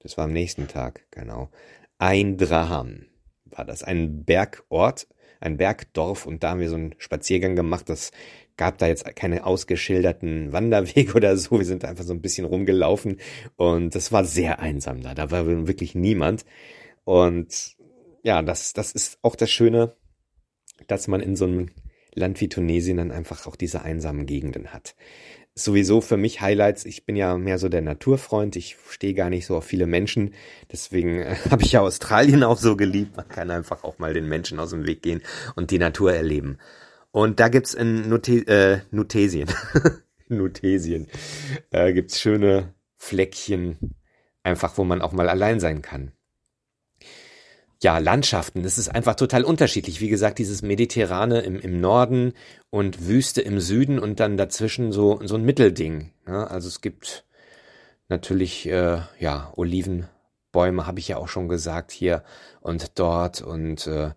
Das 0.00 0.16
war 0.16 0.24
am 0.24 0.32
nächsten 0.32 0.68
Tag, 0.68 1.06
genau. 1.10 1.50
Ein 1.98 2.36
Draham 2.36 3.06
war 3.44 3.64
das, 3.64 3.82
ein 3.82 4.24
Bergort, 4.24 5.08
ein 5.40 5.56
Bergdorf 5.56 6.26
und 6.26 6.42
da 6.42 6.50
haben 6.50 6.60
wir 6.60 6.68
so 6.68 6.76
einen 6.76 6.94
Spaziergang 6.98 7.56
gemacht. 7.56 7.88
Das 7.88 8.12
gab 8.56 8.78
da 8.78 8.86
jetzt 8.86 9.04
keine 9.16 9.46
ausgeschilderten 9.46 10.52
Wanderwege 10.52 11.12
oder 11.14 11.36
so. 11.36 11.58
Wir 11.58 11.64
sind 11.64 11.84
einfach 11.84 12.04
so 12.04 12.12
ein 12.12 12.20
bisschen 12.20 12.44
rumgelaufen 12.44 13.18
und 13.56 13.94
das 13.94 14.12
war 14.12 14.24
sehr 14.24 14.60
einsam 14.60 15.02
da. 15.02 15.14
Da 15.14 15.30
war 15.30 15.46
wirklich 15.46 15.94
niemand. 15.94 16.44
Und 17.04 17.76
ja, 18.22 18.42
das, 18.42 18.72
das 18.74 18.92
ist 18.92 19.18
auch 19.22 19.36
das 19.36 19.50
Schöne, 19.50 19.94
dass 20.86 21.08
man 21.08 21.20
in 21.20 21.36
so 21.36 21.46
einem 21.46 21.70
Land 22.14 22.40
wie 22.40 22.48
Tunesien 22.48 22.98
dann 22.98 23.12
einfach 23.12 23.46
auch 23.46 23.56
diese 23.56 23.82
einsamen 23.82 24.26
Gegenden 24.26 24.72
hat. 24.72 24.94
Sowieso 25.58 26.00
für 26.00 26.16
mich 26.16 26.40
Highlights, 26.40 26.84
ich 26.84 27.04
bin 27.04 27.16
ja 27.16 27.36
mehr 27.36 27.58
so 27.58 27.68
der 27.68 27.82
Naturfreund, 27.82 28.54
ich 28.54 28.76
stehe 28.90 29.14
gar 29.14 29.28
nicht 29.28 29.44
so 29.44 29.56
auf 29.56 29.64
viele 29.64 29.86
Menschen, 29.86 30.34
deswegen 30.70 31.18
äh, 31.18 31.34
habe 31.50 31.62
ich 31.62 31.72
ja 31.72 31.80
Australien 31.80 32.44
auch 32.44 32.58
so 32.58 32.76
geliebt, 32.76 33.16
man 33.16 33.28
kann 33.28 33.50
einfach 33.50 33.82
auch 33.82 33.98
mal 33.98 34.14
den 34.14 34.28
Menschen 34.28 34.60
aus 34.60 34.70
dem 34.70 34.86
Weg 34.86 35.02
gehen 35.02 35.20
und 35.56 35.72
die 35.72 35.78
Natur 35.78 36.12
erleben. 36.12 36.58
Und 37.10 37.40
da 37.40 37.48
gibt's 37.48 37.74
in 37.74 38.08
Nute 38.08 38.46
äh, 38.46 38.80
Nutesien, 38.92 39.48
Nutesien, 40.28 41.08
äh, 41.70 41.92
gibt's 41.92 42.20
schöne 42.20 42.74
Fleckchen, 42.96 43.96
einfach 44.44 44.78
wo 44.78 44.84
man 44.84 45.02
auch 45.02 45.12
mal 45.12 45.28
allein 45.28 45.58
sein 45.58 45.82
kann. 45.82 46.12
Ja, 47.80 47.98
Landschaften, 47.98 48.64
das 48.64 48.76
ist 48.76 48.88
einfach 48.88 49.14
total 49.14 49.44
unterschiedlich. 49.44 50.00
Wie 50.00 50.08
gesagt, 50.08 50.38
dieses 50.38 50.62
Mediterrane 50.62 51.40
im, 51.40 51.60
im 51.60 51.80
Norden 51.80 52.32
und 52.70 53.06
Wüste 53.06 53.40
im 53.40 53.60
Süden 53.60 54.00
und 54.00 54.18
dann 54.18 54.36
dazwischen 54.36 54.90
so, 54.90 55.20
so 55.24 55.36
ein 55.36 55.44
Mittelding. 55.44 56.12
Ja, 56.26 56.44
also 56.48 56.66
es 56.66 56.80
gibt 56.80 57.24
natürlich, 58.08 58.66
äh, 58.66 59.02
ja, 59.20 59.52
Olivenbäume, 59.54 60.86
habe 60.86 60.98
ich 60.98 61.06
ja 61.06 61.18
auch 61.18 61.28
schon 61.28 61.48
gesagt, 61.48 61.92
hier 61.92 62.24
und 62.60 62.98
dort 62.98 63.42
und 63.42 63.86
äh, 63.86 64.10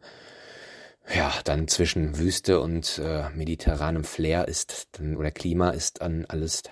ja, 1.16 1.34
dann 1.44 1.68
zwischen 1.68 2.18
Wüste 2.18 2.62
und 2.62 3.00
äh, 3.04 3.30
mediterranem 3.32 4.04
Flair 4.04 4.48
ist 4.48 4.88
dann, 4.94 5.18
oder 5.18 5.30
Klima 5.30 5.70
ist 5.72 6.02
dann 6.02 6.26
alles 6.26 6.64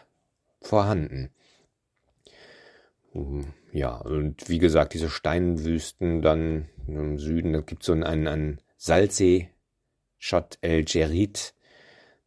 vorhanden. 0.62 1.30
Uh, 3.14 3.44
ja, 3.72 3.96
und 3.96 4.50
wie 4.50 4.60
gesagt, 4.60 4.94
diese 4.94 5.10
Steinwüsten 5.10 6.22
dann 6.22 6.70
im 6.88 7.20
Süden, 7.20 7.54
da 7.54 7.62
gibt 7.62 7.84
es 7.84 7.88
so 7.88 7.94
einen, 7.94 8.28
einen 8.28 8.62
Salzsee, 8.78 9.50
Schott 10.18 10.58
El 10.62 10.84
Gerit, 10.84 11.54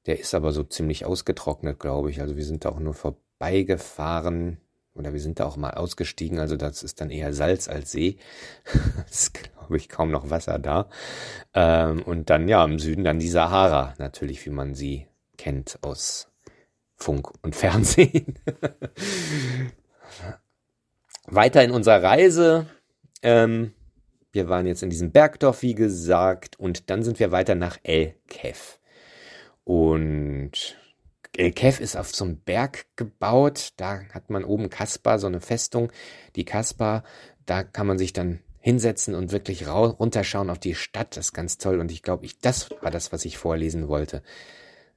der 0.06 0.18
ist 0.18 0.34
aber 0.34 0.52
so 0.52 0.62
ziemlich 0.62 1.04
ausgetrocknet, 1.04 1.78
glaube 1.78 2.10
ich. 2.10 2.20
Also 2.20 2.36
wir 2.36 2.44
sind 2.44 2.64
da 2.64 2.70
auch 2.70 2.80
nur 2.80 2.94
vorbeigefahren 2.94 4.58
oder 4.94 5.12
wir 5.12 5.20
sind 5.20 5.40
da 5.40 5.46
auch 5.46 5.56
mal 5.56 5.74
ausgestiegen. 5.74 6.38
Also 6.38 6.56
das 6.56 6.82
ist 6.82 7.00
dann 7.00 7.10
eher 7.10 7.32
Salz 7.32 7.68
als 7.68 7.92
See. 7.92 8.16
ist, 9.10 9.34
glaube 9.34 9.76
ich, 9.76 9.88
kaum 9.88 10.10
noch 10.10 10.30
Wasser 10.30 10.58
da. 10.58 10.88
Ähm, 11.54 12.02
und 12.02 12.30
dann, 12.30 12.48
ja, 12.48 12.64
im 12.64 12.78
Süden 12.78 13.04
dann 13.04 13.18
die 13.18 13.28
Sahara, 13.28 13.94
natürlich, 13.98 14.44
wie 14.46 14.50
man 14.50 14.74
sie 14.74 15.06
kennt 15.38 15.78
aus 15.82 16.28
Funk 16.96 17.32
und 17.42 17.54
Fernsehen. 17.54 18.38
Weiter 21.34 21.62
in 21.64 21.70
unserer 21.70 22.02
Reise. 22.02 22.66
Ähm, 23.22 23.72
wir 24.32 24.48
waren 24.48 24.66
jetzt 24.66 24.82
in 24.82 24.90
diesem 24.90 25.12
Bergdorf, 25.12 25.62
wie 25.62 25.74
gesagt, 25.74 26.58
und 26.58 26.90
dann 26.90 27.02
sind 27.02 27.18
wir 27.18 27.30
weiter 27.30 27.54
nach 27.54 27.78
El 27.82 28.14
Kef. 28.28 28.78
Und 29.64 30.76
El 31.36 31.52
Kef 31.52 31.80
ist 31.80 31.96
auf 31.96 32.14
so 32.14 32.24
einem 32.24 32.38
Berg 32.38 32.86
gebaut. 32.96 33.70
Da 33.76 34.02
hat 34.12 34.30
man 34.30 34.44
oben 34.44 34.70
Kaspar, 34.70 35.18
so 35.18 35.26
eine 35.26 35.40
Festung. 35.40 35.90
Die 36.36 36.44
Kaspar, 36.44 37.04
da 37.46 37.62
kann 37.62 37.86
man 37.86 37.98
sich 37.98 38.12
dann 38.12 38.40
hinsetzen 38.60 39.14
und 39.14 39.32
wirklich 39.32 39.66
runterschauen 39.68 40.50
auf 40.50 40.58
die 40.58 40.74
Stadt. 40.74 41.16
Das 41.16 41.26
ist 41.26 41.32
ganz 41.32 41.58
toll. 41.58 41.80
Und 41.80 41.90
ich 41.90 42.02
glaube, 42.02 42.26
ich, 42.26 42.38
das 42.40 42.70
war 42.80 42.90
das, 42.90 43.12
was 43.12 43.24
ich 43.24 43.38
vorlesen 43.38 43.88
wollte. 43.88 44.22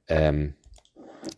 Ähm, 0.08 0.54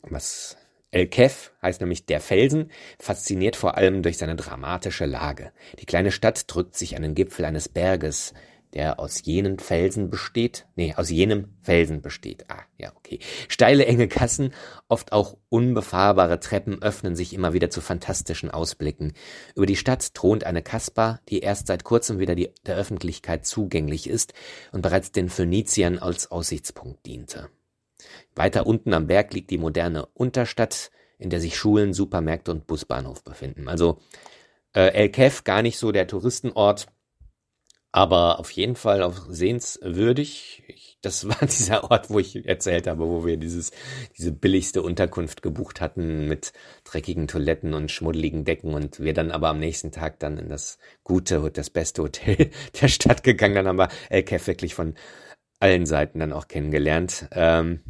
was 0.02 0.56
El 0.90 1.06
Kef 1.06 1.52
heißt 1.60 1.80
nämlich 1.80 2.06
der 2.06 2.20
Felsen, 2.20 2.70
fasziniert 2.98 3.56
vor 3.56 3.76
allem 3.76 4.02
durch 4.02 4.16
seine 4.16 4.36
dramatische 4.36 5.04
Lage. 5.04 5.52
Die 5.78 5.86
kleine 5.86 6.10
Stadt 6.10 6.44
drückt 6.46 6.76
sich 6.76 6.96
an 6.96 7.02
den 7.02 7.14
Gipfel 7.14 7.44
eines 7.44 7.68
Berges, 7.68 8.32
der 8.74 8.98
aus 9.00 9.22
jenen 9.24 9.58
Felsen 9.58 10.10
besteht, 10.10 10.66
nee, 10.76 10.94
aus 10.94 11.10
jenem 11.10 11.54
Felsen 11.62 12.02
besteht. 12.02 12.44
Ah, 12.48 12.62
ja, 12.76 12.92
okay. 12.96 13.18
Steile, 13.48 13.86
enge 13.86 14.08
Kassen, 14.08 14.52
oft 14.88 15.12
auch 15.12 15.36
unbefahrbare 15.48 16.40
Treppen 16.40 16.82
öffnen 16.82 17.16
sich 17.16 17.32
immer 17.32 17.52
wieder 17.52 17.70
zu 17.70 17.80
fantastischen 17.80 18.50
Ausblicken. 18.50 19.12
Über 19.54 19.66
die 19.66 19.76
Stadt 19.76 20.14
thront 20.14 20.44
eine 20.44 20.62
Kasper, 20.62 21.20
die 21.28 21.40
erst 21.40 21.66
seit 21.66 21.84
kurzem 21.84 22.18
wieder 22.18 22.34
die, 22.34 22.50
der 22.66 22.76
Öffentlichkeit 22.76 23.46
zugänglich 23.46 24.08
ist 24.08 24.34
und 24.72 24.82
bereits 24.82 25.12
den 25.12 25.28
Phöniziern 25.28 25.98
als 25.98 26.30
Aussichtspunkt 26.30 27.04
diente. 27.06 27.48
Weiter 28.34 28.66
unten 28.66 28.94
am 28.94 29.06
Berg 29.06 29.32
liegt 29.34 29.50
die 29.50 29.58
moderne 29.58 30.06
Unterstadt, 30.14 30.90
in 31.18 31.30
der 31.30 31.40
sich 31.40 31.56
Schulen, 31.56 31.92
Supermärkte 31.92 32.50
und 32.50 32.66
Busbahnhof 32.66 33.24
befinden. 33.24 33.68
Also 33.68 33.98
äh, 34.74 34.92
El 34.92 35.08
Kef 35.10 35.44
gar 35.44 35.62
nicht 35.62 35.78
so 35.78 35.92
der 35.92 36.06
Touristenort, 36.06 36.86
aber 37.90 38.38
auf 38.38 38.50
jeden 38.50 38.76
Fall 38.76 39.02
auch 39.02 39.26
sehenswürdig. 39.28 40.62
Ich, 40.68 40.98
das 41.00 41.26
war 41.28 41.38
dieser 41.46 41.90
Ort, 41.90 42.10
wo 42.10 42.18
ich 42.18 42.46
erzählt 42.46 42.86
habe, 42.86 43.08
wo 43.08 43.24
wir 43.24 43.36
dieses, 43.36 43.72
diese 44.16 44.30
billigste 44.30 44.82
Unterkunft 44.82 45.42
gebucht 45.42 45.80
hatten 45.80 46.28
mit 46.28 46.52
dreckigen 46.84 47.28
Toiletten 47.28 47.74
und 47.74 47.90
schmuddeligen 47.90 48.44
Decken 48.44 48.74
und 48.74 49.00
wir 49.00 49.14
dann 49.14 49.30
aber 49.30 49.48
am 49.48 49.58
nächsten 49.58 49.90
Tag 49.90 50.18
dann 50.20 50.38
in 50.38 50.48
das 50.48 50.78
gute, 51.02 51.50
das 51.50 51.70
beste 51.70 52.02
Hotel 52.02 52.50
der 52.80 52.88
Stadt 52.88 53.22
gegangen. 53.22 53.54
Dann 53.54 53.68
haben 53.68 53.78
wir 53.78 53.88
El 54.10 54.22
Kef 54.22 54.46
wirklich 54.46 54.74
von 54.74 54.94
allen 55.60 55.86
Seiten 55.86 56.20
dann 56.20 56.32
auch 56.32 56.48
kennengelernt. 56.48 57.28
Ähm, 57.32 57.80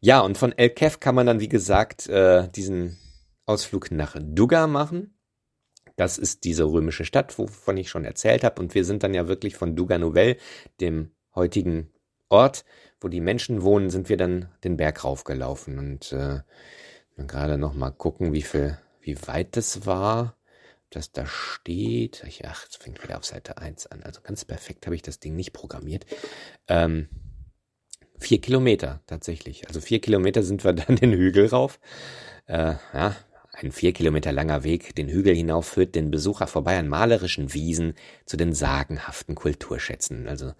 ja, 0.00 0.20
und 0.20 0.38
von 0.38 0.52
El 0.52 0.70
Kef 0.70 1.00
kann 1.00 1.14
man 1.14 1.26
dann, 1.26 1.40
wie 1.40 1.48
gesagt, 1.48 2.08
äh, 2.08 2.48
diesen 2.48 2.98
Ausflug 3.46 3.90
nach 3.90 4.16
Duga 4.18 4.66
machen. 4.66 5.14
Das 5.96 6.16
ist 6.16 6.44
diese 6.44 6.64
römische 6.64 7.04
Stadt, 7.04 7.36
wovon 7.38 7.76
ich 7.76 7.90
schon 7.90 8.04
erzählt 8.04 8.44
habe. 8.44 8.62
Und 8.62 8.74
wir 8.74 8.84
sind 8.84 9.02
dann 9.02 9.12
ja 9.12 9.28
wirklich 9.28 9.56
von 9.56 9.76
Duga 9.76 9.98
Nouvelle, 9.98 10.36
dem 10.80 11.10
heutigen 11.34 11.90
Ort, 12.30 12.64
wo 13.00 13.08
die 13.08 13.20
Menschen 13.20 13.62
wohnen, 13.62 13.90
sind 13.90 14.08
wir 14.08 14.16
dann 14.16 14.48
den 14.64 14.76
Berg 14.76 15.04
raufgelaufen 15.04 15.78
und 15.78 16.12
äh, 16.12 16.40
gerade 17.16 17.58
noch 17.58 17.74
mal 17.74 17.90
gucken, 17.90 18.32
wie 18.32 18.42
viel, 18.42 18.78
wie 19.00 19.16
weit 19.26 19.56
das 19.56 19.84
war, 19.84 20.36
dass 20.90 21.12
da 21.12 21.26
steht. 21.26 22.24
Ach, 22.44 22.66
es 22.68 22.76
fängt 22.76 23.02
wieder 23.02 23.16
auf 23.16 23.24
Seite 23.24 23.58
1 23.58 23.86
an. 23.88 24.02
Also 24.02 24.20
ganz 24.22 24.44
perfekt 24.44 24.86
habe 24.86 24.96
ich 24.96 25.02
das 25.02 25.20
Ding 25.20 25.36
nicht 25.36 25.52
programmiert. 25.52 26.06
Ähm, 26.68 27.08
vier 28.18 28.40
Kilometer 28.40 29.02
tatsächlich. 29.06 29.66
Also 29.68 29.80
vier 29.80 30.00
Kilometer 30.00 30.42
sind 30.42 30.64
wir 30.64 30.72
dann 30.74 30.96
den 30.96 31.12
Hügel 31.12 31.46
rauf. 31.46 31.80
Äh, 32.46 32.74
ja, 32.92 33.16
ein 33.52 33.72
vier 33.72 33.92
Kilometer 33.92 34.32
langer 34.32 34.64
Weg 34.64 34.94
den 34.94 35.08
Hügel 35.08 35.34
hinauf 35.34 35.66
führt 35.66 35.94
den 35.94 36.10
Besucher 36.10 36.46
vorbei 36.46 36.78
an 36.78 36.88
malerischen 36.88 37.52
Wiesen 37.52 37.94
zu 38.24 38.36
den 38.36 38.52
sagenhaften 38.52 39.34
Kulturschätzen. 39.34 40.28
Also 40.28 40.54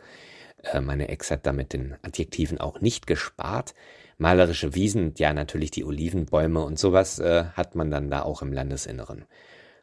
äh, 0.63 0.81
meine 0.81 1.09
Ex 1.09 1.31
hat 1.31 1.47
damit 1.47 1.73
den 1.73 1.97
Adjektiven 2.03 2.59
auch 2.59 2.81
nicht 2.81 3.07
gespart. 3.07 3.75
Malerische 4.19 4.75
Wiesen, 4.75 5.15
ja 5.17 5.33
natürlich 5.33 5.71
die 5.71 5.85
Olivenbäume 5.85 6.63
und 6.63 6.79
sowas 6.79 7.19
äh, 7.21 7.45
hat 7.55 7.75
man 7.75 7.91
dann 7.91 8.11
da 8.11 8.23
auch 8.23 8.43
im 8.43 8.53
Landesinneren. 8.53 9.25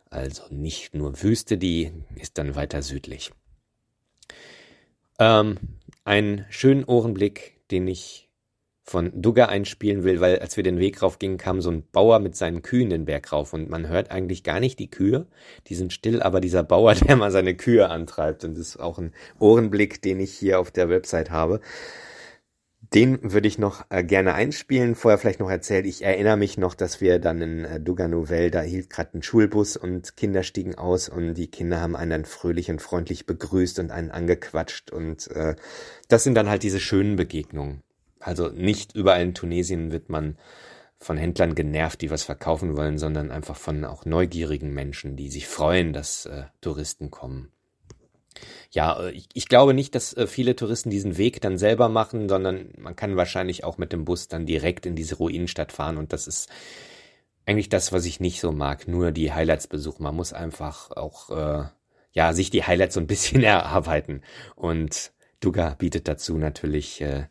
Also 0.09 0.43
nicht 0.49 0.93
nur 0.93 1.21
Wüste, 1.21 1.57
die 1.57 1.91
ist 2.15 2.38
dann 2.38 2.55
weiter 2.55 2.81
südlich. 2.81 3.31
Ähm, 5.19 5.57
einen 6.05 6.45
schönen 6.49 6.84
Ohrenblick, 6.84 7.59
den 7.71 7.88
ich 7.88 8.27
von 8.88 9.11
Dugger 9.21 9.49
einspielen 9.49 10.05
will, 10.05 10.21
weil 10.21 10.39
als 10.39 10.55
wir 10.55 10.63
den 10.63 10.79
Weg 10.79 11.01
rauf 11.01 11.19
gingen, 11.19 11.38
kam 11.38 11.59
so 11.59 11.69
ein 11.69 11.84
Bauer 11.91 12.19
mit 12.19 12.38
seinen 12.38 12.61
Kühen 12.61 12.89
den 12.89 13.03
Berg 13.03 13.34
rauf 13.34 13.51
und 13.51 13.69
man 13.69 13.89
hört 13.89 14.11
eigentlich 14.11 14.43
gar 14.43 14.61
nicht 14.61 14.79
die 14.79 14.89
Kühe, 14.89 15.27
die 15.67 15.75
sind 15.75 15.91
still, 15.91 16.21
aber 16.21 16.39
dieser 16.39 16.63
Bauer, 16.63 16.95
der 16.95 17.17
mal 17.17 17.31
seine 17.31 17.55
Kühe 17.55 17.89
antreibt 17.89 18.45
und 18.45 18.57
das 18.57 18.69
ist 18.69 18.79
auch 18.79 18.97
ein 18.97 19.13
Ohrenblick, 19.39 20.01
den 20.01 20.21
ich 20.21 20.34
hier 20.34 20.61
auf 20.61 20.71
der 20.71 20.88
Website 20.88 21.31
habe. 21.31 21.59
Den 22.93 23.34
würde 23.34 23.47
ich 23.47 23.57
noch 23.57 23.85
äh, 23.89 24.03
gerne 24.03 24.34
einspielen. 24.34 24.95
Vorher 24.95 25.18
vielleicht 25.18 25.41
noch 25.41 25.49
erzählt, 25.49 25.85
ich 25.85 26.03
erinnere 26.03 26.38
mich 26.38 26.57
noch, 26.57 26.73
dass 26.73 27.01
wir 27.01 27.19
dann 27.19 27.41
in 27.41 27.65
äh, 27.65 27.80
Duga 27.81 28.07
Nouvelle, 28.07 28.49
da 28.49 28.61
hielt 28.61 28.89
gerade 28.89 29.18
ein 29.18 29.23
Schulbus 29.23 29.76
und 29.76 30.15
Kinder 30.15 30.43
stiegen 30.43 30.76
aus 30.76 31.09
und 31.09 31.34
die 31.34 31.47
Kinder 31.47 31.81
haben 31.81 31.97
einen 31.97 32.11
dann 32.11 32.26
fröhlich 32.26 32.69
und 32.69 32.81
freundlich 32.81 33.26
begrüßt 33.26 33.80
und 33.80 33.91
einen 33.91 34.11
angequatscht 34.11 34.91
und 34.91 35.30
äh, 35.31 35.55
das 36.07 36.23
sind 36.23 36.35
dann 36.35 36.49
halt 36.49 36.64
diese 36.64 36.80
schönen 36.80 37.18
Begegnungen. 37.18 37.84
Also 38.19 38.49
nicht 38.49 38.95
überall 38.95 39.22
in 39.22 39.34
Tunesien 39.34 39.91
wird 39.91 40.09
man 40.09 40.38
von 40.97 41.18
Händlern 41.18 41.55
genervt, 41.55 42.01
die 42.01 42.09
was 42.09 42.23
verkaufen 42.23 42.77
wollen, 42.77 42.97
sondern 42.97 43.31
einfach 43.31 43.57
von 43.57 43.84
auch 43.85 44.05
neugierigen 44.05 44.73
Menschen, 44.73 45.15
die 45.15 45.30
sich 45.30 45.47
freuen, 45.47 45.93
dass 45.93 46.26
äh, 46.26 46.43
Touristen 46.61 47.11
kommen. 47.11 47.51
Ja, 48.72 48.99
äh, 48.99 49.11
ich, 49.11 49.27
ich, 49.34 49.47
glaube 49.47 49.73
nicht, 49.73 49.95
dass 49.95 50.14
äh, 50.14 50.27
viele 50.27 50.55
Touristen 50.55 50.89
diesen 50.89 51.18
Weg 51.18 51.41
dann 51.41 51.57
selber 51.57 51.89
machen, 51.89 52.30
sondern 52.30 52.69
man 52.77 52.95
kann 52.95 53.15
wahrscheinlich 53.15 53.64
auch 53.64 53.77
mit 53.77 53.91
dem 53.93 54.05
Bus 54.05 54.27
dann 54.27 54.45
direkt 54.45 54.85
in 54.85 54.95
diese 54.95 55.15
Ruinenstadt 55.15 55.72
fahren 55.72 55.97
und 55.97 56.14
das 56.14 56.27
ist 56.27 56.49
eigentlich 57.45 57.69
das, 57.69 57.93
was 57.93 58.05
ich 58.05 58.19
nicht 58.19 58.39
so 58.41 58.51
mag, 58.51 58.88
nur 58.88 59.11
die 59.11 59.31
Highlights 59.31 59.68
besuchen. 59.68 60.03
Man 60.03 60.15
muss 60.15 60.34
einfach 60.34 60.91
auch 60.91 61.30
äh, 61.30 61.65
ja 62.11 62.34
sich 62.34 62.49
die 62.49 62.64
Highlights 62.64 62.95
so 62.95 62.99
ein 62.99 63.07
bisschen 63.07 63.43
erarbeiten 63.43 64.22
und 64.55 65.11
Duga 65.39 65.76
bietet 65.77 66.07
dazu 66.07 66.38
natürlich 66.38 67.01
äh, 67.01 67.27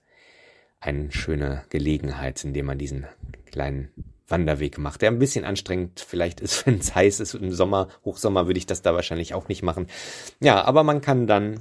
eine 0.81 1.11
schöne 1.13 1.65
Gelegenheit, 1.71 2.45
indem 2.45 2.67
man 2.67 2.79
diesen 2.79 3.07
kleinen 3.47 3.91
Wanderweg 4.29 4.79
macht, 4.79 5.03
der 5.03 5.11
ein 5.11 5.19
bisschen 5.19 5.45
anstrengend 5.45 6.01
vielleicht 6.01 6.41
ist, 6.41 6.67
wenn 6.67 6.79
es 6.79 6.95
heiß 6.95 7.21
ist. 7.21 7.35
Im 7.35 7.53
Sommer, 7.53 7.89
Hochsommer 8.05 8.47
würde 8.47 8.59
ich 8.59 8.67
das 8.67 8.83
da 8.83 8.95
wahrscheinlich 8.95 9.35
auch 9.35 9.49
nicht 9.49 9.63
machen. 9.63 9.87
Ja, 10.41 10.65
aber 10.65 10.83
man 10.83 11.01
kann 11.01 11.27
dann 11.27 11.61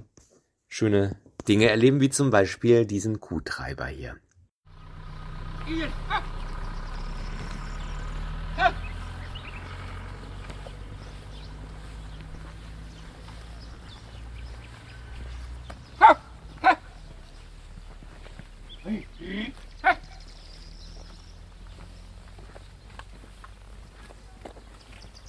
schöne 0.67 1.17
Dinge 1.47 1.69
erleben, 1.69 2.01
wie 2.01 2.09
zum 2.09 2.31
Beispiel 2.31 2.85
diesen 2.85 3.19
Kuhtreiber 3.19 3.85
hier. 3.85 4.15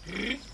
Hmm? 0.07 0.46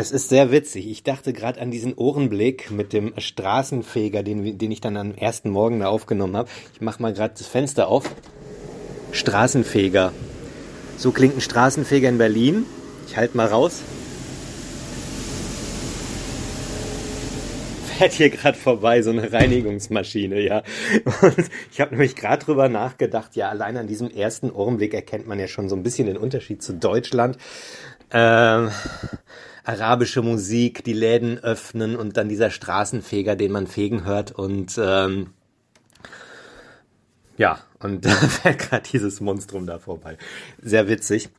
Es 0.00 0.12
ist 0.12 0.30
sehr 0.30 0.50
witzig. 0.50 0.88
Ich 0.88 1.02
dachte 1.02 1.34
gerade 1.34 1.60
an 1.60 1.70
diesen 1.70 1.92
Ohrenblick 1.92 2.70
mit 2.70 2.94
dem 2.94 3.12
Straßenfeger, 3.18 4.22
den, 4.22 4.56
den 4.56 4.72
ich 4.72 4.80
dann 4.80 4.96
am 4.96 5.14
ersten 5.14 5.50
Morgen 5.50 5.80
da 5.80 5.88
aufgenommen 5.88 6.38
habe. 6.38 6.48
Ich 6.72 6.80
mache 6.80 7.02
mal 7.02 7.12
gerade 7.12 7.34
das 7.36 7.46
Fenster 7.46 7.86
auf. 7.86 8.10
Straßenfeger. 9.12 10.14
So 10.96 11.12
klingt 11.12 11.36
ein 11.36 11.42
Straßenfeger 11.42 12.08
in 12.08 12.16
Berlin. 12.16 12.64
Ich 13.08 13.18
halte 13.18 13.36
mal 13.36 13.46
raus. 13.46 13.82
Fährt 17.98 18.12
hier 18.12 18.30
gerade 18.30 18.56
vorbei, 18.56 19.02
so 19.02 19.10
eine 19.10 19.30
Reinigungsmaschine, 19.30 20.40
ja. 20.40 20.62
Und 21.20 21.50
ich 21.70 21.78
habe 21.78 21.90
nämlich 21.90 22.16
gerade 22.16 22.42
drüber 22.42 22.70
nachgedacht, 22.70 23.36
ja, 23.36 23.50
allein 23.50 23.76
an 23.76 23.86
diesem 23.86 24.10
ersten 24.10 24.50
Ohrenblick 24.50 24.94
erkennt 24.94 25.26
man 25.26 25.38
ja 25.38 25.46
schon 25.46 25.68
so 25.68 25.76
ein 25.76 25.82
bisschen 25.82 26.06
den 26.06 26.16
Unterschied 26.16 26.62
zu 26.62 26.72
Deutschland. 26.72 27.36
Ähm, 28.12 28.70
arabische 29.64 30.22
Musik, 30.22 30.84
die 30.84 30.92
Läden 30.92 31.38
öffnen 31.38 31.96
und 31.96 32.16
dann 32.16 32.28
dieser 32.28 32.50
Straßenfeger, 32.50 33.36
den 33.36 33.52
man 33.52 33.66
fegen 33.66 34.04
hört 34.04 34.32
und 34.32 34.78
ähm, 34.82 35.34
ja, 37.36 37.58
und 37.78 38.04
da 38.04 38.10
fährt 38.10 38.58
gerade 38.58 38.88
dieses 38.90 39.20
Monstrum 39.20 39.66
da 39.66 39.78
vorbei. 39.78 40.18
Sehr 40.60 40.88
witzig. 40.88 41.30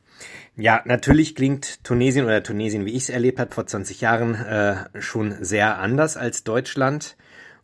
Ja, 0.56 0.82
natürlich 0.84 1.34
klingt 1.34 1.82
Tunesien 1.84 2.24
oder 2.24 2.42
Tunesien, 2.42 2.84
wie 2.84 2.92
ich 2.92 3.04
es 3.04 3.08
erlebt 3.08 3.38
habe 3.38 3.54
vor 3.54 3.66
20 3.66 4.00
Jahren, 4.00 4.34
äh, 4.34 5.00
schon 5.00 5.42
sehr 5.42 5.78
anders 5.78 6.16
als 6.16 6.44
Deutschland. 6.44 7.16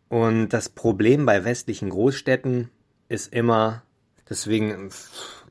Und 0.08 0.50
das 0.50 0.68
Problem 0.70 1.26
bei 1.26 1.44
westlichen 1.44 1.90
Großstädten 1.90 2.70
ist 3.08 3.32
immer, 3.32 3.82
Deswegen, 4.30 4.90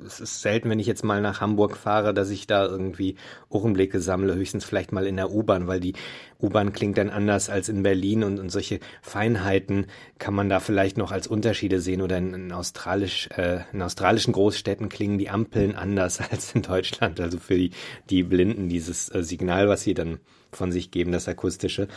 es 0.06 0.20
ist 0.20 0.42
selten, 0.42 0.70
wenn 0.70 0.80
ich 0.80 0.86
jetzt 0.86 1.04
mal 1.04 1.22
nach 1.22 1.42
Hamburg 1.42 1.76
fahre, 1.76 2.14
dass 2.14 2.30
ich 2.30 2.46
da 2.46 2.66
irgendwie 2.66 3.16
Ohrenblicke 3.50 4.00
sammle, 4.00 4.36
höchstens 4.36 4.66
vielleicht 4.66 4.92
mal 4.92 5.08
in 5.08 5.16
der 5.16 5.32
U-Bahn, 5.32 5.68
weil 5.68 5.80
die 5.80 5.94
U-Bahn 6.40 6.74
klingt 6.74 6.98
dann 6.98 7.10
anders 7.10 7.50
als 7.50 7.70
in 7.70 7.82
Berlin 7.82 8.24
und, 8.24 8.40
und 8.40 8.50
solche 8.50 8.80
Feinheiten 9.02 9.88
kann 10.20 10.36
man 10.36 10.50
da 10.50 10.60
vielleicht 10.60 10.98
noch 10.98 11.12
als 11.12 11.26
Unterschiede 11.26 11.82
sehen 11.82 12.02
oder 12.02 12.20
in, 12.20 12.34
in, 12.34 12.52
australisch, 12.52 13.30
äh, 13.36 13.62
in 13.74 13.82
australischen 13.82 14.34
Großstädten 14.34 14.90
klingen 14.90 15.18
die 15.18 15.30
Ampeln 15.30 15.76
anders 15.76 16.20
als 16.32 16.54
in 16.54 16.62
Deutschland, 16.62 17.20
also 17.20 17.40
für 17.40 17.56
die, 17.56 17.72
die 18.10 18.22
Blinden 18.22 18.70
dieses 18.70 19.10
äh, 19.10 19.24
Signal, 19.24 19.68
was 19.68 19.82
sie 19.82 19.96
dann 19.96 20.20
von 20.52 20.72
sich 20.72 20.92
geben, 20.92 21.12
das 21.12 21.28
akustische. 21.28 21.88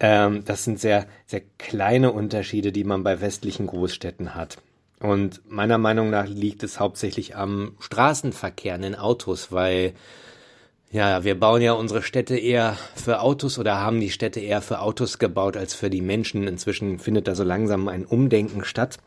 Ähm, 0.00 0.44
das 0.44 0.64
sind 0.64 0.80
sehr, 0.80 1.06
sehr 1.26 1.42
kleine 1.58 2.12
Unterschiede, 2.12 2.72
die 2.72 2.84
man 2.84 3.04
bei 3.04 3.20
westlichen 3.20 3.66
Großstädten 3.66 4.34
hat. 4.34 4.58
Und 5.00 5.42
meiner 5.50 5.78
Meinung 5.78 6.10
nach 6.10 6.26
liegt 6.26 6.62
es 6.62 6.80
hauptsächlich 6.80 7.36
am 7.36 7.76
Straßenverkehr, 7.80 8.74
an 8.74 8.82
den 8.82 8.94
Autos, 8.94 9.52
weil 9.52 9.94
ja, 10.94 11.24
wir 11.24 11.38
bauen 11.38 11.60
ja 11.60 11.72
unsere 11.72 12.02
Städte 12.02 12.38
eher 12.38 12.76
für 12.94 13.20
Autos 13.20 13.58
oder 13.58 13.80
haben 13.80 14.00
die 14.00 14.10
Städte 14.10 14.38
eher 14.38 14.62
für 14.62 14.80
Autos 14.80 15.18
gebaut 15.18 15.56
als 15.56 15.74
für 15.74 15.90
die 15.90 16.00
Menschen. 16.00 16.46
Inzwischen 16.46 17.00
findet 17.00 17.26
da 17.26 17.34
so 17.34 17.42
langsam 17.42 17.88
ein 17.88 18.04
Umdenken 18.04 18.64
statt. 18.64 18.98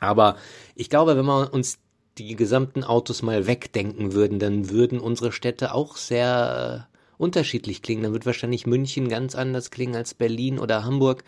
Aber 0.00 0.36
ich 0.74 0.90
glaube, 0.90 1.16
wenn 1.16 1.24
wir 1.24 1.54
uns 1.54 1.78
die 2.18 2.36
gesamten 2.36 2.84
Autos 2.84 3.22
mal 3.22 3.46
wegdenken 3.46 4.12
würden, 4.12 4.38
dann 4.38 4.68
würden 4.68 5.00
unsere 5.00 5.32
Städte 5.32 5.72
auch 5.72 5.96
sehr 5.96 6.86
äh, 6.90 6.94
unterschiedlich 7.16 7.80
klingen. 7.80 8.02
Dann 8.02 8.12
wird 8.12 8.26
wahrscheinlich 8.26 8.66
München 8.66 9.08
ganz 9.08 9.34
anders 9.34 9.70
klingen 9.70 9.96
als 9.96 10.12
Berlin 10.12 10.58
oder 10.58 10.84
Hamburg. 10.84 11.24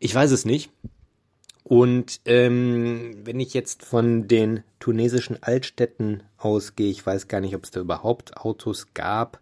Ich 0.00 0.14
weiß 0.14 0.32
es 0.32 0.44
nicht. 0.44 0.70
Und 1.68 2.20
ähm, 2.26 3.16
wenn 3.24 3.40
ich 3.40 3.52
jetzt 3.52 3.84
von 3.84 4.28
den 4.28 4.62
tunesischen 4.78 5.42
Altstädten 5.42 6.22
ausgehe, 6.38 6.92
ich 6.92 7.04
weiß 7.04 7.26
gar 7.26 7.40
nicht, 7.40 7.56
ob 7.56 7.64
es 7.64 7.72
da 7.72 7.80
überhaupt 7.80 8.36
Autos 8.36 8.94
gab. 8.94 9.40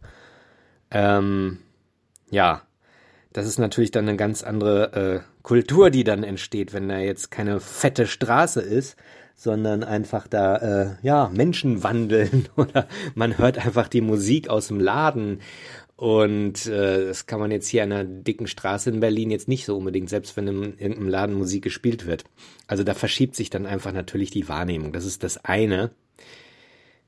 Ähm, 0.90 1.58
ja, 2.30 2.62
das 3.34 3.46
ist 3.46 3.58
natürlich 3.58 3.90
dann 3.90 4.08
eine 4.08 4.16
ganz 4.16 4.42
andere 4.42 4.92
äh, 4.94 5.20
Kultur, 5.42 5.90
die 5.90 6.02
dann 6.02 6.24
entsteht, 6.24 6.72
wenn 6.72 6.88
da 6.88 6.98
jetzt 6.98 7.30
keine 7.30 7.60
fette 7.60 8.06
Straße 8.06 8.62
ist, 8.62 8.96
sondern 9.34 9.84
einfach 9.84 10.26
da 10.26 10.56
äh, 10.56 10.96
ja 11.02 11.28
Menschen 11.30 11.82
wandeln 11.82 12.48
oder 12.56 12.88
man 13.14 13.36
hört 13.36 13.58
einfach 13.58 13.86
die 13.86 14.00
Musik 14.00 14.48
aus 14.48 14.68
dem 14.68 14.80
Laden 14.80 15.40
Und 16.04 16.66
äh, 16.66 17.06
das 17.06 17.24
kann 17.24 17.40
man 17.40 17.50
jetzt 17.50 17.66
hier 17.66 17.82
an 17.82 17.90
einer 17.90 18.04
dicken 18.04 18.46
Straße 18.46 18.90
in 18.90 19.00
Berlin 19.00 19.30
jetzt 19.30 19.48
nicht 19.48 19.64
so 19.64 19.74
unbedingt, 19.74 20.10
selbst 20.10 20.36
wenn 20.36 20.46
in 20.46 20.78
irgendeinem 20.78 21.08
Laden 21.08 21.34
Musik 21.34 21.64
gespielt 21.64 22.04
wird. 22.04 22.24
Also 22.66 22.84
da 22.84 22.92
verschiebt 22.92 23.34
sich 23.34 23.48
dann 23.48 23.64
einfach 23.64 23.90
natürlich 23.90 24.28
die 24.30 24.46
Wahrnehmung. 24.46 24.92
Das 24.92 25.06
ist 25.06 25.22
das 25.22 25.46
eine. 25.46 25.92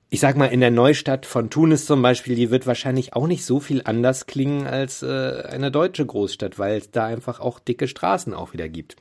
Ich 0.09 0.21
sag 0.21 0.39
mal, 0.39 0.47
in 0.47 0.61
der 0.61 0.71
Neustadt 0.71 1.27
von 1.27 1.51
Tunis 1.51 1.85
zum 1.85 2.01
Beispiel, 2.01 2.37
die 2.37 2.51
wird 2.51 2.67
wahrscheinlich 2.67 3.13
auch 3.13 3.27
nicht 3.27 3.45
so 3.45 3.61
viel 3.61 3.83
anders 3.85 4.25
klingen 4.25 4.67
als 4.67 5.03
äh, 5.03 5.43
eine 5.47 5.71
deutsche 5.71 6.07
Großstadt, 6.07 6.59
weil 6.59 6.79
es 6.79 6.91
da 6.91 7.05
einfach 7.05 7.39
auch 7.39 7.59
dicke 7.59 7.89
Straßen 7.89 8.33
auch 8.33 8.55
wieder 8.55 8.71
gibt. 8.71 8.97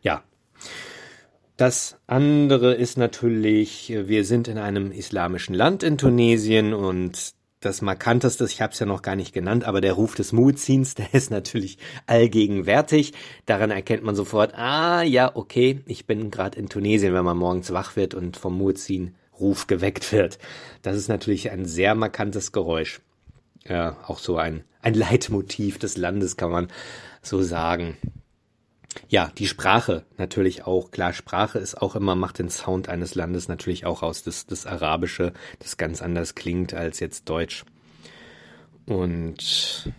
Ja. 0.00 0.22
Das 1.58 1.98
andere 2.06 2.72
ist 2.72 2.96
natürlich, 2.96 3.92
wir 3.94 4.24
sind 4.24 4.48
in 4.48 4.56
einem 4.56 4.92
islamischen 4.92 5.54
Land 5.54 5.82
in 5.82 5.98
Tunesien 5.98 6.72
und 6.72 7.36
das 7.60 7.82
Markanteste, 7.82 8.44
ich 8.44 8.62
habe 8.62 8.72
es 8.72 8.78
ja 8.78 8.86
noch 8.86 9.02
gar 9.02 9.16
nicht 9.16 9.32
genannt, 9.32 9.64
aber 9.64 9.80
der 9.80 9.94
Ruf 9.94 10.14
des 10.14 10.32
Muezzins, 10.32 10.94
der 10.96 11.12
ist 11.12 11.30
natürlich 11.30 11.78
allgegenwärtig. 12.06 13.12
Daran 13.46 13.70
erkennt 13.70 14.04
man 14.04 14.14
sofort, 14.14 14.54
ah 14.54 15.02
ja, 15.02 15.34
okay, 15.34 15.80
ich 15.86 16.06
bin 16.06 16.30
gerade 16.30 16.58
in 16.58 16.68
Tunesien, 16.68 17.14
wenn 17.14 17.24
man 17.24 17.36
morgens 17.36 17.72
wach 17.72 17.96
wird 17.96 18.14
und 18.14 18.36
vom 18.36 18.56
Muezzin 18.56 19.14
Ruf 19.38 19.66
geweckt 19.66 20.12
wird. 20.12 20.38
Das 20.82 20.96
ist 20.96 21.08
natürlich 21.08 21.50
ein 21.50 21.64
sehr 21.64 21.94
markantes 21.94 22.52
Geräusch. 22.52 23.00
Ja, 23.66 23.96
auch 24.06 24.18
so 24.18 24.36
ein, 24.36 24.64
ein 24.82 24.94
Leitmotiv 24.94 25.78
des 25.78 25.96
Landes, 25.96 26.36
kann 26.36 26.50
man 26.50 26.68
so 27.22 27.42
sagen. 27.42 27.96
Ja, 29.08 29.32
die 29.38 29.46
Sprache 29.46 30.04
natürlich 30.16 30.66
auch. 30.66 30.90
Klar, 30.90 31.12
Sprache 31.12 31.58
ist 31.58 31.80
auch 31.80 31.96
immer, 31.96 32.14
macht 32.14 32.38
den 32.38 32.50
Sound 32.50 32.88
eines 32.88 33.14
Landes 33.14 33.48
natürlich 33.48 33.86
auch 33.86 34.02
aus. 34.02 34.22
Das, 34.22 34.46
das 34.46 34.66
Arabische, 34.66 35.32
das 35.60 35.76
ganz 35.76 36.02
anders 36.02 36.34
klingt 36.34 36.74
als 36.74 37.00
jetzt 37.00 37.28
Deutsch. 37.28 37.64
Und 38.86 39.92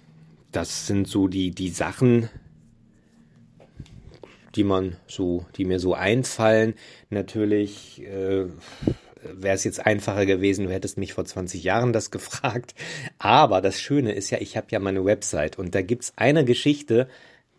das 0.52 0.88
sind 0.88 1.08
so 1.08 1.28
die, 1.28 1.52
die 1.52 1.70
Sachen, 1.70 2.30
die 4.56 4.64
man 4.64 4.98
so, 5.08 5.46
die 5.56 5.66
mir 5.66 5.80
so 5.80 5.94
einfallen. 5.94 6.74
Natürlich, 7.10 8.02
äh, 8.04 8.48
wäre 9.22 9.56
es 9.56 9.64
jetzt 9.64 9.86
einfacher 9.86 10.26
gewesen, 10.26 10.66
du 10.66 10.74
hättest 10.74 10.98
mich 10.98 11.14
vor 11.14 11.26
20 11.26 11.64
Jahren 11.64 11.94
das 11.94 12.12
gefragt. 12.12 12.76
Aber 13.18 13.62
das 13.62 13.80
Schöne 13.80 14.14
ist 14.14 14.30
ja, 14.30 14.40
ich 14.40 14.58
habe 14.58 14.68
ja 14.72 14.80
meine 14.80 15.06
Website 15.06 15.58
und 15.60 15.76
da 15.76 15.82
gibt's 15.82 16.14
eine 16.16 16.46
Geschichte, 16.46 17.08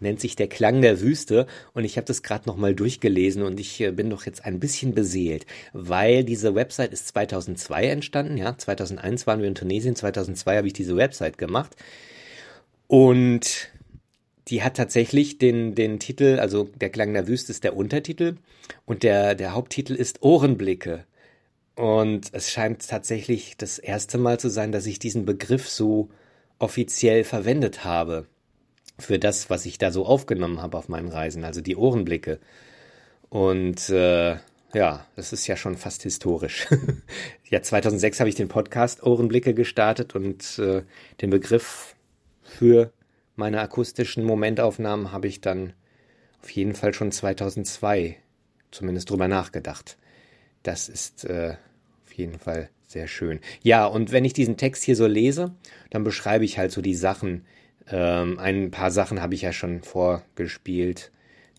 nennt 0.00 0.20
sich 0.20 0.36
der 0.36 0.48
Klang 0.48 0.82
der 0.82 1.00
Wüste. 1.00 1.46
Und 1.72 1.84
ich 1.84 1.96
habe 1.96 2.06
das 2.06 2.22
gerade 2.22 2.48
nochmal 2.48 2.74
durchgelesen 2.74 3.42
und 3.42 3.60
ich 3.60 3.80
äh, 3.80 3.92
bin 3.92 4.10
doch 4.10 4.26
jetzt 4.26 4.44
ein 4.44 4.60
bisschen 4.60 4.94
beseelt, 4.94 5.46
weil 5.72 6.24
diese 6.24 6.54
Website 6.54 6.92
ist 6.92 7.08
2002 7.08 7.84
entstanden, 7.86 8.36
ja, 8.36 8.56
2001 8.56 9.26
waren 9.26 9.40
wir 9.40 9.48
in 9.48 9.54
Tunesien, 9.54 9.96
2002 9.96 10.56
habe 10.56 10.66
ich 10.66 10.72
diese 10.72 10.96
Website 10.96 11.38
gemacht. 11.38 11.76
Und 12.86 13.70
die 14.48 14.62
hat 14.62 14.76
tatsächlich 14.76 15.38
den, 15.38 15.74
den 15.74 16.00
Titel, 16.00 16.38
also 16.40 16.64
der 16.80 16.90
Klang 16.90 17.14
der 17.14 17.28
Wüste 17.28 17.52
ist 17.52 17.62
der 17.62 17.76
Untertitel. 17.76 18.36
Und 18.84 19.02
der, 19.02 19.34
der 19.34 19.54
Haupttitel 19.54 19.94
ist 19.94 20.22
Ohrenblicke. 20.22 21.04
Und 21.76 22.30
es 22.32 22.50
scheint 22.50 22.86
tatsächlich 22.88 23.56
das 23.56 23.78
erste 23.78 24.18
Mal 24.18 24.40
zu 24.40 24.48
sein, 24.50 24.72
dass 24.72 24.86
ich 24.86 24.98
diesen 24.98 25.24
Begriff 25.24 25.68
so 25.68 26.10
offiziell 26.58 27.24
verwendet 27.24 27.84
habe 27.84 28.26
für 29.00 29.18
das, 29.18 29.50
was 29.50 29.66
ich 29.66 29.78
da 29.78 29.90
so 29.90 30.06
aufgenommen 30.06 30.62
habe 30.62 30.78
auf 30.78 30.88
meinen 30.88 31.08
Reisen, 31.08 31.44
also 31.44 31.60
die 31.60 31.76
Ohrenblicke. 31.76 32.38
Und 33.28 33.88
äh, 33.90 34.36
ja, 34.72 35.06
das 35.16 35.32
ist 35.32 35.46
ja 35.46 35.56
schon 35.56 35.76
fast 35.76 36.02
historisch. 36.02 36.68
ja, 37.50 37.62
2006 37.62 38.20
habe 38.20 38.28
ich 38.28 38.36
den 38.36 38.48
Podcast 38.48 39.02
Ohrenblicke 39.02 39.54
gestartet 39.54 40.14
und 40.14 40.58
äh, 40.58 40.82
den 41.20 41.30
Begriff 41.30 41.96
für 42.42 42.92
meine 43.36 43.60
akustischen 43.60 44.24
Momentaufnahmen 44.24 45.12
habe 45.12 45.28
ich 45.28 45.40
dann 45.40 45.72
auf 46.42 46.50
jeden 46.50 46.74
Fall 46.74 46.94
schon 46.94 47.12
2002 47.12 48.16
zumindest 48.70 49.10
drüber 49.10 49.28
nachgedacht. 49.28 49.96
Das 50.62 50.88
ist 50.88 51.24
äh, 51.24 51.56
auf 52.04 52.12
jeden 52.12 52.38
Fall 52.38 52.70
sehr 52.86 53.06
schön. 53.06 53.40
Ja, 53.62 53.86
und 53.86 54.12
wenn 54.12 54.24
ich 54.24 54.32
diesen 54.32 54.56
Text 54.56 54.82
hier 54.82 54.96
so 54.96 55.06
lese, 55.06 55.54
dann 55.90 56.04
beschreibe 56.04 56.44
ich 56.44 56.58
halt 56.58 56.72
so 56.72 56.82
die 56.82 56.94
Sachen, 56.94 57.44
ähm, 57.90 58.38
ein 58.38 58.70
paar 58.70 58.90
Sachen 58.90 59.20
habe 59.20 59.34
ich 59.34 59.42
ja 59.42 59.52
schon 59.52 59.82
vorgespielt. 59.82 61.12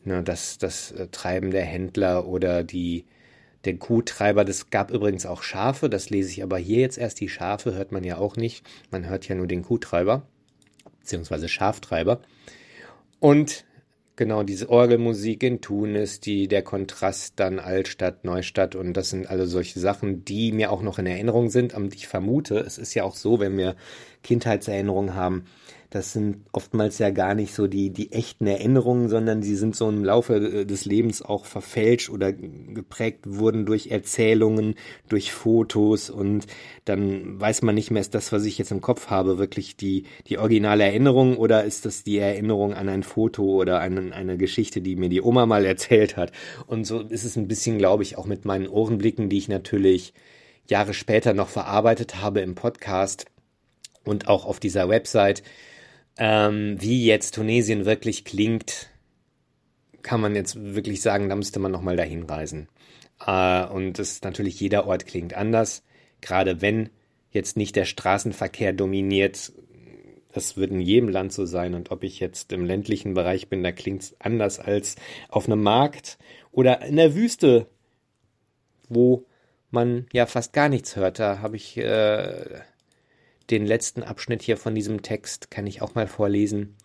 Ne, 0.03 0.23
das, 0.23 0.57
das 0.57 0.91
äh, 0.91 1.07
Treiben 1.11 1.51
der 1.51 1.63
Händler 1.63 2.25
oder 2.27 2.63
die, 2.63 3.05
den 3.65 3.77
Kuhtreiber. 3.79 4.45
Das 4.45 4.69
gab 4.69 4.91
übrigens 4.91 5.25
auch 5.25 5.43
Schafe. 5.43 5.89
Das 5.89 6.09
lese 6.09 6.29
ich 6.29 6.43
aber 6.43 6.57
hier 6.57 6.79
jetzt 6.79 6.97
erst. 6.97 7.19
Die 7.19 7.29
Schafe 7.29 7.73
hört 7.75 7.91
man 7.91 8.03
ja 8.03 8.17
auch 8.17 8.35
nicht. 8.35 8.65
Man 8.89 9.07
hört 9.07 9.27
ja 9.27 9.35
nur 9.35 9.47
den 9.47 9.61
Kuhtreiber, 9.61 10.23
beziehungsweise 10.99 11.47
Schaftreiber. 11.49 12.21
Und 13.19 13.65
genau 14.15 14.43
diese 14.43 14.69
Orgelmusik 14.69 15.43
in 15.43 15.61
Tunis, 15.61 16.19
die, 16.19 16.47
der 16.47 16.63
Kontrast 16.63 17.33
dann 17.39 17.59
Altstadt, 17.59 18.23
Neustadt 18.23 18.75
und 18.75 18.93
das 18.93 19.09
sind 19.09 19.27
alle 19.29 19.47
solche 19.47 19.79
Sachen, 19.79 20.25
die 20.25 20.51
mir 20.51 20.71
auch 20.71 20.81
noch 20.81 20.99
in 20.99 21.05
Erinnerung 21.05 21.49
sind. 21.49 21.73
Und 21.73 21.95
ich 21.95 22.07
vermute, 22.07 22.59
es 22.59 22.77
ist 22.77 22.93
ja 22.93 23.03
auch 23.03 23.15
so, 23.15 23.39
wenn 23.39 23.57
wir 23.57 23.75
Kindheitserinnerungen 24.23 25.15
haben, 25.15 25.45
das 25.91 26.13
sind 26.13 26.45
oftmals 26.53 26.99
ja 26.99 27.09
gar 27.09 27.35
nicht 27.35 27.53
so 27.53 27.67
die, 27.67 27.89
die 27.89 28.13
echten 28.13 28.47
Erinnerungen, 28.47 29.09
sondern 29.09 29.41
die 29.41 29.55
sind 29.55 29.75
so 29.75 29.89
im 29.89 30.05
Laufe 30.05 30.35
äh, 30.35 30.65
des 30.65 30.85
Lebens 30.85 31.21
auch 31.21 31.43
verfälscht 31.43 32.09
oder 32.09 32.31
geprägt 32.31 33.25
wurden 33.25 33.65
durch 33.65 33.87
Erzählungen, 33.87 34.75
durch 35.09 35.33
Fotos 35.33 36.09
und 36.09 36.47
dann 36.85 37.39
weiß 37.39 37.61
man 37.63 37.75
nicht 37.75 37.91
mehr, 37.91 37.99
ist 37.99 38.15
das, 38.15 38.31
was 38.31 38.45
ich 38.45 38.57
jetzt 38.57 38.71
im 38.71 38.79
Kopf 38.79 39.07
habe, 39.07 39.37
wirklich 39.37 39.75
die, 39.75 40.05
die 40.27 40.37
originale 40.37 40.85
Erinnerung 40.85 41.35
oder 41.35 41.65
ist 41.65 41.85
das 41.85 42.03
die 42.03 42.19
Erinnerung 42.19 42.73
an 42.73 42.87
ein 42.87 43.03
Foto 43.03 43.43
oder 43.43 43.81
an 43.81 44.13
eine 44.13 44.37
Geschichte, 44.37 44.79
die 44.79 44.95
mir 44.95 45.09
die 45.09 45.21
Oma 45.21 45.45
mal 45.45 45.65
erzählt 45.71 46.15
hat. 46.15 46.31
Und 46.67 46.87
so 46.87 47.01
ist 47.01 47.25
es 47.25 47.35
ein 47.35 47.49
bisschen, 47.49 47.77
glaube 47.77 48.03
ich, 48.03 48.17
auch 48.17 48.25
mit 48.25 48.45
meinen 48.45 48.67
Ohrenblicken, 48.67 49.27
die 49.27 49.39
ich 49.39 49.49
natürlich 49.49 50.13
Jahre 50.69 50.93
später 50.93 51.33
noch 51.33 51.49
verarbeitet 51.49 52.21
habe 52.21 52.39
im 52.39 52.55
Podcast 52.55 53.25
und 54.05 54.29
auch 54.29 54.45
auf 54.45 54.61
dieser 54.61 54.87
Website 54.87 55.43
ähm, 56.17 56.77
wie 56.79 57.05
jetzt 57.05 57.35
Tunesien 57.35 57.85
wirklich 57.85 58.25
klingt, 58.25 58.89
kann 60.01 60.21
man 60.21 60.35
jetzt 60.35 60.55
wirklich 60.75 61.01
sagen, 61.01 61.29
da 61.29 61.35
müsste 61.35 61.59
man 61.59 61.71
nochmal 61.71 61.95
dahin 61.95 62.23
reisen. 62.23 62.67
Äh, 63.25 63.65
und 63.65 63.99
das 63.99 64.21
natürlich 64.21 64.59
jeder 64.59 64.87
Ort 64.87 65.05
klingt 65.05 65.33
anders, 65.33 65.83
gerade 66.21 66.61
wenn 66.61 66.89
jetzt 67.31 67.57
nicht 67.57 67.75
der 67.75 67.85
Straßenverkehr 67.85 68.73
dominiert. 68.73 69.53
Das 70.33 70.57
wird 70.57 70.71
in 70.71 70.81
jedem 70.81 71.09
Land 71.09 71.33
so 71.33 71.45
sein. 71.45 71.73
Und 71.73 71.91
ob 71.91 72.03
ich 72.03 72.19
jetzt 72.19 72.51
im 72.53 72.65
ländlichen 72.65 73.13
Bereich 73.13 73.49
bin, 73.49 73.63
da 73.63 73.71
klingt 73.71 74.03
es 74.03 74.15
anders 74.19 74.59
als 74.59 74.95
auf 75.29 75.45
einem 75.45 75.61
Markt 75.63 76.17
oder 76.51 76.81
in 76.83 76.97
der 76.97 77.15
Wüste, 77.15 77.67
wo 78.89 79.25
man 79.71 80.05
ja 80.11 80.25
fast 80.25 80.53
gar 80.53 80.69
nichts 80.69 80.95
hört. 80.95 81.19
Da 81.19 81.39
habe 81.39 81.55
ich 81.55 81.77
äh, 81.77 82.61
den 83.51 83.65
letzten 83.65 84.01
Abschnitt 84.01 84.41
hier 84.41 84.57
von 84.57 84.73
diesem 84.73 85.01
Text 85.01 85.51
kann 85.51 85.67
ich 85.67 85.81
auch 85.81 85.93
mal 85.93 86.07
vorlesen. 86.07 86.75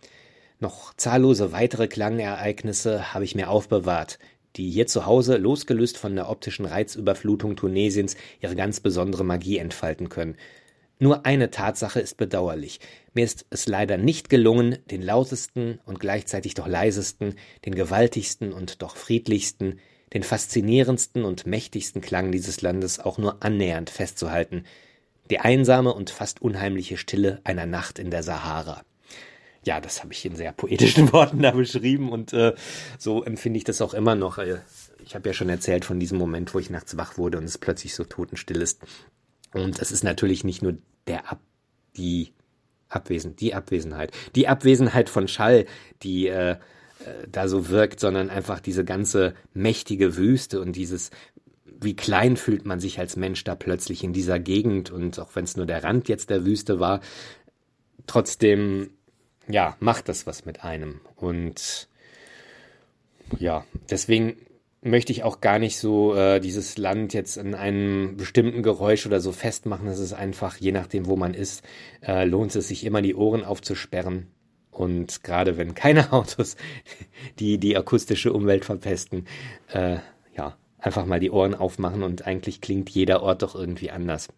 Noch 0.59 0.93
zahllose 0.95 1.51
weitere 1.51 1.87
Klangereignisse 1.87 3.13
habe 3.13 3.23
ich 3.25 3.35
mir 3.35 3.49
aufbewahrt, 3.49 4.19
die 4.55 4.69
hier 4.69 4.87
zu 4.87 5.05
Hause, 5.05 5.37
losgelöst 5.37 5.97
von 5.97 6.15
der 6.15 6.29
optischen 6.29 6.65
Reizüberflutung 6.65 7.55
Tunesiens, 7.55 8.17
ihre 8.41 8.55
ganz 8.55 8.79
besondere 8.79 9.23
Magie 9.23 9.59
entfalten 9.59 10.09
können. 10.09 10.35
Nur 10.99 11.25
eine 11.27 11.51
Tatsache 11.51 11.99
ist 11.99 12.17
bedauerlich. 12.17 12.79
Mir 13.13 13.23
ist 13.23 13.45
es 13.51 13.67
leider 13.67 13.97
nicht 13.97 14.29
gelungen, 14.29 14.79
den 14.89 15.03
lautesten 15.03 15.79
und 15.85 15.99
gleichzeitig 15.99 16.55
doch 16.55 16.67
leisesten, 16.67 17.35
den 17.65 17.75
gewaltigsten 17.75 18.51
und 18.51 18.81
doch 18.81 18.97
friedlichsten, 18.97 19.79
den 20.13 20.23
faszinierendsten 20.23 21.23
und 21.23 21.45
mächtigsten 21.45 22.01
Klang 22.01 22.31
dieses 22.31 22.61
Landes 22.61 22.99
auch 22.99 23.17
nur 23.17 23.43
annähernd 23.43 23.89
festzuhalten– 23.89 24.65
die 25.29 25.39
einsame 25.39 25.93
und 25.93 26.09
fast 26.09 26.41
unheimliche 26.41 26.97
Stille 26.97 27.41
einer 27.43 27.65
Nacht 27.65 27.99
in 27.99 28.11
der 28.11 28.23
Sahara. 28.23 28.83
Ja, 29.63 29.81
das 29.81 30.01
habe 30.01 30.13
ich 30.13 30.25
in 30.25 30.35
sehr 30.35 30.53
poetischen 30.53 31.11
Worten 31.13 31.41
da 31.41 31.51
beschrieben 31.51 32.09
und 32.11 32.31
äh, 32.33 32.53
so 32.97 33.23
empfinde 33.23 33.57
ich 33.57 33.63
das 33.65 33.81
auch 33.81 33.93
immer 33.93 34.15
noch. 34.15 34.37
Äh, 34.37 34.59
ich 35.03 35.15
habe 35.15 35.27
ja 35.27 35.33
schon 35.33 35.49
erzählt 35.49 35.85
von 35.85 35.99
diesem 35.99 36.17
Moment, 36.17 36.53
wo 36.53 36.59
ich 36.59 36.69
nachts 36.69 36.95
wach 36.97 37.17
wurde 37.17 37.37
und 37.37 37.43
es 37.43 37.57
plötzlich 37.57 37.93
so 37.93 38.03
totenstill 38.03 38.61
ist. 38.61 38.81
Und 39.53 39.79
es 39.79 39.91
ist 39.91 40.03
natürlich 40.03 40.43
nicht 40.43 40.61
nur 40.61 40.77
der 41.07 41.31
Ab 41.31 41.41
die 41.97 42.33
Abwesen, 42.89 43.35
die 43.35 43.53
Abwesenheit, 43.53 44.11
die 44.35 44.47
Abwesenheit 44.47 45.09
von 45.09 45.27
Schall, 45.27 45.65
die 46.03 46.27
äh, 46.27 46.51
äh 46.51 46.55
da 47.29 47.47
so 47.49 47.69
wirkt, 47.69 47.99
sondern 47.99 48.29
einfach 48.29 48.59
diese 48.59 48.85
ganze 48.85 49.33
mächtige 49.53 50.15
Wüste 50.15 50.61
und 50.61 50.75
dieses 50.75 51.11
wie 51.79 51.95
klein 51.95 52.37
fühlt 52.37 52.65
man 52.65 52.79
sich 52.79 52.99
als 52.99 53.15
Mensch 53.15 53.43
da 53.43 53.55
plötzlich 53.55 54.03
in 54.03 54.13
dieser 54.13 54.39
Gegend 54.39 54.91
und 54.91 55.19
auch 55.19 55.35
wenn 55.35 55.45
es 55.45 55.57
nur 55.57 55.65
der 55.65 55.83
Rand 55.83 56.09
jetzt 56.09 56.29
der 56.29 56.45
Wüste 56.45 56.79
war, 56.79 57.01
trotzdem, 58.07 58.91
ja, 59.47 59.75
macht 59.79 60.09
das 60.09 60.27
was 60.27 60.45
mit 60.45 60.63
einem. 60.63 61.01
Und 61.15 61.87
ja, 63.39 63.65
deswegen 63.89 64.37
möchte 64.81 65.11
ich 65.11 65.23
auch 65.23 65.41
gar 65.41 65.59
nicht 65.59 65.77
so 65.77 66.15
äh, 66.15 66.39
dieses 66.39 66.77
Land 66.77 67.13
jetzt 67.13 67.37
in 67.37 67.55
einem 67.55 68.17
bestimmten 68.17 68.63
Geräusch 68.63 69.05
oder 69.05 69.19
so 69.19 69.31
festmachen. 69.31 69.87
Es 69.87 69.99
ist 69.99 70.13
einfach, 70.13 70.57
je 70.57 70.71
nachdem, 70.71 71.07
wo 71.07 71.15
man 71.15 71.33
ist, 71.33 71.63
äh, 72.01 72.25
lohnt 72.25 72.55
es 72.55 72.67
sich 72.67 72.85
immer 72.85 73.01
die 73.01 73.15
Ohren 73.15 73.43
aufzusperren. 73.43 74.27
Und 74.71 75.23
gerade 75.23 75.57
wenn 75.57 75.73
keine 75.73 76.13
Autos 76.13 76.55
die 77.39 77.57
die 77.57 77.75
akustische 77.75 78.31
Umwelt 78.31 78.65
verpesten, 78.65 79.25
äh, 79.73 79.97
ja, 80.35 80.55
einfach 80.87 81.05
mal 81.05 81.19
die 81.19 81.31
Ohren 81.31 81.53
aufmachen 81.53 82.01
und 82.01 82.25
eigentlich 82.25 82.61
klingt 82.61 82.89
jeder 82.89 83.21
Ort 83.21 83.41
doch 83.41 83.55
irgendwie 83.55 83.91
anders. 83.91 84.29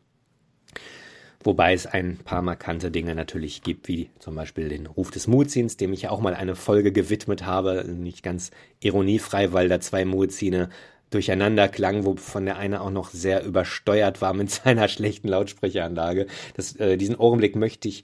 Wobei 1.43 1.73
es 1.73 1.85
ein 1.85 2.17
paar 2.17 2.41
markante 2.41 2.89
Dinge 2.89 3.13
natürlich 3.13 3.61
gibt, 3.61 3.87
wie 3.87 4.09
zum 4.17 4.35
Beispiel 4.35 4.67
den 4.67 4.87
Ruf 4.87 5.11
des 5.11 5.27
Muezzins, 5.27 5.77
dem 5.77 5.93
ich 5.93 6.09
auch 6.09 6.19
mal 6.19 6.33
eine 6.33 6.55
Folge 6.55 6.91
gewidmet 6.91 7.45
habe. 7.45 7.85
Nicht 7.87 8.23
ganz 8.23 8.49
ironiefrei, 8.81 9.53
weil 9.53 9.69
da 9.69 9.79
zwei 9.79 10.03
Muezzine 10.05 10.69
durcheinander 11.11 11.69
klangen, 11.69 12.03
wovon 12.03 12.45
der 12.45 12.57
eine 12.57 12.81
auch 12.81 12.91
noch 12.91 13.11
sehr 13.11 13.45
übersteuert 13.45 14.21
war 14.21 14.33
mit 14.33 14.49
seiner 14.51 14.87
schlechten 14.87 15.27
Lautsprecheranlage. 15.27 16.25
Das, 16.55 16.75
äh, 16.75 16.97
diesen 16.97 17.17
Augenblick 17.17 17.55
möchte 17.55 17.87
ich 17.87 18.03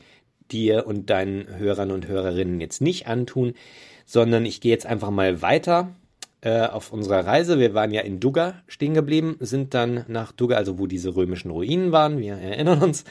dir 0.51 0.85
und 0.85 1.09
deinen 1.09 1.57
Hörern 1.57 1.91
und 1.91 2.07
Hörerinnen 2.07 2.61
jetzt 2.61 2.79
nicht 2.79 3.07
antun, 3.07 3.53
sondern 4.05 4.45
ich 4.45 4.61
gehe 4.61 4.71
jetzt 4.71 4.85
einfach 4.85 5.09
mal 5.09 5.41
weiter 5.41 5.95
äh, 6.45 6.67
auf 6.67 6.93
unserer 6.93 7.25
Reise. 7.25 7.57
Wir 7.57 7.73
waren 7.73 7.89
ja 7.89 8.01
in 8.01 8.19
Duga 8.19 8.61
stehen 8.67 8.93
geblieben, 8.93 9.35
sind 9.39 9.73
dann 9.73 10.05
nach 10.07 10.31
Duga, 10.31 10.57
also 10.57 10.77
wo 10.77 10.85
diese 10.85 11.15
römischen 11.15 11.49
Ruinen 11.49 11.91
waren, 11.91 12.19
wir 12.19 12.35
erinnern 12.35 12.83
uns, 12.83 13.03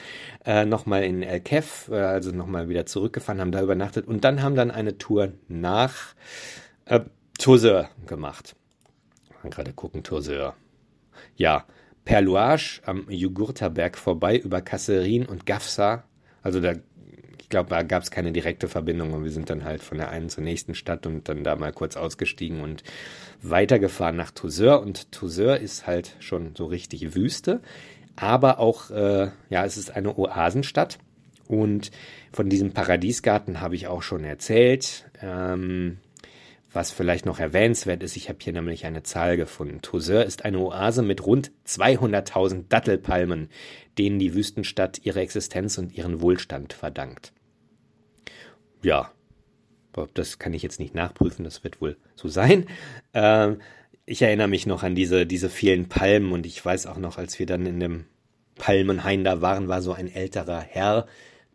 äh, 0.45 0.65
nochmal 0.65 1.03
in 1.03 1.21
El 1.25 1.41
Kef, 1.41 1.89
äh, 1.91 1.97
also 1.97 2.31
nochmal 2.31 2.69
wieder 2.69 2.87
zurückgefahren, 2.87 3.41
haben 3.41 3.51
da 3.51 3.61
übernachtet 3.61 4.07
und 4.07 4.23
dann 4.23 4.41
haben 4.41 4.55
dann 4.55 4.71
eine 4.71 4.99
Tour 4.99 5.33
nach 5.49 6.15
äh, 6.85 7.01
Torseur 7.37 7.89
gemacht. 8.07 8.55
Gerade 9.43 9.73
gucken, 9.73 10.05
Torseur. 10.05 10.55
Ja, 11.35 11.65
per 12.05 12.21
Luage 12.21 12.83
am 12.87 13.11
Jugurthaberg 13.11 13.99
vorbei 13.99 14.39
über 14.39 14.61
Kasserin 14.61 15.27
und 15.27 15.45
Gafsa. 15.45 16.05
Also 16.41 16.61
da 16.61 16.75
ich 17.45 17.51
glaube, 17.51 17.69
da 17.69 17.83
gab 17.83 18.03
es 18.03 18.11
keine 18.11 18.33
direkte 18.33 18.69
Verbindung 18.69 19.13
und 19.13 19.23
wir 19.23 19.31
sind 19.31 19.51
dann 19.51 19.65
halt 19.65 19.83
von 19.83 19.99
der 19.99 20.09
einen 20.09 20.31
zur 20.31 20.43
nächsten 20.43 20.75
Stadt 20.75 21.07
und 21.07 21.29
dann 21.29 21.45
da 21.45 21.55
mal 21.57 21.73
kurz 21.73 21.95
ausgestiegen 21.95 22.63
und 22.63 22.83
weitergefahren 23.43 24.17
nach 24.17 24.31
Toussaint. 24.31 24.83
Und 24.83 25.13
Toussaint 25.13 25.63
ist 25.63 25.87
halt 25.87 26.17
schon 26.21 26.57
so 26.57 26.65
richtig 26.65 27.15
Wüste, 27.15 27.61
aber 28.17 28.61
auch, 28.61 28.91
äh, 28.91 29.29
ja, 29.51 29.65
es 29.67 29.77
ist 29.77 29.95
eine 29.95 30.17
Oasenstadt. 30.17 30.99
Und 31.47 31.91
von 32.33 32.49
diesem 32.49 32.73
Paradiesgarten 32.73 33.61
habe 33.61 33.75
ich 33.75 33.89
auch 33.89 34.01
schon 34.01 34.25
erzählt. 34.25 35.05
Ähm, 35.21 35.99
was 36.73 36.93
vielleicht 36.93 37.27
noch 37.27 37.39
erwähnenswert 37.39 38.03
ist, 38.03 38.17
ich 38.17 38.31
habe 38.31 38.39
hier 38.43 38.55
nämlich 38.55 38.87
eine 38.87 39.03
Zahl 39.03 39.37
gefunden. 39.37 39.83
Toussaint 39.83 40.27
ist 40.27 40.47
eine 40.47 40.59
Oase 40.61 41.03
mit 41.03 41.25
rund 41.27 41.53
200.000 41.69 42.65
Dattelpalmen, 42.71 43.51
denen 43.99 44.19
die 44.19 44.35
Wüstenstadt 44.35 45.01
ihre 45.05 45.21
Existenz 45.21 45.79
und 45.79 45.93
ihren 45.93 46.21
Wohlstand 46.21 46.73
verdankt. 46.73 47.33
Ja, 48.83 49.13
das 50.15 50.39
kann 50.39 50.55
ich 50.55 50.63
jetzt 50.63 50.81
nicht 50.81 50.95
nachprüfen, 50.95 51.45
das 51.45 51.65
wird 51.65 51.81
wohl 51.81 51.97
so 52.17 52.29
sein. 52.29 52.67
Ähm, 53.13 53.61
ich 54.07 54.21
erinnere 54.23 54.49
mich 54.49 54.67
noch 54.67 54.83
an 54.83 54.95
diese, 54.95 55.27
diese 55.27 55.49
vielen 55.49 55.89
Palmen 55.89 56.33
und 56.33 56.47
ich 56.47 56.63
weiß 56.63 56.87
auch 56.87 56.99
noch, 56.99 57.17
als 57.17 57.39
wir 57.39 57.47
dann 57.47 57.65
in 57.65 57.81
dem 57.81 58.07
Palmenhain 58.57 59.25
da 59.25 59.41
waren, 59.41 59.69
war 59.69 59.83
so 59.83 59.93
ein 59.93 60.13
älterer 60.13 60.61
Herr, 60.61 61.07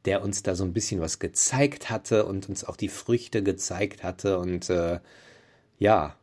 der 0.05 0.23
uns 0.23 0.43
da 0.43 0.55
so 0.55 0.63
ein 0.63 0.73
bisschen 0.73 1.01
was 1.01 1.19
gezeigt 1.19 1.89
hatte 1.89 2.25
und 2.25 2.49
uns 2.49 2.63
auch 2.63 2.77
die 2.77 2.89
Früchte 2.89 3.43
gezeigt 3.43 4.03
hatte 4.03 4.39
und 4.39 4.69
äh, 4.69 4.99
ja, 5.77 6.15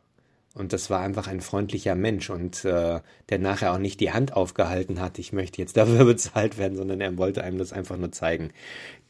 und 0.57 0.73
das 0.73 0.89
war 0.89 1.01
einfach 1.01 1.27
ein 1.27 1.41
freundlicher 1.41 1.95
Mensch 1.95 2.29
und 2.29 2.65
äh, 2.65 2.99
der 3.29 3.39
nachher 3.39 3.73
auch 3.73 3.77
nicht 3.77 3.99
die 3.99 4.11
Hand 4.11 4.33
aufgehalten 4.33 4.99
hat, 4.99 5.19
ich 5.19 5.33
möchte 5.33 5.61
jetzt 5.61 5.77
dafür 5.77 6.05
bezahlt 6.05 6.57
werden, 6.57 6.75
sondern 6.75 7.01
er 7.01 7.17
wollte 7.17 7.43
einem 7.43 7.57
das 7.57 7.73
einfach 7.73 7.97
nur 7.97 8.11
zeigen. 8.11 8.51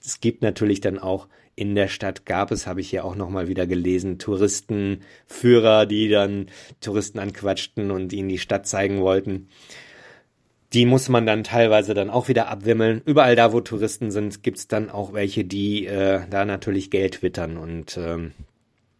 Es 0.04 0.20
gibt 0.20 0.42
natürlich 0.42 0.82
dann 0.82 1.00
auch 1.00 1.28
in 1.56 1.74
der 1.74 1.88
Stadt 1.88 2.28
gab 2.28 2.52
es, 2.52 2.68
habe 2.68 2.82
ich 2.82 2.90
hier 2.90 3.04
auch 3.04 3.16
nochmal 3.16 3.48
wieder 3.48 3.66
gelesen, 3.66 4.20
Touristenführer, 4.20 5.88
die 5.88 6.08
dann 6.08 6.48
Touristen 6.82 7.18
anquatschten 7.18 7.90
und 7.90 8.14
ihnen 8.14 8.30
die 8.30 8.38
Stadt 8.38 8.68
zeigen 8.68 9.02
wollten. 9.02 9.48
Die 10.74 10.86
muss 10.86 11.10
man 11.10 11.26
dann 11.26 11.44
teilweise 11.44 11.96
dann 11.96 12.12
auch 12.12 12.28
wieder 12.28 12.50
abwimmeln. 12.50 13.02
Überall 13.06 13.36
da, 13.36 13.54
wo 13.54 13.62
Touristen 13.62 14.12
sind, 14.12 14.44
gibt's 14.44 14.68
dann 14.68 14.92
auch 14.92 15.14
welche, 15.14 15.46
die 15.46 15.88
äh, 15.88 16.22
da 16.30 16.46
natürlich 16.46 16.92
Geld 16.92 17.24
wittern. 17.24 17.58
Und 17.58 17.98
ähm, 17.98 18.34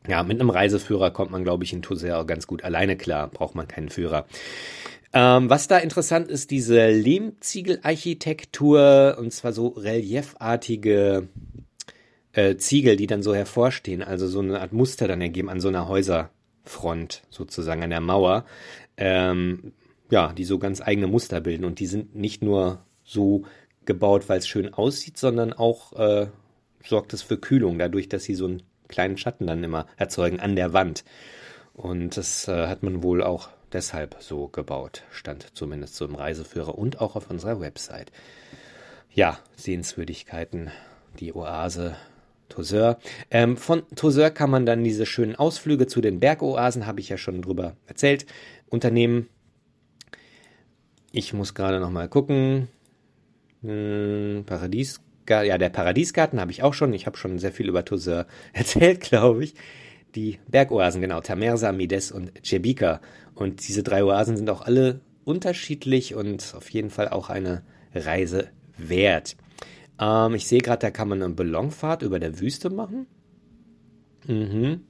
ja, 0.08 0.24
mit 0.24 0.40
einem 0.40 0.50
Reiseführer 0.50 1.12
kommt 1.12 1.32
man, 1.32 1.44
glaube 1.44 1.64
ich, 1.64 1.74
in 1.74 1.84
auch 1.86 2.26
ganz 2.26 2.48
gut 2.48 2.64
alleine 2.64 2.98
klar. 2.98 3.28
Braucht 3.28 3.54
man 3.56 3.68
keinen 3.68 3.90
Führer. 3.90 4.26
Ähm, 5.14 5.50
was 5.50 5.68
da 5.68 5.78
interessant 5.78 6.30
ist, 6.30 6.52
diese 6.52 6.90
Lehmziegelarchitektur 6.90 9.16
und 9.20 9.32
zwar 9.32 9.54
so 9.54 9.70
reliefartige 9.70 11.30
äh, 12.34 12.58
Ziegel, 12.58 12.98
die 12.98 13.08
dann 13.08 13.24
so 13.24 13.34
hervorstehen, 13.34 14.04
also 14.04 14.28
so 14.28 14.40
eine 14.40 14.60
Art 14.62 14.74
Muster 14.74 15.08
dann 15.08 15.22
ergeben 15.22 15.50
an 15.50 15.62
so 15.62 15.70
einer 15.70 15.88
Häuserfront 15.88 17.24
sozusagen, 17.30 17.84
an 17.84 17.90
der 17.90 18.02
Mauer, 18.02 18.46
ähm, 18.98 19.72
ja, 20.10 20.34
die 20.34 20.44
so 20.44 20.60
ganz 20.60 20.82
eigene 20.82 21.08
Muster 21.08 21.40
bilden 21.42 21.66
und 21.66 21.80
die 21.80 21.88
sind 21.88 22.16
nicht 22.16 22.44
nur 22.44 22.80
so 23.04 23.44
gebaut, 23.86 24.30
weil 24.30 24.40
es 24.40 24.48
schön 24.48 24.74
aussieht, 24.74 25.18
sondern 25.18 25.54
auch 25.54 25.94
äh, 25.94 26.28
sorgt 26.86 27.14
es 27.14 27.22
für 27.22 27.38
Kühlung, 27.38 27.80
dadurch, 27.80 28.10
dass 28.10 28.24
sie 28.24 28.36
so 28.36 28.46
einen 28.46 28.64
kleinen 28.88 29.18
Schatten 29.18 29.48
dann 29.48 29.64
immer 29.64 29.88
erzeugen 29.98 30.40
an 30.40 30.56
der 30.56 30.74
Wand. 30.74 31.04
Und 31.74 32.18
das 32.18 32.48
äh, 32.48 32.68
hat 32.68 32.84
man 32.84 33.04
wohl 33.04 33.24
auch 33.24 33.50
deshalb 33.72 34.18
so 34.20 34.48
gebaut, 34.48 35.04
stand 35.12 35.56
zumindest 35.56 35.96
so 35.96 36.06
im 36.06 36.16
Reiseführer 36.16 36.78
und 36.78 37.02
auch 37.02 37.16
auf 37.16 37.30
unserer 37.30 37.60
Website. 37.60 38.12
Ja, 39.14 39.40
Sehenswürdigkeiten, 39.56 40.72
die 41.20 41.34
Oase 41.34 41.96
Toussaint. 42.50 42.98
Ähm, 43.30 43.58
von 43.58 43.84
Toussaint 43.96 44.36
kann 44.36 44.50
man 44.50 44.66
dann 44.66 44.84
diese 44.84 45.06
schönen 45.06 45.36
Ausflüge 45.36 45.88
zu 45.88 46.02
den 46.02 46.20
Bergoasen, 46.20 46.86
habe 46.86 47.00
ich 47.00 47.10
ja 47.10 47.18
schon 47.18 47.42
drüber 47.42 47.76
erzählt, 47.88 48.26
unternehmen. 48.70 49.28
Ich 51.12 51.34
muss 51.34 51.54
gerade 51.54 51.80
noch 51.80 51.90
mal 51.90 52.08
gucken. 52.08 52.68
Hm, 53.62 54.44
Paradies, 54.46 55.02
ja, 55.30 55.58
der 55.58 55.70
Paradiesgarten 55.70 56.40
habe 56.40 56.52
ich 56.52 56.64
auch 56.64 56.74
schon. 56.74 56.94
Ich 56.94 57.06
habe 57.06 57.18
schon 57.18 57.40
sehr 57.40 57.52
viel 57.52 57.70
über 57.70 57.86
Toussaint 57.86 58.28
erzählt, 58.54 59.02
glaube 59.02 59.44
ich. 59.44 59.56
Die 60.16 60.40
Bergoasen, 60.48 61.02
genau, 61.02 61.22
Tamersa, 61.22 61.72
Mides 61.72 62.12
und 62.12 62.32
Cebika. 62.46 63.02
Und 63.36 63.68
diese 63.68 63.84
drei 63.84 64.04
Oasen 64.04 64.38
sind 64.38 64.50
auch 64.50 64.62
alle 64.62 65.02
unterschiedlich 65.26 66.16
und 66.16 66.54
auf 66.56 66.70
jeden 66.70 66.90
Fall 66.90 67.10
auch 67.10 67.30
eine 67.30 67.64
Reise 67.94 68.50
wert. 68.78 69.36
Ähm, 70.00 70.36
ich 70.36 70.48
sehe 70.48 70.62
gerade, 70.62 70.80
da 70.80 70.92
kann 70.92 71.10
man 71.10 71.22
eine 71.22 71.34
Ballonfahrt 71.34 72.02
über 72.02 72.20
der 72.20 72.40
Wüste 72.40 72.70
machen. 72.70 73.08
Mhm. 74.26 74.82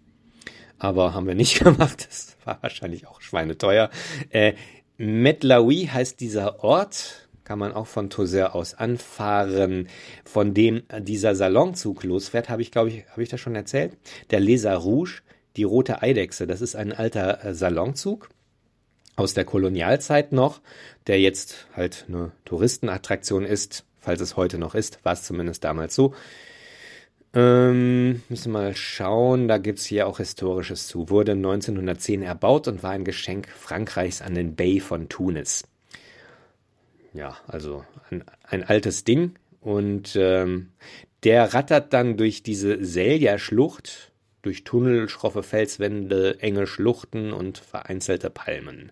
Aber 0.80 1.14
haben 1.14 1.28
wir 1.28 1.36
nicht 1.36 1.60
gemacht. 1.64 2.08
Das 2.08 2.38
war 2.46 2.60
wahrscheinlich 2.62 3.08
auch 3.08 3.22
schweineteuer. 3.22 3.90
Äh, 4.30 4.54
Metlawi 4.98 5.90
heißt 5.92 6.20
dieser 6.20 6.64
Ort. 6.64 7.27
Kann 7.48 7.60
man 7.60 7.72
auch 7.72 7.88
von 7.88 8.10
Toser 8.10 8.54
aus 8.56 8.74
anfahren. 8.74 9.88
Von 10.26 10.54
dem 10.54 10.84
dieser 11.00 11.34
Salonzug 11.34 12.04
losfährt, 12.04 12.50
habe 12.50 12.62
ich, 12.62 12.72
glaube 12.72 12.90
ich, 12.90 13.06
habe 13.10 13.24
ich 13.24 13.30
das 13.30 13.40
schon 13.40 13.56
erzählt. 13.56 13.98
Der 14.32 14.40
Leser 14.40 14.76
Rouge, 14.76 15.22
die 15.56 15.64
rote 15.64 16.02
Eidechse. 16.02 16.46
Das 16.46 16.62
ist 16.62 16.76
ein 16.76 16.92
alter 16.92 17.46
äh, 17.46 17.54
Salonzug 17.54 18.30
aus 19.16 19.34
der 19.34 19.46
Kolonialzeit 19.46 20.32
noch, 20.32 20.62
der 21.08 21.20
jetzt 21.20 21.68
halt 21.76 22.06
eine 22.08 22.32
Touristenattraktion 22.46 23.46
ist 23.46 23.84
falls 24.08 24.22
es 24.22 24.38
heute 24.38 24.58
noch 24.58 24.74
ist, 24.74 25.04
war 25.04 25.12
es 25.12 25.24
zumindest 25.24 25.66
damals 25.66 25.94
so. 25.94 26.14
Ähm, 27.34 28.22
müssen 28.30 28.54
wir 28.54 28.60
mal 28.60 28.76
schauen, 28.76 29.50
da 29.50 29.58
gibt 29.58 29.80
es 29.80 29.86
hier 29.86 30.08
auch 30.08 30.20
Historisches 30.20 30.88
zu. 30.88 31.10
Wurde 31.10 31.34
1910 31.34 32.22
erbaut 32.22 32.70
und 32.70 32.84
war 32.84 32.92
ein 32.92 33.04
Geschenk 33.04 33.50
Frankreichs 33.50 34.22
an 34.22 34.34
den 34.34 34.56
Bay 34.56 34.80
von 34.80 35.10
Tunis. 35.10 35.66
Ja, 37.14 37.38
also 37.48 37.84
ein, 38.10 38.24
ein 38.44 38.64
altes 38.64 39.04
Ding. 39.04 39.36
Und 39.62 40.16
ähm, 40.16 40.70
der 41.24 41.54
rattert 41.54 41.94
dann 41.94 42.18
durch 42.18 42.44
diese 42.44 42.84
Selja-Schlucht, 42.84 44.12
durch 44.42 44.64
Tunnel, 44.64 45.10
schroffe 45.10 45.44
Felswände, 45.44 46.40
enge 46.40 46.68
Schluchten 46.68 47.34
und 47.34 47.58
vereinzelte 47.58 48.30
Palmen 48.30 48.92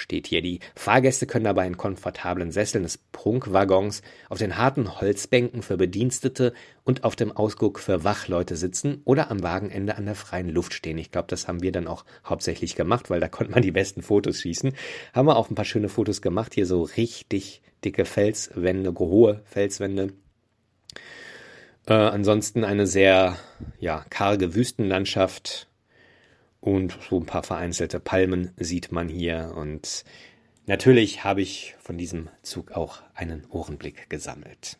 steht 0.00 0.26
hier. 0.26 0.42
Die 0.42 0.60
Fahrgäste 0.74 1.26
können 1.26 1.44
dabei 1.44 1.66
in 1.66 1.76
komfortablen 1.76 2.50
Sesseln 2.50 2.82
des 2.82 2.98
Prunkwaggons, 2.98 4.02
auf 4.28 4.38
den 4.38 4.56
harten 4.56 5.00
Holzbänken 5.00 5.62
für 5.62 5.76
Bedienstete 5.76 6.52
und 6.84 7.04
auf 7.04 7.16
dem 7.16 7.30
Ausguck 7.36 7.78
für 7.78 8.02
Wachleute 8.02 8.56
sitzen 8.56 9.02
oder 9.04 9.30
am 9.30 9.42
Wagenende 9.42 9.96
an 9.96 10.06
der 10.06 10.14
freien 10.14 10.48
Luft 10.48 10.74
stehen. 10.74 10.98
Ich 10.98 11.10
glaube, 11.10 11.28
das 11.28 11.46
haben 11.46 11.62
wir 11.62 11.72
dann 11.72 11.86
auch 11.86 12.04
hauptsächlich 12.24 12.74
gemacht, 12.74 13.10
weil 13.10 13.20
da 13.20 13.28
konnte 13.28 13.52
man 13.52 13.62
die 13.62 13.70
besten 13.70 14.02
Fotos 14.02 14.40
schießen. 14.40 14.72
Haben 15.12 15.28
wir 15.28 15.36
auch 15.36 15.50
ein 15.50 15.54
paar 15.54 15.64
schöne 15.64 15.88
Fotos 15.88 16.22
gemacht. 16.22 16.54
Hier 16.54 16.66
so 16.66 16.82
richtig 16.82 17.62
dicke 17.84 18.04
Felswände, 18.04 18.92
hohe 18.98 19.42
Felswände. 19.44 20.12
Äh, 21.86 21.94
ansonsten 21.94 22.64
eine 22.64 22.86
sehr 22.86 23.36
ja, 23.78 24.04
karge 24.10 24.54
Wüstenlandschaft 24.54 25.69
Und 26.60 26.98
so 27.08 27.18
ein 27.18 27.26
paar 27.26 27.42
vereinzelte 27.42 28.00
Palmen 28.00 28.52
sieht 28.56 28.92
man 28.92 29.08
hier. 29.08 29.52
Und 29.56 30.04
natürlich 30.66 31.24
habe 31.24 31.40
ich 31.42 31.76
von 31.78 31.96
diesem 31.96 32.28
Zug 32.42 32.72
auch 32.72 33.02
einen 33.14 33.46
Ohrenblick 33.48 34.10
gesammelt. 34.10 34.79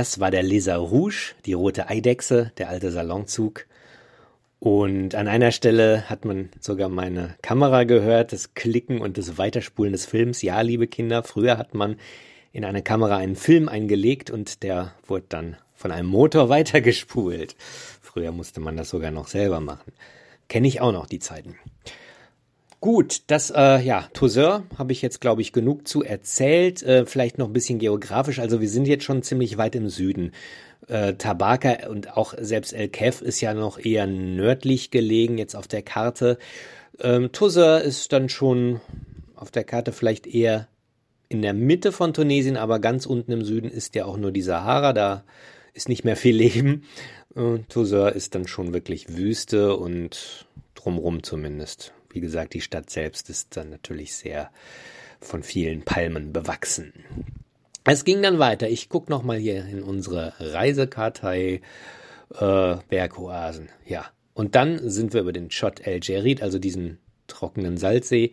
Das 0.00 0.18
war 0.18 0.30
der 0.30 0.42
Lézard 0.42 0.78
Rouge, 0.78 1.34
die 1.44 1.52
rote 1.52 1.90
Eidechse, 1.90 2.52
der 2.56 2.70
alte 2.70 2.90
Salonzug. 2.90 3.66
Und 4.58 5.14
an 5.14 5.28
einer 5.28 5.52
Stelle 5.52 6.08
hat 6.08 6.24
man 6.24 6.48
sogar 6.58 6.88
meine 6.88 7.34
Kamera 7.42 7.84
gehört, 7.84 8.32
das 8.32 8.54
Klicken 8.54 9.02
und 9.02 9.18
das 9.18 9.36
Weiterspulen 9.36 9.92
des 9.92 10.06
Films. 10.06 10.40
Ja, 10.40 10.62
liebe 10.62 10.86
Kinder, 10.86 11.22
früher 11.22 11.58
hat 11.58 11.74
man 11.74 11.96
in 12.50 12.64
eine 12.64 12.80
Kamera 12.80 13.18
einen 13.18 13.36
Film 13.36 13.68
eingelegt 13.68 14.30
und 14.30 14.62
der 14.62 14.94
wurde 15.06 15.26
dann 15.28 15.58
von 15.74 15.92
einem 15.92 16.08
Motor 16.08 16.48
weitergespult. 16.48 17.54
Früher 18.00 18.32
musste 18.32 18.60
man 18.60 18.78
das 18.78 18.88
sogar 18.88 19.10
noch 19.10 19.28
selber 19.28 19.60
machen. 19.60 19.92
Kenne 20.48 20.66
ich 20.66 20.80
auch 20.80 20.92
noch 20.92 21.04
die 21.04 21.18
Zeiten. 21.18 21.56
Gut, 22.80 23.24
das, 23.26 23.50
äh, 23.50 23.82
ja, 23.82 24.08
Toussaint 24.14 24.64
habe 24.78 24.92
ich 24.92 25.02
jetzt, 25.02 25.20
glaube 25.20 25.42
ich, 25.42 25.52
genug 25.52 25.86
zu 25.86 26.02
erzählt. 26.02 26.82
Äh, 26.82 27.04
vielleicht 27.04 27.36
noch 27.36 27.48
ein 27.48 27.52
bisschen 27.52 27.78
geografisch. 27.78 28.38
Also 28.38 28.62
wir 28.62 28.70
sind 28.70 28.88
jetzt 28.88 29.04
schon 29.04 29.22
ziemlich 29.22 29.58
weit 29.58 29.74
im 29.74 29.90
Süden. 29.90 30.32
Äh, 30.88 31.12
Tabaka 31.14 31.88
und 31.90 32.16
auch 32.16 32.32
selbst 32.40 32.72
El 32.72 32.88
Kef 32.88 33.20
ist 33.20 33.42
ja 33.42 33.52
noch 33.52 33.78
eher 33.78 34.06
nördlich 34.06 34.90
gelegen 34.90 35.36
jetzt 35.36 35.54
auf 35.56 35.68
der 35.68 35.82
Karte. 35.82 36.38
Ähm, 37.00 37.32
Toussaint 37.32 37.84
ist 37.84 38.14
dann 38.14 38.30
schon 38.30 38.80
auf 39.34 39.50
der 39.50 39.64
Karte 39.64 39.92
vielleicht 39.92 40.26
eher 40.26 40.66
in 41.28 41.42
der 41.42 41.52
Mitte 41.52 41.92
von 41.92 42.14
Tunesien, 42.14 42.56
aber 42.56 42.78
ganz 42.78 43.04
unten 43.04 43.32
im 43.32 43.44
Süden 43.44 43.70
ist 43.70 43.94
ja 43.94 44.06
auch 44.06 44.16
nur 44.16 44.32
die 44.32 44.42
Sahara. 44.42 44.94
Da 44.94 45.24
ist 45.74 45.90
nicht 45.90 46.04
mehr 46.04 46.16
viel 46.16 46.34
Leben. 46.44 46.84
Äh, 47.36 47.58
Toussaint 47.68 48.16
ist 48.16 48.34
dann 48.34 48.46
schon 48.46 48.72
wirklich 48.72 49.14
Wüste 49.14 49.76
und 49.76 50.46
drumrum 50.74 51.22
zumindest. 51.22 51.92
Wie 52.12 52.20
gesagt, 52.20 52.54
die 52.54 52.60
Stadt 52.60 52.90
selbst 52.90 53.30
ist 53.30 53.56
dann 53.56 53.70
natürlich 53.70 54.14
sehr 54.14 54.50
von 55.20 55.42
vielen 55.42 55.82
Palmen 55.82 56.32
bewachsen. 56.32 56.92
Es 57.84 58.04
ging 58.04 58.22
dann 58.22 58.38
weiter. 58.38 58.68
Ich 58.68 58.88
gucke 58.88 59.10
nochmal 59.10 59.38
hier 59.38 59.64
in 59.64 59.82
unsere 59.82 60.34
Reisekartei 60.38 61.60
äh, 62.34 62.76
Bergoasen. 62.88 63.68
Ja. 63.86 64.06
Und 64.34 64.54
dann 64.54 64.88
sind 64.88 65.12
wir 65.12 65.22
über 65.22 65.32
den 65.32 65.48
Chott 65.48 65.80
El 65.80 66.00
Gerid, 66.00 66.42
also 66.42 66.58
diesen 66.58 66.98
trockenen 67.26 67.76
Salzsee, 67.76 68.32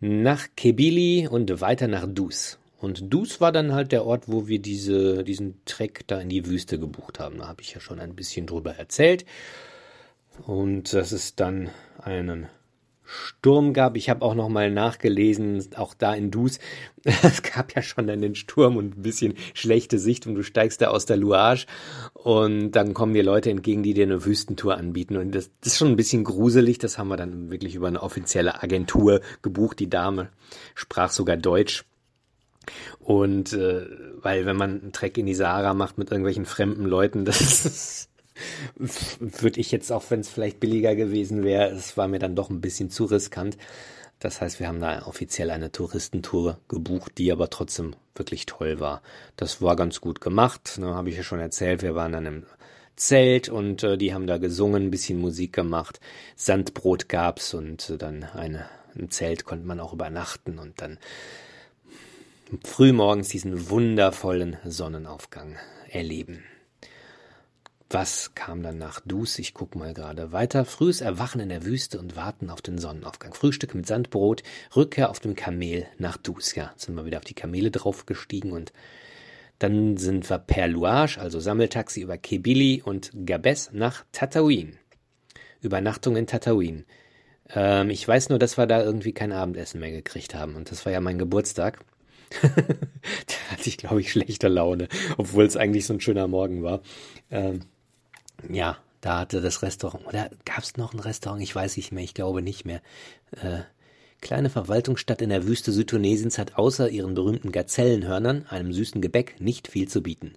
nach 0.00 0.48
Kebili 0.56 1.26
und 1.28 1.60
weiter 1.60 1.88
nach 1.88 2.06
Dus. 2.06 2.58
Und 2.78 3.12
Dus 3.12 3.40
war 3.40 3.50
dann 3.50 3.72
halt 3.72 3.92
der 3.92 4.04
Ort, 4.04 4.24
wo 4.26 4.46
wir 4.46 4.58
diese, 4.58 5.24
diesen 5.24 5.64
Trek 5.64 6.06
da 6.06 6.20
in 6.20 6.28
die 6.28 6.46
Wüste 6.46 6.78
gebucht 6.78 7.18
haben. 7.18 7.38
Da 7.38 7.48
habe 7.48 7.62
ich 7.62 7.72
ja 7.72 7.80
schon 7.80 7.98
ein 7.98 8.14
bisschen 8.14 8.46
drüber 8.46 8.74
erzählt. 8.74 9.24
Und 10.46 10.92
das 10.92 11.12
ist 11.12 11.40
dann 11.40 11.70
einen 12.02 12.48
Sturm 13.04 13.72
gab. 13.72 13.96
Ich 13.96 14.10
habe 14.10 14.22
auch 14.22 14.34
noch 14.34 14.48
mal 14.48 14.70
nachgelesen, 14.70 15.64
auch 15.76 15.94
da 15.94 16.14
in 16.14 16.30
Dus. 16.30 16.58
Es 17.22 17.42
gab 17.42 17.74
ja 17.74 17.82
schon 17.82 18.06
den 18.06 18.34
Sturm 18.34 18.78
und 18.78 18.96
ein 18.96 19.02
bisschen 19.02 19.34
schlechte 19.52 19.98
Sicht 19.98 20.26
und 20.26 20.34
du 20.34 20.42
steigst 20.42 20.80
da 20.80 20.88
aus 20.88 21.04
der 21.04 21.18
Luage 21.18 21.66
und 22.14 22.70
dann 22.72 22.94
kommen 22.94 23.12
dir 23.12 23.22
Leute 23.22 23.50
entgegen, 23.50 23.82
die 23.82 23.92
dir 23.92 24.06
eine 24.06 24.24
Wüstentour 24.24 24.78
anbieten 24.78 25.18
und 25.18 25.34
das, 25.34 25.50
das 25.60 25.72
ist 25.72 25.78
schon 25.78 25.88
ein 25.88 25.96
bisschen 25.96 26.24
gruselig. 26.24 26.78
Das 26.78 26.96
haben 26.96 27.08
wir 27.08 27.18
dann 27.18 27.50
wirklich 27.50 27.74
über 27.74 27.88
eine 27.88 28.02
offizielle 28.02 28.62
Agentur 28.62 29.20
gebucht. 29.42 29.80
Die 29.80 29.90
Dame 29.90 30.30
sprach 30.74 31.10
sogar 31.10 31.36
Deutsch. 31.36 31.84
Und 32.98 33.52
äh, 33.52 33.86
weil 34.22 34.46
wenn 34.46 34.56
man 34.56 34.80
einen 34.80 34.92
Trek 34.92 35.18
in 35.18 35.26
die 35.26 35.34
Sahara 35.34 35.74
macht 35.74 35.98
mit 35.98 36.10
irgendwelchen 36.10 36.46
fremden 36.46 36.86
Leuten, 36.86 37.24
das 37.26 37.66
ist 37.66 38.08
würde 38.76 39.60
ich 39.60 39.70
jetzt, 39.70 39.92
auch 39.92 40.04
wenn 40.10 40.20
es 40.20 40.28
vielleicht 40.28 40.60
billiger 40.60 40.94
gewesen 40.94 41.44
wäre, 41.44 41.70
es 41.70 41.96
war 41.96 42.08
mir 42.08 42.18
dann 42.18 42.36
doch 42.36 42.50
ein 42.50 42.60
bisschen 42.60 42.90
zu 42.90 43.04
riskant. 43.04 43.56
Das 44.18 44.40
heißt, 44.40 44.60
wir 44.60 44.68
haben 44.68 44.80
da 44.80 45.06
offiziell 45.06 45.50
eine 45.50 45.70
Touristentour 45.70 46.58
gebucht, 46.68 47.18
die 47.18 47.30
aber 47.30 47.50
trotzdem 47.50 47.94
wirklich 48.14 48.46
toll 48.46 48.80
war. 48.80 49.02
Das 49.36 49.60
war 49.60 49.76
ganz 49.76 50.00
gut 50.00 50.20
gemacht, 50.20 50.78
ne, 50.78 50.94
habe 50.94 51.10
ich 51.10 51.16
ja 51.16 51.22
schon 51.22 51.40
erzählt. 51.40 51.82
Wir 51.82 51.94
waren 51.94 52.12
dann 52.12 52.26
im 52.26 52.46
Zelt 52.96 53.48
und 53.48 53.82
äh, 53.82 53.98
die 53.98 54.14
haben 54.14 54.26
da 54.26 54.38
gesungen, 54.38 54.84
ein 54.84 54.90
bisschen 54.90 55.20
Musik 55.20 55.52
gemacht. 55.52 56.00
Sandbrot 56.36 57.08
gab's 57.08 57.52
und 57.52 57.90
äh, 57.90 57.98
dann 57.98 58.24
eine, 58.24 58.66
im 58.94 59.10
Zelt 59.10 59.44
konnte 59.44 59.66
man 59.66 59.80
auch 59.80 59.92
übernachten 59.92 60.58
und 60.58 60.80
dann 60.80 60.98
frühmorgens 62.62 63.28
diesen 63.28 63.68
wundervollen 63.68 64.56
Sonnenaufgang 64.64 65.56
erleben. 65.90 66.44
Was 67.90 68.34
kam 68.34 68.62
dann 68.62 68.78
nach 68.78 69.00
Dus? 69.00 69.38
Ich 69.38 69.54
guck 69.54 69.76
mal 69.76 69.94
gerade 69.94 70.32
weiter. 70.32 70.64
Frühes 70.64 71.00
Erwachen 71.00 71.40
in 71.40 71.48
der 71.48 71.64
Wüste 71.64 71.98
und 72.00 72.16
Warten 72.16 72.50
auf 72.50 72.62
den 72.62 72.78
Sonnenaufgang. 72.78 73.34
Frühstück 73.34 73.74
mit 73.74 73.86
Sandbrot, 73.86 74.42
Rückkehr 74.74 75.10
auf 75.10 75.20
dem 75.20 75.34
Kamel 75.36 75.86
nach 75.98 76.16
Dus. 76.16 76.54
Ja, 76.54 76.72
sind 76.76 76.94
wir 76.96 77.04
wieder 77.04 77.18
auf 77.18 77.24
die 77.24 77.34
Kamele 77.34 77.70
draufgestiegen 77.70 78.52
und 78.52 78.72
dann 79.58 79.96
sind 79.96 80.28
wir 80.28 80.38
per 80.38 80.66
Louage, 80.66 81.18
also 81.18 81.38
Sammeltaxi 81.38 82.00
über 82.00 82.18
Kebili 82.18 82.82
und 82.84 83.12
Gabes 83.26 83.70
nach 83.72 84.04
Tatooine. 84.12 84.72
Übernachtung 85.60 86.16
in 86.16 86.26
Tatooine. 86.26 86.84
Ähm, 87.50 87.90
ich 87.90 88.06
weiß 88.06 88.30
nur, 88.30 88.38
dass 88.38 88.58
wir 88.58 88.66
da 88.66 88.82
irgendwie 88.82 89.12
kein 89.12 89.32
Abendessen 89.32 89.80
mehr 89.80 89.92
gekriegt 89.92 90.34
haben 90.34 90.56
und 90.56 90.70
das 90.70 90.84
war 90.84 90.92
ja 90.92 91.00
mein 91.00 91.18
Geburtstag. 91.18 91.80
da 92.42 93.52
hatte 93.52 93.68
ich, 93.68 93.76
glaube 93.76 94.00
ich, 94.00 94.10
schlechte 94.10 94.48
Laune, 94.48 94.88
obwohl 95.18 95.44
es 95.44 95.56
eigentlich 95.56 95.86
so 95.86 95.94
ein 95.94 96.00
schöner 96.00 96.26
Morgen 96.26 96.62
war. 96.62 96.82
Ähm, 97.30 97.60
ja, 98.50 98.78
da 99.00 99.20
hatte 99.20 99.40
das 99.40 99.62
Restaurant, 99.62 100.06
oder 100.06 100.30
gab 100.44 100.60
es 100.60 100.76
noch 100.76 100.94
ein 100.94 101.00
Restaurant? 101.00 101.42
Ich 101.42 101.54
weiß 101.54 101.76
nicht 101.76 101.92
mehr, 101.92 102.04
ich 102.04 102.14
glaube 102.14 102.42
nicht 102.42 102.64
mehr. 102.64 102.80
Äh, 103.32 103.60
kleine 104.20 104.50
Verwaltungsstadt 104.50 105.20
in 105.20 105.28
der 105.28 105.46
Wüste 105.46 105.72
Südtunesiens 105.72 106.38
hat 106.38 106.56
außer 106.56 106.88
ihren 106.88 107.14
berühmten 107.14 107.52
Gazellenhörnern, 107.52 108.46
einem 108.48 108.72
süßen 108.72 109.02
Gebäck, 109.02 109.36
nicht 109.40 109.68
viel 109.68 109.88
zu 109.88 110.02
bieten. 110.02 110.34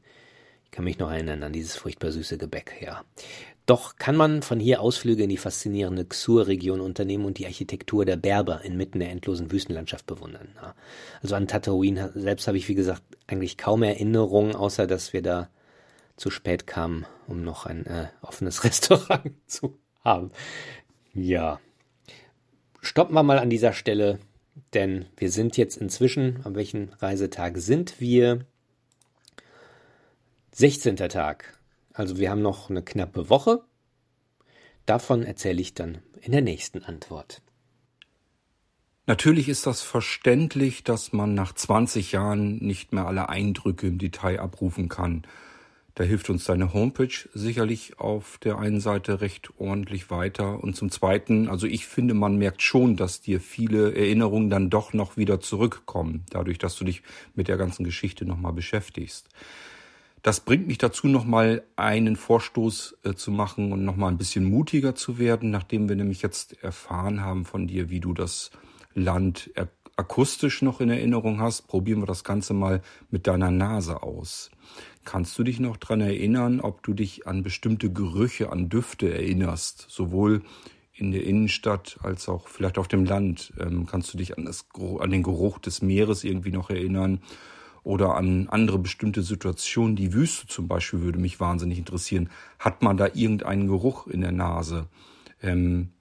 Ich 0.65 0.71
kann 0.71 0.83
mich 0.83 0.99
noch 0.99 1.09
erinnern 1.09 1.43
an 1.43 1.53
dieses 1.53 1.77
furchtbar 1.77 2.11
süße 2.11 2.37
Gebäck, 2.37 2.75
ja. 2.81 3.03
Doch 3.65 3.97
kann 3.97 4.15
man 4.15 4.43
von 4.43 4.61
hier 4.61 4.79
Ausflüge 4.81 5.23
in 5.23 5.29
die 5.29 5.37
faszinierende 5.37 6.05
Xur-Region 6.05 6.79
unternehmen 6.79 7.25
und 7.25 7.37
die 7.37 7.45
Architektur 7.45 8.05
der 8.05 8.15
Berber 8.15 8.63
inmitten 8.63 8.99
der 8.99 9.11
endlosen 9.11 9.51
Wüstenlandschaft 9.51 10.05
bewundern. 10.05 10.47
Ja. 10.55 10.73
Also 11.21 11.35
an 11.35 11.47
Tatooine 11.47 12.11
selbst 12.15 12.47
habe 12.47 12.57
ich, 12.57 12.69
wie 12.69 12.75
gesagt, 12.75 13.03
eigentlich 13.27 13.57
kaum 13.57 13.83
Erinnerungen, 13.83 14.55
außer 14.55 14.87
dass 14.87 15.11
wir 15.11 15.21
da 15.21 15.49
zu 16.17 16.29
spät 16.29 16.67
kam, 16.67 17.05
um 17.27 17.43
noch 17.43 17.65
ein 17.65 17.85
äh, 17.85 18.07
offenes 18.21 18.63
Restaurant 18.63 19.33
zu 19.47 19.79
haben. 20.03 20.31
Ja. 21.13 21.59
Stoppen 22.81 23.15
wir 23.15 23.23
mal 23.23 23.39
an 23.39 23.49
dieser 23.49 23.73
Stelle, 23.73 24.19
denn 24.73 25.05
wir 25.15 25.31
sind 25.31 25.57
jetzt 25.57 25.77
inzwischen, 25.77 26.41
an 26.43 26.55
welchem 26.55 26.89
Reisetag 26.99 27.57
sind 27.57 27.99
wir? 27.99 28.45
16. 30.51 30.95
Tag. 30.95 31.57
Also 31.93 32.17
wir 32.17 32.29
haben 32.29 32.41
noch 32.41 32.69
eine 32.69 32.83
knappe 32.83 33.29
Woche. 33.29 33.61
Davon 34.85 35.23
erzähle 35.23 35.61
ich 35.61 35.73
dann 35.73 35.99
in 36.21 36.31
der 36.31 36.41
nächsten 36.41 36.83
Antwort. 36.83 37.41
Natürlich 39.05 39.47
ist 39.49 39.65
das 39.65 39.81
verständlich, 39.81 40.83
dass 40.83 41.13
man 41.13 41.33
nach 41.33 41.53
20 41.53 42.11
Jahren 42.11 42.57
nicht 42.57 42.91
mehr 42.91 43.05
alle 43.05 43.29
Eindrücke 43.29 43.87
im 43.87 43.97
Detail 43.97 44.39
abrufen 44.39 44.89
kann. 44.89 45.23
Da 45.97 46.03
hilft 46.03 46.29
uns 46.29 46.43
deine 46.43 46.75
Homepage 46.75 47.27
sicherlich 47.33 47.99
auf 47.99 48.37
der 48.37 48.59
einen 48.59 48.79
Seite 48.81 49.19
recht 49.19 49.49
ordentlich 49.57 50.11
weiter. 50.11 50.63
Und 50.63 50.75
zum 50.75 50.91
Zweiten, 50.91 51.49
also 51.49 51.65
ich 51.65 51.87
finde, 51.87 52.13
man 52.13 52.37
merkt 52.37 52.61
schon, 52.61 52.95
dass 52.97 53.19
dir 53.19 53.41
viele 53.41 53.95
Erinnerungen 53.95 54.51
dann 54.51 54.69
doch 54.69 54.93
noch 54.93 55.17
wieder 55.17 55.39
zurückkommen, 55.39 56.23
dadurch, 56.29 56.59
dass 56.59 56.75
du 56.75 56.85
dich 56.85 57.01
mit 57.33 57.47
der 57.47 57.57
ganzen 57.57 57.83
Geschichte 57.83 58.25
nochmal 58.25 58.53
beschäftigst. 58.53 59.27
Das 60.21 60.39
bringt 60.39 60.67
mich 60.67 60.77
dazu, 60.77 61.07
nochmal 61.07 61.63
einen 61.77 62.15
Vorstoß 62.15 62.97
äh, 63.03 63.13
zu 63.15 63.31
machen 63.31 63.71
und 63.71 63.83
nochmal 63.83 64.11
ein 64.11 64.19
bisschen 64.19 64.45
mutiger 64.45 64.93
zu 64.93 65.17
werden, 65.17 65.49
nachdem 65.49 65.89
wir 65.89 65.95
nämlich 65.95 66.21
jetzt 66.21 66.61
erfahren 66.61 67.21
haben 67.21 67.43
von 67.43 67.65
dir, 67.65 67.89
wie 67.89 68.01
du 68.01 68.13
das 68.13 68.51
Land 68.93 69.49
akustisch 69.97 70.61
noch 70.61 70.79
in 70.79 70.89
Erinnerung 70.89 71.41
hast. 71.41 71.67
Probieren 71.67 72.01
wir 72.01 72.05
das 72.05 72.23
Ganze 72.23 72.53
mal 72.53 72.81
mit 73.09 73.27
deiner 73.27 73.51
Nase 73.51 74.03
aus. 74.03 74.51
Kannst 75.03 75.37
du 75.39 75.43
dich 75.43 75.59
noch 75.59 75.77
dran 75.77 76.01
erinnern, 76.01 76.61
ob 76.61 76.83
du 76.83 76.93
dich 76.93 77.27
an 77.27 77.43
bestimmte 77.43 77.91
Gerüche, 77.91 78.51
an 78.51 78.69
Düfte 78.69 79.11
erinnerst? 79.13 79.87
Sowohl 79.89 80.43
in 80.93 81.11
der 81.11 81.23
Innenstadt 81.23 81.97
als 82.03 82.27
auch 82.27 82.47
vielleicht 82.47 82.77
auf 82.77 82.87
dem 82.87 83.05
Land. 83.05 83.53
Ähm, 83.59 83.85
kannst 83.85 84.13
du 84.13 84.17
dich 84.17 84.37
an, 84.37 84.45
das, 84.45 84.67
an 84.99 85.11
den 85.11 85.23
Geruch 85.23 85.59
des 85.59 85.81
Meeres 85.81 86.23
irgendwie 86.23 86.51
noch 86.51 86.69
erinnern? 86.69 87.21
Oder 87.83 88.15
an 88.15 88.49
andere 88.49 88.79
bestimmte 88.79 89.23
Situationen? 89.23 89.95
Die 89.95 90.13
Wüste 90.13 90.47
zum 90.47 90.67
Beispiel 90.67 91.01
würde 91.01 91.19
mich 91.19 91.39
wahnsinnig 91.39 91.77
interessieren. 91.77 92.29
Hat 92.59 92.81
man 92.81 92.97
da 92.97 93.07
irgendeinen 93.13 93.67
Geruch 93.67 94.07
in 94.07 94.21
der 94.21 94.33
Nase? 94.33 94.87
Ähm, 95.41 95.93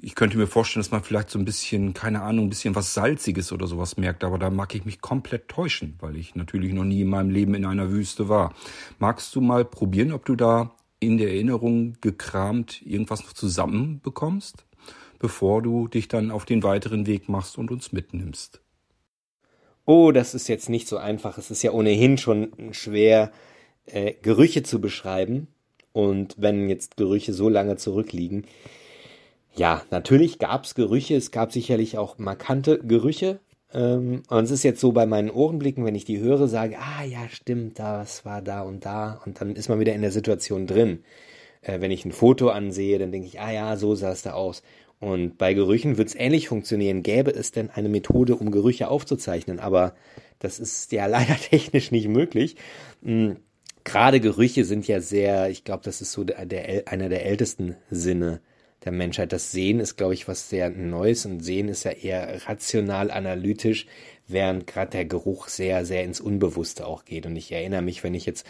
ich 0.00 0.14
könnte 0.14 0.38
mir 0.38 0.46
vorstellen, 0.46 0.82
dass 0.82 0.90
man 0.90 1.02
vielleicht 1.02 1.30
so 1.30 1.38
ein 1.38 1.44
bisschen, 1.44 1.92
keine 1.92 2.22
Ahnung, 2.22 2.46
ein 2.46 2.50
bisschen 2.50 2.74
was 2.74 2.94
Salziges 2.94 3.52
oder 3.52 3.66
sowas 3.66 3.96
merkt, 3.96 4.24
aber 4.24 4.38
da 4.38 4.50
mag 4.50 4.74
ich 4.74 4.84
mich 4.84 5.00
komplett 5.00 5.48
täuschen, 5.48 5.96
weil 6.00 6.16
ich 6.16 6.34
natürlich 6.34 6.72
noch 6.72 6.84
nie 6.84 7.02
in 7.02 7.08
meinem 7.08 7.30
Leben 7.30 7.54
in 7.54 7.66
einer 7.66 7.90
Wüste 7.90 8.28
war. 8.28 8.54
Magst 8.98 9.34
du 9.34 9.40
mal 9.40 9.64
probieren, 9.64 10.12
ob 10.12 10.24
du 10.24 10.34
da 10.34 10.74
in 10.98 11.18
der 11.18 11.28
Erinnerung 11.28 11.96
gekramt 12.00 12.80
irgendwas 12.86 13.22
noch 13.24 13.32
zusammenbekommst, 13.32 14.64
bevor 15.18 15.60
du 15.62 15.88
dich 15.88 16.08
dann 16.08 16.30
auf 16.30 16.44
den 16.44 16.62
weiteren 16.62 17.06
Weg 17.06 17.28
machst 17.28 17.58
und 17.58 17.70
uns 17.70 17.92
mitnimmst? 17.92 18.60
Oh, 19.84 20.12
das 20.12 20.34
ist 20.34 20.48
jetzt 20.48 20.68
nicht 20.68 20.88
so 20.88 20.96
einfach. 20.96 21.38
Es 21.38 21.50
ist 21.50 21.62
ja 21.62 21.72
ohnehin 21.72 22.16
schon 22.16 22.52
schwer, 22.70 23.32
äh, 23.86 24.14
Gerüche 24.22 24.62
zu 24.62 24.80
beschreiben. 24.80 25.48
Und 25.92 26.36
wenn 26.38 26.68
jetzt 26.68 26.96
Gerüche 26.96 27.32
so 27.32 27.48
lange 27.48 27.76
zurückliegen, 27.76 28.46
ja, 29.54 29.82
natürlich 29.90 30.38
gab 30.38 30.64
es 30.64 30.74
Gerüche, 30.74 31.16
es 31.16 31.30
gab 31.30 31.52
sicherlich 31.52 31.98
auch 31.98 32.18
markante 32.18 32.78
Gerüche. 32.78 33.40
Ähm, 33.74 34.22
und 34.28 34.44
es 34.44 34.50
ist 34.50 34.62
jetzt 34.62 34.80
so 34.80 34.92
bei 34.92 35.06
meinen 35.06 35.30
Ohrenblicken, 35.30 35.84
wenn 35.84 35.94
ich 35.94 36.04
die 36.04 36.20
höre, 36.20 36.48
sage, 36.48 36.78
ah 36.78 37.04
ja, 37.04 37.28
stimmt, 37.28 37.78
das 37.78 38.24
war 38.24 38.42
da 38.42 38.62
und 38.62 38.84
da. 38.84 39.20
Und 39.24 39.40
dann 39.40 39.56
ist 39.56 39.68
man 39.68 39.80
wieder 39.80 39.94
in 39.94 40.02
der 40.02 40.10
Situation 40.10 40.66
drin. 40.66 41.04
Äh, 41.62 41.80
wenn 41.80 41.90
ich 41.90 42.04
ein 42.04 42.12
Foto 42.12 42.48
ansehe, 42.48 42.98
dann 42.98 43.12
denke 43.12 43.26
ich, 43.26 43.40
ah 43.40 43.52
ja, 43.52 43.76
so 43.76 43.94
sah 43.94 44.12
es 44.12 44.22
da 44.22 44.32
aus. 44.32 44.62
Und 45.00 45.36
bei 45.36 45.52
Gerüchen 45.52 45.98
wird 45.98 46.08
es 46.08 46.14
ähnlich 46.14 46.48
funktionieren. 46.48 47.02
Gäbe 47.02 47.32
es 47.32 47.50
denn 47.50 47.70
eine 47.70 47.88
Methode, 47.88 48.36
um 48.36 48.50
Gerüche 48.52 48.88
aufzuzeichnen? 48.88 49.58
Aber 49.58 49.94
das 50.38 50.60
ist 50.60 50.92
ja 50.92 51.06
leider 51.08 51.36
technisch 51.36 51.90
nicht 51.90 52.08
möglich. 52.08 52.56
Mhm. 53.02 53.36
Gerade 53.84 54.20
Gerüche 54.20 54.64
sind 54.64 54.86
ja 54.86 55.00
sehr, 55.00 55.50
ich 55.50 55.64
glaube, 55.64 55.82
das 55.84 56.00
ist 56.00 56.12
so 56.12 56.22
der, 56.22 56.46
der, 56.46 56.86
einer 56.86 57.08
der 57.08 57.26
ältesten 57.26 57.76
Sinne 57.90 58.40
der 58.84 58.92
Menschheit. 58.92 59.32
Das 59.32 59.52
Sehen 59.52 59.80
ist, 59.80 59.96
glaube 59.96 60.14
ich, 60.14 60.28
was 60.28 60.48
sehr 60.48 60.70
Neues 60.70 61.26
und 61.26 61.40
Sehen 61.40 61.68
ist 61.68 61.84
ja 61.84 61.92
eher 61.92 62.46
rational 62.46 63.10
analytisch, 63.10 63.86
während 64.28 64.66
gerade 64.66 64.90
der 64.90 65.04
Geruch 65.04 65.48
sehr, 65.48 65.84
sehr 65.84 66.04
ins 66.04 66.20
Unbewusste 66.20 66.86
auch 66.86 67.04
geht. 67.04 67.26
Und 67.26 67.36
ich 67.36 67.52
erinnere 67.52 67.82
mich, 67.82 68.02
wenn 68.04 68.14
ich 68.14 68.26
jetzt 68.26 68.46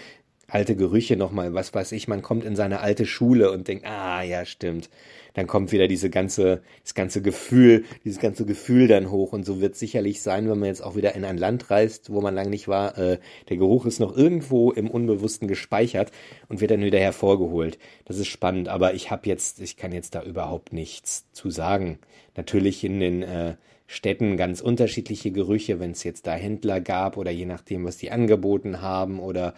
alte 0.48 0.76
Gerüche 0.76 1.16
nochmal, 1.16 1.54
was 1.54 1.72
weiß 1.72 1.92
ich, 1.92 2.08
man 2.08 2.22
kommt 2.22 2.44
in 2.44 2.56
seine 2.56 2.80
alte 2.80 3.06
Schule 3.06 3.50
und 3.50 3.68
denkt, 3.68 3.86
ah 3.86 4.22
ja, 4.22 4.44
stimmt. 4.44 4.90
Dann 5.34 5.46
kommt 5.46 5.72
wieder 5.72 5.88
diese 5.88 6.10
ganze, 6.10 6.62
das 6.82 6.94
ganze 6.94 7.22
Gefühl, 7.22 7.84
dieses 8.04 8.20
ganze 8.20 8.44
Gefühl 8.44 8.88
dann 8.88 9.10
hoch. 9.10 9.32
Und 9.32 9.44
so 9.44 9.60
wird 9.60 9.76
sicherlich 9.76 10.22
sein, 10.22 10.48
wenn 10.48 10.58
man 10.58 10.68
jetzt 10.68 10.82
auch 10.82 10.96
wieder 10.96 11.14
in 11.14 11.24
ein 11.24 11.38
Land 11.38 11.70
reist, 11.70 12.12
wo 12.12 12.20
man 12.20 12.34
lange 12.34 12.50
nicht 12.50 12.68
war. 12.68 12.98
Äh, 12.98 13.18
der 13.48 13.56
Geruch 13.56 13.86
ist 13.86 14.00
noch 14.00 14.16
irgendwo 14.16 14.72
im 14.72 14.90
Unbewussten 14.90 15.48
gespeichert 15.48 16.12
und 16.48 16.60
wird 16.60 16.70
dann 16.70 16.84
wieder 16.84 17.00
hervorgeholt. 17.00 17.78
Das 18.04 18.18
ist 18.18 18.28
spannend, 18.28 18.68
aber 18.68 18.94
ich 18.94 19.10
habe 19.10 19.28
jetzt, 19.28 19.60
ich 19.60 19.76
kann 19.76 19.92
jetzt 19.92 20.14
da 20.14 20.22
überhaupt 20.22 20.72
nichts 20.72 21.30
zu 21.32 21.50
sagen. 21.50 21.98
Natürlich 22.36 22.84
in 22.84 23.00
den 23.00 23.22
äh, 23.22 23.54
Städten 23.86 24.36
ganz 24.36 24.60
unterschiedliche 24.60 25.32
Gerüche, 25.32 25.78
wenn 25.78 25.90
es 25.90 26.02
jetzt 26.02 26.26
da 26.26 26.32
Händler 26.32 26.80
gab 26.80 27.16
oder 27.16 27.30
je 27.30 27.44
nachdem, 27.44 27.84
was 27.84 27.98
die 27.98 28.10
angeboten 28.10 28.80
haben 28.80 29.20
oder 29.20 29.54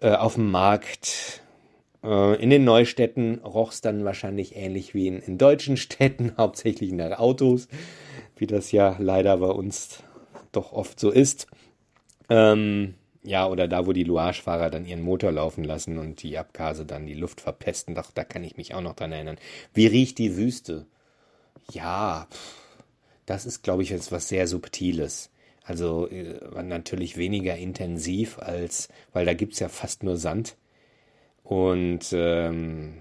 äh, 0.00 0.10
auf 0.10 0.34
dem 0.34 0.50
Markt. 0.50 1.42
Äh, 2.06 2.40
in 2.40 2.50
den 2.50 2.64
Neustädten 2.64 3.40
roch 3.40 3.72
es 3.72 3.80
dann 3.80 4.04
wahrscheinlich 4.04 4.54
ähnlich 4.54 4.94
wie 4.94 5.08
in, 5.08 5.18
in 5.18 5.38
deutschen 5.38 5.76
Städten, 5.76 6.32
hauptsächlich 6.38 6.92
nach 6.92 7.18
Autos, 7.18 7.68
wie 8.36 8.46
das 8.46 8.72
ja 8.72 8.96
leider 8.98 9.36
bei 9.38 9.48
uns 9.48 10.02
doch 10.52 10.72
oft 10.72 11.00
so 11.00 11.10
ist. 11.10 11.48
Ähm, 12.30 12.94
ja, 13.24 13.48
oder 13.48 13.66
da, 13.66 13.86
wo 13.86 13.92
die 13.92 14.04
Louage-Fahrer 14.04 14.70
dann 14.70 14.86
ihren 14.86 15.02
Motor 15.02 15.32
laufen 15.32 15.64
lassen 15.64 15.98
und 15.98 16.22
die 16.22 16.38
Abgase 16.38 16.86
dann 16.86 17.06
die 17.06 17.14
Luft 17.14 17.40
verpesten. 17.40 17.94
Doch, 17.96 18.12
da 18.12 18.22
kann 18.22 18.44
ich 18.44 18.56
mich 18.56 18.72
auch 18.74 18.80
noch 18.80 18.94
dran 18.94 19.12
erinnern. 19.12 19.38
Wie 19.74 19.86
riecht 19.86 20.18
die 20.18 20.36
Wüste? 20.36 20.86
Ja, 21.72 22.28
das 23.26 23.46
ist, 23.46 23.62
glaube 23.62 23.82
ich, 23.82 23.90
jetzt 23.90 24.12
was 24.12 24.28
sehr 24.28 24.46
Subtiles. 24.46 25.30
Also 25.64 26.08
äh, 26.08 26.62
natürlich 26.62 27.16
weniger 27.16 27.56
intensiv 27.56 28.38
als, 28.38 28.88
weil 29.12 29.26
da 29.26 29.34
gibt's 29.34 29.58
ja 29.58 29.68
fast 29.68 30.04
nur 30.04 30.16
Sand. 30.16 30.56
Und 31.46 32.12
ähm, 32.12 32.94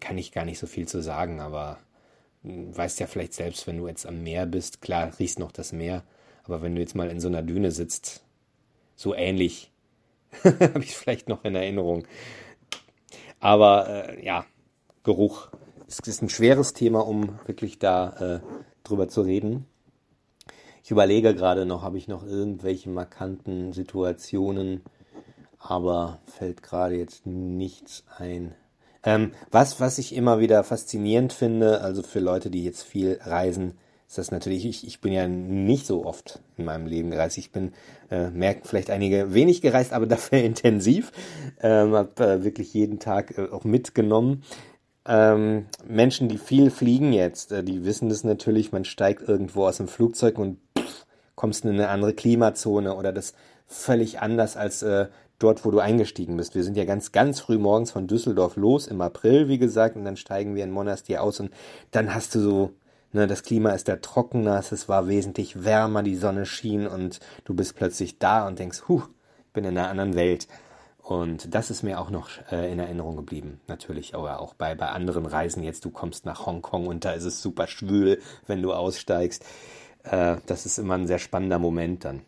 kann 0.00 0.16
ich 0.16 0.32
gar 0.32 0.46
nicht 0.46 0.58
so 0.58 0.66
viel 0.66 0.88
zu 0.88 1.02
sagen, 1.02 1.40
aber 1.40 1.78
hm, 2.42 2.74
weißt 2.74 3.00
ja 3.00 3.06
vielleicht 3.06 3.34
selbst, 3.34 3.66
wenn 3.66 3.76
du 3.76 3.86
jetzt 3.86 4.06
am 4.06 4.22
Meer 4.22 4.46
bist, 4.46 4.80
klar 4.80 5.12
riechst 5.18 5.38
noch 5.38 5.52
das 5.52 5.72
Meer, 5.72 6.04
aber 6.44 6.62
wenn 6.62 6.74
du 6.74 6.80
jetzt 6.80 6.94
mal 6.94 7.10
in 7.10 7.20
so 7.20 7.28
einer 7.28 7.42
Düne 7.42 7.70
sitzt, 7.70 8.24
so 8.96 9.14
ähnlich, 9.14 9.70
habe 10.42 10.80
ich 10.80 10.96
vielleicht 10.96 11.28
noch 11.28 11.44
in 11.44 11.54
Erinnerung. 11.54 12.06
Aber 13.40 14.08
äh, 14.08 14.24
ja, 14.24 14.46
Geruch. 15.02 15.50
Es 15.86 15.98
ist 16.00 16.22
ein 16.22 16.30
schweres 16.30 16.72
Thema, 16.72 17.06
um 17.06 17.38
wirklich 17.44 17.78
da 17.78 18.40
äh, 18.40 18.40
drüber 18.84 19.08
zu 19.08 19.20
reden. 19.20 19.66
Ich 20.82 20.90
überlege 20.90 21.34
gerade 21.34 21.66
noch, 21.66 21.82
habe 21.82 21.98
ich 21.98 22.08
noch 22.08 22.24
irgendwelche 22.26 22.88
markanten 22.88 23.74
Situationen, 23.74 24.82
aber 25.64 26.20
fällt 26.26 26.62
gerade 26.62 26.96
jetzt 26.96 27.26
nichts 27.26 28.04
ein. 28.18 28.54
Ähm, 29.02 29.32
was, 29.50 29.80
was 29.80 29.98
ich 29.98 30.14
immer 30.14 30.38
wieder 30.38 30.62
faszinierend 30.62 31.32
finde, 31.32 31.80
also 31.80 32.02
für 32.02 32.20
Leute, 32.20 32.50
die 32.50 32.64
jetzt 32.64 32.82
viel 32.82 33.18
reisen, 33.22 33.78
ist 34.06 34.18
das 34.18 34.30
natürlich, 34.30 34.66
ich, 34.66 34.86
ich 34.86 35.00
bin 35.00 35.12
ja 35.12 35.26
nicht 35.26 35.86
so 35.86 36.04
oft 36.04 36.40
in 36.56 36.66
meinem 36.66 36.86
Leben 36.86 37.10
gereist. 37.10 37.38
Ich 37.38 37.50
bin, 37.50 37.72
äh, 38.10 38.28
merken 38.30 38.62
vielleicht 38.64 38.90
einige 38.90 39.32
wenig 39.32 39.62
gereist, 39.62 39.92
aber 39.92 40.06
dafür 40.06 40.38
intensiv. 40.38 41.12
Ähm, 41.60 41.94
habe 41.94 42.24
äh, 42.24 42.44
wirklich 42.44 42.74
jeden 42.74 42.98
Tag 42.98 43.36
äh, 43.38 43.48
auch 43.50 43.64
mitgenommen. 43.64 44.42
Ähm, 45.06 45.66
Menschen, 45.86 46.28
die 46.28 46.38
viel 46.38 46.70
fliegen 46.70 47.12
jetzt, 47.12 47.52
äh, 47.52 47.64
die 47.64 47.84
wissen 47.84 48.08
das 48.08 48.24
natürlich, 48.24 48.72
man 48.72 48.84
steigt 48.84 49.26
irgendwo 49.26 49.66
aus 49.66 49.78
dem 49.78 49.88
Flugzeug 49.88 50.38
und 50.38 50.58
kommst 51.34 51.64
in 51.64 51.72
eine 51.72 51.88
andere 51.88 52.14
Klimazone 52.14 52.94
oder 52.94 53.12
das 53.12 53.34
völlig 53.66 54.20
anders 54.20 54.56
als 54.56 54.82
äh, 54.82 55.08
dort, 55.38 55.64
wo 55.64 55.70
du 55.70 55.80
eingestiegen 55.80 56.36
bist. 56.36 56.54
Wir 56.54 56.64
sind 56.64 56.76
ja 56.76 56.84
ganz, 56.84 57.12
ganz 57.12 57.40
früh 57.40 57.58
morgens 57.58 57.90
von 57.90 58.06
Düsseldorf 58.06 58.56
los, 58.56 58.86
im 58.86 59.00
April, 59.00 59.48
wie 59.48 59.58
gesagt, 59.58 59.96
und 59.96 60.04
dann 60.04 60.16
steigen 60.16 60.54
wir 60.54 60.64
in 60.64 60.70
Monastir 60.70 61.22
aus 61.22 61.40
und 61.40 61.50
dann 61.90 62.14
hast 62.14 62.34
du 62.34 62.40
so, 62.40 62.70
ne, 63.12 63.26
das 63.26 63.42
Klima 63.42 63.70
ist 63.70 63.88
da 63.88 63.96
trockener, 63.96 64.58
es 64.58 64.88
war 64.88 65.08
wesentlich 65.08 65.64
wärmer, 65.64 66.02
die 66.02 66.16
Sonne 66.16 66.46
schien 66.46 66.86
und 66.86 67.20
du 67.44 67.54
bist 67.54 67.76
plötzlich 67.76 68.18
da 68.18 68.46
und 68.46 68.58
denkst, 68.58 68.84
huh, 68.88 69.02
ich 69.46 69.52
bin 69.52 69.64
in 69.64 69.76
einer 69.76 69.88
anderen 69.88 70.14
Welt. 70.14 70.48
Und 71.04 71.54
das 71.54 71.70
ist 71.70 71.82
mir 71.82 72.00
auch 72.00 72.08
noch 72.08 72.30
äh, 72.50 72.72
in 72.72 72.78
Erinnerung 72.78 73.16
geblieben, 73.16 73.60
natürlich, 73.66 74.14
aber 74.14 74.40
auch 74.40 74.54
bei, 74.54 74.74
bei 74.74 74.88
anderen 74.88 75.26
Reisen 75.26 75.62
jetzt, 75.62 75.84
du 75.84 75.90
kommst 75.90 76.24
nach 76.24 76.46
Hongkong 76.46 76.86
und 76.86 77.04
da 77.04 77.12
ist 77.12 77.24
es 77.24 77.42
super 77.42 77.66
schwül, 77.66 78.22
wenn 78.46 78.62
du 78.62 78.72
aussteigst. 78.72 79.44
Äh, 80.04 80.38
das 80.46 80.64
ist 80.64 80.78
immer 80.78 80.94
ein 80.94 81.06
sehr 81.06 81.18
spannender 81.18 81.58
Moment 81.58 82.06
dann. 82.06 82.22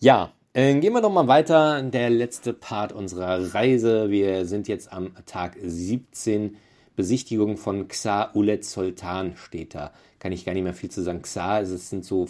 Ja, 0.00 0.32
gehen 0.52 0.92
wir 0.92 1.00
noch 1.00 1.12
mal 1.12 1.28
weiter. 1.28 1.80
Der 1.82 2.10
letzte 2.10 2.52
Part 2.52 2.92
unserer 2.92 3.54
Reise. 3.54 4.10
Wir 4.10 4.46
sind 4.46 4.66
jetzt 4.66 4.92
am 4.92 5.14
Tag 5.24 5.56
17. 5.62 6.56
Besichtigung 6.96 7.56
von 7.56 7.86
Xa 7.86 8.32
Ulet 8.34 8.64
Sultan 8.64 9.36
steht 9.36 9.76
da. 9.76 9.92
Kann 10.18 10.32
ich 10.32 10.44
gar 10.44 10.52
nicht 10.54 10.64
mehr 10.64 10.74
viel 10.74 10.90
zu 10.90 11.02
sagen. 11.02 11.22
Xa, 11.22 11.60
es 11.60 11.88
sind 11.88 12.04
so, 12.04 12.28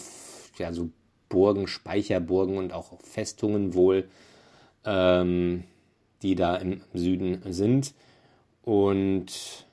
ja, 0.59 0.72
so 0.74 0.90
Burgen, 1.30 1.66
Speicherburgen 1.66 2.59
und 2.59 2.74
auch 2.74 3.01
Festungen 3.01 3.72
wohl, 3.72 4.06
ähm, 4.84 5.64
die 6.20 6.34
da 6.34 6.56
im 6.56 6.82
Süden 6.92 7.40
sind. 7.51 7.94
Und 8.62 9.66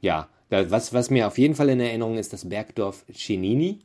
ja, 0.00 0.28
was, 0.48 0.94
was 0.94 1.10
mir 1.10 1.26
auf 1.26 1.36
jeden 1.36 1.54
Fall 1.54 1.68
in 1.68 1.80
Erinnerung 1.80 2.16
ist, 2.16 2.32
das 2.32 2.48
Bergdorf 2.48 3.04
Chenini. 3.12 3.80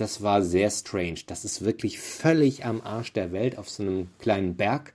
Das 0.00 0.22
war 0.22 0.42
sehr 0.42 0.70
strange. 0.70 1.20
Das 1.26 1.44
ist 1.44 1.64
wirklich 1.64 1.98
völlig 1.98 2.64
am 2.64 2.80
Arsch 2.80 3.12
der 3.12 3.32
Welt 3.32 3.58
auf 3.58 3.68
so 3.68 3.82
einem 3.82 4.08
kleinen 4.18 4.56
Berg 4.56 4.94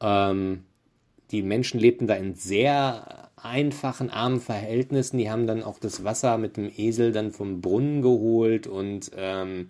Ähm, 0.00 0.64
die 1.30 1.42
Menschen 1.42 1.80
lebten 1.80 2.06
da 2.06 2.14
in 2.14 2.34
sehr 2.34 3.30
einfachen, 3.36 4.10
armen 4.10 4.40
Verhältnissen. 4.40 5.18
Die 5.18 5.30
haben 5.30 5.46
dann 5.46 5.62
auch 5.62 5.78
das 5.78 6.04
Wasser 6.04 6.38
mit 6.38 6.56
dem 6.56 6.70
Esel 6.76 7.12
dann 7.12 7.32
vom 7.32 7.60
Brunnen 7.60 8.02
geholt 8.02 8.66
und, 8.66 9.10
ähm, 9.16 9.68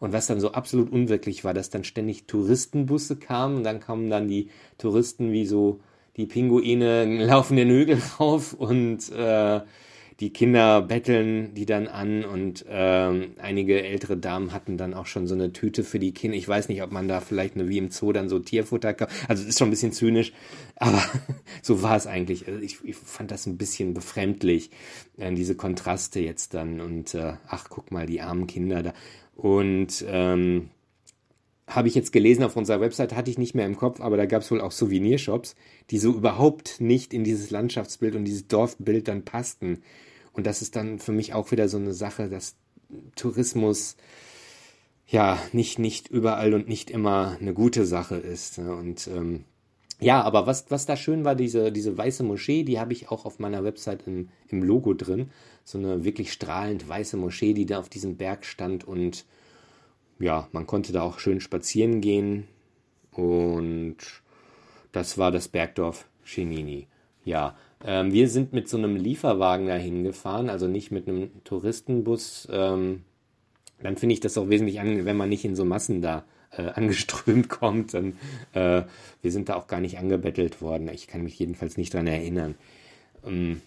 und 0.00 0.12
was 0.12 0.26
dann 0.26 0.40
so 0.40 0.52
absolut 0.52 0.90
unwirklich 0.90 1.44
war, 1.44 1.54
dass 1.54 1.70
dann 1.70 1.84
ständig 1.84 2.26
Touristenbusse 2.26 3.16
kamen 3.16 3.58
und 3.58 3.64
dann 3.64 3.80
kamen 3.80 4.10
dann 4.10 4.28
die 4.28 4.48
Touristen 4.78 5.32
wie 5.32 5.46
so 5.46 5.80
die 6.16 6.26
Pinguine 6.26 7.04
laufen 7.24 7.56
den 7.56 7.70
Hügel 7.70 8.02
rauf 8.18 8.52
und 8.52 9.10
äh, 9.12 9.60
die 10.20 10.32
Kinder 10.32 10.82
betteln 10.82 11.54
die 11.54 11.66
dann 11.66 11.88
an 11.88 12.24
und 12.24 12.64
ähm, 12.68 13.32
einige 13.38 13.82
ältere 13.82 14.16
Damen 14.16 14.52
hatten 14.52 14.76
dann 14.76 14.94
auch 14.94 15.06
schon 15.06 15.26
so 15.26 15.34
eine 15.34 15.52
Tüte 15.52 15.82
für 15.82 15.98
die 15.98 16.12
Kinder. 16.12 16.36
Ich 16.36 16.48
weiß 16.48 16.68
nicht, 16.68 16.82
ob 16.82 16.92
man 16.92 17.08
da 17.08 17.20
vielleicht 17.20 17.56
eine 17.56 17.68
wie 17.68 17.78
im 17.78 17.90
Zoo 17.90 18.12
dann 18.12 18.28
so 18.28 18.38
Tierfutter 18.38 18.94
kauft. 18.94 19.12
Also 19.28 19.42
es 19.42 19.48
ist 19.48 19.58
schon 19.58 19.68
ein 19.68 19.72
bisschen 19.72 19.92
zynisch, 19.92 20.32
aber 20.76 21.02
so 21.62 21.82
war 21.82 21.96
es 21.96 22.06
eigentlich. 22.06 22.46
Also 22.46 22.60
ich, 22.60 22.78
ich 22.84 22.96
fand 22.96 23.30
das 23.30 23.46
ein 23.46 23.56
bisschen 23.56 23.94
befremdlich, 23.94 24.70
äh, 25.18 25.32
diese 25.32 25.56
Kontraste 25.56 26.20
jetzt 26.20 26.54
dann 26.54 26.80
und 26.80 27.14
äh, 27.14 27.34
ach 27.48 27.66
guck 27.68 27.90
mal 27.90 28.06
die 28.06 28.20
armen 28.20 28.46
Kinder 28.46 28.82
da 28.82 28.94
und 29.36 30.04
ähm, 30.08 30.70
habe 31.66 31.88
ich 31.88 31.94
jetzt 31.94 32.12
gelesen 32.12 32.44
auf 32.44 32.56
unserer 32.56 32.80
Website, 32.80 33.14
hatte 33.14 33.30
ich 33.30 33.38
nicht 33.38 33.54
mehr 33.54 33.66
im 33.66 33.76
Kopf, 33.76 34.00
aber 34.00 34.16
da 34.16 34.26
gab 34.26 34.42
es 34.42 34.50
wohl 34.50 34.60
auch 34.60 34.72
Souvenirshops, 34.72 35.56
die 35.90 35.98
so 35.98 36.12
überhaupt 36.12 36.80
nicht 36.80 37.14
in 37.14 37.24
dieses 37.24 37.50
Landschaftsbild 37.50 38.14
und 38.16 38.24
dieses 38.24 38.46
Dorfbild 38.48 39.08
dann 39.08 39.24
passten. 39.24 39.82
Und 40.34 40.46
das 40.46 40.62
ist 40.62 40.76
dann 40.76 40.98
für 40.98 41.12
mich 41.12 41.32
auch 41.32 41.50
wieder 41.50 41.68
so 41.68 41.78
eine 41.78 41.94
Sache, 41.94 42.28
dass 42.28 42.56
Tourismus 43.16 43.96
ja 45.06 45.38
nicht, 45.52 45.78
nicht 45.78 46.08
überall 46.08 46.54
und 46.54 46.68
nicht 46.68 46.90
immer 46.90 47.36
eine 47.40 47.54
gute 47.54 47.86
Sache 47.86 48.16
ist. 48.16 48.58
Ne? 48.58 48.74
Und 48.74 49.06
ähm, 49.08 49.44
ja, 50.00 50.22
aber 50.22 50.46
was, 50.46 50.70
was 50.70 50.86
da 50.86 50.96
schön 50.96 51.24
war, 51.24 51.34
diese, 51.34 51.70
diese 51.70 51.96
weiße 51.96 52.24
Moschee, 52.24 52.64
die 52.64 52.80
habe 52.80 52.92
ich 52.92 53.10
auch 53.10 53.24
auf 53.24 53.38
meiner 53.38 53.64
Website 53.64 54.06
im, 54.06 54.28
im 54.48 54.62
Logo 54.62 54.92
drin. 54.92 55.30
So 55.64 55.78
eine 55.78 56.04
wirklich 56.04 56.32
strahlend 56.32 56.88
weiße 56.88 57.16
Moschee, 57.16 57.54
die 57.54 57.66
da 57.66 57.78
auf 57.78 57.88
diesem 57.88 58.16
Berg 58.16 58.44
stand 58.44 58.84
und 58.84 59.24
ja, 60.18 60.48
man 60.52 60.66
konnte 60.66 60.92
da 60.92 61.02
auch 61.02 61.18
schön 61.18 61.40
spazieren 61.40 62.00
gehen 62.00 62.46
und 63.12 63.96
das 64.92 65.18
war 65.18 65.30
das 65.30 65.48
Bergdorf 65.48 66.06
Chenini. 66.24 66.86
Ja, 67.24 67.56
ähm, 67.84 68.12
wir 68.12 68.28
sind 68.28 68.52
mit 68.52 68.68
so 68.68 68.78
einem 68.78 68.96
Lieferwagen 68.96 69.66
dahin 69.66 70.04
gefahren, 70.04 70.48
also 70.48 70.66
nicht 70.66 70.90
mit 70.90 71.06
einem 71.06 71.30
Touristenbus. 71.44 72.48
Ähm, 72.50 73.04
dann 73.82 73.96
finde 73.96 74.14
ich 74.14 74.20
das 74.20 74.38
auch 74.38 74.48
wesentlich 74.48 74.80
an, 74.80 75.04
wenn 75.04 75.16
man 75.16 75.28
nicht 75.28 75.44
in 75.44 75.54
so 75.54 75.64
Massen 75.64 76.00
da 76.00 76.24
äh, 76.50 76.62
angeströmt 76.74 77.48
kommt. 77.48 77.92
Dann, 77.94 78.16
äh, 78.54 78.82
wir 79.20 79.32
sind 79.32 79.48
da 79.48 79.56
auch 79.56 79.66
gar 79.66 79.80
nicht 79.80 79.98
angebettelt 79.98 80.62
worden. 80.62 80.88
Ich 80.88 81.06
kann 81.06 81.22
mich 81.22 81.38
jedenfalls 81.38 81.76
nicht 81.76 81.92
dran 81.92 82.06
erinnern. 82.06 82.54
Ähm, 83.26 83.60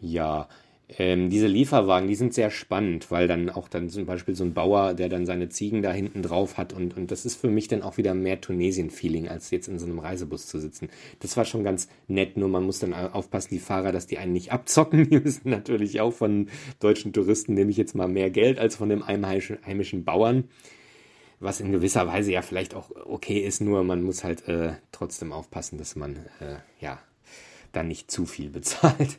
ja, 0.00 0.48
ähm, 0.96 1.28
diese 1.28 1.46
Lieferwagen, 1.46 2.08
die 2.08 2.14
sind 2.14 2.32
sehr 2.32 2.50
spannend, 2.50 3.10
weil 3.10 3.28
dann 3.28 3.50
auch 3.50 3.68
dann 3.68 3.90
zum 3.90 4.06
Beispiel 4.06 4.34
so 4.34 4.42
ein 4.42 4.54
Bauer, 4.54 4.94
der 4.94 5.10
dann 5.10 5.26
seine 5.26 5.50
Ziegen 5.50 5.82
da 5.82 5.92
hinten 5.92 6.22
drauf 6.22 6.56
hat 6.56 6.72
und, 6.72 6.96
und 6.96 7.10
das 7.10 7.26
ist 7.26 7.36
für 7.36 7.50
mich 7.50 7.68
dann 7.68 7.82
auch 7.82 7.98
wieder 7.98 8.14
mehr 8.14 8.40
Tunesien-Feeling, 8.40 9.28
als 9.28 9.50
jetzt 9.50 9.68
in 9.68 9.78
so 9.78 9.84
einem 9.84 9.98
Reisebus 9.98 10.46
zu 10.46 10.58
sitzen. 10.58 10.88
Das 11.20 11.36
war 11.36 11.44
schon 11.44 11.62
ganz 11.62 11.88
nett, 12.06 12.38
nur 12.38 12.48
man 12.48 12.64
muss 12.64 12.78
dann 12.78 12.94
aufpassen, 12.94 13.50
die 13.50 13.58
Fahrer, 13.58 13.92
dass 13.92 14.06
die 14.06 14.16
einen 14.16 14.32
nicht 14.32 14.50
abzocken. 14.50 14.88
Die 15.08 15.20
müssen 15.20 15.50
natürlich 15.50 16.00
auch 16.00 16.12
von 16.12 16.48
deutschen 16.80 17.12
Touristen, 17.12 17.54
nehme 17.54 17.70
ich 17.70 17.76
jetzt 17.76 17.94
mal 17.94 18.08
mehr 18.08 18.30
Geld 18.30 18.58
als 18.58 18.76
von 18.76 18.88
dem 18.88 19.06
heimischen, 19.06 19.58
heimischen 19.64 20.04
Bauern. 20.04 20.44
Was 21.40 21.60
in 21.60 21.70
gewisser 21.70 22.06
Weise 22.06 22.32
ja 22.32 22.42
vielleicht 22.42 22.74
auch 22.74 22.90
okay 23.04 23.38
ist, 23.38 23.60
nur 23.60 23.84
man 23.84 24.02
muss 24.02 24.24
halt 24.24 24.48
äh, 24.48 24.72
trotzdem 24.92 25.32
aufpassen, 25.32 25.78
dass 25.78 25.96
man 25.96 26.16
äh, 26.40 26.56
ja 26.80 26.98
dann 27.72 27.88
nicht 27.88 28.10
zu 28.10 28.26
viel 28.26 28.50
bezahlt. 28.50 29.18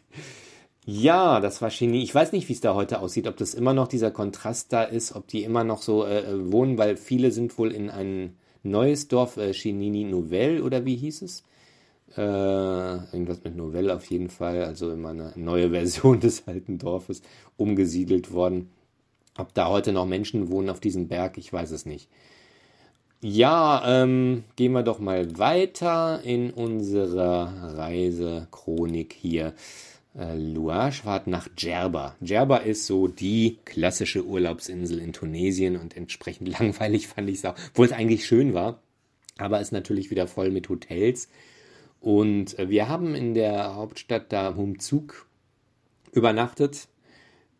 Ja, 0.85 1.39
das 1.39 1.61
war 1.61 1.69
Chini. 1.69 2.01
Ich 2.01 2.15
weiß 2.15 2.31
nicht, 2.31 2.49
wie 2.49 2.53
es 2.53 2.61
da 2.61 2.73
heute 2.73 2.99
aussieht, 3.01 3.27
ob 3.27 3.37
das 3.37 3.53
immer 3.53 3.73
noch 3.73 3.87
dieser 3.87 4.11
Kontrast 4.11 4.73
da 4.73 4.83
ist, 4.83 5.15
ob 5.15 5.27
die 5.27 5.43
immer 5.43 5.63
noch 5.63 5.81
so 5.81 6.05
äh, 6.05 6.21
äh 6.21 6.51
wohnen, 6.51 6.77
weil 6.77 6.97
viele 6.97 7.31
sind 7.31 7.57
wohl 7.57 7.71
in 7.71 7.89
ein 7.89 8.37
neues 8.63 9.07
Dorf, 9.07 9.37
äh, 9.37 9.53
Chinini 9.53 10.03
Nouvelle 10.05 10.63
oder 10.63 10.85
wie 10.85 10.95
hieß 10.95 11.21
es? 11.21 11.43
Äh, 12.17 12.21
irgendwas 12.21 13.43
mit 13.43 13.55
Novelle 13.55 13.95
auf 13.95 14.05
jeden 14.09 14.29
Fall, 14.29 14.63
also 14.63 14.91
immer 14.91 15.09
eine 15.09 15.33
neue 15.35 15.69
Version 15.71 16.19
des 16.19 16.47
alten 16.47 16.77
Dorfes 16.79 17.21
umgesiedelt 17.57 18.33
worden. 18.33 18.71
Ob 19.37 19.53
da 19.53 19.69
heute 19.69 19.93
noch 19.93 20.05
Menschen 20.05 20.49
wohnen 20.49 20.69
auf 20.69 20.79
diesem 20.79 21.07
Berg, 21.07 21.37
ich 21.37 21.53
weiß 21.53 21.71
es 21.71 21.85
nicht. 21.85 22.09
Ja, 23.21 23.83
ähm, 23.85 24.43
gehen 24.55 24.71
wir 24.71 24.83
doch 24.83 24.99
mal 24.99 25.37
weiter 25.37 26.21
in 26.23 26.51
unserer 26.51 27.75
Reisechronik 27.77 29.13
hier 29.13 29.53
äh, 30.19 30.35
Luage-Fahrt 30.35 31.27
nach 31.27 31.47
Djerba. 31.47 32.15
Djerba 32.19 32.57
ist 32.57 32.85
so 32.85 33.07
die 33.07 33.59
klassische 33.65 34.25
Urlaubsinsel 34.25 34.99
in 34.99 35.13
Tunesien 35.13 35.77
und 35.77 35.95
entsprechend 35.95 36.49
langweilig 36.59 37.07
fand 37.07 37.29
ich 37.29 37.37
es 37.37 37.45
auch, 37.45 37.55
obwohl 37.69 37.85
es 37.85 37.93
eigentlich 37.93 38.25
schön 38.25 38.53
war, 38.53 38.81
aber 39.37 39.61
ist 39.61 39.71
natürlich 39.71 40.11
wieder 40.11 40.27
voll 40.27 40.51
mit 40.51 40.67
Hotels. 40.69 41.29
Und 42.01 42.57
äh, 42.59 42.69
wir 42.69 42.89
haben 42.89 43.15
in 43.15 43.33
der 43.33 43.75
Hauptstadt 43.75 44.31
da 44.31 44.55
Humzug 44.55 45.25
übernachtet 46.11 46.87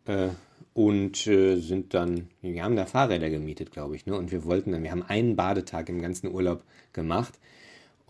äh, 0.06 0.28
und 0.74 1.26
äh, 1.26 1.56
sind 1.56 1.94
dann, 1.94 2.28
wir 2.42 2.62
haben 2.62 2.76
da 2.76 2.86
Fahrräder 2.86 3.30
gemietet, 3.30 3.70
glaube 3.70 3.96
ich, 3.96 4.06
ne? 4.06 4.16
Und 4.16 4.32
wir 4.32 4.44
wollten 4.44 4.72
dann, 4.72 4.82
wir 4.82 4.90
haben 4.90 5.02
einen 5.02 5.36
Badetag 5.36 5.88
im 5.88 6.00
ganzen 6.00 6.32
Urlaub 6.32 6.62
gemacht 6.92 7.38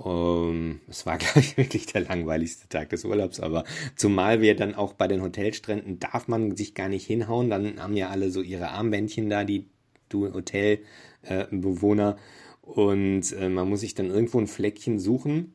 um, 0.00 0.80
es 0.88 1.04
war, 1.04 1.18
glaube 1.18 1.40
ich, 1.40 1.56
wirklich 1.56 1.86
der 1.86 2.02
langweiligste 2.02 2.68
Tag 2.68 2.90
des 2.90 3.04
Urlaubs, 3.04 3.40
aber 3.40 3.64
zumal 3.96 4.40
wir 4.40 4.56
dann 4.56 4.74
auch 4.74 4.94
bei 4.94 5.06
den 5.06 5.22
Hotelstränden 5.22 5.98
darf 5.98 6.26
man 6.26 6.56
sich 6.56 6.74
gar 6.74 6.88
nicht 6.88 7.06
hinhauen, 7.06 7.50
dann 7.50 7.82
haben 7.82 7.96
ja 7.96 8.08
alle 8.08 8.30
so 8.30 8.40
ihre 8.40 8.70
Armbändchen 8.70 9.28
da, 9.28 9.44
die 9.44 9.66
Hotelbewohner, 10.12 12.16
äh, 12.16 12.20
und 12.62 13.32
äh, 13.32 13.48
man 13.48 13.68
muss 13.68 13.80
sich 13.80 13.94
dann 13.94 14.10
irgendwo 14.10 14.38
ein 14.38 14.46
Fleckchen 14.46 15.00
suchen, 15.00 15.54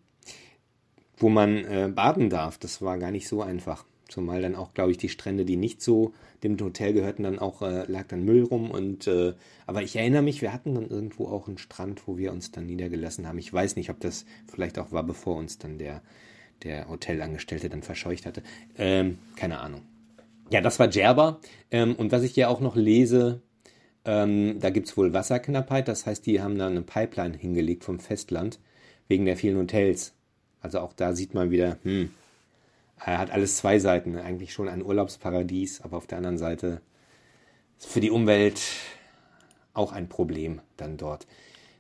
wo 1.17 1.29
man 1.29 1.63
äh, 1.63 1.89
baden 1.93 2.29
darf. 2.29 2.57
Das 2.57 2.81
war 2.81 2.97
gar 2.97 3.11
nicht 3.11 3.27
so 3.27 3.41
einfach. 3.41 3.85
Zumal 4.07 4.41
dann 4.41 4.55
auch, 4.55 4.73
glaube 4.73 4.91
ich, 4.91 4.97
die 4.97 5.09
Strände, 5.09 5.45
die 5.45 5.55
nicht 5.55 5.81
so 5.81 6.13
dem 6.43 6.59
Hotel 6.59 6.93
gehörten, 6.93 7.23
dann 7.23 7.39
auch, 7.39 7.61
äh, 7.61 7.85
lag 7.87 8.07
dann 8.07 8.23
Müll 8.23 8.43
rum. 8.43 8.69
Und 8.69 9.07
äh, 9.07 9.33
aber 9.65 9.81
ich 9.81 9.95
erinnere 9.95 10.21
mich, 10.21 10.41
wir 10.41 10.53
hatten 10.53 10.75
dann 10.75 10.89
irgendwo 10.89 11.27
auch 11.27 11.47
einen 11.47 11.57
Strand, 11.57 12.07
wo 12.07 12.17
wir 12.17 12.31
uns 12.31 12.51
dann 12.51 12.67
niedergelassen 12.67 13.27
haben. 13.27 13.39
Ich 13.39 13.51
weiß 13.51 13.75
nicht, 13.75 13.89
ob 13.89 13.99
das 13.99 14.25
vielleicht 14.47 14.77
auch 14.77 14.91
war, 14.91 15.03
bevor 15.03 15.37
uns 15.37 15.57
dann 15.57 15.79
der, 15.79 16.01
der 16.63 16.87
Hotelangestellte 16.87 17.69
dann 17.69 17.81
verscheucht 17.81 18.25
hatte. 18.25 18.43
Ähm, 18.77 19.17
keine 19.35 19.59
Ahnung. 19.59 19.81
Ja, 20.51 20.61
das 20.61 20.79
war 20.79 20.87
Djerba. 20.87 21.39
Ähm, 21.71 21.95
und 21.95 22.11
was 22.11 22.23
ich 22.23 22.35
ja 22.35 22.47
auch 22.47 22.59
noch 22.59 22.75
lese, 22.75 23.41
ähm, 24.05 24.59
da 24.59 24.69
gibt 24.69 24.87
es 24.87 24.95
wohl 24.97 25.13
Wasserknappheit. 25.13 25.87
Das 25.87 26.05
heißt, 26.05 26.25
die 26.25 26.41
haben 26.41 26.57
da 26.57 26.67
eine 26.67 26.83
Pipeline 26.83 27.35
hingelegt 27.35 27.83
vom 27.83 27.99
Festland 27.99 28.59
wegen 29.07 29.25
der 29.25 29.37
vielen 29.37 29.57
Hotels. 29.57 30.13
Also 30.61 30.79
auch 30.79 30.93
da 30.93 31.13
sieht 31.13 31.33
man 31.33 31.51
wieder, 31.51 31.77
hm, 31.83 32.11
er 33.03 33.17
hat 33.17 33.31
alles 33.31 33.57
zwei 33.57 33.79
Seiten. 33.79 34.15
Eigentlich 34.17 34.53
schon 34.53 34.69
ein 34.69 34.83
Urlaubsparadies, 34.83 35.81
aber 35.81 35.97
auf 35.97 36.07
der 36.07 36.17
anderen 36.17 36.37
Seite 36.37 36.81
für 37.77 37.99
die 37.99 38.11
Umwelt 38.11 38.61
auch 39.73 39.91
ein 39.91 40.09
Problem 40.09 40.61
dann 40.77 40.97
dort. 40.97 41.27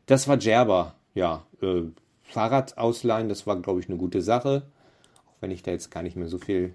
Das 0.05 0.27
war 0.27 0.37
Djerba. 0.37 0.95
Ja, 1.13 1.45
äh, 1.61 1.83
Fahrrad 2.23 2.77
ausleihen, 2.77 3.29
das 3.29 3.47
war, 3.47 3.61
glaube 3.61 3.79
ich, 3.79 3.87
eine 3.87 3.97
gute 3.97 4.21
Sache. 4.21 4.63
Auch 5.27 5.41
wenn 5.41 5.51
ich 5.51 5.63
da 5.63 5.71
jetzt 5.71 5.91
gar 5.91 6.03
nicht 6.03 6.17
mehr 6.17 6.27
so 6.27 6.37
viel 6.37 6.73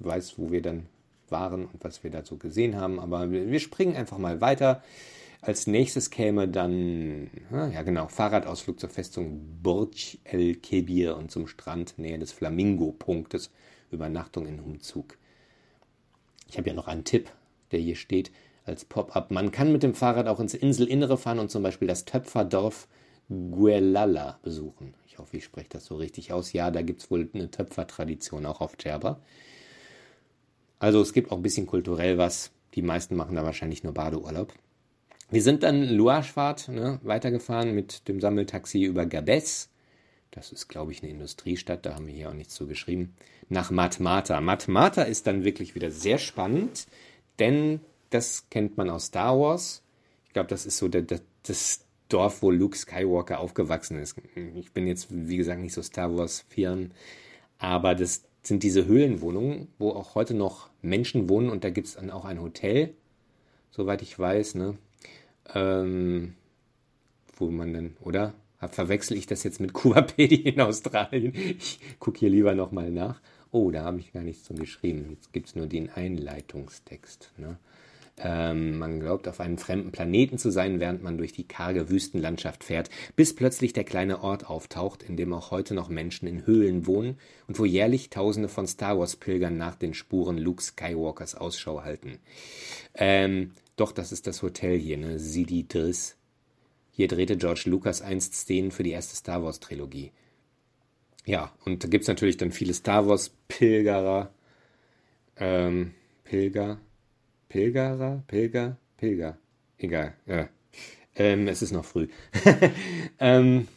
weiß, 0.00 0.38
wo 0.38 0.50
wir 0.50 0.62
dann 0.62 0.86
waren 1.28 1.66
und 1.66 1.84
was 1.84 2.02
wir 2.02 2.10
dazu 2.10 2.38
gesehen 2.38 2.76
haben. 2.76 2.98
Aber 2.98 3.30
wir, 3.30 3.60
springen 3.60 3.96
einfach 3.96 4.18
mal 4.18 4.40
weiter. 4.40 4.82
Als 5.40 5.66
nächstes 5.66 6.10
käme 6.10 6.46
dann, 6.46 7.30
ja 7.50 7.82
genau, 7.82 8.06
Fahrradausflug 8.06 8.78
zur 8.78 8.90
Festung 8.90 9.40
Burj 9.62 10.18
el 10.24 10.54
Kebir 10.54 11.16
und 11.16 11.32
zum 11.32 11.48
Strand 11.48 11.98
nähe 11.98 12.18
des 12.18 12.30
Flamingo-Punktes. 12.30 13.50
Übernachtung 13.92 14.46
in 14.46 14.64
Humzug. 14.64 15.16
Ich 16.48 16.58
habe 16.58 16.68
ja 16.68 16.74
noch 16.74 16.88
einen 16.88 17.04
Tipp, 17.04 17.30
der 17.70 17.80
hier 17.80 17.96
steht 17.96 18.30
als 18.64 18.84
Pop-up. 18.84 19.30
Man 19.30 19.50
kann 19.50 19.72
mit 19.72 19.82
dem 19.82 19.94
Fahrrad 19.94 20.28
auch 20.28 20.40
ins 20.40 20.54
Inselinnere 20.54 21.16
fahren 21.16 21.38
und 21.38 21.50
zum 21.50 21.62
Beispiel 21.62 21.88
das 21.88 22.04
Töpferdorf 22.04 22.88
Guelala 23.28 24.38
besuchen. 24.42 24.94
Ich 25.06 25.18
hoffe, 25.18 25.36
ich 25.36 25.44
spreche 25.44 25.68
das 25.70 25.86
so 25.86 25.96
richtig 25.96 26.32
aus. 26.32 26.52
Ja, 26.52 26.70
da 26.70 26.82
gibt 26.82 27.02
es 27.02 27.10
wohl 27.10 27.28
eine 27.34 27.50
Töpfertradition 27.50 28.46
auch 28.46 28.60
auf 28.60 28.76
Djerba. 28.76 29.20
Also 30.78 31.00
es 31.00 31.12
gibt 31.12 31.30
auch 31.30 31.36
ein 31.36 31.42
bisschen 31.42 31.66
kulturell 31.66 32.18
was. 32.18 32.50
Die 32.74 32.82
meisten 32.82 33.16
machen 33.16 33.36
da 33.36 33.44
wahrscheinlich 33.44 33.84
nur 33.84 33.94
Badeurlaub. 33.94 34.52
Wir 35.30 35.42
sind 35.42 35.62
dann 35.62 35.88
Luaschfahrt 35.88 36.68
ne, 36.68 37.00
weitergefahren 37.02 37.74
mit 37.74 38.08
dem 38.08 38.20
Sammeltaxi 38.20 38.82
über 38.82 39.06
Gabes. 39.06 39.70
Das 40.30 40.50
ist, 40.50 40.68
glaube 40.68 40.92
ich, 40.92 41.02
eine 41.02 41.10
Industriestadt, 41.10 41.84
da 41.84 41.94
haben 41.94 42.06
wir 42.06 42.14
hier 42.14 42.30
auch 42.30 42.34
nichts 42.34 42.54
zu 42.54 42.66
geschrieben. 42.66 43.14
Nach 43.52 43.70
Matmata. 43.70 44.40
Matmata 44.40 45.02
ist 45.02 45.26
dann 45.26 45.44
wirklich 45.44 45.74
wieder 45.74 45.90
sehr 45.90 46.16
spannend, 46.16 46.86
denn 47.38 47.80
das 48.08 48.48
kennt 48.48 48.78
man 48.78 48.88
aus 48.88 49.06
Star 49.06 49.38
Wars. 49.38 49.82
Ich 50.24 50.32
glaube, 50.32 50.48
das 50.48 50.64
ist 50.64 50.78
so 50.78 50.88
der, 50.88 51.02
der, 51.02 51.20
das 51.42 51.84
Dorf, 52.08 52.40
wo 52.40 52.50
Luke 52.50 52.78
Skywalker 52.78 53.40
aufgewachsen 53.40 53.98
ist. 53.98 54.16
Ich 54.54 54.72
bin 54.72 54.86
jetzt, 54.86 55.08
wie 55.10 55.36
gesagt, 55.36 55.60
nicht 55.60 55.74
so 55.74 55.82
Star 55.82 56.16
Wars-Firmen, 56.16 56.92
aber 57.58 57.94
das 57.94 58.24
sind 58.42 58.62
diese 58.62 58.86
Höhlenwohnungen, 58.86 59.68
wo 59.78 59.90
auch 59.90 60.14
heute 60.14 60.32
noch 60.32 60.70
Menschen 60.80 61.28
wohnen 61.28 61.50
und 61.50 61.62
da 61.62 61.68
gibt 61.68 61.88
es 61.88 61.96
dann 61.96 62.10
auch 62.10 62.24
ein 62.24 62.40
Hotel, 62.40 62.94
soweit 63.70 64.00
ich 64.00 64.18
weiß, 64.18 64.54
ne? 64.54 64.78
Ähm, 65.54 66.36
wo 67.36 67.50
man 67.50 67.74
dann, 67.74 67.96
oder? 68.00 68.32
Verwechsel 68.66 69.18
ich 69.18 69.26
das 69.26 69.42
jetzt 69.42 69.60
mit 69.60 69.72
Kubapedi 69.74 70.36
in 70.36 70.60
Australien? 70.62 71.34
Ich 71.34 71.80
gucke 71.98 72.20
hier 72.20 72.30
lieber 72.30 72.54
nochmal 72.54 72.90
nach. 72.90 73.20
Oh, 73.52 73.70
da 73.70 73.84
habe 73.84 74.00
ich 74.00 74.14
gar 74.14 74.22
nichts 74.22 74.44
zu 74.44 74.54
geschrieben. 74.54 75.08
Jetzt 75.10 75.32
gibt 75.34 75.48
es 75.48 75.54
nur 75.54 75.66
den 75.66 75.90
Einleitungstext. 75.90 77.32
Ne? 77.36 77.58
Ähm, 78.16 78.78
man 78.78 78.98
glaubt, 78.98 79.28
auf 79.28 79.40
einem 79.40 79.58
fremden 79.58 79.92
Planeten 79.92 80.38
zu 80.38 80.50
sein, 80.50 80.80
während 80.80 81.02
man 81.02 81.18
durch 81.18 81.34
die 81.34 81.46
karge 81.46 81.90
Wüstenlandschaft 81.90 82.64
fährt, 82.64 82.88
bis 83.14 83.36
plötzlich 83.36 83.74
der 83.74 83.84
kleine 83.84 84.22
Ort 84.22 84.46
auftaucht, 84.46 85.02
in 85.02 85.18
dem 85.18 85.34
auch 85.34 85.50
heute 85.50 85.74
noch 85.74 85.90
Menschen 85.90 86.26
in 86.26 86.46
Höhlen 86.46 86.86
wohnen 86.86 87.18
und 87.46 87.58
wo 87.58 87.66
jährlich 87.66 88.08
Tausende 88.08 88.48
von 88.48 88.66
Star 88.66 88.98
Wars-Pilgern 88.98 89.58
nach 89.58 89.76
den 89.76 89.92
Spuren 89.92 90.38
Luke 90.38 90.62
Skywalkers 90.62 91.34
Ausschau 91.34 91.82
halten. 91.82 92.20
Ähm, 92.94 93.52
doch, 93.76 93.92
das 93.92 94.12
ist 94.12 94.26
das 94.26 94.42
Hotel 94.42 94.78
hier, 94.78 94.96
ne? 94.96 95.18
Sidi 95.18 95.68
Driss. 95.68 96.16
Hier 96.90 97.08
drehte 97.08 97.36
George 97.36 97.64
Lucas 97.66 98.00
einst 98.00 98.34
Szenen 98.34 98.70
für 98.70 98.82
die 98.82 98.92
erste 98.92 99.14
Star 99.14 99.42
Wars-Trilogie. 99.42 100.12
Ja, 101.24 101.52
und 101.64 101.84
da 101.84 101.88
gibt 101.88 102.02
es 102.02 102.08
natürlich 102.08 102.36
dann 102.36 102.52
viele 102.52 102.74
Star 102.74 103.06
Wars-Pilgerer. 103.06 104.32
Ähm, 105.36 105.94
Pilger, 106.24 106.78
Pilgerer, 107.48 108.22
Pilger, 108.26 108.76
Pilger. 108.96 109.38
Egal, 109.78 110.14
ja. 110.26 110.48
Ähm, 111.14 111.48
es 111.48 111.60
ist 111.60 111.72
noch 111.72 111.84
früh. 111.84 112.08
ähm, 113.18 113.68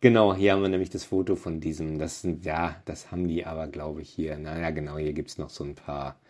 genau, 0.00 0.34
hier 0.34 0.52
haben 0.52 0.62
wir 0.62 0.68
nämlich 0.68 0.90
das 0.90 1.04
Foto 1.04 1.34
von 1.34 1.60
diesem. 1.60 1.98
Das 1.98 2.20
sind, 2.22 2.44
ja, 2.44 2.80
das 2.84 3.10
haben 3.10 3.26
die 3.26 3.44
aber, 3.44 3.66
glaube 3.66 4.02
ich, 4.02 4.10
hier. 4.10 4.38
Naja, 4.38 4.70
genau, 4.70 4.98
hier 4.98 5.14
gibt 5.14 5.30
es 5.30 5.38
noch 5.38 5.50
so 5.50 5.64
ein 5.64 5.74
paar 5.74 6.20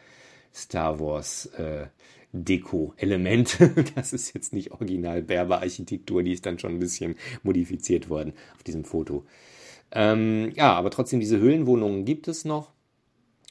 Star 0.55 0.99
Wars 1.01 1.47
äh, 1.57 1.89
Deko-Elemente. 2.33 3.85
Das 3.95 4.13
ist 4.13 4.35
jetzt 4.35 4.53
nicht 4.53 4.71
original 4.71 5.23
Berber-Architektur, 5.23 6.23
die 6.23 6.33
ist 6.33 6.47
dann 6.47 6.59
schon 6.59 6.73
ein 6.73 6.79
bisschen 6.79 7.17
modifiziert 7.43 8.09
worden 8.09 8.33
auf 8.55 8.63
diesem 8.63 8.85
Foto. 8.85 9.27
Ähm, 9.93 10.53
ja, 10.55 10.73
aber 10.73 10.91
trotzdem, 10.91 11.21
diese 11.21 11.39
Höhlenwohnungen 11.39 12.05
gibt 12.05 12.29
es 12.29 12.45
noch 12.45 12.73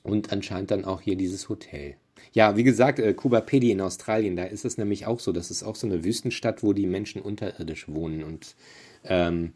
und 0.04 0.32
anscheinend 0.32 0.72
dann 0.72 0.86
auch 0.86 1.02
hier 1.02 1.16
dieses 1.16 1.50
Hotel. 1.50 1.96
Ja, 2.34 2.56
wie 2.58 2.64
gesagt, 2.64 3.00
äh, 3.00 3.14
Pedi 3.14 3.72
in 3.72 3.82
Australien, 3.82 4.36
da 4.36 4.44
ist 4.44 4.66
es 4.66 4.78
nämlich 4.78 5.06
auch 5.06 5.20
so. 5.20 5.32
Das 5.32 5.52
ist 5.52 5.64
auch 5.64 5.76
so 5.76 5.88
eine 5.88 6.04
Wüstenstadt, 6.04 6.64
wo 6.64 6.74
die 6.74 6.88
Menschen 6.88 7.22
unterirdisch 7.22 7.88
wohnen 7.88 8.24
und 8.24 8.56
ähm, 9.04 9.54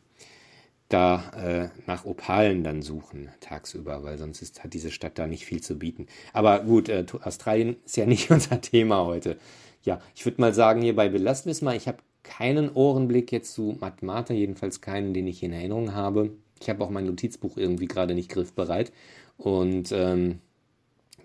da 0.90 1.32
äh, 1.38 1.70
nach 1.88 2.06
Opalen 2.06 2.64
dann 2.64 2.82
suchen 2.82 3.30
tagsüber, 3.40 4.04
weil 4.04 4.18
sonst 4.18 4.42
ist, 4.42 4.64
hat 4.64 4.74
diese 4.74 4.92
Stadt 4.92 5.18
da 5.18 5.26
nicht 5.28 5.46
viel 5.46 5.62
zu 5.62 5.80
bieten. 5.80 6.08
Aber 6.34 6.60
gut, 6.64 6.90
äh, 6.90 7.06
Australien 7.22 7.78
ist 7.86 7.98
ja 7.98 8.06
nicht 8.08 8.30
unser 8.30 8.62
Thema 8.62 9.06
heute. 9.06 9.38
Ja, 9.84 10.02
ich 10.16 10.26
würde 10.26 10.42
mal 10.42 10.54
sagen, 10.54 10.82
hierbei 10.82 11.10
belassen 11.10 11.46
wir 11.46 11.54
es 11.54 11.62
mal. 11.62 11.76
Ich 11.76 11.88
habe 11.88 12.00
keinen 12.24 12.70
Ohrenblick 12.72 13.32
jetzt 13.32 13.54
zu 13.54 13.78
Matmata, 13.80 14.34
jedenfalls 14.34 14.82
keinen, 14.82 15.14
den 15.14 15.28
ich 15.28 15.42
in 15.44 15.54
Erinnerung 15.54 15.94
habe. 15.94 16.32
Ich 16.62 16.70
habe 16.70 16.84
auch 16.84 16.90
mein 16.90 17.06
Notizbuch 17.06 17.58
irgendwie 17.58 17.88
gerade 17.88 18.14
nicht 18.14 18.30
griffbereit. 18.30 18.94
Und 19.38 19.92
ähm, 19.92 20.40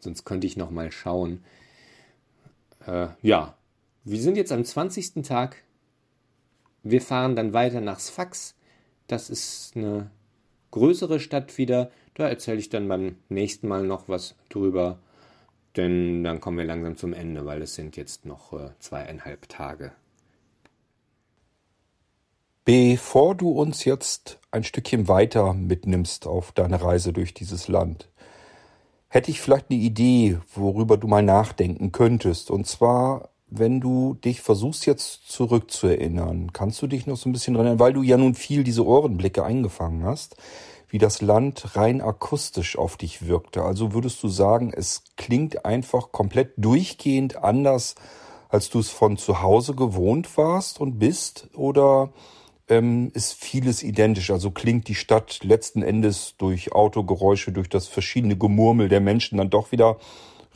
Sonst 0.06 0.24
könnte 0.24 0.46
ich 0.46 0.56
noch 0.56 0.70
mal 0.70 0.92
schauen. 0.92 1.42
Äh, 2.86 3.08
ja, 3.22 3.56
wir 4.04 4.20
sind 4.20 4.36
jetzt 4.36 4.52
am 4.52 4.64
20. 4.64 5.22
Tag. 5.26 5.64
Wir 6.82 7.00
fahren 7.00 7.34
dann 7.34 7.52
weiter 7.52 7.80
nach 7.80 7.98
Sfax. 7.98 8.54
Das 9.08 9.30
ist 9.30 9.76
eine 9.76 10.10
größere 10.70 11.18
Stadt 11.18 11.58
wieder. 11.58 11.90
Da 12.14 12.28
erzähle 12.28 12.58
ich 12.58 12.68
dann 12.68 12.86
beim 12.86 13.16
nächsten 13.28 13.66
Mal 13.66 13.84
noch 13.84 14.08
was 14.08 14.36
drüber. 14.48 15.00
Denn 15.74 16.22
dann 16.22 16.40
kommen 16.40 16.58
wir 16.58 16.64
langsam 16.64 16.96
zum 16.96 17.12
Ende, 17.12 17.44
weil 17.44 17.60
es 17.62 17.74
sind 17.74 17.96
jetzt 17.96 18.24
noch 18.24 18.52
äh, 18.52 18.70
zweieinhalb 18.78 19.48
Tage. 19.48 19.92
Bevor 22.66 23.36
du 23.36 23.50
uns 23.50 23.84
jetzt 23.84 24.40
ein 24.50 24.64
Stückchen 24.64 25.06
weiter 25.06 25.54
mitnimmst 25.54 26.26
auf 26.26 26.50
deine 26.50 26.82
Reise 26.82 27.12
durch 27.12 27.32
dieses 27.32 27.68
Land, 27.68 28.10
hätte 29.06 29.30
ich 29.30 29.40
vielleicht 29.40 29.70
eine 29.70 29.78
Idee, 29.78 30.40
worüber 30.52 30.96
du 30.96 31.06
mal 31.06 31.22
nachdenken 31.22 31.92
könntest. 31.92 32.50
Und 32.50 32.66
zwar, 32.66 33.28
wenn 33.46 33.80
du 33.80 34.14
dich 34.14 34.40
versuchst 34.40 34.84
jetzt 34.84 35.28
zurückzuerinnern, 35.30 36.52
kannst 36.52 36.82
du 36.82 36.88
dich 36.88 37.06
noch 37.06 37.16
so 37.16 37.28
ein 37.28 37.32
bisschen 37.32 37.54
erinnern, 37.54 37.78
weil 37.78 37.92
du 37.92 38.02
ja 38.02 38.16
nun 38.16 38.34
viel 38.34 38.64
diese 38.64 38.84
Ohrenblicke 38.84 39.44
eingefangen 39.44 40.02
hast, 40.02 40.34
wie 40.88 40.98
das 40.98 41.22
Land 41.22 41.76
rein 41.76 42.00
akustisch 42.00 42.76
auf 42.76 42.96
dich 42.96 43.28
wirkte. 43.28 43.62
Also 43.62 43.94
würdest 43.94 44.20
du 44.24 44.28
sagen, 44.28 44.72
es 44.74 45.04
klingt 45.16 45.64
einfach 45.64 46.10
komplett 46.10 46.54
durchgehend 46.56 47.36
anders, 47.44 47.94
als 48.48 48.70
du 48.70 48.80
es 48.80 48.90
von 48.90 49.18
zu 49.18 49.40
Hause 49.40 49.76
gewohnt 49.76 50.36
warst 50.36 50.80
und 50.80 50.98
bist? 50.98 51.48
Oder 51.54 52.10
ähm, 52.68 53.10
ist 53.14 53.34
vieles 53.34 53.82
identisch. 53.82 54.30
Also 54.30 54.50
klingt 54.50 54.88
die 54.88 54.94
Stadt 54.94 55.40
letzten 55.42 55.82
Endes 55.82 56.34
durch 56.38 56.72
Autogeräusche, 56.72 57.52
durch 57.52 57.68
das 57.68 57.88
verschiedene 57.88 58.36
Gemurmel 58.36 58.88
der 58.88 59.00
Menschen 59.00 59.38
dann 59.38 59.50
doch 59.50 59.72
wieder 59.72 59.98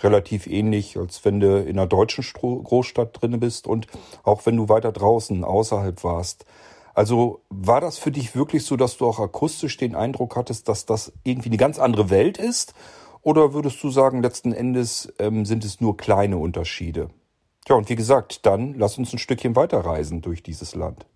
relativ 0.02 0.46
ähnlich, 0.46 0.96
als 0.96 1.24
wenn 1.24 1.40
du 1.40 1.60
in 1.60 1.78
einer 1.78 1.86
deutschen 1.86 2.24
Großstadt 2.24 3.20
drinne 3.20 3.38
bist 3.38 3.66
und 3.66 3.86
auch 4.22 4.46
wenn 4.46 4.56
du 4.56 4.68
weiter 4.68 4.92
draußen 4.92 5.44
außerhalb 5.44 6.02
warst. 6.04 6.46
Also 6.94 7.40
war 7.48 7.80
das 7.80 7.98
für 7.98 8.10
dich 8.10 8.34
wirklich 8.34 8.64
so, 8.64 8.76
dass 8.76 8.96
du 8.96 9.06
auch 9.06 9.20
akustisch 9.20 9.76
den 9.76 9.94
Eindruck 9.94 10.36
hattest, 10.36 10.68
dass 10.68 10.86
das 10.86 11.12
irgendwie 11.22 11.48
eine 11.48 11.56
ganz 11.56 11.78
andere 11.78 12.10
Welt 12.10 12.38
ist? 12.38 12.74
Oder 13.22 13.52
würdest 13.52 13.82
du 13.82 13.90
sagen, 13.90 14.22
letzten 14.22 14.52
Endes 14.52 15.12
ähm, 15.18 15.44
sind 15.44 15.64
es 15.64 15.80
nur 15.80 15.96
kleine 15.96 16.38
Unterschiede? 16.38 17.10
Ja, 17.68 17.76
und 17.76 17.88
wie 17.88 17.96
gesagt, 17.96 18.46
dann 18.46 18.74
lass 18.74 18.98
uns 18.98 19.12
ein 19.12 19.18
Stückchen 19.18 19.54
weiterreisen 19.54 20.22
durch 20.22 20.42
dieses 20.42 20.74
Land. 20.74 21.06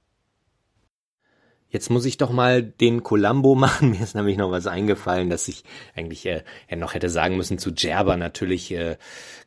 Jetzt 1.74 1.90
muss 1.90 2.04
ich 2.04 2.18
doch 2.18 2.30
mal 2.30 2.62
den 2.62 3.02
Columbo 3.02 3.54
machen. 3.56 3.90
Mir 3.90 4.00
ist 4.00 4.14
nämlich 4.14 4.36
noch 4.36 4.52
was 4.52 4.68
eingefallen, 4.68 5.28
dass 5.28 5.48
ich 5.48 5.64
eigentlich 5.96 6.24
äh, 6.24 6.44
ja 6.70 6.76
noch 6.76 6.94
hätte 6.94 7.10
sagen 7.10 7.36
müssen 7.36 7.58
zu 7.58 7.74
Gerber 7.74 8.16
natürlich 8.16 8.70
äh, 8.70 8.96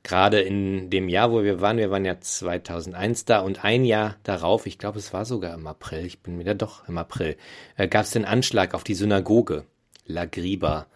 gerade 0.03 0.41
in 0.41 0.89
dem 0.89 1.07
Jahr, 1.07 1.31
wo 1.31 1.41
wir 1.43 1.61
waren, 1.61 1.77
wir 1.77 1.89
waren 1.89 2.03
ja 2.03 2.19
2001 2.19 3.23
da 3.23 3.39
und 3.39 3.63
ein 3.63 3.85
Jahr 3.85 4.17
darauf, 4.23 4.65
ich 4.65 4.77
glaube, 4.77 4.99
es 4.99 5.13
war 5.13 5.23
sogar 5.23 5.53
im 5.53 5.67
April, 5.67 6.05
ich 6.05 6.19
bin 6.19 6.37
wieder 6.37 6.53
doch 6.53 6.85
im 6.89 6.97
April, 6.97 7.37
äh, 7.77 7.87
gab 7.87 8.03
es 8.03 8.11
den 8.11 8.25
Anschlag 8.25 8.73
auf 8.73 8.83
die 8.83 8.95
Synagoge 8.95 9.63
La 10.05 10.25
Griba 10.25 10.87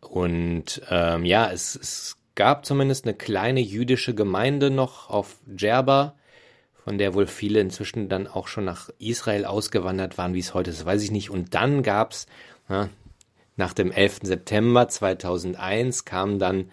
und 0.00 0.82
ähm, 0.90 1.24
ja, 1.24 1.48
es, 1.48 1.76
es 1.76 2.16
gab 2.34 2.66
zumindest 2.66 3.04
eine 3.04 3.14
kleine 3.14 3.60
jüdische 3.60 4.16
Gemeinde 4.16 4.70
noch 4.70 5.10
auf 5.10 5.36
Djerba 5.46 6.16
von 6.86 6.98
der 6.98 7.14
wohl 7.14 7.26
viele 7.26 7.58
inzwischen 7.58 8.08
dann 8.08 8.28
auch 8.28 8.46
schon 8.46 8.64
nach 8.64 8.90
Israel 9.00 9.44
ausgewandert 9.44 10.18
waren, 10.18 10.34
wie 10.34 10.38
es 10.38 10.54
heute 10.54 10.70
ist, 10.70 10.86
weiß 10.86 11.02
ich 11.02 11.10
nicht. 11.10 11.30
Und 11.30 11.52
dann 11.52 11.82
gab's 11.82 12.26
ja, 12.68 12.90
nach 13.56 13.72
dem 13.72 13.90
11. 13.90 14.20
September 14.22 14.86
2001 14.86 16.04
kam 16.04 16.38
dann 16.38 16.70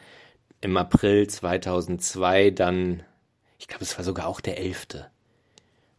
im 0.61 0.77
April 0.77 1.25
2002 1.25 2.51
dann, 2.51 3.01
ich 3.57 3.67
glaube, 3.67 3.83
es 3.83 3.97
war 3.97 4.05
sogar 4.05 4.27
auch 4.27 4.39
der 4.39 4.59
11. 4.59 5.03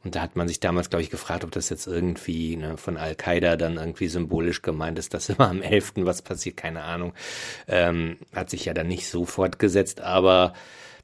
Und 0.05 0.15
da 0.15 0.21
hat 0.21 0.37
man 0.37 0.47
sich 0.47 0.61
damals, 0.61 0.91
glaube 0.91 1.03
ich, 1.03 1.11
gefragt, 1.11 1.43
ob 1.43 1.51
das 1.51 1.69
jetzt 1.69 1.89
irgendwie 1.89 2.55
ne, 2.55 2.77
von 2.77 2.97
Al-Qaida 2.97 3.57
dann 3.57 3.79
irgendwie 3.79 4.07
symbolisch 4.07 4.63
gemeint 4.63 4.97
ist, 4.97 5.13
dass 5.13 5.29
immer 5.29 5.49
am 5.49 5.61
11. 5.61 5.95
was 5.97 6.23
passiert, 6.23 6.57
keine 6.57 6.83
Ahnung. 6.83 7.15
Ähm, 7.67 8.19
hat 8.33 8.49
sich 8.49 8.65
ja 8.65 8.75
dann 8.75 8.87
nicht 8.87 9.09
so 9.09 9.25
fortgesetzt, 9.25 10.03
aber 10.03 10.53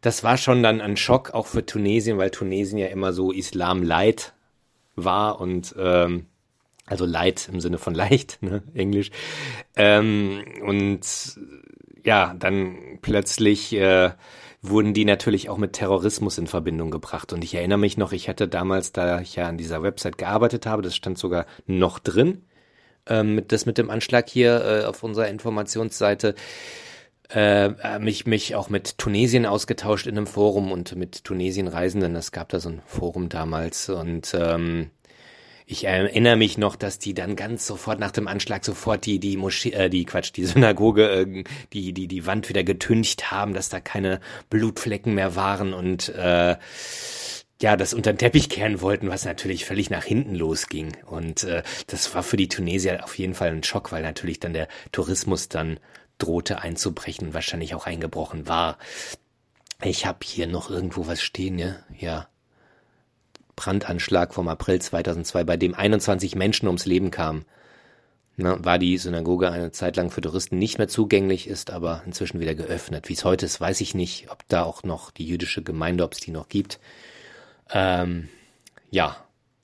das 0.01 0.25
war 0.25 0.37
schon 0.37 0.63
dann 0.63 0.81
ein 0.81 0.97
Schock 0.97 1.35
auch 1.35 1.47
für 1.47 1.65
Tunesien, 1.65 2.19
weil 2.19 2.31
Tunesien 2.31 2.79
ja 2.79 2.87
immer 2.87 3.13
so 3.13 3.33
Islam 3.33 3.83
light 3.83 4.33
war 4.97 5.41
und 5.41 5.75
ähm, 5.79 6.27
also 6.87 7.07
light 7.07 7.49
im 7.53 7.61
Sinne 7.61 7.79
von 7.79 7.95
leicht, 7.95 8.43
ne, 8.43 8.63
Englisch. 8.75 9.11
Ähm, 9.77 10.43
und 10.65 11.01
ja, 12.05 12.35
dann 12.39 12.99
plötzlich 13.03 13.73
äh, 13.75 14.11
wurden 14.63 14.93
die 14.93 15.05
natürlich 15.05 15.49
auch 15.49 15.57
mit 15.57 15.75
Terrorismus 15.75 16.39
in 16.39 16.47
Verbindung 16.47 16.91
gebracht. 16.91 17.33
Und 17.33 17.45
ich 17.45 17.55
erinnere 17.55 17.79
mich 17.79 17.97
noch, 17.97 18.13
ich 18.13 18.29
hatte 18.29 18.49
damals, 18.49 18.93
da 18.93 19.21
ich 19.21 19.37
ja 19.37 19.49
an 19.49 19.57
dieser 19.57 19.83
Website 19.83 20.19
gearbeitet 20.19 20.67
habe, 20.67 20.83
das 20.83 20.97
stand 20.97 21.19
sogar 21.19 21.47
noch 21.67 21.99
drin, 21.99 22.43
ähm, 23.07 23.43
das 23.49 23.67
mit 23.67 23.79
dem 23.79 23.91
Anschlag 23.91 24.29
hier 24.29 24.65
äh, 24.65 24.85
auf 24.85 25.03
unserer 25.03 25.29
Informationsseite, 25.29 26.35
äh, 27.33 27.99
mich, 27.99 28.27
mich 28.27 28.55
auch 28.55 28.69
mit 28.69 28.99
Tunesien 28.99 29.47
ausgetauscht 29.47 30.07
in 30.07 30.17
einem 30.17 30.27
Forum 30.27 30.73
und 30.73 30.97
mit 30.97 31.25
Tunesien-Reisenden. 31.25 32.17
Es 32.17 32.33
gab 32.33 32.49
da 32.49 32.61
so 32.61 32.71
ein 32.71 32.83
Forum 32.87 33.29
damals 33.29 33.89
und 33.89 34.35
ähm, 34.35 34.91
ich 35.67 35.85
erinnere 35.85 36.35
mich 36.35 36.59
noch, 36.59 36.75
dass 36.75 36.99
die 36.99 37.15
dann 37.15 37.37
ganz 37.37 37.65
sofort 37.65 38.01
nach 38.01 38.11
dem 38.11 38.27
Anschlag 38.27 38.65
sofort 38.65 39.07
die 39.07 39.21
die 39.21 39.37
Moschee, 39.37 39.71
äh, 39.71 39.89
die 39.89 40.05
Quatsch, 40.05 40.33
die 40.35 40.45
Synagoge, 40.47 41.09
äh, 41.09 41.45
die 41.73 41.93
die 41.93 42.09
die 42.09 42.27
Wand 42.27 42.49
wieder 42.49 42.65
getüncht 42.65 43.31
haben, 43.31 43.55
dass 43.55 43.69
da 43.69 43.79
keine 43.79 44.21
Blutflecken 44.51 45.15
mehr 45.15 45.37
waren 45.37 45.73
und 45.73 46.09
äh, 46.09 46.57
ja, 47.63 47.77
das 47.77 47.93
unter 47.95 48.13
den 48.13 48.19
Teppich 48.19 48.49
kehren 48.49 48.81
wollten, 48.81 49.11
was 49.11 49.25
natürlich 49.25 49.67
völlig 49.67 49.91
nach 49.91 50.05
hinten 50.05 50.35
losging. 50.35 50.97
Und 51.07 51.45
äh, 51.45 51.63
das 51.87 52.15
war 52.15 52.23
für 52.23 52.39
die 52.39 52.49
Tunesier 52.49 53.05
auf 53.05 53.19
jeden 53.19 53.35
Fall 53.35 53.51
ein 53.51 53.63
Schock, 53.63 53.93
weil 53.93 54.03
natürlich 54.03 54.41
dann 54.41 54.55
der 54.55 54.67
Tourismus 54.93 55.49
dann 55.49 55.79
drohte 56.23 56.61
einzubrechen 56.61 57.35
wahrscheinlich 57.35 57.75
auch 57.75 57.87
eingebrochen 57.87 58.49
war. 58.49 58.79
Ich 59.83 60.07
habe 60.07 60.19
hier 60.23 60.47
noch 60.47 60.71
irgendwo 60.71 61.07
was 61.07 61.23
stehen, 61.23 61.59
ja? 61.59 61.77
Ja. 61.99 62.29
Brandanschlag 63.57 64.33
vom 64.33 64.49
April 64.49 64.81
2002, 64.81 65.45
bei 65.45 65.57
dem 65.57 65.75
21 65.75 66.35
Menschen 66.35 66.67
ums 66.67 66.87
Leben 66.87 67.11
kamen. 67.11 67.45
Na, 68.37 68.65
war 68.65 68.79
die 68.79 68.97
Synagoge 68.97 69.51
eine 69.51 69.71
Zeit 69.71 69.97
lang 69.97 70.11
für 70.11 70.23
Touristen 70.23 70.59
nicht 70.59 70.79
mehr 70.79 70.89
zugänglich, 70.89 71.47
ist 71.47 71.71
aber 71.71 72.03
inzwischen 72.07 72.41
wieder 72.41 72.55
geöffnet. 72.55 73.09
Wie 73.09 73.13
es 73.13 73.25
heute 73.25 73.45
ist, 73.45 73.61
weiß 73.61 73.83
ich 73.83 73.95
nicht, 73.95 74.31
ob 74.31 74.49
da 74.49 74.63
auch 74.63 74.83
noch 74.83 75.11
die 75.11 75.27
jüdische 75.27 75.63
Gemeinde, 75.63 76.05
ob 76.05 76.15
es 76.15 76.21
die 76.21 76.31
noch 76.31 76.49
gibt. 76.49 76.81
Ähm, 77.71 78.29
ja, 78.91 79.17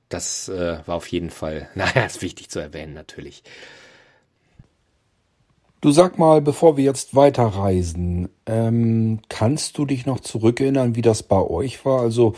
das 0.09 0.49
äh, 0.49 0.79
war 0.87 0.97
auf 0.97 1.07
jeden 1.09 1.31
Fall, 1.31 1.69
naja, 1.75 2.05
ist 2.05 2.23
wichtig 2.23 2.51
zu 2.51 2.59
erwähnen 2.59 2.93
natürlich. 2.93 3.43
Du 5.87 5.93
sag 5.93 6.19
mal, 6.19 6.43
bevor 6.43 6.77
wir 6.77 6.83
jetzt 6.83 7.15
weiterreisen, 7.15 8.29
ähm, 8.47 9.21
kannst 9.29 9.79
du 9.79 9.85
dich 9.87 10.05
noch 10.05 10.19
zurückerinnern, 10.19 10.97
wie 10.97 11.01
das 11.01 11.23
bei 11.23 11.41
euch 11.41 11.85
war? 11.85 12.01
Also, 12.01 12.35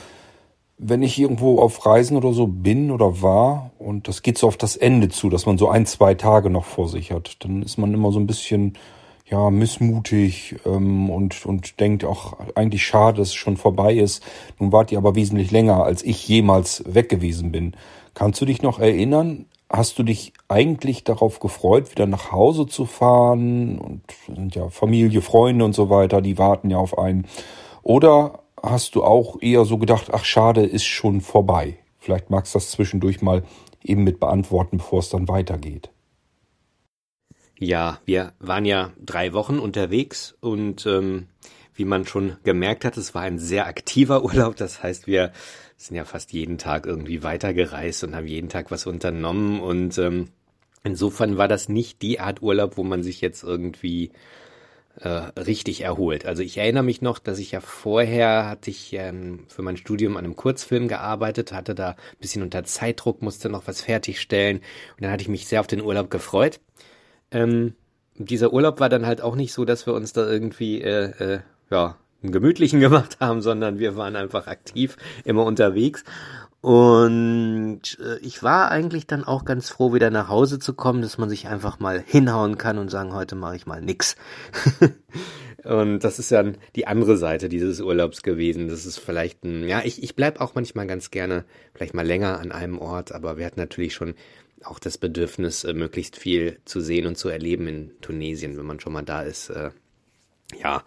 wenn 0.77 1.03
ich 1.03 1.19
irgendwo 1.19 1.59
auf 1.59 1.87
Reisen 1.87 2.19
oder 2.19 2.35
so 2.35 2.47
bin 2.47 2.91
oder 2.91 3.23
war, 3.23 3.71
und 3.79 4.07
das 4.07 4.21
geht 4.21 4.37
so 4.37 4.49
auf 4.49 4.59
das 4.59 4.77
Ende 4.77 5.09
zu, 5.09 5.31
dass 5.31 5.47
man 5.47 5.57
so 5.57 5.71
ein, 5.71 5.87
zwei 5.87 6.13
Tage 6.13 6.51
noch 6.51 6.67
vor 6.67 6.91
sich 6.91 7.11
hat, 7.11 7.43
dann 7.43 7.63
ist 7.63 7.79
man 7.79 7.95
immer 7.95 8.13
so 8.13 8.21
ein 8.21 8.27
bisschen 8.27 8.75
ja, 9.25 9.49
missmutig 9.49 10.57
ähm, 10.67 11.09
und, 11.09 11.47
und 11.47 11.81
denkt 11.81 12.05
auch 12.05 12.37
eigentlich 12.55 12.85
schade, 12.85 13.17
dass 13.17 13.29
es 13.29 13.35
schon 13.35 13.57
vorbei 13.57 13.95
ist. 13.95 14.23
Nun 14.59 14.73
wart 14.73 14.93
ihr 14.93 14.99
aber 14.99 15.15
wesentlich 15.15 15.51
länger, 15.53 15.85
als 15.85 16.03
ich 16.03 16.29
jemals 16.29 16.85
weg 16.87 17.09
gewesen 17.09 17.51
bin. 17.51 17.73
Kannst 18.13 18.43
du 18.43 18.45
dich 18.45 18.61
noch 18.61 18.79
erinnern? 18.79 19.47
Hast 19.71 19.99
du 19.99 20.03
dich 20.03 20.33
eigentlich 20.49 21.05
darauf 21.05 21.41
gefreut, 21.41 21.91
wieder 21.91 22.07
nach 22.07 22.33
Hause 22.33 22.67
zu 22.67 22.87
fahren? 22.87 23.79
Und 23.79 24.03
sind 24.27 24.55
ja 24.55 24.71
Familie, 24.71 25.21
Freunde 25.21 25.65
und 25.65 25.75
so 25.75 25.91
weiter, 25.91 26.23
die 26.23 26.39
warten 26.39 26.71
ja 26.71 26.79
auf 26.79 26.99
einen. 26.99 27.27
Oder 27.83 28.41
hast 28.63 28.95
du 28.95 29.05
auch 29.05 29.41
eher 29.41 29.65
so 29.65 29.79
gedacht, 29.79 30.09
ach 30.13 30.25
schade, 30.25 30.65
ist 30.65 30.87
schon 30.87 31.21
vorbei? 31.21 31.79
Vielleicht 31.99 32.31
magst 32.31 32.55
du 32.55 32.59
das 32.59 32.71
zwischendurch 32.71 33.21
mal 33.21 33.43
eben 33.83 34.05
mit 34.05 34.21
beantworten, 34.21 34.79
bevor 34.79 35.01
es 35.01 35.11
dann 35.11 35.29
weitergeht. 35.29 35.91
Ja, 37.59 37.99
wir 38.05 38.33
waren 38.39 38.65
ja 38.65 38.93
drei 39.05 39.33
Wochen 39.33 39.59
unterwegs 39.59 40.37
und 40.41 40.87
ähm, 40.87 41.27
wie 41.79 41.85
man 41.85 42.07
schon 42.07 42.37
gemerkt 42.43 42.85
hat, 42.85 42.97
es 42.97 43.15
war 43.15 43.23
ein 43.23 43.39
sehr 43.39 43.67
aktiver 43.67 44.25
Urlaub. 44.25 44.57
Das 44.57 44.83
heißt, 44.83 45.07
wir 45.07 45.33
sind 45.77 45.97
ja 45.97 46.05
fast 46.05 46.33
jeden 46.33 46.59
Tag 46.59 46.87
irgendwie 46.87 47.23
weitergereist 47.23 48.05
und 48.05 48.17
haben 48.17 48.27
jeden 48.27 48.49
Tag 48.49 48.71
was 48.71 48.87
unternommen 48.87 49.61
und 49.61 49.97
ähm, 49.99 50.29
insofern 50.83 51.39
war 51.39 51.47
das 51.47 51.69
nicht 51.69 52.03
die 52.03 52.19
Art 52.19 52.43
Urlaub, 52.43 52.77
wo 52.77 52.83
man 52.83 53.05
sich 53.05 53.21
jetzt 53.21 53.45
irgendwie 53.45 54.11
äh, 55.01 55.09
richtig 55.09 55.83
erholt. 55.83 56.27
Also 56.27 56.43
ich 56.43 56.59
erinnere 56.59 56.83
mich 56.83 57.01
noch, 57.01 57.21
dass 57.21 57.39
ich 57.39 57.53
ja 57.53 57.61
vorher 57.61 58.47
hatte 58.49 58.71
ich 58.71 58.93
ähm, 58.95 59.45
für 59.47 59.63
mein 59.63 59.77
Studium 59.77 60.17
an 60.17 60.25
einem 60.25 60.35
Kurzfilm 60.35 60.89
gearbeitet, 60.89 61.53
hatte 61.53 61.77
da 61.77 61.91
ein 61.91 62.19
bisschen 62.21 62.43
unter 62.43 62.65
Zeitdruck, 62.65 63.23
musste 63.23 63.49
noch 63.49 63.69
was 63.69 63.83
fertigstellen 63.83 64.59
und 64.59 65.03
dann 65.03 65.13
hatte 65.13 65.23
ich 65.23 65.29
mich 65.29 65.47
sehr 65.47 65.61
auf 65.61 65.69
den 65.69 65.83
Urlaub 65.83 66.11
gefreut. 66.11 66.59
Ähm, 67.31 67.75
dieser 68.17 68.53
Urlaub 68.53 68.81
war 68.81 68.89
dann 68.89 69.07
halt 69.07 69.21
auch 69.21 69.37
nicht 69.37 69.53
so, 69.53 69.65
dass 69.65 69.87
wir 69.87 69.95
uns 69.95 70.13
da 70.13 70.27
irgendwie 70.29 70.83
äh, 70.83 71.35
äh, 71.35 71.41
ja 71.71 71.97
einen 72.23 72.33
gemütlichen 72.33 72.81
gemacht 72.81 73.19
haben, 73.21 73.43
sondern 73.43 73.79
wir 73.79 73.97
waren 73.97 74.17
einfach 74.17 74.47
aktiv 74.47 74.97
immer 75.25 75.45
unterwegs. 75.45 76.05
Und 76.61 77.99
äh, 78.01 78.19
ich 78.19 78.43
war 78.43 78.71
eigentlich 78.71 79.07
dann 79.07 79.23
auch 79.23 79.45
ganz 79.45 79.71
froh, 79.71 79.95
wieder 79.95 80.11
nach 80.11 80.29
Hause 80.29 80.59
zu 80.59 80.75
kommen, 80.75 81.03
dass 81.03 81.17
man 81.17 81.29
sich 81.29 81.47
einfach 81.47 81.79
mal 81.79 82.03
hinhauen 82.05 82.59
kann 82.59 82.79
und 82.79 82.91
sagen, 82.91 83.15
heute 83.15 83.37
mache 83.37 83.55
ich 83.55 83.67
mal 83.67 83.81
nix. 83.81 84.17
und 85.65 86.01
das 86.01 86.19
ist 86.19 86.33
dann 86.33 86.59
die 86.75 86.89
andere 86.89 87.17
Seite 87.17 87.49
dieses 87.49 87.81
Urlaubs 87.81 88.23
gewesen. 88.23 88.67
Das 88.67 88.87
ist 88.87 88.99
vielleicht 88.99 89.45
ein, 89.45 89.69
ja, 89.69 89.83
ich, 89.85 90.03
ich 90.03 90.17
bleib 90.17 90.41
auch 90.41 90.57
manchmal 90.57 90.89
ganz 90.89 91.13
gerne 91.13 91.45
vielleicht 91.75 91.95
mal 91.95 92.07
länger 92.07 92.41
an 92.41 92.51
einem 92.51 92.79
Ort, 92.79 93.13
aber 93.13 93.37
wir 93.37 93.47
hatten 93.47 93.61
natürlich 93.61 93.95
schon 93.95 94.15
auch 94.65 94.81
das 94.81 94.99
Bedürfnis, 94.99 95.63
äh, 95.63 95.73
möglichst 95.73 96.17
viel 96.17 96.59
zu 96.65 96.81
sehen 96.81 97.07
und 97.07 97.17
zu 97.17 97.29
erleben 97.29 97.69
in 97.69 97.93
Tunesien, 98.01 98.59
wenn 98.59 98.67
man 98.67 98.81
schon 98.81 98.93
mal 98.93 99.03
da 99.03 99.23
ist. 99.23 99.51
Äh, 99.51 99.71
ja, 100.61 100.83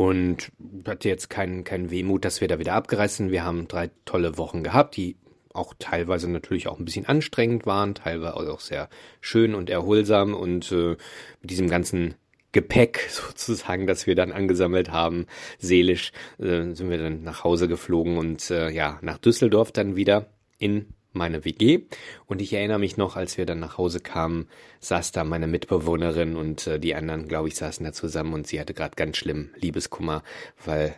und 0.00 0.50
hatte 0.86 1.10
jetzt 1.10 1.28
keinen 1.28 1.62
kein 1.62 1.90
Wehmut, 1.90 2.24
dass 2.24 2.40
wir 2.40 2.48
da 2.48 2.58
wieder 2.58 2.72
abgereist 2.72 3.18
sind. 3.18 3.32
Wir 3.32 3.44
haben 3.44 3.68
drei 3.68 3.90
tolle 4.06 4.38
Wochen 4.38 4.62
gehabt, 4.62 4.96
die 4.96 5.16
auch 5.52 5.74
teilweise 5.78 6.26
natürlich 6.30 6.68
auch 6.68 6.78
ein 6.78 6.86
bisschen 6.86 7.04
anstrengend 7.04 7.66
waren, 7.66 7.94
teilweise 7.94 8.50
auch 8.50 8.60
sehr 8.60 8.88
schön 9.20 9.54
und 9.54 9.68
erholsam 9.68 10.32
und 10.32 10.72
äh, 10.72 10.96
mit 11.42 11.50
diesem 11.50 11.68
ganzen 11.68 12.14
Gepäck 12.52 13.08
sozusagen, 13.10 13.86
das 13.86 14.06
wir 14.06 14.14
dann 14.14 14.32
angesammelt 14.32 14.90
haben, 14.90 15.26
seelisch, 15.58 16.12
äh, 16.38 16.72
sind 16.72 16.88
wir 16.88 16.96
dann 16.96 17.22
nach 17.22 17.44
Hause 17.44 17.68
geflogen 17.68 18.16
und 18.16 18.50
äh, 18.50 18.70
ja, 18.70 18.98
nach 19.02 19.18
Düsseldorf 19.18 19.70
dann 19.70 19.96
wieder 19.96 20.30
in 20.58 20.94
meine 21.12 21.44
WG. 21.44 21.80
Und 22.26 22.40
ich 22.40 22.52
erinnere 22.52 22.78
mich 22.78 22.96
noch, 22.96 23.16
als 23.16 23.38
wir 23.38 23.46
dann 23.46 23.60
nach 23.60 23.78
Hause 23.78 24.00
kamen, 24.00 24.48
saß 24.80 25.12
da 25.12 25.24
meine 25.24 25.46
Mitbewohnerin 25.46 26.36
und 26.36 26.66
äh, 26.66 26.78
die 26.78 26.94
anderen, 26.94 27.28
glaube 27.28 27.48
ich, 27.48 27.56
saßen 27.56 27.84
da 27.84 27.92
zusammen 27.92 28.32
und 28.32 28.46
sie 28.46 28.60
hatte 28.60 28.74
gerade 28.74 28.96
ganz 28.96 29.16
schlimm 29.16 29.50
Liebeskummer, 29.56 30.22
weil 30.64 30.96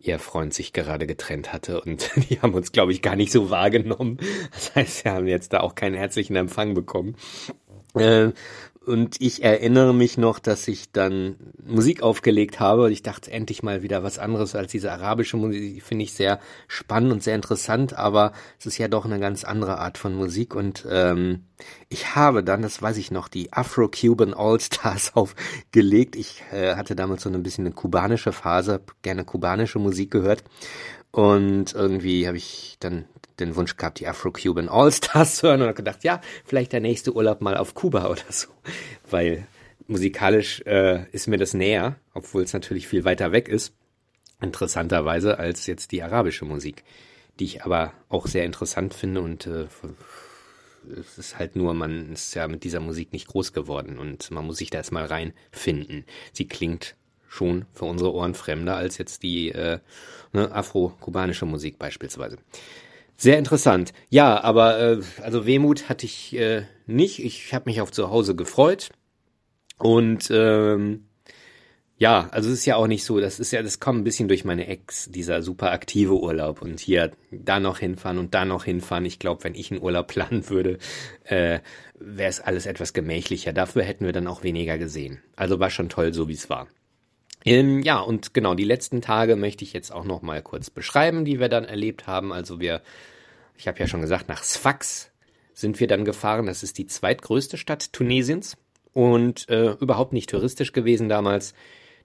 ihr 0.00 0.18
Freund 0.18 0.54
sich 0.54 0.72
gerade 0.72 1.06
getrennt 1.06 1.52
hatte 1.52 1.80
und 1.80 2.10
die 2.30 2.40
haben 2.40 2.54
uns, 2.54 2.72
glaube 2.72 2.92
ich, 2.92 3.02
gar 3.02 3.16
nicht 3.16 3.32
so 3.32 3.50
wahrgenommen. 3.50 4.18
Das 4.52 4.74
heißt, 4.74 5.04
wir 5.04 5.12
haben 5.12 5.26
jetzt 5.26 5.52
da 5.52 5.60
auch 5.60 5.74
keinen 5.74 5.94
herzlichen 5.94 6.36
Empfang 6.36 6.74
bekommen. 6.74 7.16
Äh, 7.94 8.32
und 8.88 9.20
ich 9.20 9.44
erinnere 9.44 9.94
mich 9.94 10.16
noch, 10.16 10.38
dass 10.38 10.66
ich 10.66 10.90
dann 10.90 11.36
Musik 11.62 12.02
aufgelegt 12.02 12.58
habe 12.58 12.84
und 12.84 12.92
ich 12.92 13.02
dachte 13.02 13.30
endlich 13.30 13.62
mal 13.62 13.82
wieder 13.82 14.02
was 14.02 14.18
anderes 14.18 14.54
als 14.54 14.72
diese 14.72 14.90
arabische 14.90 15.36
Musik. 15.36 15.60
Die 15.60 15.80
finde 15.80 16.04
ich 16.04 16.14
sehr 16.14 16.40
spannend 16.66 17.12
und 17.12 17.22
sehr 17.22 17.34
interessant, 17.34 17.92
aber 17.92 18.32
es 18.58 18.64
ist 18.66 18.78
ja 18.78 18.88
doch 18.88 19.04
eine 19.04 19.20
ganz 19.20 19.44
andere 19.44 19.78
Art 19.78 19.98
von 19.98 20.14
Musik 20.14 20.54
und 20.54 20.86
ähm, 20.90 21.44
ich 21.88 22.14
habe 22.16 22.42
dann, 22.42 22.62
das 22.62 22.80
weiß 22.80 22.96
ich 22.96 23.10
noch, 23.10 23.28
die 23.28 23.52
Afro-Cuban 23.52 24.32
All-Stars 24.32 25.12
aufgelegt. 25.14 26.16
Ich 26.16 26.42
äh, 26.52 26.74
hatte 26.74 26.96
damals 26.96 27.22
so 27.22 27.28
ein 27.28 27.42
bisschen 27.42 27.66
eine 27.66 27.74
kubanische 27.74 28.32
Phase, 28.32 28.80
gerne 29.02 29.24
kubanische 29.24 29.78
Musik 29.78 30.10
gehört 30.10 30.44
und 31.10 31.74
irgendwie 31.74 32.26
habe 32.26 32.36
ich 32.36 32.76
dann 32.80 33.06
den 33.40 33.56
Wunsch 33.56 33.76
gehabt, 33.76 34.00
die 34.00 34.06
Afro-Cuban 34.06 34.68
All-Stars 34.68 35.36
zu 35.36 35.48
hören 35.48 35.62
und 35.62 35.68
habe 35.68 35.76
gedacht, 35.76 36.04
ja, 36.04 36.20
vielleicht 36.44 36.72
der 36.72 36.80
nächste 36.80 37.14
Urlaub 37.14 37.40
mal 37.40 37.56
auf 37.56 37.74
Kuba 37.74 38.08
oder 38.08 38.22
so. 38.30 38.48
Weil 39.08 39.46
musikalisch 39.86 40.60
äh, 40.66 41.08
ist 41.12 41.28
mir 41.28 41.38
das 41.38 41.54
näher, 41.54 41.96
obwohl 42.14 42.42
es 42.42 42.52
natürlich 42.52 42.88
viel 42.88 43.04
weiter 43.04 43.32
weg 43.32 43.48
ist, 43.48 43.72
interessanterweise, 44.40 45.38
als 45.38 45.66
jetzt 45.66 45.92
die 45.92 46.02
arabische 46.02 46.44
Musik, 46.44 46.84
die 47.38 47.44
ich 47.44 47.64
aber 47.64 47.92
auch 48.08 48.26
sehr 48.26 48.44
interessant 48.44 48.94
finde 48.94 49.22
und 49.22 49.46
äh, 49.46 49.66
es 50.96 51.18
ist 51.18 51.38
halt 51.38 51.56
nur, 51.56 51.74
man 51.74 52.12
ist 52.12 52.34
ja 52.34 52.48
mit 52.48 52.64
dieser 52.64 52.80
Musik 52.80 53.12
nicht 53.12 53.26
groß 53.26 53.52
geworden 53.52 53.98
und 53.98 54.30
man 54.30 54.46
muss 54.46 54.58
sich 54.58 54.70
da 54.70 54.78
erstmal 54.78 55.06
reinfinden. 55.06 56.04
Sie 56.32 56.46
klingt 56.46 56.96
schon 57.28 57.66
für 57.72 57.84
unsere 57.84 58.12
Ohren 58.12 58.34
fremder 58.34 58.76
als 58.76 58.98
jetzt 58.98 59.22
die 59.22 59.50
äh, 59.50 59.78
ne, 60.32 60.50
afro-kubanische 60.50 61.46
Musik 61.46 61.78
beispielsweise. 61.78 62.38
Sehr 63.16 63.38
interessant. 63.38 63.92
Ja, 64.10 64.42
aber 64.42 64.78
äh, 64.78 65.00
also 65.22 65.44
Wehmut 65.44 65.88
hatte 65.88 66.06
ich 66.06 66.36
äh, 66.36 66.62
nicht. 66.86 67.18
Ich 67.18 67.52
habe 67.52 67.64
mich 67.66 67.80
auf 67.80 67.90
zu 67.90 68.10
Hause 68.10 68.36
gefreut. 68.36 68.90
Und 69.78 70.28
ähm, 70.30 71.08
ja, 71.96 72.28
also 72.30 72.48
es 72.48 72.60
ist 72.60 72.66
ja 72.66 72.76
auch 72.76 72.86
nicht 72.86 73.04
so, 73.04 73.18
das 73.18 73.40
ist 73.40 73.50
ja, 73.50 73.60
das 73.60 73.80
kommt 73.80 74.00
ein 74.00 74.04
bisschen 74.04 74.28
durch 74.28 74.44
meine 74.44 74.68
Ex, 74.68 75.10
dieser 75.10 75.42
super 75.42 75.72
aktive 75.72 76.14
Urlaub 76.14 76.62
und 76.62 76.78
hier 76.78 77.10
da 77.32 77.58
noch 77.58 77.80
hinfahren 77.80 78.18
und 78.18 78.34
da 78.34 78.44
noch 78.44 78.64
hinfahren. 78.64 79.04
Ich 79.04 79.18
glaube, 79.18 79.42
wenn 79.42 79.56
ich 79.56 79.72
einen 79.72 79.82
Urlaub 79.82 80.06
planen 80.08 80.48
würde, 80.48 80.78
äh, 81.24 81.58
wäre 81.98 82.30
es 82.30 82.40
alles 82.40 82.66
etwas 82.66 82.92
gemächlicher. 82.92 83.52
Dafür 83.52 83.82
hätten 83.82 84.04
wir 84.04 84.12
dann 84.12 84.28
auch 84.28 84.44
weniger 84.44 84.78
gesehen. 84.78 85.20
Also 85.34 85.58
war 85.58 85.70
schon 85.70 85.88
toll, 85.88 86.14
so 86.14 86.28
wie 86.28 86.34
es 86.34 86.48
war. 86.48 86.68
Ähm, 87.44 87.82
ja, 87.82 88.00
und 88.00 88.34
genau, 88.34 88.54
die 88.54 88.64
letzten 88.64 89.00
Tage 89.00 89.36
möchte 89.36 89.64
ich 89.64 89.72
jetzt 89.72 89.92
auch 89.92 90.04
noch 90.04 90.22
mal 90.22 90.42
kurz 90.42 90.70
beschreiben, 90.70 91.24
die 91.24 91.40
wir 91.40 91.48
dann 91.48 91.64
erlebt 91.64 92.06
haben. 92.06 92.32
Also 92.32 92.60
wir, 92.60 92.82
ich 93.56 93.68
habe 93.68 93.78
ja 93.78 93.86
schon 93.86 94.00
gesagt, 94.00 94.28
nach 94.28 94.42
Sfax 94.42 95.10
sind 95.54 95.80
wir 95.80 95.86
dann 95.86 96.04
gefahren. 96.04 96.46
Das 96.46 96.62
ist 96.62 96.78
die 96.78 96.86
zweitgrößte 96.86 97.56
Stadt 97.56 97.92
Tunesiens 97.92 98.56
und 98.92 99.48
äh, 99.48 99.72
überhaupt 99.80 100.12
nicht 100.12 100.30
touristisch 100.30 100.72
gewesen 100.72 101.08
damals. 101.08 101.54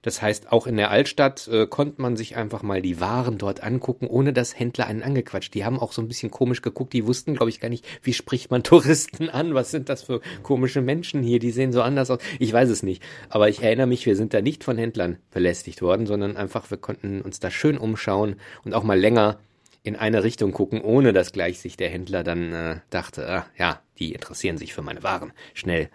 Das 0.04 0.20
heißt, 0.20 0.52
auch 0.52 0.66
in 0.66 0.76
der 0.76 0.90
Altstadt 0.90 1.48
äh, 1.48 1.66
konnte 1.66 2.02
man 2.02 2.14
sich 2.14 2.36
einfach 2.36 2.62
mal 2.62 2.82
die 2.82 3.00
Waren 3.00 3.38
dort 3.38 3.62
angucken, 3.62 4.06
ohne 4.06 4.34
dass 4.34 4.58
Händler 4.58 4.86
einen 4.86 5.02
angequatscht. 5.02 5.54
Die 5.54 5.64
haben 5.64 5.80
auch 5.80 5.92
so 5.92 6.02
ein 6.02 6.08
bisschen 6.08 6.30
komisch 6.30 6.60
geguckt. 6.60 6.92
Die 6.92 7.06
wussten, 7.06 7.34
glaube 7.34 7.48
ich, 7.48 7.58
gar 7.58 7.70
nicht, 7.70 7.86
wie 8.02 8.12
spricht 8.12 8.50
man 8.50 8.62
Touristen 8.62 9.30
an? 9.30 9.54
Was 9.54 9.70
sind 9.70 9.88
das 9.88 10.02
für 10.02 10.20
komische 10.42 10.82
Menschen 10.82 11.22
hier? 11.22 11.38
Die 11.38 11.50
sehen 11.50 11.72
so 11.72 11.80
anders 11.80 12.10
aus. 12.10 12.18
Ich 12.38 12.52
weiß 12.52 12.68
es 12.68 12.82
nicht. 12.82 13.02
Aber 13.30 13.48
ich 13.48 13.62
erinnere 13.62 13.86
mich, 13.86 14.04
wir 14.04 14.14
sind 14.14 14.34
da 14.34 14.42
nicht 14.42 14.62
von 14.62 14.76
Händlern 14.76 15.16
belästigt 15.30 15.80
worden, 15.80 16.04
sondern 16.04 16.36
einfach, 16.36 16.70
wir 16.70 16.76
konnten 16.76 17.22
uns 17.22 17.40
da 17.40 17.50
schön 17.50 17.78
umschauen 17.78 18.36
und 18.62 18.74
auch 18.74 18.84
mal 18.84 19.00
länger 19.00 19.38
in 19.84 19.96
eine 19.96 20.22
Richtung 20.22 20.52
gucken, 20.52 20.82
ohne 20.82 21.14
dass 21.14 21.32
gleich 21.32 21.60
sich 21.60 21.78
der 21.78 21.88
Händler 21.88 22.22
dann 22.22 22.52
äh, 22.52 22.76
dachte, 22.90 23.26
ah, 23.26 23.46
ja, 23.56 23.80
die 23.98 24.12
interessieren 24.12 24.58
sich 24.58 24.74
für 24.74 24.82
meine 24.82 25.02
Waren, 25.02 25.32
schnell 25.54 25.88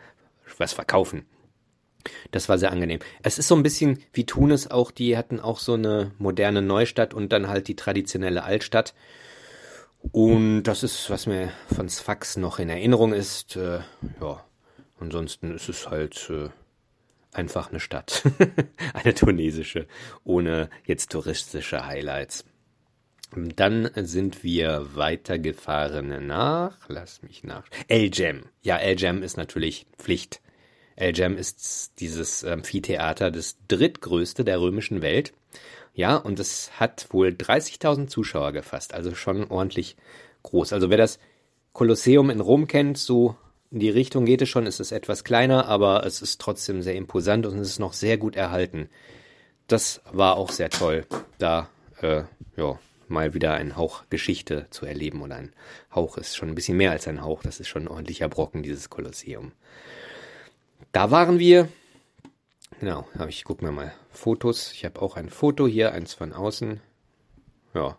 was 0.57 0.73
verkaufen. 0.73 1.26
Das 2.32 2.50
war 2.50 2.58
sehr 2.58 2.72
angenehm. 2.72 3.00
Es 3.24 3.40
ist 3.40 3.48
so 3.48 3.56
ein 3.56 3.64
bisschen 3.64 4.00
wie 4.14 4.26
Tunis 4.26 4.68
auch, 4.68 4.92
die 4.92 5.18
hatten 5.18 5.40
auch 5.40 5.60
so 5.60 5.74
eine 5.74 6.12
moderne 6.18 6.62
Neustadt 6.62 7.14
und 7.14 7.34
dann 7.34 7.48
halt 7.48 7.68
die 7.68 7.76
traditionelle 7.76 8.44
Altstadt. 8.44 8.94
Und 10.12 10.64
das 10.64 10.84
ist, 10.84 11.10
was 11.10 11.28
mir 11.28 11.52
von 11.74 11.90
Sfax 11.90 12.38
noch 12.38 12.60
in 12.60 12.70
Erinnerung 12.70 13.14
ist. 13.14 13.58
Äh, 13.58 13.80
ja, 14.22 14.46
ansonsten 15.00 15.54
ist 15.54 15.68
es 15.68 15.90
halt 15.90 16.30
äh, 16.30 16.50
einfach 17.34 17.70
eine 17.70 17.80
Stadt. 17.80 18.24
eine 18.94 19.14
tunesische, 19.14 19.88
ohne 20.24 20.70
jetzt 20.86 21.12
touristische 21.12 21.86
Highlights. 21.86 22.46
Dann 23.36 23.92
sind 23.96 24.44
wir 24.44 24.96
weitergefahren 24.96 26.26
nach, 26.26 26.78
lass 26.88 27.22
mich 27.22 27.44
nach, 27.44 27.66
El 27.88 28.10
Jam. 28.12 28.46
Ja, 28.62 28.78
El 28.78 29.00
Jam 29.00 29.22
ist 29.22 29.38
natürlich 29.38 29.86
Pflicht. 29.98 30.42
El 31.00 31.18
Jam 31.18 31.38
ist 31.38 31.94
dieses 32.00 32.44
Amphitheater, 32.44 33.32
das 33.32 33.58
drittgrößte 33.70 34.44
der 34.44 34.60
römischen 34.60 35.02
Welt. 35.02 35.34
Ja, 35.94 36.18
und 36.18 36.40
es 36.40 36.72
hat 36.78 37.08
wohl 37.12 37.30
30.000 37.30 38.08
Zuschauer 38.08 38.52
gefasst, 38.52 38.94
also 38.94 39.16
schon 39.16 39.46
ordentlich 39.46 39.96
groß. 40.44 40.74
Also 40.74 40.90
wer 40.90 40.98
das 40.98 41.20
Kolosseum 41.72 42.30
in 42.30 42.42
Rom 42.42 42.68
kennt, 42.68 42.98
so 42.98 43.36
in 43.72 43.80
die 43.80 43.90
Richtung 43.90 44.26
geht 44.26 44.42
es 44.42 44.50
schon, 44.50 44.68
es 44.68 44.82
ist 44.82 44.92
etwas 44.92 45.24
kleiner, 45.24 45.68
aber 45.68 46.06
es 46.06 46.22
ist 46.22 46.42
trotzdem 46.42 46.82
sehr 46.82 46.96
imposant 46.96 47.46
und 47.46 47.60
es 47.60 47.70
ist 47.70 47.80
noch 47.80 47.94
sehr 47.94 48.18
gut 48.18 48.36
erhalten. 48.36 48.90
Das 49.68 50.02
war 50.12 50.36
auch 50.36 50.52
sehr 50.52 50.70
toll, 50.70 51.06
da 51.38 51.70
äh, 52.02 52.24
ja, 52.58 52.78
mal 53.08 53.34
wieder 53.34 53.54
einen 53.54 53.78
Hauch 53.78 54.04
Geschichte 54.10 54.68
zu 54.70 54.86
erleben. 54.86 55.22
Und 55.22 55.32
ein 55.32 55.54
Hauch 55.96 56.18
ist 56.18 56.36
schon 56.36 56.50
ein 56.50 56.56
bisschen 56.56 56.78
mehr 56.78 56.92
als 56.92 57.08
ein 57.08 57.22
Hauch, 57.22 57.42
das 57.42 57.62
ist 57.62 57.70
schon 57.70 57.84
ein 57.84 57.88
ordentlicher 57.88 58.28
Brocken, 58.28 58.64
dieses 58.64 58.90
Kolosseum. 58.90 59.54
Da 60.91 61.11
waren 61.11 61.40
wir. 61.40 61.70
Genau, 62.80 63.07
aber 63.14 63.30
ich 63.30 63.44
gucke 63.44 63.64
mir 63.64 63.72
mal 63.72 63.94
Fotos. 64.10 64.72
Ich 64.74 64.86
habe 64.86 65.02
auch 65.02 65.18
ein 65.18 65.30
Foto 65.30 65.68
hier, 65.68 65.94
eins 65.94 66.14
von 66.14 66.34
außen. 66.34 66.80
Ja, 67.74 67.98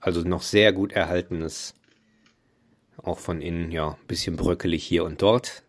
also 0.00 0.22
noch 0.22 0.42
sehr 0.42 0.72
gut 0.72 0.92
erhaltenes. 0.92 1.74
Auch 2.96 3.18
von 3.18 3.40
innen, 3.40 3.70
ja, 3.70 3.96
bisschen 4.08 4.36
bröckelig 4.36 4.84
hier 4.84 5.04
und 5.04 5.22
dort. 5.22 5.62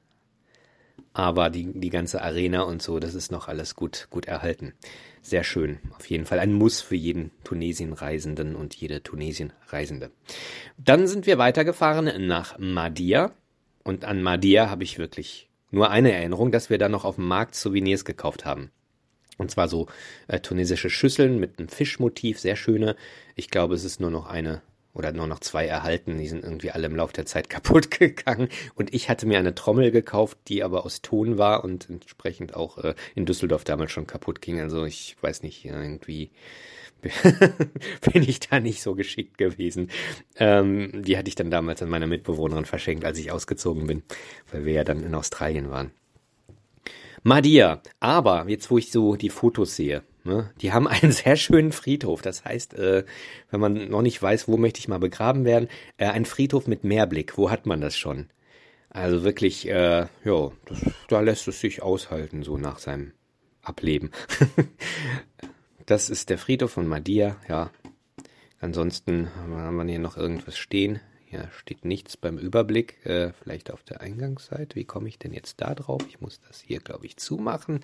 Aber 1.13 1.49
die, 1.49 1.71
die 1.73 1.89
ganze 1.89 2.21
Arena 2.21 2.61
und 2.61 2.81
so, 2.81 2.99
das 2.99 3.15
ist 3.15 3.31
noch 3.31 3.47
alles 3.47 3.75
gut, 3.75 4.07
gut 4.09 4.25
erhalten. 4.25 4.73
Sehr 5.21 5.43
schön. 5.43 5.79
Auf 5.95 6.09
jeden 6.09 6.25
Fall 6.25 6.39
ein 6.39 6.53
Muss 6.53 6.81
für 6.81 6.95
jeden 6.95 7.31
Tunesien-Reisenden 7.43 8.55
und 8.55 8.75
jede 8.75 9.03
Tunesien-Reisende. 9.03 10.11
Dann 10.77 11.07
sind 11.07 11.25
wir 11.25 11.37
weitergefahren 11.37 12.25
nach 12.25 12.57
Madia. 12.57 13.33
Und 13.83 14.05
an 14.05 14.23
Madia 14.23 14.69
habe 14.69 14.83
ich 14.83 14.97
wirklich 14.97 15.50
nur 15.71 15.89
eine 15.89 16.11
Erinnerung, 16.11 16.51
dass 16.51 16.69
wir 16.69 16.77
da 16.77 16.89
noch 16.89 17.05
auf 17.05 17.15
dem 17.15 17.27
Markt 17.27 17.55
Souvenirs 17.55 18.05
gekauft 18.05 18.45
haben. 18.45 18.71
Und 19.37 19.49
zwar 19.49 19.67
so 19.67 19.87
äh, 20.27 20.39
tunesische 20.39 20.89
Schüsseln 20.89 21.39
mit 21.39 21.57
einem 21.57 21.69
Fischmotiv, 21.69 22.39
sehr 22.39 22.55
schöne. 22.55 22.95
Ich 23.35 23.49
glaube, 23.49 23.73
es 23.73 23.83
ist 23.83 23.99
nur 23.99 24.11
noch 24.11 24.27
eine 24.27 24.61
oder 24.93 25.13
nur 25.13 25.25
noch 25.25 25.39
zwei 25.39 25.65
erhalten. 25.65 26.17
Die 26.17 26.27
sind 26.27 26.43
irgendwie 26.43 26.71
alle 26.71 26.87
im 26.87 26.95
Laufe 26.95 27.13
der 27.13 27.25
Zeit 27.25 27.49
kaputt 27.49 27.91
gegangen. 27.91 28.49
Und 28.75 28.93
ich 28.93 29.09
hatte 29.09 29.25
mir 29.25 29.39
eine 29.39 29.55
Trommel 29.55 29.91
gekauft, 29.91 30.37
die 30.47 30.63
aber 30.63 30.85
aus 30.85 31.01
Ton 31.01 31.37
war 31.37 31.63
und 31.63 31.89
entsprechend 31.89 32.55
auch 32.55 32.77
äh, 32.77 32.93
in 33.15 33.25
Düsseldorf 33.25 33.63
damals 33.63 33.91
schon 33.91 34.07
kaputt 34.07 34.41
ging. 34.41 34.59
Also 34.59 34.85
ich 34.85 35.15
weiß 35.21 35.43
nicht, 35.43 35.65
irgendwie 35.65 36.31
bin 38.13 38.23
ich 38.23 38.39
da 38.39 38.59
nicht 38.59 38.81
so 38.81 38.95
geschickt 38.95 39.37
gewesen. 39.37 39.89
Ähm, 40.37 41.03
die 41.03 41.17
hatte 41.17 41.29
ich 41.29 41.35
dann 41.35 41.51
damals 41.51 41.81
an 41.81 41.89
meiner 41.89 42.07
Mitbewohnerin 42.07 42.65
verschenkt, 42.65 43.05
als 43.05 43.17
ich 43.19 43.31
ausgezogen 43.31 43.87
bin, 43.87 44.03
weil 44.51 44.65
wir 44.65 44.73
ja 44.73 44.83
dann 44.83 45.03
in 45.03 45.15
Australien 45.15 45.69
waren. 45.69 45.91
Madia, 47.23 47.81
aber 47.99 48.49
jetzt 48.49 48.71
wo 48.71 48.77
ich 48.77 48.91
so 48.91 49.15
die 49.15 49.29
Fotos 49.29 49.75
sehe, 49.75 50.01
ne, 50.23 50.51
die 50.61 50.71
haben 50.71 50.87
einen 50.87 51.11
sehr 51.11 51.35
schönen 51.35 51.71
Friedhof. 51.71 52.21
Das 52.21 52.45
heißt, 52.45 52.73
äh, 52.75 53.05
wenn 53.51 53.59
man 53.59 53.89
noch 53.89 54.01
nicht 54.01 54.21
weiß, 54.21 54.47
wo 54.47 54.57
möchte 54.57 54.79
ich 54.79 54.87
mal 54.87 54.99
begraben 54.99 55.45
werden, 55.45 55.69
äh, 55.97 56.07
ein 56.07 56.25
Friedhof 56.25 56.67
mit 56.67 56.83
Meerblick, 56.83 57.37
wo 57.37 57.51
hat 57.51 57.65
man 57.65 57.81
das 57.81 57.97
schon? 57.97 58.27
Also 58.89 59.23
wirklich, 59.23 59.69
äh, 59.69 60.07
ja, 60.25 60.51
da 61.07 61.21
lässt 61.21 61.47
es 61.47 61.61
sich 61.61 61.81
aushalten, 61.81 62.43
so 62.43 62.57
nach 62.57 62.79
seinem 62.79 63.13
Ableben. 63.61 64.11
Das 65.91 66.09
ist 66.09 66.29
der 66.29 66.37
Friedhof 66.37 66.71
von 66.71 66.87
Madia, 66.87 67.35
ja. 67.49 67.69
Ansonsten 68.61 69.27
haben 69.35 69.75
wir 69.75 69.83
hier 69.83 69.99
noch 69.99 70.15
irgendwas 70.15 70.57
stehen. 70.57 71.01
Hier 71.25 71.49
steht 71.51 71.83
nichts 71.83 72.15
beim 72.15 72.37
Überblick. 72.37 73.05
Äh, 73.05 73.33
vielleicht 73.33 73.69
auf 73.69 73.83
der 73.83 73.99
Eingangsseite. 73.99 74.77
Wie 74.77 74.85
komme 74.85 75.09
ich 75.09 75.19
denn 75.19 75.33
jetzt 75.33 75.59
da 75.59 75.75
drauf? 75.75 76.01
Ich 76.07 76.21
muss 76.21 76.39
das 76.47 76.61
hier, 76.61 76.79
glaube 76.79 77.07
ich, 77.07 77.17
zumachen. 77.17 77.81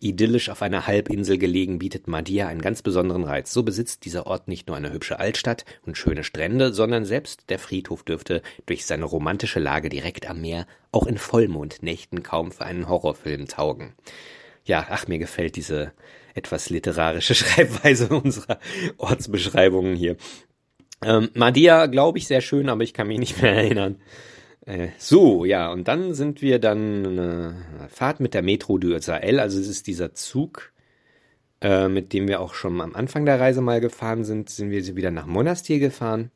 Idyllisch 0.00 0.48
auf 0.48 0.62
einer 0.62 0.86
Halbinsel 0.86 1.36
gelegen, 1.36 1.78
bietet 1.78 2.08
Madia 2.08 2.48
einen 2.48 2.62
ganz 2.62 2.80
besonderen 2.80 3.24
Reiz. 3.24 3.52
So 3.52 3.62
besitzt 3.62 4.06
dieser 4.06 4.26
Ort 4.26 4.48
nicht 4.48 4.66
nur 4.68 4.78
eine 4.78 4.90
hübsche 4.90 5.18
Altstadt 5.18 5.66
und 5.82 5.98
schöne 5.98 6.24
Strände, 6.24 6.72
sondern 6.72 7.04
selbst 7.04 7.50
der 7.50 7.58
Friedhof 7.58 8.04
dürfte 8.04 8.40
durch 8.64 8.86
seine 8.86 9.04
romantische 9.04 9.60
Lage 9.60 9.90
direkt 9.90 10.30
am 10.30 10.40
Meer 10.40 10.66
auch 10.92 11.06
in 11.06 11.18
Vollmondnächten 11.18 12.22
kaum 12.22 12.52
für 12.52 12.64
einen 12.64 12.88
Horrorfilm 12.88 13.48
taugen. 13.48 13.92
Ja, 14.64 14.86
ach, 14.88 15.08
mir 15.08 15.18
gefällt 15.18 15.56
diese 15.56 15.92
etwas 16.34 16.70
literarische 16.70 17.34
Schreibweise 17.34 18.08
unserer 18.08 18.58
Ortsbeschreibungen 18.98 19.96
hier. 19.96 20.16
Ähm, 21.02 21.30
Madia, 21.34 21.86
glaube 21.86 22.18
ich, 22.18 22.26
sehr 22.26 22.40
schön, 22.40 22.68
aber 22.68 22.82
ich 22.82 22.94
kann 22.94 23.08
mich 23.08 23.18
nicht 23.18 23.40
mehr 23.40 23.54
erinnern. 23.54 23.96
Äh, 24.66 24.88
so, 24.98 25.44
ja, 25.44 25.70
und 25.70 25.88
dann 25.88 26.14
sind 26.14 26.40
wir 26.40 26.58
dann 26.58 27.06
eine 27.06 27.88
Fahrt 27.88 28.20
mit 28.20 28.34
der 28.34 28.42
Metro 28.42 28.78
Israel, 28.78 29.40
also 29.40 29.60
es 29.60 29.68
ist 29.68 29.86
dieser 29.86 30.14
Zug, 30.14 30.72
äh, 31.60 31.88
mit 31.88 32.12
dem 32.12 32.28
wir 32.28 32.40
auch 32.40 32.54
schon 32.54 32.80
am 32.80 32.94
Anfang 32.94 33.26
der 33.26 33.40
Reise 33.40 33.60
mal 33.60 33.80
gefahren 33.80 34.24
sind, 34.24 34.48
sind 34.48 34.70
wir 34.70 34.96
wieder 34.96 35.10
nach 35.10 35.26
Monastir 35.26 35.78
gefahren 35.78 36.30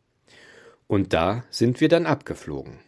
und 0.86 1.12
da 1.12 1.44
sind 1.50 1.80
wir 1.80 1.88
dann 1.88 2.06
abgeflogen. 2.06 2.80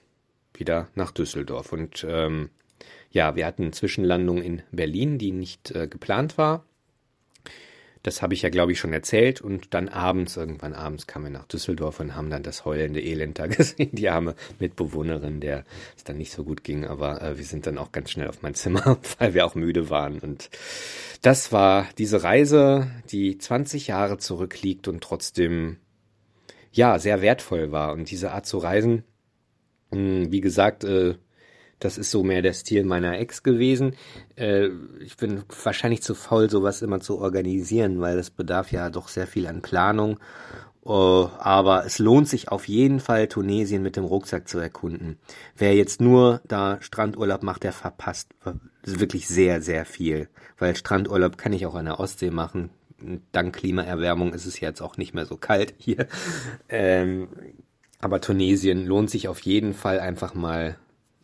Wieder 0.55 0.89
nach 0.95 1.11
Düsseldorf 1.11 1.73
und 1.73 2.05
ähm, 2.07 2.51
ja, 3.11 3.35
wir 3.35 3.47
hatten 3.47 3.73
Zwischenlandung 3.73 4.43
in 4.43 4.63
Berlin, 4.73 5.17
die 5.17 5.33
nicht 5.33 5.71
äh, 5.71 5.89
geplant 5.89 6.37
war. 6.37 6.65
Das 8.03 8.23
habe 8.23 8.33
ich 8.33 8.43
ja, 8.43 8.49
glaube 8.49 8.73
ich, 8.73 8.79
schon 8.79 8.93
erzählt. 8.93 9.41
Und 9.41 9.75
dann 9.75 9.89
abends, 9.89 10.37
irgendwann 10.37 10.73
abends 10.73 11.07
kamen 11.07 11.27
wir 11.27 11.31
nach 11.31 11.47
Düsseldorf 11.47 12.01
und 12.01 12.15
haben 12.17 12.31
dann 12.31 12.43
das 12.43 12.65
heulende 12.65 13.01
Elend 13.01 13.39
da 13.39 13.47
gesehen. 13.49 13.91
Die 13.93 14.09
arme 14.09 14.35
Mitbewohnerin, 14.59 15.41
der 15.41 15.65
es 15.97 16.05
dann 16.05 16.17
nicht 16.17 16.33
so 16.33 16.45
gut 16.45 16.65
ging. 16.65 16.87
Aber 16.87 17.21
äh, 17.21 17.37
wir 17.37 17.45
sind 17.45 17.67
dann 17.67 17.79
auch 17.79 17.93
ganz 17.93 18.11
schnell 18.11 18.29
auf 18.29 18.43
mein 18.43 18.55
Zimmer, 18.55 18.99
weil 19.19 19.35
wir 19.35 19.45
auch 19.45 19.55
müde 19.55 19.91
waren. 19.91 20.19
Und 20.19 20.51
das 21.23 21.53
war 21.53 21.89
diese 21.99 22.23
Reise, 22.23 22.91
die 23.11 23.37
20 23.37 23.89
Jahre 23.89 24.19
zurückliegt 24.19 24.89
und 24.89 25.03
trotzdem, 25.03 25.77
ja, 26.73 26.99
sehr 26.99 27.21
wertvoll 27.21 27.73
war. 27.73 27.93
Und 27.93 28.11
diese 28.11 28.33
Art 28.33 28.47
zu 28.47 28.59
reisen, 28.59 29.05
mh, 29.91 29.99
hm, 29.99 30.33
wie 30.33 30.41
gesagt, 30.41 30.85
äh, 30.85 31.17
das 31.81 31.97
ist 31.97 32.11
so 32.11 32.23
mehr 32.23 32.43
der 32.43 32.53
Stil 32.53 32.85
meiner 32.85 33.19
Ex 33.19 33.43
gewesen. 33.43 33.97
Äh, 34.41 34.71
ich 35.01 35.17
bin 35.17 35.43
wahrscheinlich 35.63 36.03
zu 36.03 36.15
faul, 36.15 36.49
sowas 36.51 36.83
immer 36.83 37.01
zu 37.01 37.19
organisieren, 37.19 38.01
weil 38.01 38.19
es 38.19 38.31
bedarf 38.31 38.73
ja 38.73 38.91
doch 38.91 39.09
sehr 39.09 39.27
viel 39.27 39.47
an 39.47 39.63
Planung. 39.63 40.19
Uh, 40.83 41.29
aber 41.39 41.85
es 41.85 41.99
lohnt 41.99 42.27
sich 42.27 42.49
auf 42.49 42.67
jeden 42.67 43.01
Fall, 43.01 43.29
Tunesien 43.29 43.83
mit 43.83 43.97
dem 43.97 44.05
Rucksack 44.05 44.49
zu 44.49 44.59
erkunden. 44.59 45.19
Wer 45.55 45.75
jetzt 45.75 46.01
nur 46.01 46.41
da 46.49 46.79
Strandurlaub 46.81 47.43
macht, 47.43 47.65
der 47.65 47.75
verpasst 47.75 48.31
wirklich 48.85 49.29
sehr, 49.29 49.61
sehr 49.61 49.85
viel. 49.85 50.31
Weil 50.59 50.75
Strandurlaub 50.75 51.37
kann 51.37 51.53
ich 51.53 51.67
auch 51.67 51.75
an 51.75 51.85
der 51.85 52.01
Ostsee 52.01 52.31
machen. 52.31 52.71
Dank 53.31 53.57
Klimaerwärmung 53.57 54.33
ist 54.33 54.47
es 54.47 54.59
jetzt 54.59 54.81
auch 54.81 54.97
nicht 54.97 55.13
mehr 55.13 55.27
so 55.27 55.37
kalt 55.37 55.75
hier. 55.77 56.07
Ähm, 56.71 57.29
aber 58.01 58.23
Tunesien 58.23 58.87
lohnt 58.87 59.11
sich 59.11 59.29
auf 59.29 59.41
jeden 59.41 59.75
Fall 59.75 60.01
einfach 60.01 60.35
mal 60.35 60.77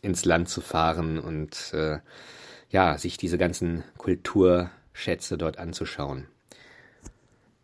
ins 0.02 0.26
Land 0.26 0.50
zu 0.50 0.60
fahren 0.60 1.18
und 1.18 1.72
äh, 1.72 1.98
ja, 2.70 2.98
sich 2.98 3.16
diese 3.16 3.38
ganzen 3.38 3.84
Kulturschätze 3.98 5.38
dort 5.38 5.58
anzuschauen. 5.58 6.26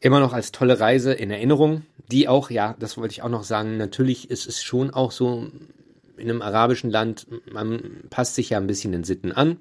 Immer 0.01 0.21
noch 0.21 0.33
als 0.33 0.53
tolle 0.53 0.81
Reise 0.81 1.13
in 1.13 1.31
Erinnerung, 1.31 1.83
die 2.11 2.29
auch, 2.29 2.51
ja, 2.51 2.75
das 2.79 2.97
wollte 2.97 3.13
ich 3.13 3.23
auch 3.23 3.29
noch 3.29 3.45
sagen, 3.45 3.77
natürlich 3.77 4.31
ist 4.31 4.49
es 4.49 4.63
schon 4.63 4.91
auch 4.91 5.13
so 5.13 5.49
in 6.17 6.29
einem 6.29 6.43
arabischen 6.43 6.91
Land, 6.91 7.27
man 7.51 8.05
passt 8.11 8.35
sich 8.35 8.51
ja 8.51 8.59
ein 8.59 8.67
bisschen 8.67 8.93
den 8.93 9.05
Sitten 9.05 9.33
an 9.33 9.59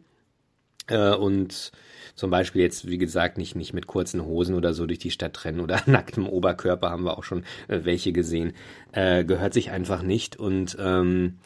äh, 0.88 1.14
und 1.14 1.72
zum 2.16 2.30
Beispiel 2.30 2.62
jetzt, 2.62 2.88
wie 2.88 2.98
gesagt, 2.98 3.38
nicht, 3.38 3.56
nicht 3.56 3.74
mit 3.74 3.88
kurzen 3.88 4.26
Hosen 4.26 4.56
oder 4.56 4.74
so 4.74 4.86
durch 4.86 5.00
die 5.00 5.12
Stadt 5.12 5.44
rennen 5.46 5.60
oder 5.60 5.82
nacktem 5.86 6.28
Oberkörper 6.28 6.90
haben 6.90 7.04
wir 7.04 7.18
auch 7.18 7.24
schon 7.24 7.44
äh, 7.68 7.80
welche 7.84 8.12
gesehen, 8.12 8.54
äh, 8.92 9.24
gehört 9.24 9.54
sich 9.54 9.72
einfach 9.72 10.02
nicht 10.02 10.38
und 10.38 10.78
ähm, 10.80 11.38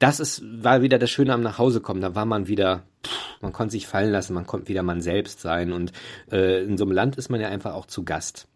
das 0.00 0.18
ist, 0.18 0.42
war 0.64 0.82
wieder 0.82 0.98
das 0.98 1.10
Schöne 1.10 1.32
am 1.32 1.42
Nachhausekommen. 1.42 2.02
Da 2.02 2.16
war 2.16 2.24
man 2.24 2.48
wieder, 2.48 2.82
pff, 3.06 3.40
man 3.42 3.52
konnte 3.52 3.72
sich 3.72 3.86
fallen 3.86 4.10
lassen, 4.10 4.34
man 4.34 4.46
konnte 4.46 4.68
wieder 4.68 4.82
man 4.82 5.00
selbst 5.02 5.40
sein. 5.40 5.72
Und 5.72 5.92
äh, 6.32 6.64
in 6.64 6.76
so 6.76 6.84
einem 6.84 6.92
Land 6.92 7.16
ist 7.16 7.28
man 7.28 7.40
ja 7.40 7.48
einfach 7.48 7.74
auch 7.74 7.86
zu 7.86 8.04
Gast. 8.04 8.48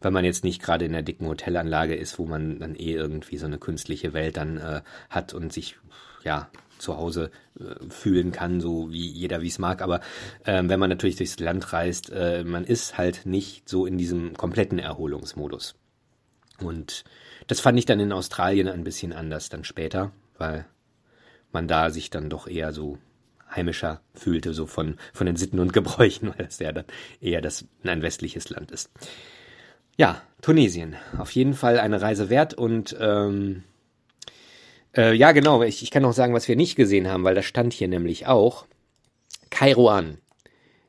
wenn 0.00 0.12
man 0.12 0.24
jetzt 0.24 0.44
nicht 0.44 0.62
gerade 0.62 0.84
in 0.84 0.92
der 0.92 1.02
dicken 1.02 1.26
Hotelanlage 1.26 1.96
ist, 1.96 2.18
wo 2.18 2.26
man 2.26 2.60
dann 2.60 2.74
eh 2.76 2.92
irgendwie 2.92 3.36
so 3.36 3.46
eine 3.46 3.58
künstliche 3.58 4.12
Welt 4.12 4.36
dann 4.36 4.58
äh, 4.58 4.82
hat 5.10 5.34
und 5.34 5.52
sich 5.52 5.76
ja 6.22 6.48
zu 6.78 6.96
Hause 6.96 7.30
äh, 7.58 7.88
fühlen 7.88 8.30
kann, 8.30 8.60
so 8.60 8.92
wie 8.92 9.08
jeder 9.08 9.40
wie 9.40 9.48
es 9.48 9.58
mag. 9.58 9.82
Aber 9.82 10.00
äh, 10.44 10.62
wenn 10.64 10.78
man 10.78 10.90
natürlich 10.90 11.16
durchs 11.16 11.40
Land 11.40 11.72
reist, 11.72 12.10
äh, 12.10 12.44
man 12.44 12.64
ist 12.64 12.96
halt 12.98 13.26
nicht 13.26 13.68
so 13.68 13.86
in 13.86 13.98
diesem 13.98 14.34
kompletten 14.36 14.78
Erholungsmodus. 14.78 15.74
Und 16.60 17.04
das 17.46 17.60
fand 17.60 17.78
ich 17.78 17.86
dann 17.86 18.00
in 18.00 18.12
Australien 18.12 18.68
ein 18.68 18.84
bisschen 18.84 19.12
anders 19.12 19.48
dann 19.48 19.64
später, 19.64 20.12
weil 20.38 20.66
man 21.52 21.68
da 21.68 21.90
sich 21.90 22.10
dann 22.10 22.30
doch 22.30 22.46
eher 22.46 22.72
so 22.72 22.98
heimischer 23.54 24.00
fühlte, 24.14 24.52
so 24.52 24.66
von, 24.66 24.96
von 25.12 25.26
den 25.26 25.36
Sitten 25.36 25.58
und 25.58 25.72
Gebräuchen, 25.72 26.28
weil 26.36 26.46
das 26.46 26.58
ja 26.58 26.72
dann 26.72 26.84
eher 27.20 27.40
das 27.40 27.66
ein 27.82 28.02
westliches 28.02 28.50
Land 28.50 28.70
ist. 28.70 28.90
Ja, 29.96 30.22
Tunesien. 30.42 30.96
Auf 31.18 31.32
jeden 31.32 31.54
Fall 31.54 31.80
eine 31.80 32.00
Reise 32.00 32.30
wert 32.30 32.54
und 32.54 32.96
ähm, 33.00 33.64
äh, 34.96 35.12
ja, 35.14 35.32
genau, 35.32 35.62
ich, 35.62 35.82
ich 35.82 35.90
kann 35.90 36.02
noch 36.02 36.12
sagen, 36.12 36.34
was 36.34 36.48
wir 36.48 36.56
nicht 36.56 36.76
gesehen 36.76 37.08
haben, 37.08 37.24
weil 37.24 37.34
das 37.34 37.44
stand 37.44 37.72
hier 37.72 37.88
nämlich 37.88 38.26
auch. 38.26 38.66
Kairouan 39.50 40.18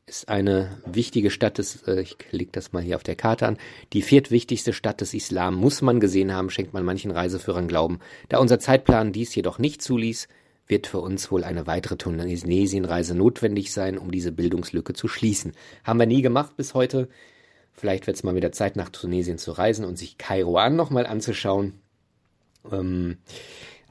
ist 0.09 0.27
eine 0.27 0.77
wichtige 0.85 1.29
Stadt 1.29 1.59
des, 1.59 1.83
äh, 1.87 2.01
ich 2.01 2.17
leg 2.31 2.51
das 2.51 2.73
mal 2.73 2.81
hier 2.81 2.95
auf 2.95 3.03
der 3.03 3.15
Karte 3.15 3.47
an, 3.47 3.57
die 3.93 4.01
viertwichtigste 4.01 4.73
Stadt 4.73 5.01
des 5.01 5.13
Islam 5.13 5.55
muss 5.55 5.81
man 5.81 5.99
gesehen 5.99 6.33
haben, 6.33 6.49
schenkt 6.49 6.73
man 6.73 6.83
manchen 6.83 7.11
Reiseführern 7.11 7.67
Glauben. 7.67 7.99
Da 8.27 8.39
unser 8.39 8.59
Zeitplan 8.59 9.13
dies 9.13 9.33
jedoch 9.35 9.59
nicht 9.59 9.81
zuließ, 9.81 10.27
wird 10.67 10.87
für 10.87 10.99
uns 10.99 11.31
wohl 11.31 11.43
eine 11.43 11.67
weitere 11.67 11.95
Tunesienreise 11.95 13.15
notwendig 13.15 13.71
sein, 13.71 13.97
um 13.97 14.11
diese 14.11 14.31
Bildungslücke 14.31 14.93
zu 14.93 15.07
schließen. 15.07 15.53
Haben 15.83 15.99
wir 15.99 16.05
nie 16.05 16.21
gemacht 16.21 16.57
bis 16.57 16.73
heute. 16.73 17.07
Vielleicht 17.71 18.07
wird 18.07 18.17
es 18.17 18.23
mal 18.23 18.35
wieder 18.35 18.51
Zeit, 18.51 18.75
nach 18.75 18.89
Tunesien 18.89 19.37
zu 19.37 19.51
reisen 19.51 19.85
und 19.85 19.97
sich 19.97 20.17
Kairouan 20.17 20.75
nochmal 20.75 21.05
anzuschauen. 21.05 21.73
Ähm, 22.71 23.17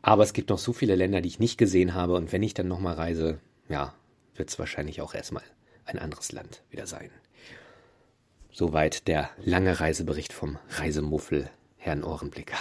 aber 0.02 0.22
es 0.22 0.32
gibt 0.32 0.50
noch 0.50 0.58
so 0.58 0.72
viele 0.72 0.94
Länder, 0.94 1.20
die 1.20 1.28
ich 1.28 1.38
nicht 1.40 1.58
gesehen 1.58 1.94
habe. 1.94 2.14
Und 2.14 2.32
wenn 2.32 2.42
ich 2.42 2.54
dann 2.54 2.68
nochmal 2.68 2.94
reise, 2.94 3.38
ja, 3.68 3.94
wird 4.36 4.50
es 4.50 4.58
wahrscheinlich 4.58 5.00
auch 5.00 5.14
erstmal 5.14 5.42
ein 5.88 5.98
anderes 5.98 6.32
Land 6.32 6.62
wieder 6.70 6.86
sein. 6.86 7.10
Soweit 8.52 9.08
der 9.08 9.30
lange 9.44 9.80
Reisebericht 9.80 10.32
vom 10.32 10.58
Reisemuffel 10.70 11.50
Herrn 11.76 12.04
Ohrenblicker. 12.04 12.58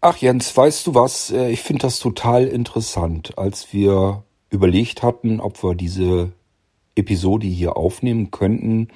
Ach 0.00 0.16
Jens, 0.18 0.56
weißt 0.56 0.86
du 0.86 0.94
was? 0.94 1.30
Äh, 1.30 1.50
ich 1.50 1.60
finde 1.60 1.82
das 1.82 1.98
total 1.98 2.46
interessant. 2.46 3.36
Als 3.36 3.72
wir 3.72 4.22
überlegt 4.50 5.02
hatten, 5.02 5.40
ob 5.40 5.62
wir 5.62 5.74
diese 5.74 6.32
Episode 6.94 7.46
hier 7.46 7.76
aufnehmen 7.76 8.30
könnten, 8.30 8.88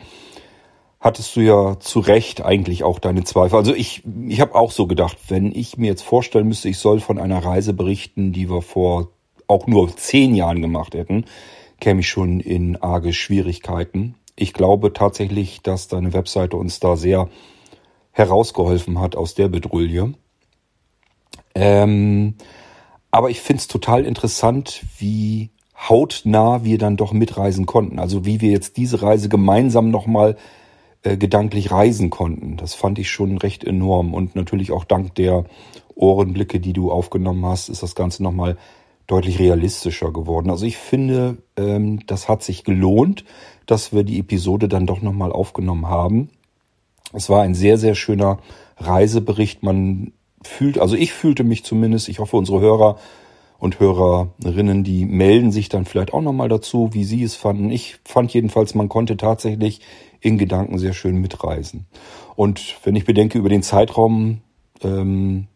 hattest 1.01 1.35
du 1.35 1.41
ja 1.41 1.81
zu 1.81 1.99
Recht 1.99 2.45
eigentlich 2.45 2.85
auch 2.85 3.01
deine 3.01 3.25
Zweifel. 3.25 3.57
Also 3.57 3.75
ich, 3.75 4.05
ich 4.29 4.41
habe 4.41 4.55
auch 4.55 4.71
so 4.71 4.87
gedacht, 4.87 5.19
wenn 5.29 5.53
ich 5.53 5.77
mir 5.77 5.89
jetzt 5.89 6.03
vorstellen 6.03 6.47
müsste, 6.47 6.69
ich 6.69 6.79
soll 6.79 7.01
von 7.01 7.19
einer 7.19 7.45
Reise 7.45 7.73
berichten, 7.73 8.33
die 8.33 8.49
wir 8.49 8.63
vor 8.63 9.09
auch 9.49 9.67
nur 9.67 9.97
zehn 9.97 10.35
Jahren 10.35 10.63
gemacht 10.63 10.95
hätten, 10.95 11.25
käme 11.83 12.01
ich 12.01 12.09
schon 12.09 12.39
in 12.39 12.77
arge 12.77 13.13
Schwierigkeiten. 13.13 14.15
Ich 14.37 14.53
glaube 14.53 14.93
tatsächlich, 14.93 15.63
dass 15.63 15.89
deine 15.89 16.13
Webseite 16.13 16.57
uns 16.57 16.79
da 16.79 16.97
sehr 16.97 17.29
herausgeholfen 18.13 19.01
hat 19.01 19.17
aus 19.17 19.35
der 19.35 19.49
Bedrulle. 19.49 20.15
Ähm, 21.57 22.35
aber 23.11 23.31
ich 23.31 23.41
finde 23.41 23.63
es 23.63 23.67
total 23.67 24.05
interessant, 24.05 24.85
wie 24.99 25.51
hautnah 25.77 26.63
wir 26.63 26.79
dann 26.79 26.97
doch 26.97 27.13
mitreisen 27.13 27.67
konnten. 27.67 27.99
Also 27.99 28.25
wie 28.25 28.41
wir 28.41 28.53
jetzt 28.53 28.77
diese 28.77 29.03
Reise 29.03 29.29
gemeinsam 29.29 29.91
nochmal 29.91 30.37
äh, 31.03 31.17
gedanklich 31.17 31.73
reisen 31.73 32.11
konnten. 32.11 32.59
Das 32.59 32.75
fand 32.75 33.01
ich 33.01 33.11
schon 33.11 33.39
recht 33.39 33.65
enorm. 33.65 34.15
Und 34.15 34.37
natürlich 34.37 34.71
auch 34.71 34.85
dank 34.85 35.17
der 35.17 35.47
Ohrenblicke, 35.97 36.61
die 36.61 36.75
du 36.75 36.93
aufgenommen 36.93 37.45
hast, 37.45 37.69
ist 37.69 37.83
das 37.83 37.97
Ganze 37.97 38.23
nochmal 38.23 38.57
deutlich 39.07 39.39
realistischer 39.39 40.13
geworden. 40.13 40.51
Also 40.51 40.65
ich 40.65 40.77
finde, 40.77 41.39
ähm, 41.57 42.07
das 42.07 42.29
hat 42.29 42.43
sich 42.43 42.65
gelohnt, 42.65 43.25
dass 43.67 43.93
wir 43.93 44.05
die 44.05 44.19
Episode 44.19 44.69
dann 44.69 44.87
doch 44.87 45.03
nochmal 45.03 45.33
aufgenommen 45.33 45.87
haben. 45.87 46.31
Es 47.13 47.29
war 47.29 47.43
ein 47.43 47.55
sehr, 47.55 47.79
sehr 47.79 47.95
schöner 47.95 48.39
Reisebericht. 48.79 49.63
Man 49.63 50.13
fühlt, 50.43 50.79
also 50.79 50.97
ich 50.97 51.13
fühlte 51.13 51.45
mich 51.45 51.65
zumindest, 51.65 52.09
ich 52.09 52.19
hoffe 52.19 52.37
unsere 52.37 52.61
Hörer 52.61 52.99
und 53.59 53.79
Hörerinnen, 53.79 54.83
die 54.83 55.05
melden 55.05 55.53
sich 55.53 55.69
dann 55.69 55.85
vielleicht 55.85 56.13
auch 56.13 56.21
nochmal 56.21 56.49
dazu, 56.49 56.91
wie 56.93 57.05
sie 57.05 57.23
es 57.23 57.37
fanden. 57.37 57.71
Ich 57.71 57.99
fand 58.05 58.33
jedenfalls, 58.35 58.75
man 58.75 58.89
konnte 58.89 59.17
tatsächlich 59.17 59.81
in 60.21 60.37
Gedanken 60.37 60.79
sehr 60.79 60.95
schön 60.95 61.19
mitreisen. 61.19 61.87
Und 62.35 62.77
wenn 62.83 62.97
ich 62.97 63.05
bedenke 63.05 63.39
über 63.39 63.49
den 63.49 63.63
Zeitraum, 63.63 64.41
ähm, 64.83 65.47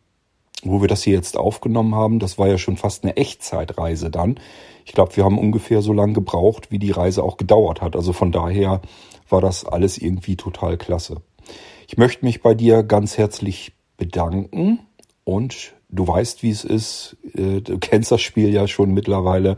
wo 0.62 0.80
wir 0.80 0.88
das 0.88 1.02
hier 1.02 1.14
jetzt 1.14 1.36
aufgenommen 1.36 1.94
haben, 1.94 2.18
das 2.18 2.38
war 2.38 2.48
ja 2.48 2.58
schon 2.58 2.76
fast 2.76 3.04
eine 3.04 3.16
Echtzeitreise 3.16 4.10
dann. 4.10 4.40
Ich 4.84 4.92
glaube, 4.92 5.16
wir 5.16 5.24
haben 5.24 5.38
ungefähr 5.38 5.82
so 5.82 5.92
lange 5.92 6.14
gebraucht, 6.14 6.70
wie 6.70 6.78
die 6.78 6.90
Reise 6.90 7.22
auch 7.22 7.36
gedauert 7.36 7.82
hat. 7.82 7.96
Also 7.96 8.12
von 8.12 8.32
daher 8.32 8.80
war 9.28 9.40
das 9.40 9.64
alles 9.64 9.98
irgendwie 9.98 10.36
total 10.36 10.76
klasse. 10.76 11.22
Ich 11.88 11.96
möchte 11.96 12.24
mich 12.24 12.42
bei 12.42 12.54
dir 12.54 12.82
ganz 12.82 13.18
herzlich 13.18 13.72
bedanken 13.96 14.80
und 15.24 15.74
du 15.88 16.06
weißt, 16.06 16.42
wie 16.42 16.50
es 16.50 16.64
ist. 16.64 17.16
Äh, 17.34 17.60
du 17.60 17.78
kennst 17.78 18.10
das 18.10 18.20
Spiel 18.20 18.52
ja 18.52 18.66
schon 18.66 18.92
mittlerweile. 18.92 19.56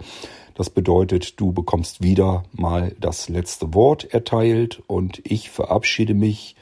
Das 0.54 0.70
bedeutet, 0.70 1.40
du 1.40 1.52
bekommst 1.52 2.02
wieder 2.02 2.42
mal 2.52 2.94
das 2.98 3.28
letzte 3.28 3.74
Wort 3.74 4.12
erteilt 4.12 4.82
und 4.86 5.20
ich 5.24 5.50
verabschiede 5.50 6.14
mich 6.14 6.56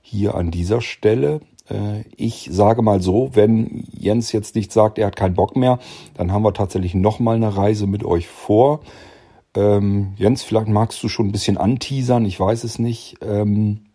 hier 0.00 0.34
an 0.34 0.50
dieser 0.50 0.80
Stelle. 0.80 1.40
Äh, 1.72 2.04
ich 2.16 2.48
sage 2.50 2.82
mal 2.82 3.00
so, 3.00 3.30
wenn 3.34 3.84
Jens 3.92 4.32
jetzt 4.32 4.54
nicht 4.54 4.72
sagt, 4.72 4.98
er 4.98 5.06
hat 5.06 5.16
keinen 5.16 5.34
Bock 5.34 5.56
mehr, 5.56 5.78
dann 6.14 6.32
haben 6.32 6.42
wir 6.42 6.54
tatsächlich 6.54 6.94
noch 6.94 7.18
mal 7.18 7.36
eine 7.36 7.56
Reise 7.56 7.86
mit 7.86 8.04
euch 8.04 8.28
vor. 8.28 8.80
Ähm, 9.54 10.14
Jens, 10.16 10.42
vielleicht 10.42 10.68
magst 10.68 11.02
du 11.02 11.08
schon 11.08 11.28
ein 11.28 11.32
bisschen 11.32 11.58
anteasern, 11.58 12.24
ich 12.24 12.38
weiß 12.38 12.64
es 12.64 12.78
nicht. 12.78 13.16
Ähm, 13.22 13.86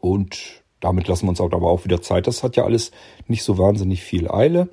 und 0.00 0.62
damit 0.80 1.08
lassen 1.08 1.26
wir 1.26 1.30
uns 1.30 1.40
aber 1.40 1.70
auch 1.70 1.84
wieder 1.84 2.00
Zeit. 2.00 2.26
Das 2.26 2.42
hat 2.42 2.56
ja 2.56 2.64
alles 2.64 2.90
nicht 3.28 3.42
so 3.42 3.58
wahnsinnig 3.58 4.02
viel 4.02 4.30
Eile. 4.30 4.68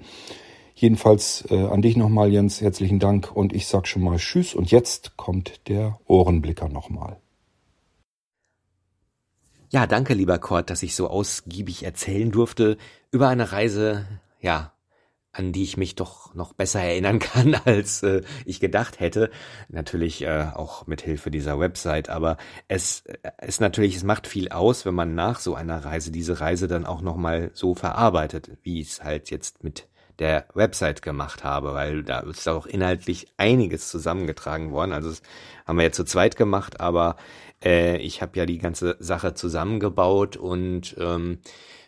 Jedenfalls 0.73 1.45
äh, 1.49 1.65
an 1.65 1.81
dich 1.81 1.97
nochmal, 1.97 2.31
Jens, 2.31 2.61
herzlichen 2.61 2.99
Dank 2.99 3.35
und 3.35 3.51
ich 3.51 3.67
sag 3.67 3.87
schon 3.87 4.03
mal 4.03 4.17
Tschüss. 4.17 4.53
Und 4.53 4.71
jetzt 4.71 5.17
kommt 5.17 5.67
der 5.67 5.99
Ohrenblicker 6.05 6.69
nochmal. 6.69 7.17
Ja, 9.77 9.85
danke, 9.85 10.15
lieber 10.15 10.39
Kurt, 10.39 10.71
dass 10.71 10.81
ich 10.81 10.95
so 10.95 11.07
ausgiebig 11.07 11.83
erzählen 11.83 12.31
durfte 12.31 12.77
über 13.11 13.27
eine 13.27 13.51
Reise, 13.51 14.07
ja, 14.39 14.73
an 15.31 15.51
die 15.51 15.61
ich 15.61 15.77
mich 15.77 15.93
doch 15.93 16.33
noch 16.33 16.53
besser 16.53 16.81
erinnern 16.81 17.19
kann, 17.19 17.53
als 17.53 18.01
äh, 18.01 18.23
ich 18.43 18.59
gedacht 18.59 18.99
hätte. 18.99 19.29
Natürlich 19.69 20.23
äh, 20.23 20.47
auch 20.55 20.87
mit 20.87 21.01
Hilfe 21.01 21.29
dieser 21.29 21.59
Website, 21.59 22.09
aber 22.09 22.37
es 22.67 23.03
ist 23.39 23.61
natürlich, 23.61 23.95
es 23.95 24.03
macht 24.03 24.25
viel 24.25 24.49
aus, 24.49 24.83
wenn 24.87 24.95
man 24.95 25.13
nach 25.13 25.39
so 25.39 25.53
einer 25.53 25.85
Reise 25.85 26.09
diese 26.09 26.39
Reise 26.39 26.67
dann 26.67 26.87
auch 26.87 27.03
nochmal 27.03 27.51
so 27.53 27.75
verarbeitet, 27.75 28.49
wie 28.63 28.81
es 28.81 29.03
halt 29.03 29.29
jetzt 29.29 29.63
mit 29.63 29.87
der 30.17 30.47
Website 30.55 31.03
gemacht 31.03 31.43
habe, 31.43 31.73
weil 31.73 32.03
da 32.03 32.21
ist 32.21 32.47
auch 32.47 32.65
inhaltlich 32.65 33.27
einiges 33.37 33.89
zusammengetragen 33.89 34.71
worden. 34.71 34.91
Also 34.91 35.09
das 35.09 35.21
haben 35.67 35.77
wir 35.77 35.83
jetzt 35.83 35.97
zu 35.97 36.05
zweit 36.05 36.35
gemacht, 36.35 36.79
aber 36.79 37.17
äh, 37.63 37.97
ich 37.97 38.21
habe 38.21 38.37
ja 38.37 38.45
die 38.45 38.57
ganze 38.57 38.95
Sache 38.99 39.33
zusammengebaut 39.33 40.37
und 40.37 40.95
ähm, 40.99 41.39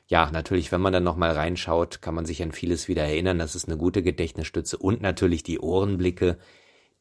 ja, 0.08 0.32
natürlich, 0.32 0.72
wenn 0.72 0.82
man 0.82 0.94
dann 0.94 1.04
nochmal 1.04 1.32
reinschaut, 1.32 2.02
kann 2.02 2.16
man 2.16 2.26
sich 2.26 2.42
an 2.42 2.52
vieles 2.52 2.88
wieder 2.88 3.04
erinnern. 3.04 3.38
Das 3.38 3.56
ist 3.56 3.68
eine 3.68 3.78
gute 3.78 4.02
Gedächtnisstütze 4.02 4.78
und 4.78 5.02
natürlich 5.02 5.44
die 5.44 5.60
Ohrenblicke, 5.60 6.40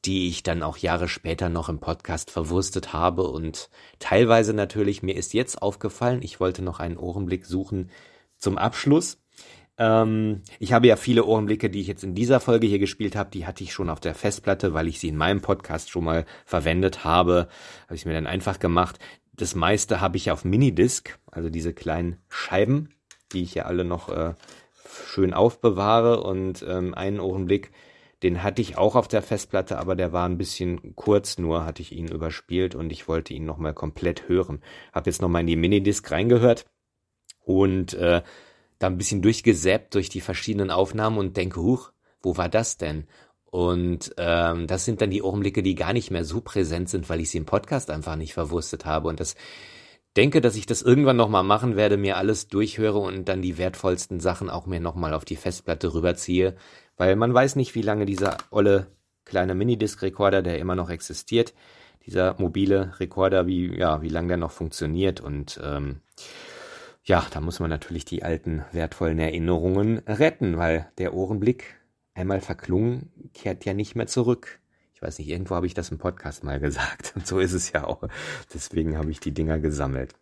die 0.05 0.29
ich 0.29 0.43
dann 0.43 0.63
auch 0.63 0.77
Jahre 0.77 1.09
später 1.09 1.49
noch 1.49 1.69
im 1.69 1.81
Podcast 1.81 2.31
verwurstet 2.31 2.93
habe 2.93 3.23
und 3.25 3.71
teilweise 3.99 4.53
natürlich, 4.53 5.03
mir 5.03 5.17
ist 5.17 5.33
jetzt 5.33 5.61
aufgefallen, 5.63 6.21
ich 6.23 6.39
wollte 6.39 6.63
noch 6.63 6.81
einen 6.81 6.99
Ohrenblick 6.99 7.47
suchen 7.47 7.91
zum 8.37 8.59
Abschluss. 8.59 9.19
Ähm, 9.79 10.43
ich 10.59 10.73
habe 10.73 10.89
ja 10.89 10.97
viele 10.97 11.25
Ohrenblicke, 11.25 11.71
die 11.71 11.81
ich 11.81 11.87
jetzt 11.87 12.05
in 12.05 12.15
dieser 12.15 12.41
Folge 12.41 12.67
hier 12.67 12.81
gespielt 12.81 13.15
habe, 13.17 13.31
die 13.31 13.47
hatte 13.47 13.63
ich 13.63 13.73
schon 13.73 13.91
auf 13.91 14.01
der 14.01 14.15
Festplatte, 14.15 14.75
weil 14.75 14.89
ich 14.89 14.99
sie 14.99 15.09
in 15.09 15.17
meinem 15.17 15.41
Podcast 15.41 15.91
schon 15.91 16.05
mal 16.05 16.27
verwendet 16.45 17.05
habe. 17.05 17.49
Habe 17.85 17.95
ich 17.95 18.05
mir 18.05 18.13
dann 18.13 18.27
einfach 18.27 18.59
gemacht. 18.59 18.99
Das 19.33 19.55
meiste 19.55 20.01
habe 20.01 20.17
ich 20.17 20.33
auf 20.33 20.45
Minidisc, 20.45 21.19
also 21.31 21.49
diese 21.49 21.73
kleinen 21.73 22.19
Scheiben, 22.29 22.91
die 23.33 23.43
ich 23.43 23.55
ja 23.55 23.67
alle 23.67 23.85
noch 23.85 24.09
äh, 24.09 24.35
schön 25.07 25.33
aufbewahre. 25.33 26.23
Und 26.25 26.65
ähm, 26.69 26.93
einen 26.95 27.21
Ohrenblick, 27.21 27.71
den 28.25 28.43
hatte 28.43 28.61
ich 28.61 28.77
auch 28.77 28.97
auf 28.97 29.07
der 29.07 29.23
Festplatte, 29.23 29.79
aber 29.79 29.95
der 29.95 30.13
war 30.13 30.29
ein 30.29 30.39
bisschen 30.39 30.97
kurz 30.97 31.39
nur, 31.39 31.65
hatte 31.65 31.83
ich 31.83 31.93
ihn 31.93 32.09
überspielt 32.09 32.75
und 32.75 32.91
ich 32.91 33.07
wollte 33.07 33.33
ihn 33.33 33.45
nochmal 33.45 33.75
komplett 33.75 34.29
hören. 34.29 34.61
Hab 34.93 35.07
jetzt 35.07 35.23
nochmal 35.23 35.43
in 35.43 35.47
die 35.47 35.57
Minidisc 35.57 36.11
reingehört 36.11 36.67
und 37.45 37.95
äh, 37.95 38.23
da 38.79 38.87
ein 38.87 38.99
bisschen 38.99 39.23
durchgesäppt 39.23 39.95
durch 39.95 40.09
die 40.09 40.21
verschiedenen 40.21 40.71
Aufnahmen 40.71 41.19
und 41.19 41.37
denke, 41.37 41.61
huch, 41.61 41.93
wo 42.23 42.37
war 42.37 42.49
das 42.49 42.77
denn? 42.77 43.07
Und 43.51 44.15
ähm, 44.19 44.67
das 44.67 44.85
sind 44.85 45.01
dann 45.01 45.11
die 45.11 45.23
Ohrenblicke, 45.23 45.63
die 45.63 45.75
gar 45.75 45.93
nicht 45.93 46.11
mehr 46.11 46.25
so 46.25 46.41
präsent 46.41 46.89
sind, 46.89 47.09
weil 47.09 47.21
ich 47.21 47.31
sie 47.31 47.39
im 47.39 47.47
Podcast 47.47 47.91
einfach 47.91 48.17
nicht 48.17 48.35
verwurstet 48.35 48.85
habe. 48.85 49.09
Und 49.09 49.21
das 49.21 49.37
denke, 50.17 50.41
dass 50.41 50.57
ich 50.57 50.67
das 50.67 50.83
irgendwann 50.83 51.17
nochmal 51.17 51.45
machen 51.45 51.77
werde, 51.77 51.97
mir 51.97 52.17
alles 52.17 52.49
durchhöre 52.49 52.99
und 52.99 53.29
dann 53.29 53.41
die 53.41 53.57
wertvollsten 53.57 54.21
Sachen 54.21 54.51
auch 54.51 54.67
mir 54.67 54.81
nochmal 54.81 55.15
auf 55.15 55.25
die 55.25 55.37
Festplatte 55.37 55.95
rüberziehe, 55.95 56.57
weil 56.97 57.17
man 57.17 57.33
weiß 57.33 57.57
nicht, 57.57 57.75
wie 57.75 57.83
lange 57.83 58.05
dieser 58.05 58.37
olle 58.51 58.89
kleine 59.25 59.55
Minidisc-Rekorder, 59.55 60.43
der 60.43 60.59
immer 60.59 60.75
noch 60.75 60.91
existiert, 60.91 61.55
dieser 62.05 62.35
mobile 62.39 62.95
Rekorder, 62.99 63.47
wie, 63.47 63.79
ja, 63.79 64.03
wie 64.03 64.09
lange 64.09 64.29
der 64.29 64.37
noch 64.39 64.51
funktioniert 64.51 65.21
und 65.21 65.61
ähm, 65.63 66.01
ja, 67.09 67.27
da 67.31 67.41
muss 67.41 67.59
man 67.59 67.71
natürlich 67.71 68.05
die 68.05 68.23
alten 68.23 68.67
wertvollen 68.71 69.19
Erinnerungen 69.19 69.99
retten, 70.07 70.59
weil 70.59 70.93
der 70.99 71.15
Ohrenblick 71.15 71.81
einmal 72.13 72.43
verklungen 72.43 73.31
kehrt 73.33 73.65
ja 73.65 73.73
nicht 73.73 73.97
mehr 73.97 74.07
zurück. 74.07 74.61
Ich 74.93 75.01
weiß 75.01 75.19
nicht, 75.19 75.29
irgendwo 75.29 75.55
habe 75.55 75.67
ich 75.67 75.73
das 75.73 75.91
im 75.91 75.97
Podcast 75.97 76.45
mal 76.45 76.61
gesagt 76.61 77.13
und 77.17 77.27
so 77.27 77.39
ist 77.39 77.55
es 77.55 77.73
ja 77.73 77.85
auch. 77.85 78.03
Deswegen 78.53 78.99
habe 78.99 79.11
ich 79.11 79.21
die 79.21 79.33
Dinger 79.33 79.59
gesammelt. 79.59 80.17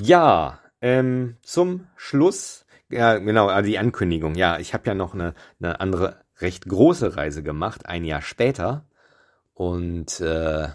Ja, 0.00 0.60
ähm, 0.80 1.36
zum 1.42 1.88
Schluss, 1.94 2.64
ja 2.88 3.18
genau, 3.18 3.48
also 3.48 3.68
die 3.68 3.78
Ankündigung. 3.78 4.36
Ja, 4.36 4.58
ich 4.58 4.72
habe 4.72 4.86
ja 4.86 4.94
noch 4.94 5.12
eine, 5.12 5.34
eine 5.60 5.78
andere 5.78 6.24
recht 6.38 6.66
große 6.66 7.18
Reise 7.18 7.42
gemacht, 7.42 7.84
ein 7.84 8.04
Jahr 8.04 8.22
später. 8.22 8.86
Und 9.52 10.20
äh, 10.20 10.68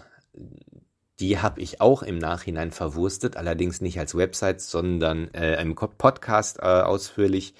die 1.20 1.38
habe 1.38 1.60
ich 1.60 1.80
auch 1.80 2.02
im 2.02 2.18
Nachhinein 2.18 2.70
verwurstet, 2.70 3.36
allerdings 3.36 3.80
nicht 3.80 3.98
als 3.98 4.16
Website, 4.16 4.60
sondern 4.60 5.32
äh, 5.34 5.60
im 5.60 5.74
Podcast 5.74 6.58
äh, 6.58 6.62
ausführlich. 6.62 7.54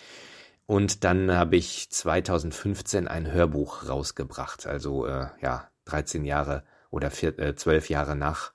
Und 0.66 1.05
dann 1.05 1.32
habe 1.32 1.57
ich 1.57 1.91
2015 1.91 3.09
ein 3.09 3.31
Hörbuch 3.31 3.89
rausgebracht, 3.89 4.66
also 4.66 5.07
äh, 5.07 5.27
ja 5.43 5.69
13 5.85 6.24
Jahre 6.24 6.62
oder 6.91 7.11
vier, 7.11 7.39
äh, 7.39 7.55
12 7.55 7.91
Jahre 7.91 8.16
nach 8.16 8.53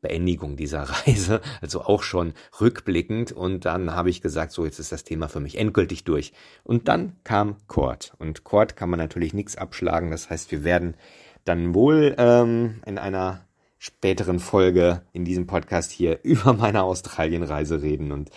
Beendigung 0.00 0.56
dieser 0.56 0.82
Reise, 1.06 1.40
also 1.60 1.82
auch 1.82 2.02
schon 2.02 2.32
rückblickend. 2.60 3.32
Und 3.32 3.66
dann 3.66 3.94
habe 3.94 4.10
ich 4.10 4.20
gesagt, 4.22 4.52
so 4.52 4.64
jetzt 4.64 4.78
ist 4.78 4.90
das 4.90 5.04
Thema 5.04 5.28
für 5.28 5.40
mich 5.40 5.58
endgültig 5.58 6.04
durch. 6.04 6.32
Und 6.64 6.88
dann 6.88 7.16
kam 7.24 7.56
Cord. 7.68 8.14
Und 8.18 8.42
Cord 8.42 8.76
kann 8.76 8.90
man 8.90 8.98
natürlich 8.98 9.34
nichts 9.34 9.56
abschlagen. 9.56 10.10
Das 10.10 10.30
heißt, 10.30 10.50
wir 10.50 10.64
werden 10.64 10.96
dann 11.44 11.74
wohl 11.74 12.14
ähm, 12.18 12.82
in 12.86 12.98
einer 12.98 13.46
späteren 13.80 14.40
Folge 14.40 15.02
in 15.14 15.24
diesem 15.24 15.46
Podcast 15.46 15.90
hier 15.90 16.20
über 16.22 16.52
meine 16.52 16.82
Australienreise 16.84 17.82
reden. 17.82 18.12
Und 18.12 18.30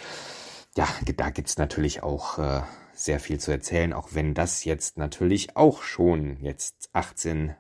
ja, 0.76 0.88
da 1.18 1.30
gibt's 1.30 1.58
natürlich 1.58 2.02
auch 2.02 2.40
äh, 2.40 2.62
sehr 2.94 3.20
viel 3.20 3.40
zu 3.40 3.52
erzählen, 3.52 3.94
auch 3.94 4.10
wenn 4.14 4.34
das 4.34 4.64
jetzt 4.64 4.98
natürlich 4.98 5.58
auch 5.58 5.84
schon 5.84 6.38
jetzt 6.42 6.90
18, 6.94 7.56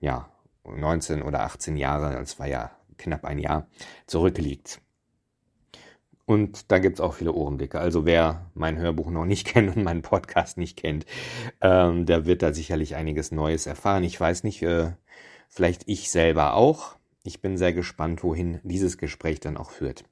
ja, 0.00 0.30
19 0.64 1.22
oder 1.22 1.42
18 1.42 1.76
Jahre, 1.76 2.14
das 2.18 2.38
war 2.38 2.46
ja 2.46 2.70
knapp 2.96 3.24
ein 3.24 3.38
Jahr, 3.38 3.66
zurückliegt. 4.06 4.80
Und 6.24 6.70
da 6.70 6.78
gibt's 6.78 7.00
auch 7.00 7.14
viele 7.14 7.32
Ohrenblicke. 7.32 7.78
Also 7.78 8.06
wer 8.06 8.50
mein 8.54 8.78
Hörbuch 8.78 9.10
noch 9.10 9.26
nicht 9.26 9.46
kennt 9.52 9.76
und 9.76 9.82
meinen 9.82 10.02
Podcast 10.02 10.56
nicht 10.56 10.78
kennt, 10.78 11.04
ähm, 11.60 12.06
der 12.06 12.24
wird 12.24 12.40
da 12.42 12.54
sicherlich 12.54 12.94
einiges 12.94 13.30
Neues 13.30 13.66
erfahren. 13.66 14.04
Ich 14.04 14.18
weiß 14.18 14.44
nicht, 14.44 14.62
äh, 14.62 14.92
vielleicht 15.48 15.82
ich 15.86 16.10
selber 16.10 16.54
auch. 16.54 16.96
Ich 17.22 17.40
bin 17.40 17.58
sehr 17.58 17.72
gespannt, 17.72 18.22
wohin 18.22 18.60
dieses 18.62 18.96
Gespräch 18.96 19.40
dann 19.40 19.56
auch 19.56 19.70
führt. 19.70 20.04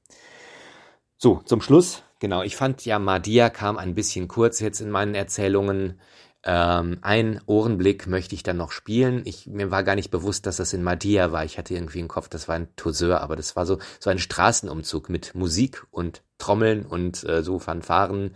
So, 1.17 1.41
zum 1.43 1.61
Schluss, 1.61 2.03
genau, 2.19 2.43
ich 2.43 2.55
fand 2.55 2.85
ja, 2.85 2.99
Madia 2.99 3.49
kam 3.49 3.77
ein 3.77 3.95
bisschen 3.95 4.27
kurz 4.27 4.59
jetzt 4.59 4.79
in 4.79 4.91
meinen 4.91 5.15
Erzählungen. 5.15 5.99
Ähm, 6.43 6.99
ein 7.01 7.41
Ohrenblick 7.47 8.07
möchte 8.07 8.35
ich 8.35 8.43
dann 8.43 8.55
noch 8.55 8.71
spielen. 8.71 9.23
Ich, 9.25 9.47
mir 9.47 9.71
war 9.71 9.83
gar 9.83 9.95
nicht 9.95 10.11
bewusst, 10.11 10.45
dass 10.45 10.57
das 10.57 10.71
in 10.71 10.83
Madia 10.83 11.33
war. 11.33 11.43
Ich 11.43 11.57
hatte 11.57 11.73
irgendwie 11.73 11.99
im 11.99 12.07
Kopf, 12.07 12.29
das 12.29 12.47
war 12.47 12.55
ein 12.55 12.73
Touseur, 12.77 13.21
aber 13.21 13.35
das 13.35 13.55
war 13.55 13.65
so, 13.65 13.79
so 13.99 14.09
ein 14.09 14.19
Straßenumzug 14.19 15.09
mit 15.09 15.35
Musik 15.35 15.85
und 15.91 16.23
Trommeln 16.37 16.85
und 16.85 17.23
äh, 17.25 17.43
so 17.43 17.59
Fanfaren 17.59 18.35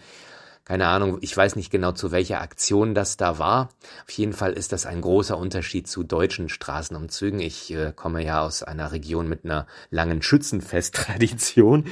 keine 0.65 0.87
Ahnung, 0.87 1.17
ich 1.21 1.35
weiß 1.35 1.57
nicht 1.57 1.71
genau 1.71 1.91
zu 1.91 2.11
welcher 2.11 2.41
Aktion 2.41 2.95
das 2.95 3.17
da 3.17 3.37
war. 3.37 3.69
Auf 4.05 4.11
jeden 4.11 4.33
Fall 4.33 4.53
ist 4.53 4.71
das 4.71 4.85
ein 4.85 5.01
großer 5.01 5.37
Unterschied 5.37 5.87
zu 5.87 6.03
deutschen 6.03 6.47
Straßenumzügen. 6.47 7.41
Ich 7.41 7.73
äh, 7.73 7.91
komme 7.93 8.23
ja 8.23 8.41
aus 8.41 8.63
einer 8.63 8.93
Region 8.93 9.27
mit 9.27 9.43
einer 9.43 9.67
langen 9.89 10.21
Schützenfesttradition 10.21 11.85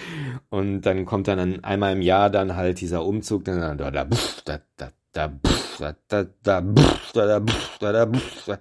und 0.50 0.82
dann 0.82 1.06
kommt 1.06 1.28
dann 1.28 1.64
einmal 1.64 1.94
im 1.94 2.02
Jahr 2.02 2.30
dann 2.30 2.56
halt 2.56 2.80
dieser 2.80 3.04
Umzug, 3.04 3.44
dann 3.44 3.78
da 3.78 3.92
da 3.92 4.06
pff, 4.06 4.42
da 4.44 4.60
da 4.78 4.92
da 5.12 5.28
pff, 5.30 5.78
da 5.78 5.96
da 6.08 6.26
da 6.42 6.62
pff, 6.62 7.12
da 7.12 7.26
da 7.26 7.42
pff, 7.42 7.78
da 7.80 7.92
da 7.92 8.06
pff, 8.08 8.46
da 8.46 8.60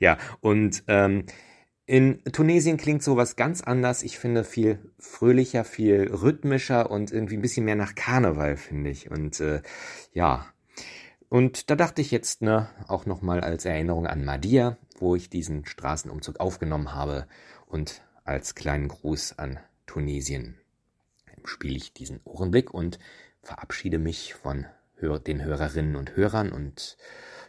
ja 0.00 0.16
und 0.40 0.82
ähm, 0.88 1.26
in 1.86 2.22
Tunesien 2.24 2.76
klingt 2.76 3.02
sowas 3.02 3.36
ganz 3.36 3.60
anders. 3.60 4.02
Ich 4.02 4.18
finde 4.18 4.44
viel 4.44 4.78
fröhlicher, 4.98 5.64
viel 5.64 6.10
rhythmischer 6.10 6.90
und 6.90 7.12
irgendwie 7.12 7.36
ein 7.36 7.42
bisschen 7.42 7.64
mehr 7.64 7.76
nach 7.76 7.94
Karneval, 7.94 8.56
finde 8.56 8.90
ich. 8.90 9.10
Und 9.10 9.40
äh, 9.40 9.62
ja. 10.12 10.46
Und 11.28 11.70
da 11.70 11.76
dachte 11.76 12.00
ich 12.00 12.10
jetzt, 12.10 12.42
ne, 12.42 12.68
auch 12.86 13.06
nochmal 13.06 13.40
als 13.40 13.64
Erinnerung 13.64 14.06
an 14.06 14.24
Madia, 14.24 14.78
wo 14.98 15.14
ich 15.16 15.28
diesen 15.28 15.66
Straßenumzug 15.66 16.40
aufgenommen 16.40 16.94
habe 16.94 17.26
und 17.66 18.02
als 18.24 18.54
kleinen 18.54 18.88
Gruß 18.88 19.38
an 19.38 19.58
Tunesien 19.86 20.56
spiele 21.44 21.76
ich 21.76 21.92
diesen 21.92 22.20
Ohrenblick 22.24 22.72
und 22.72 22.98
verabschiede 23.42 23.98
mich 23.98 24.34
von 24.34 24.66
den 25.26 25.44
Hörerinnen 25.44 25.96
und 25.96 26.16
Hörern 26.16 26.50
und 26.50 26.96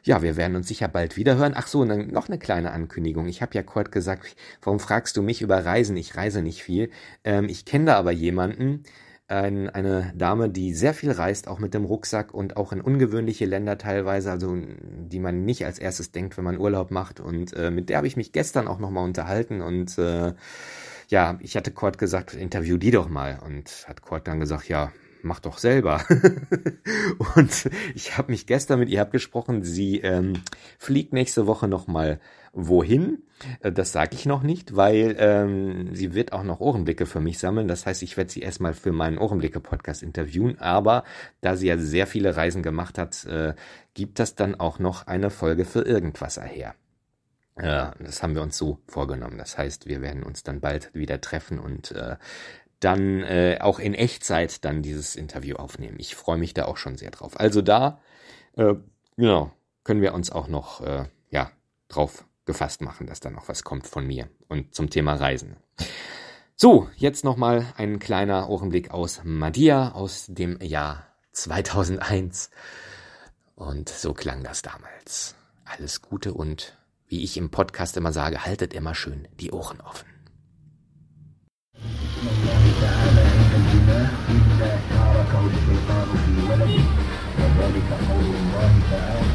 ja, 0.05 0.21
wir 0.21 0.37
werden 0.37 0.55
uns 0.55 0.67
sicher 0.67 0.87
bald 0.87 1.17
wieder 1.17 1.35
hören. 1.35 1.53
Ach 1.55 1.67
so, 1.67 1.83
dann 1.83 2.07
noch 2.07 2.29
eine 2.29 2.37
kleine 2.37 2.71
Ankündigung. 2.71 3.27
Ich 3.27 3.41
habe 3.41 3.55
ja 3.55 3.63
Kurt 3.63 3.91
gesagt, 3.91 4.35
warum 4.61 4.79
fragst 4.79 5.17
du 5.17 5.23
mich 5.23 5.41
über 5.41 5.65
Reisen? 5.65 5.97
Ich 5.97 6.15
reise 6.15 6.41
nicht 6.41 6.63
viel. 6.63 6.91
Ähm, 7.23 7.45
ich 7.49 7.65
kenne 7.65 7.85
da 7.85 7.95
aber 7.95 8.11
jemanden, 8.11 8.83
ein, 9.27 9.69
eine 9.69 10.13
Dame, 10.15 10.49
die 10.49 10.73
sehr 10.75 10.93
viel 10.93 11.11
reist, 11.11 11.47
auch 11.47 11.57
mit 11.57 11.73
dem 11.73 11.85
Rucksack 11.85 12.33
und 12.33 12.57
auch 12.57 12.71
in 12.71 12.81
ungewöhnliche 12.81 13.45
Länder 13.45 13.79
teilweise, 13.79 14.29
also 14.29 14.55
die 14.55 15.19
man 15.19 15.45
nicht 15.45 15.65
als 15.65 15.79
erstes 15.79 16.11
denkt, 16.11 16.37
wenn 16.37 16.43
man 16.43 16.59
Urlaub 16.59 16.91
macht. 16.91 17.19
Und 17.19 17.53
äh, 17.53 17.71
mit 17.71 17.89
der 17.89 17.97
habe 17.97 18.07
ich 18.07 18.17
mich 18.17 18.31
gestern 18.31 18.67
auch 18.67 18.77
nochmal 18.79 19.03
unterhalten 19.03 19.61
und 19.61 19.97
äh, 19.97 20.33
ja, 21.07 21.37
ich 21.41 21.55
hatte 21.55 21.71
Kurt 21.71 21.97
gesagt, 21.97 22.33
interview 22.33 22.77
die 22.77 22.91
doch 22.91 23.09
mal. 23.09 23.39
Und 23.45 23.85
hat 23.87 24.01
Kurt 24.01 24.27
dann 24.27 24.39
gesagt, 24.39 24.67
ja, 24.69 24.91
mach 25.25 25.39
doch 25.39 25.57
selber. 25.57 26.05
und 27.35 27.69
ich 27.93 28.17
habe 28.17 28.31
mich 28.31 28.47
gestern 28.47 28.79
mit 28.79 28.89
ihr 28.89 29.01
abgesprochen, 29.01 29.63
sie 29.63 29.99
ähm, 29.99 30.41
fliegt 30.77 31.11
nächste 31.13 31.47
Woche 31.47 31.67
nochmal 31.67 32.19
wohin. 32.53 33.23
Äh, 33.59 33.71
das 33.71 33.91
sage 33.91 34.15
ich 34.15 34.25
noch 34.25 34.43
nicht, 34.43 34.75
weil 34.75 35.15
ähm, 35.19 35.93
sie 35.93 36.13
wird 36.13 36.31
auch 36.31 36.43
noch 36.43 36.59
Ohrenblicke 36.59 37.05
für 37.05 37.19
mich 37.19 37.39
sammeln. 37.39 37.67
Das 37.67 37.85
heißt, 37.85 38.03
ich 38.03 38.15
werde 38.15 38.31
sie 38.31 38.41
erstmal 38.41 38.73
für 38.73 38.91
meinen 38.91 39.17
Ohrenblicke-Podcast 39.17 40.03
interviewen. 40.03 40.59
Aber 40.59 41.03
da 41.41 41.55
sie 41.55 41.67
ja 41.67 41.77
sehr 41.77 42.07
viele 42.07 42.35
Reisen 42.37 42.63
gemacht 42.63 42.97
hat, 42.97 43.25
äh, 43.25 43.53
gibt 43.93 44.19
das 44.19 44.35
dann 44.35 44.55
auch 44.55 44.79
noch 44.79 45.07
eine 45.07 45.29
Folge 45.29 45.65
für 45.65 45.81
irgendwas 45.81 46.39
her. 46.39 46.75
Äh, 47.55 47.91
das 47.99 48.21
haben 48.21 48.35
wir 48.35 48.41
uns 48.41 48.57
so 48.57 48.79
vorgenommen. 48.87 49.37
Das 49.37 49.57
heißt, 49.57 49.87
wir 49.87 50.01
werden 50.01 50.23
uns 50.23 50.43
dann 50.43 50.59
bald 50.59 50.93
wieder 50.93 51.21
treffen 51.21 51.59
und 51.59 51.91
äh, 51.91 52.17
dann 52.85 53.23
äh, 53.23 53.57
auch 53.61 53.79
in 53.79 53.95
Echtzeit 53.95 54.63
dann 54.63 54.83
dieses 54.83 55.15
Interview 55.15 55.55
aufnehmen. 55.55 55.97
Ich 55.99 56.15
freue 56.15 56.37
mich 56.37 56.53
da 56.53 56.65
auch 56.65 56.77
schon 56.77 56.97
sehr 56.97 57.09
drauf. 57.09 57.39
Also 57.39 57.63
da, 57.63 57.99
äh, 58.55 58.75
genau, 59.17 59.51
können 59.83 60.01
wir 60.01 60.13
uns 60.13 60.31
auch 60.31 60.47
noch, 60.47 60.81
äh, 60.81 61.05
ja, 61.31 61.51
drauf 61.87 62.25
gefasst 62.45 62.81
machen, 62.81 63.07
dass 63.07 63.19
da 63.19 63.31
noch 63.31 63.49
was 63.49 63.63
kommt 63.63 63.87
von 63.87 64.05
mir 64.05 64.29
und 64.49 64.75
zum 64.75 64.91
Thema 64.91 65.15
Reisen. 65.15 65.55
So, 66.55 66.87
jetzt 66.95 67.23
nochmal 67.23 67.65
ein 67.75 67.97
kleiner 67.97 68.49
Ohrenblick 68.49 68.91
aus 68.91 69.21
Madia 69.23 69.93
aus 69.93 70.27
dem 70.29 70.61
Jahr 70.61 71.07
2001. 71.31 72.51
Und 73.55 73.89
so 73.89 74.13
klang 74.13 74.43
das 74.43 74.61
damals. 74.61 75.35
Alles 75.65 76.03
Gute 76.03 76.33
und 76.35 76.77
wie 77.07 77.23
ich 77.23 77.35
im 77.37 77.49
Podcast 77.49 77.97
immer 77.97 78.13
sage, 78.13 78.45
haltet 78.45 78.75
immer 78.75 78.93
schön 78.93 79.27
die 79.39 79.51
Ohren 79.51 79.81
offen. 79.81 80.14
تعالى 82.81 83.21
عند 83.21 83.51
الجناح 83.61 84.11
إلا 84.29 84.71
شاركه 84.89 85.41
الشيطان 85.47 86.07
في 86.25 86.51
ولده. 86.51 86.83
وذلك 87.39 87.89
قول 88.09 88.25
الله 88.41 88.73
تعالى. 88.91 89.34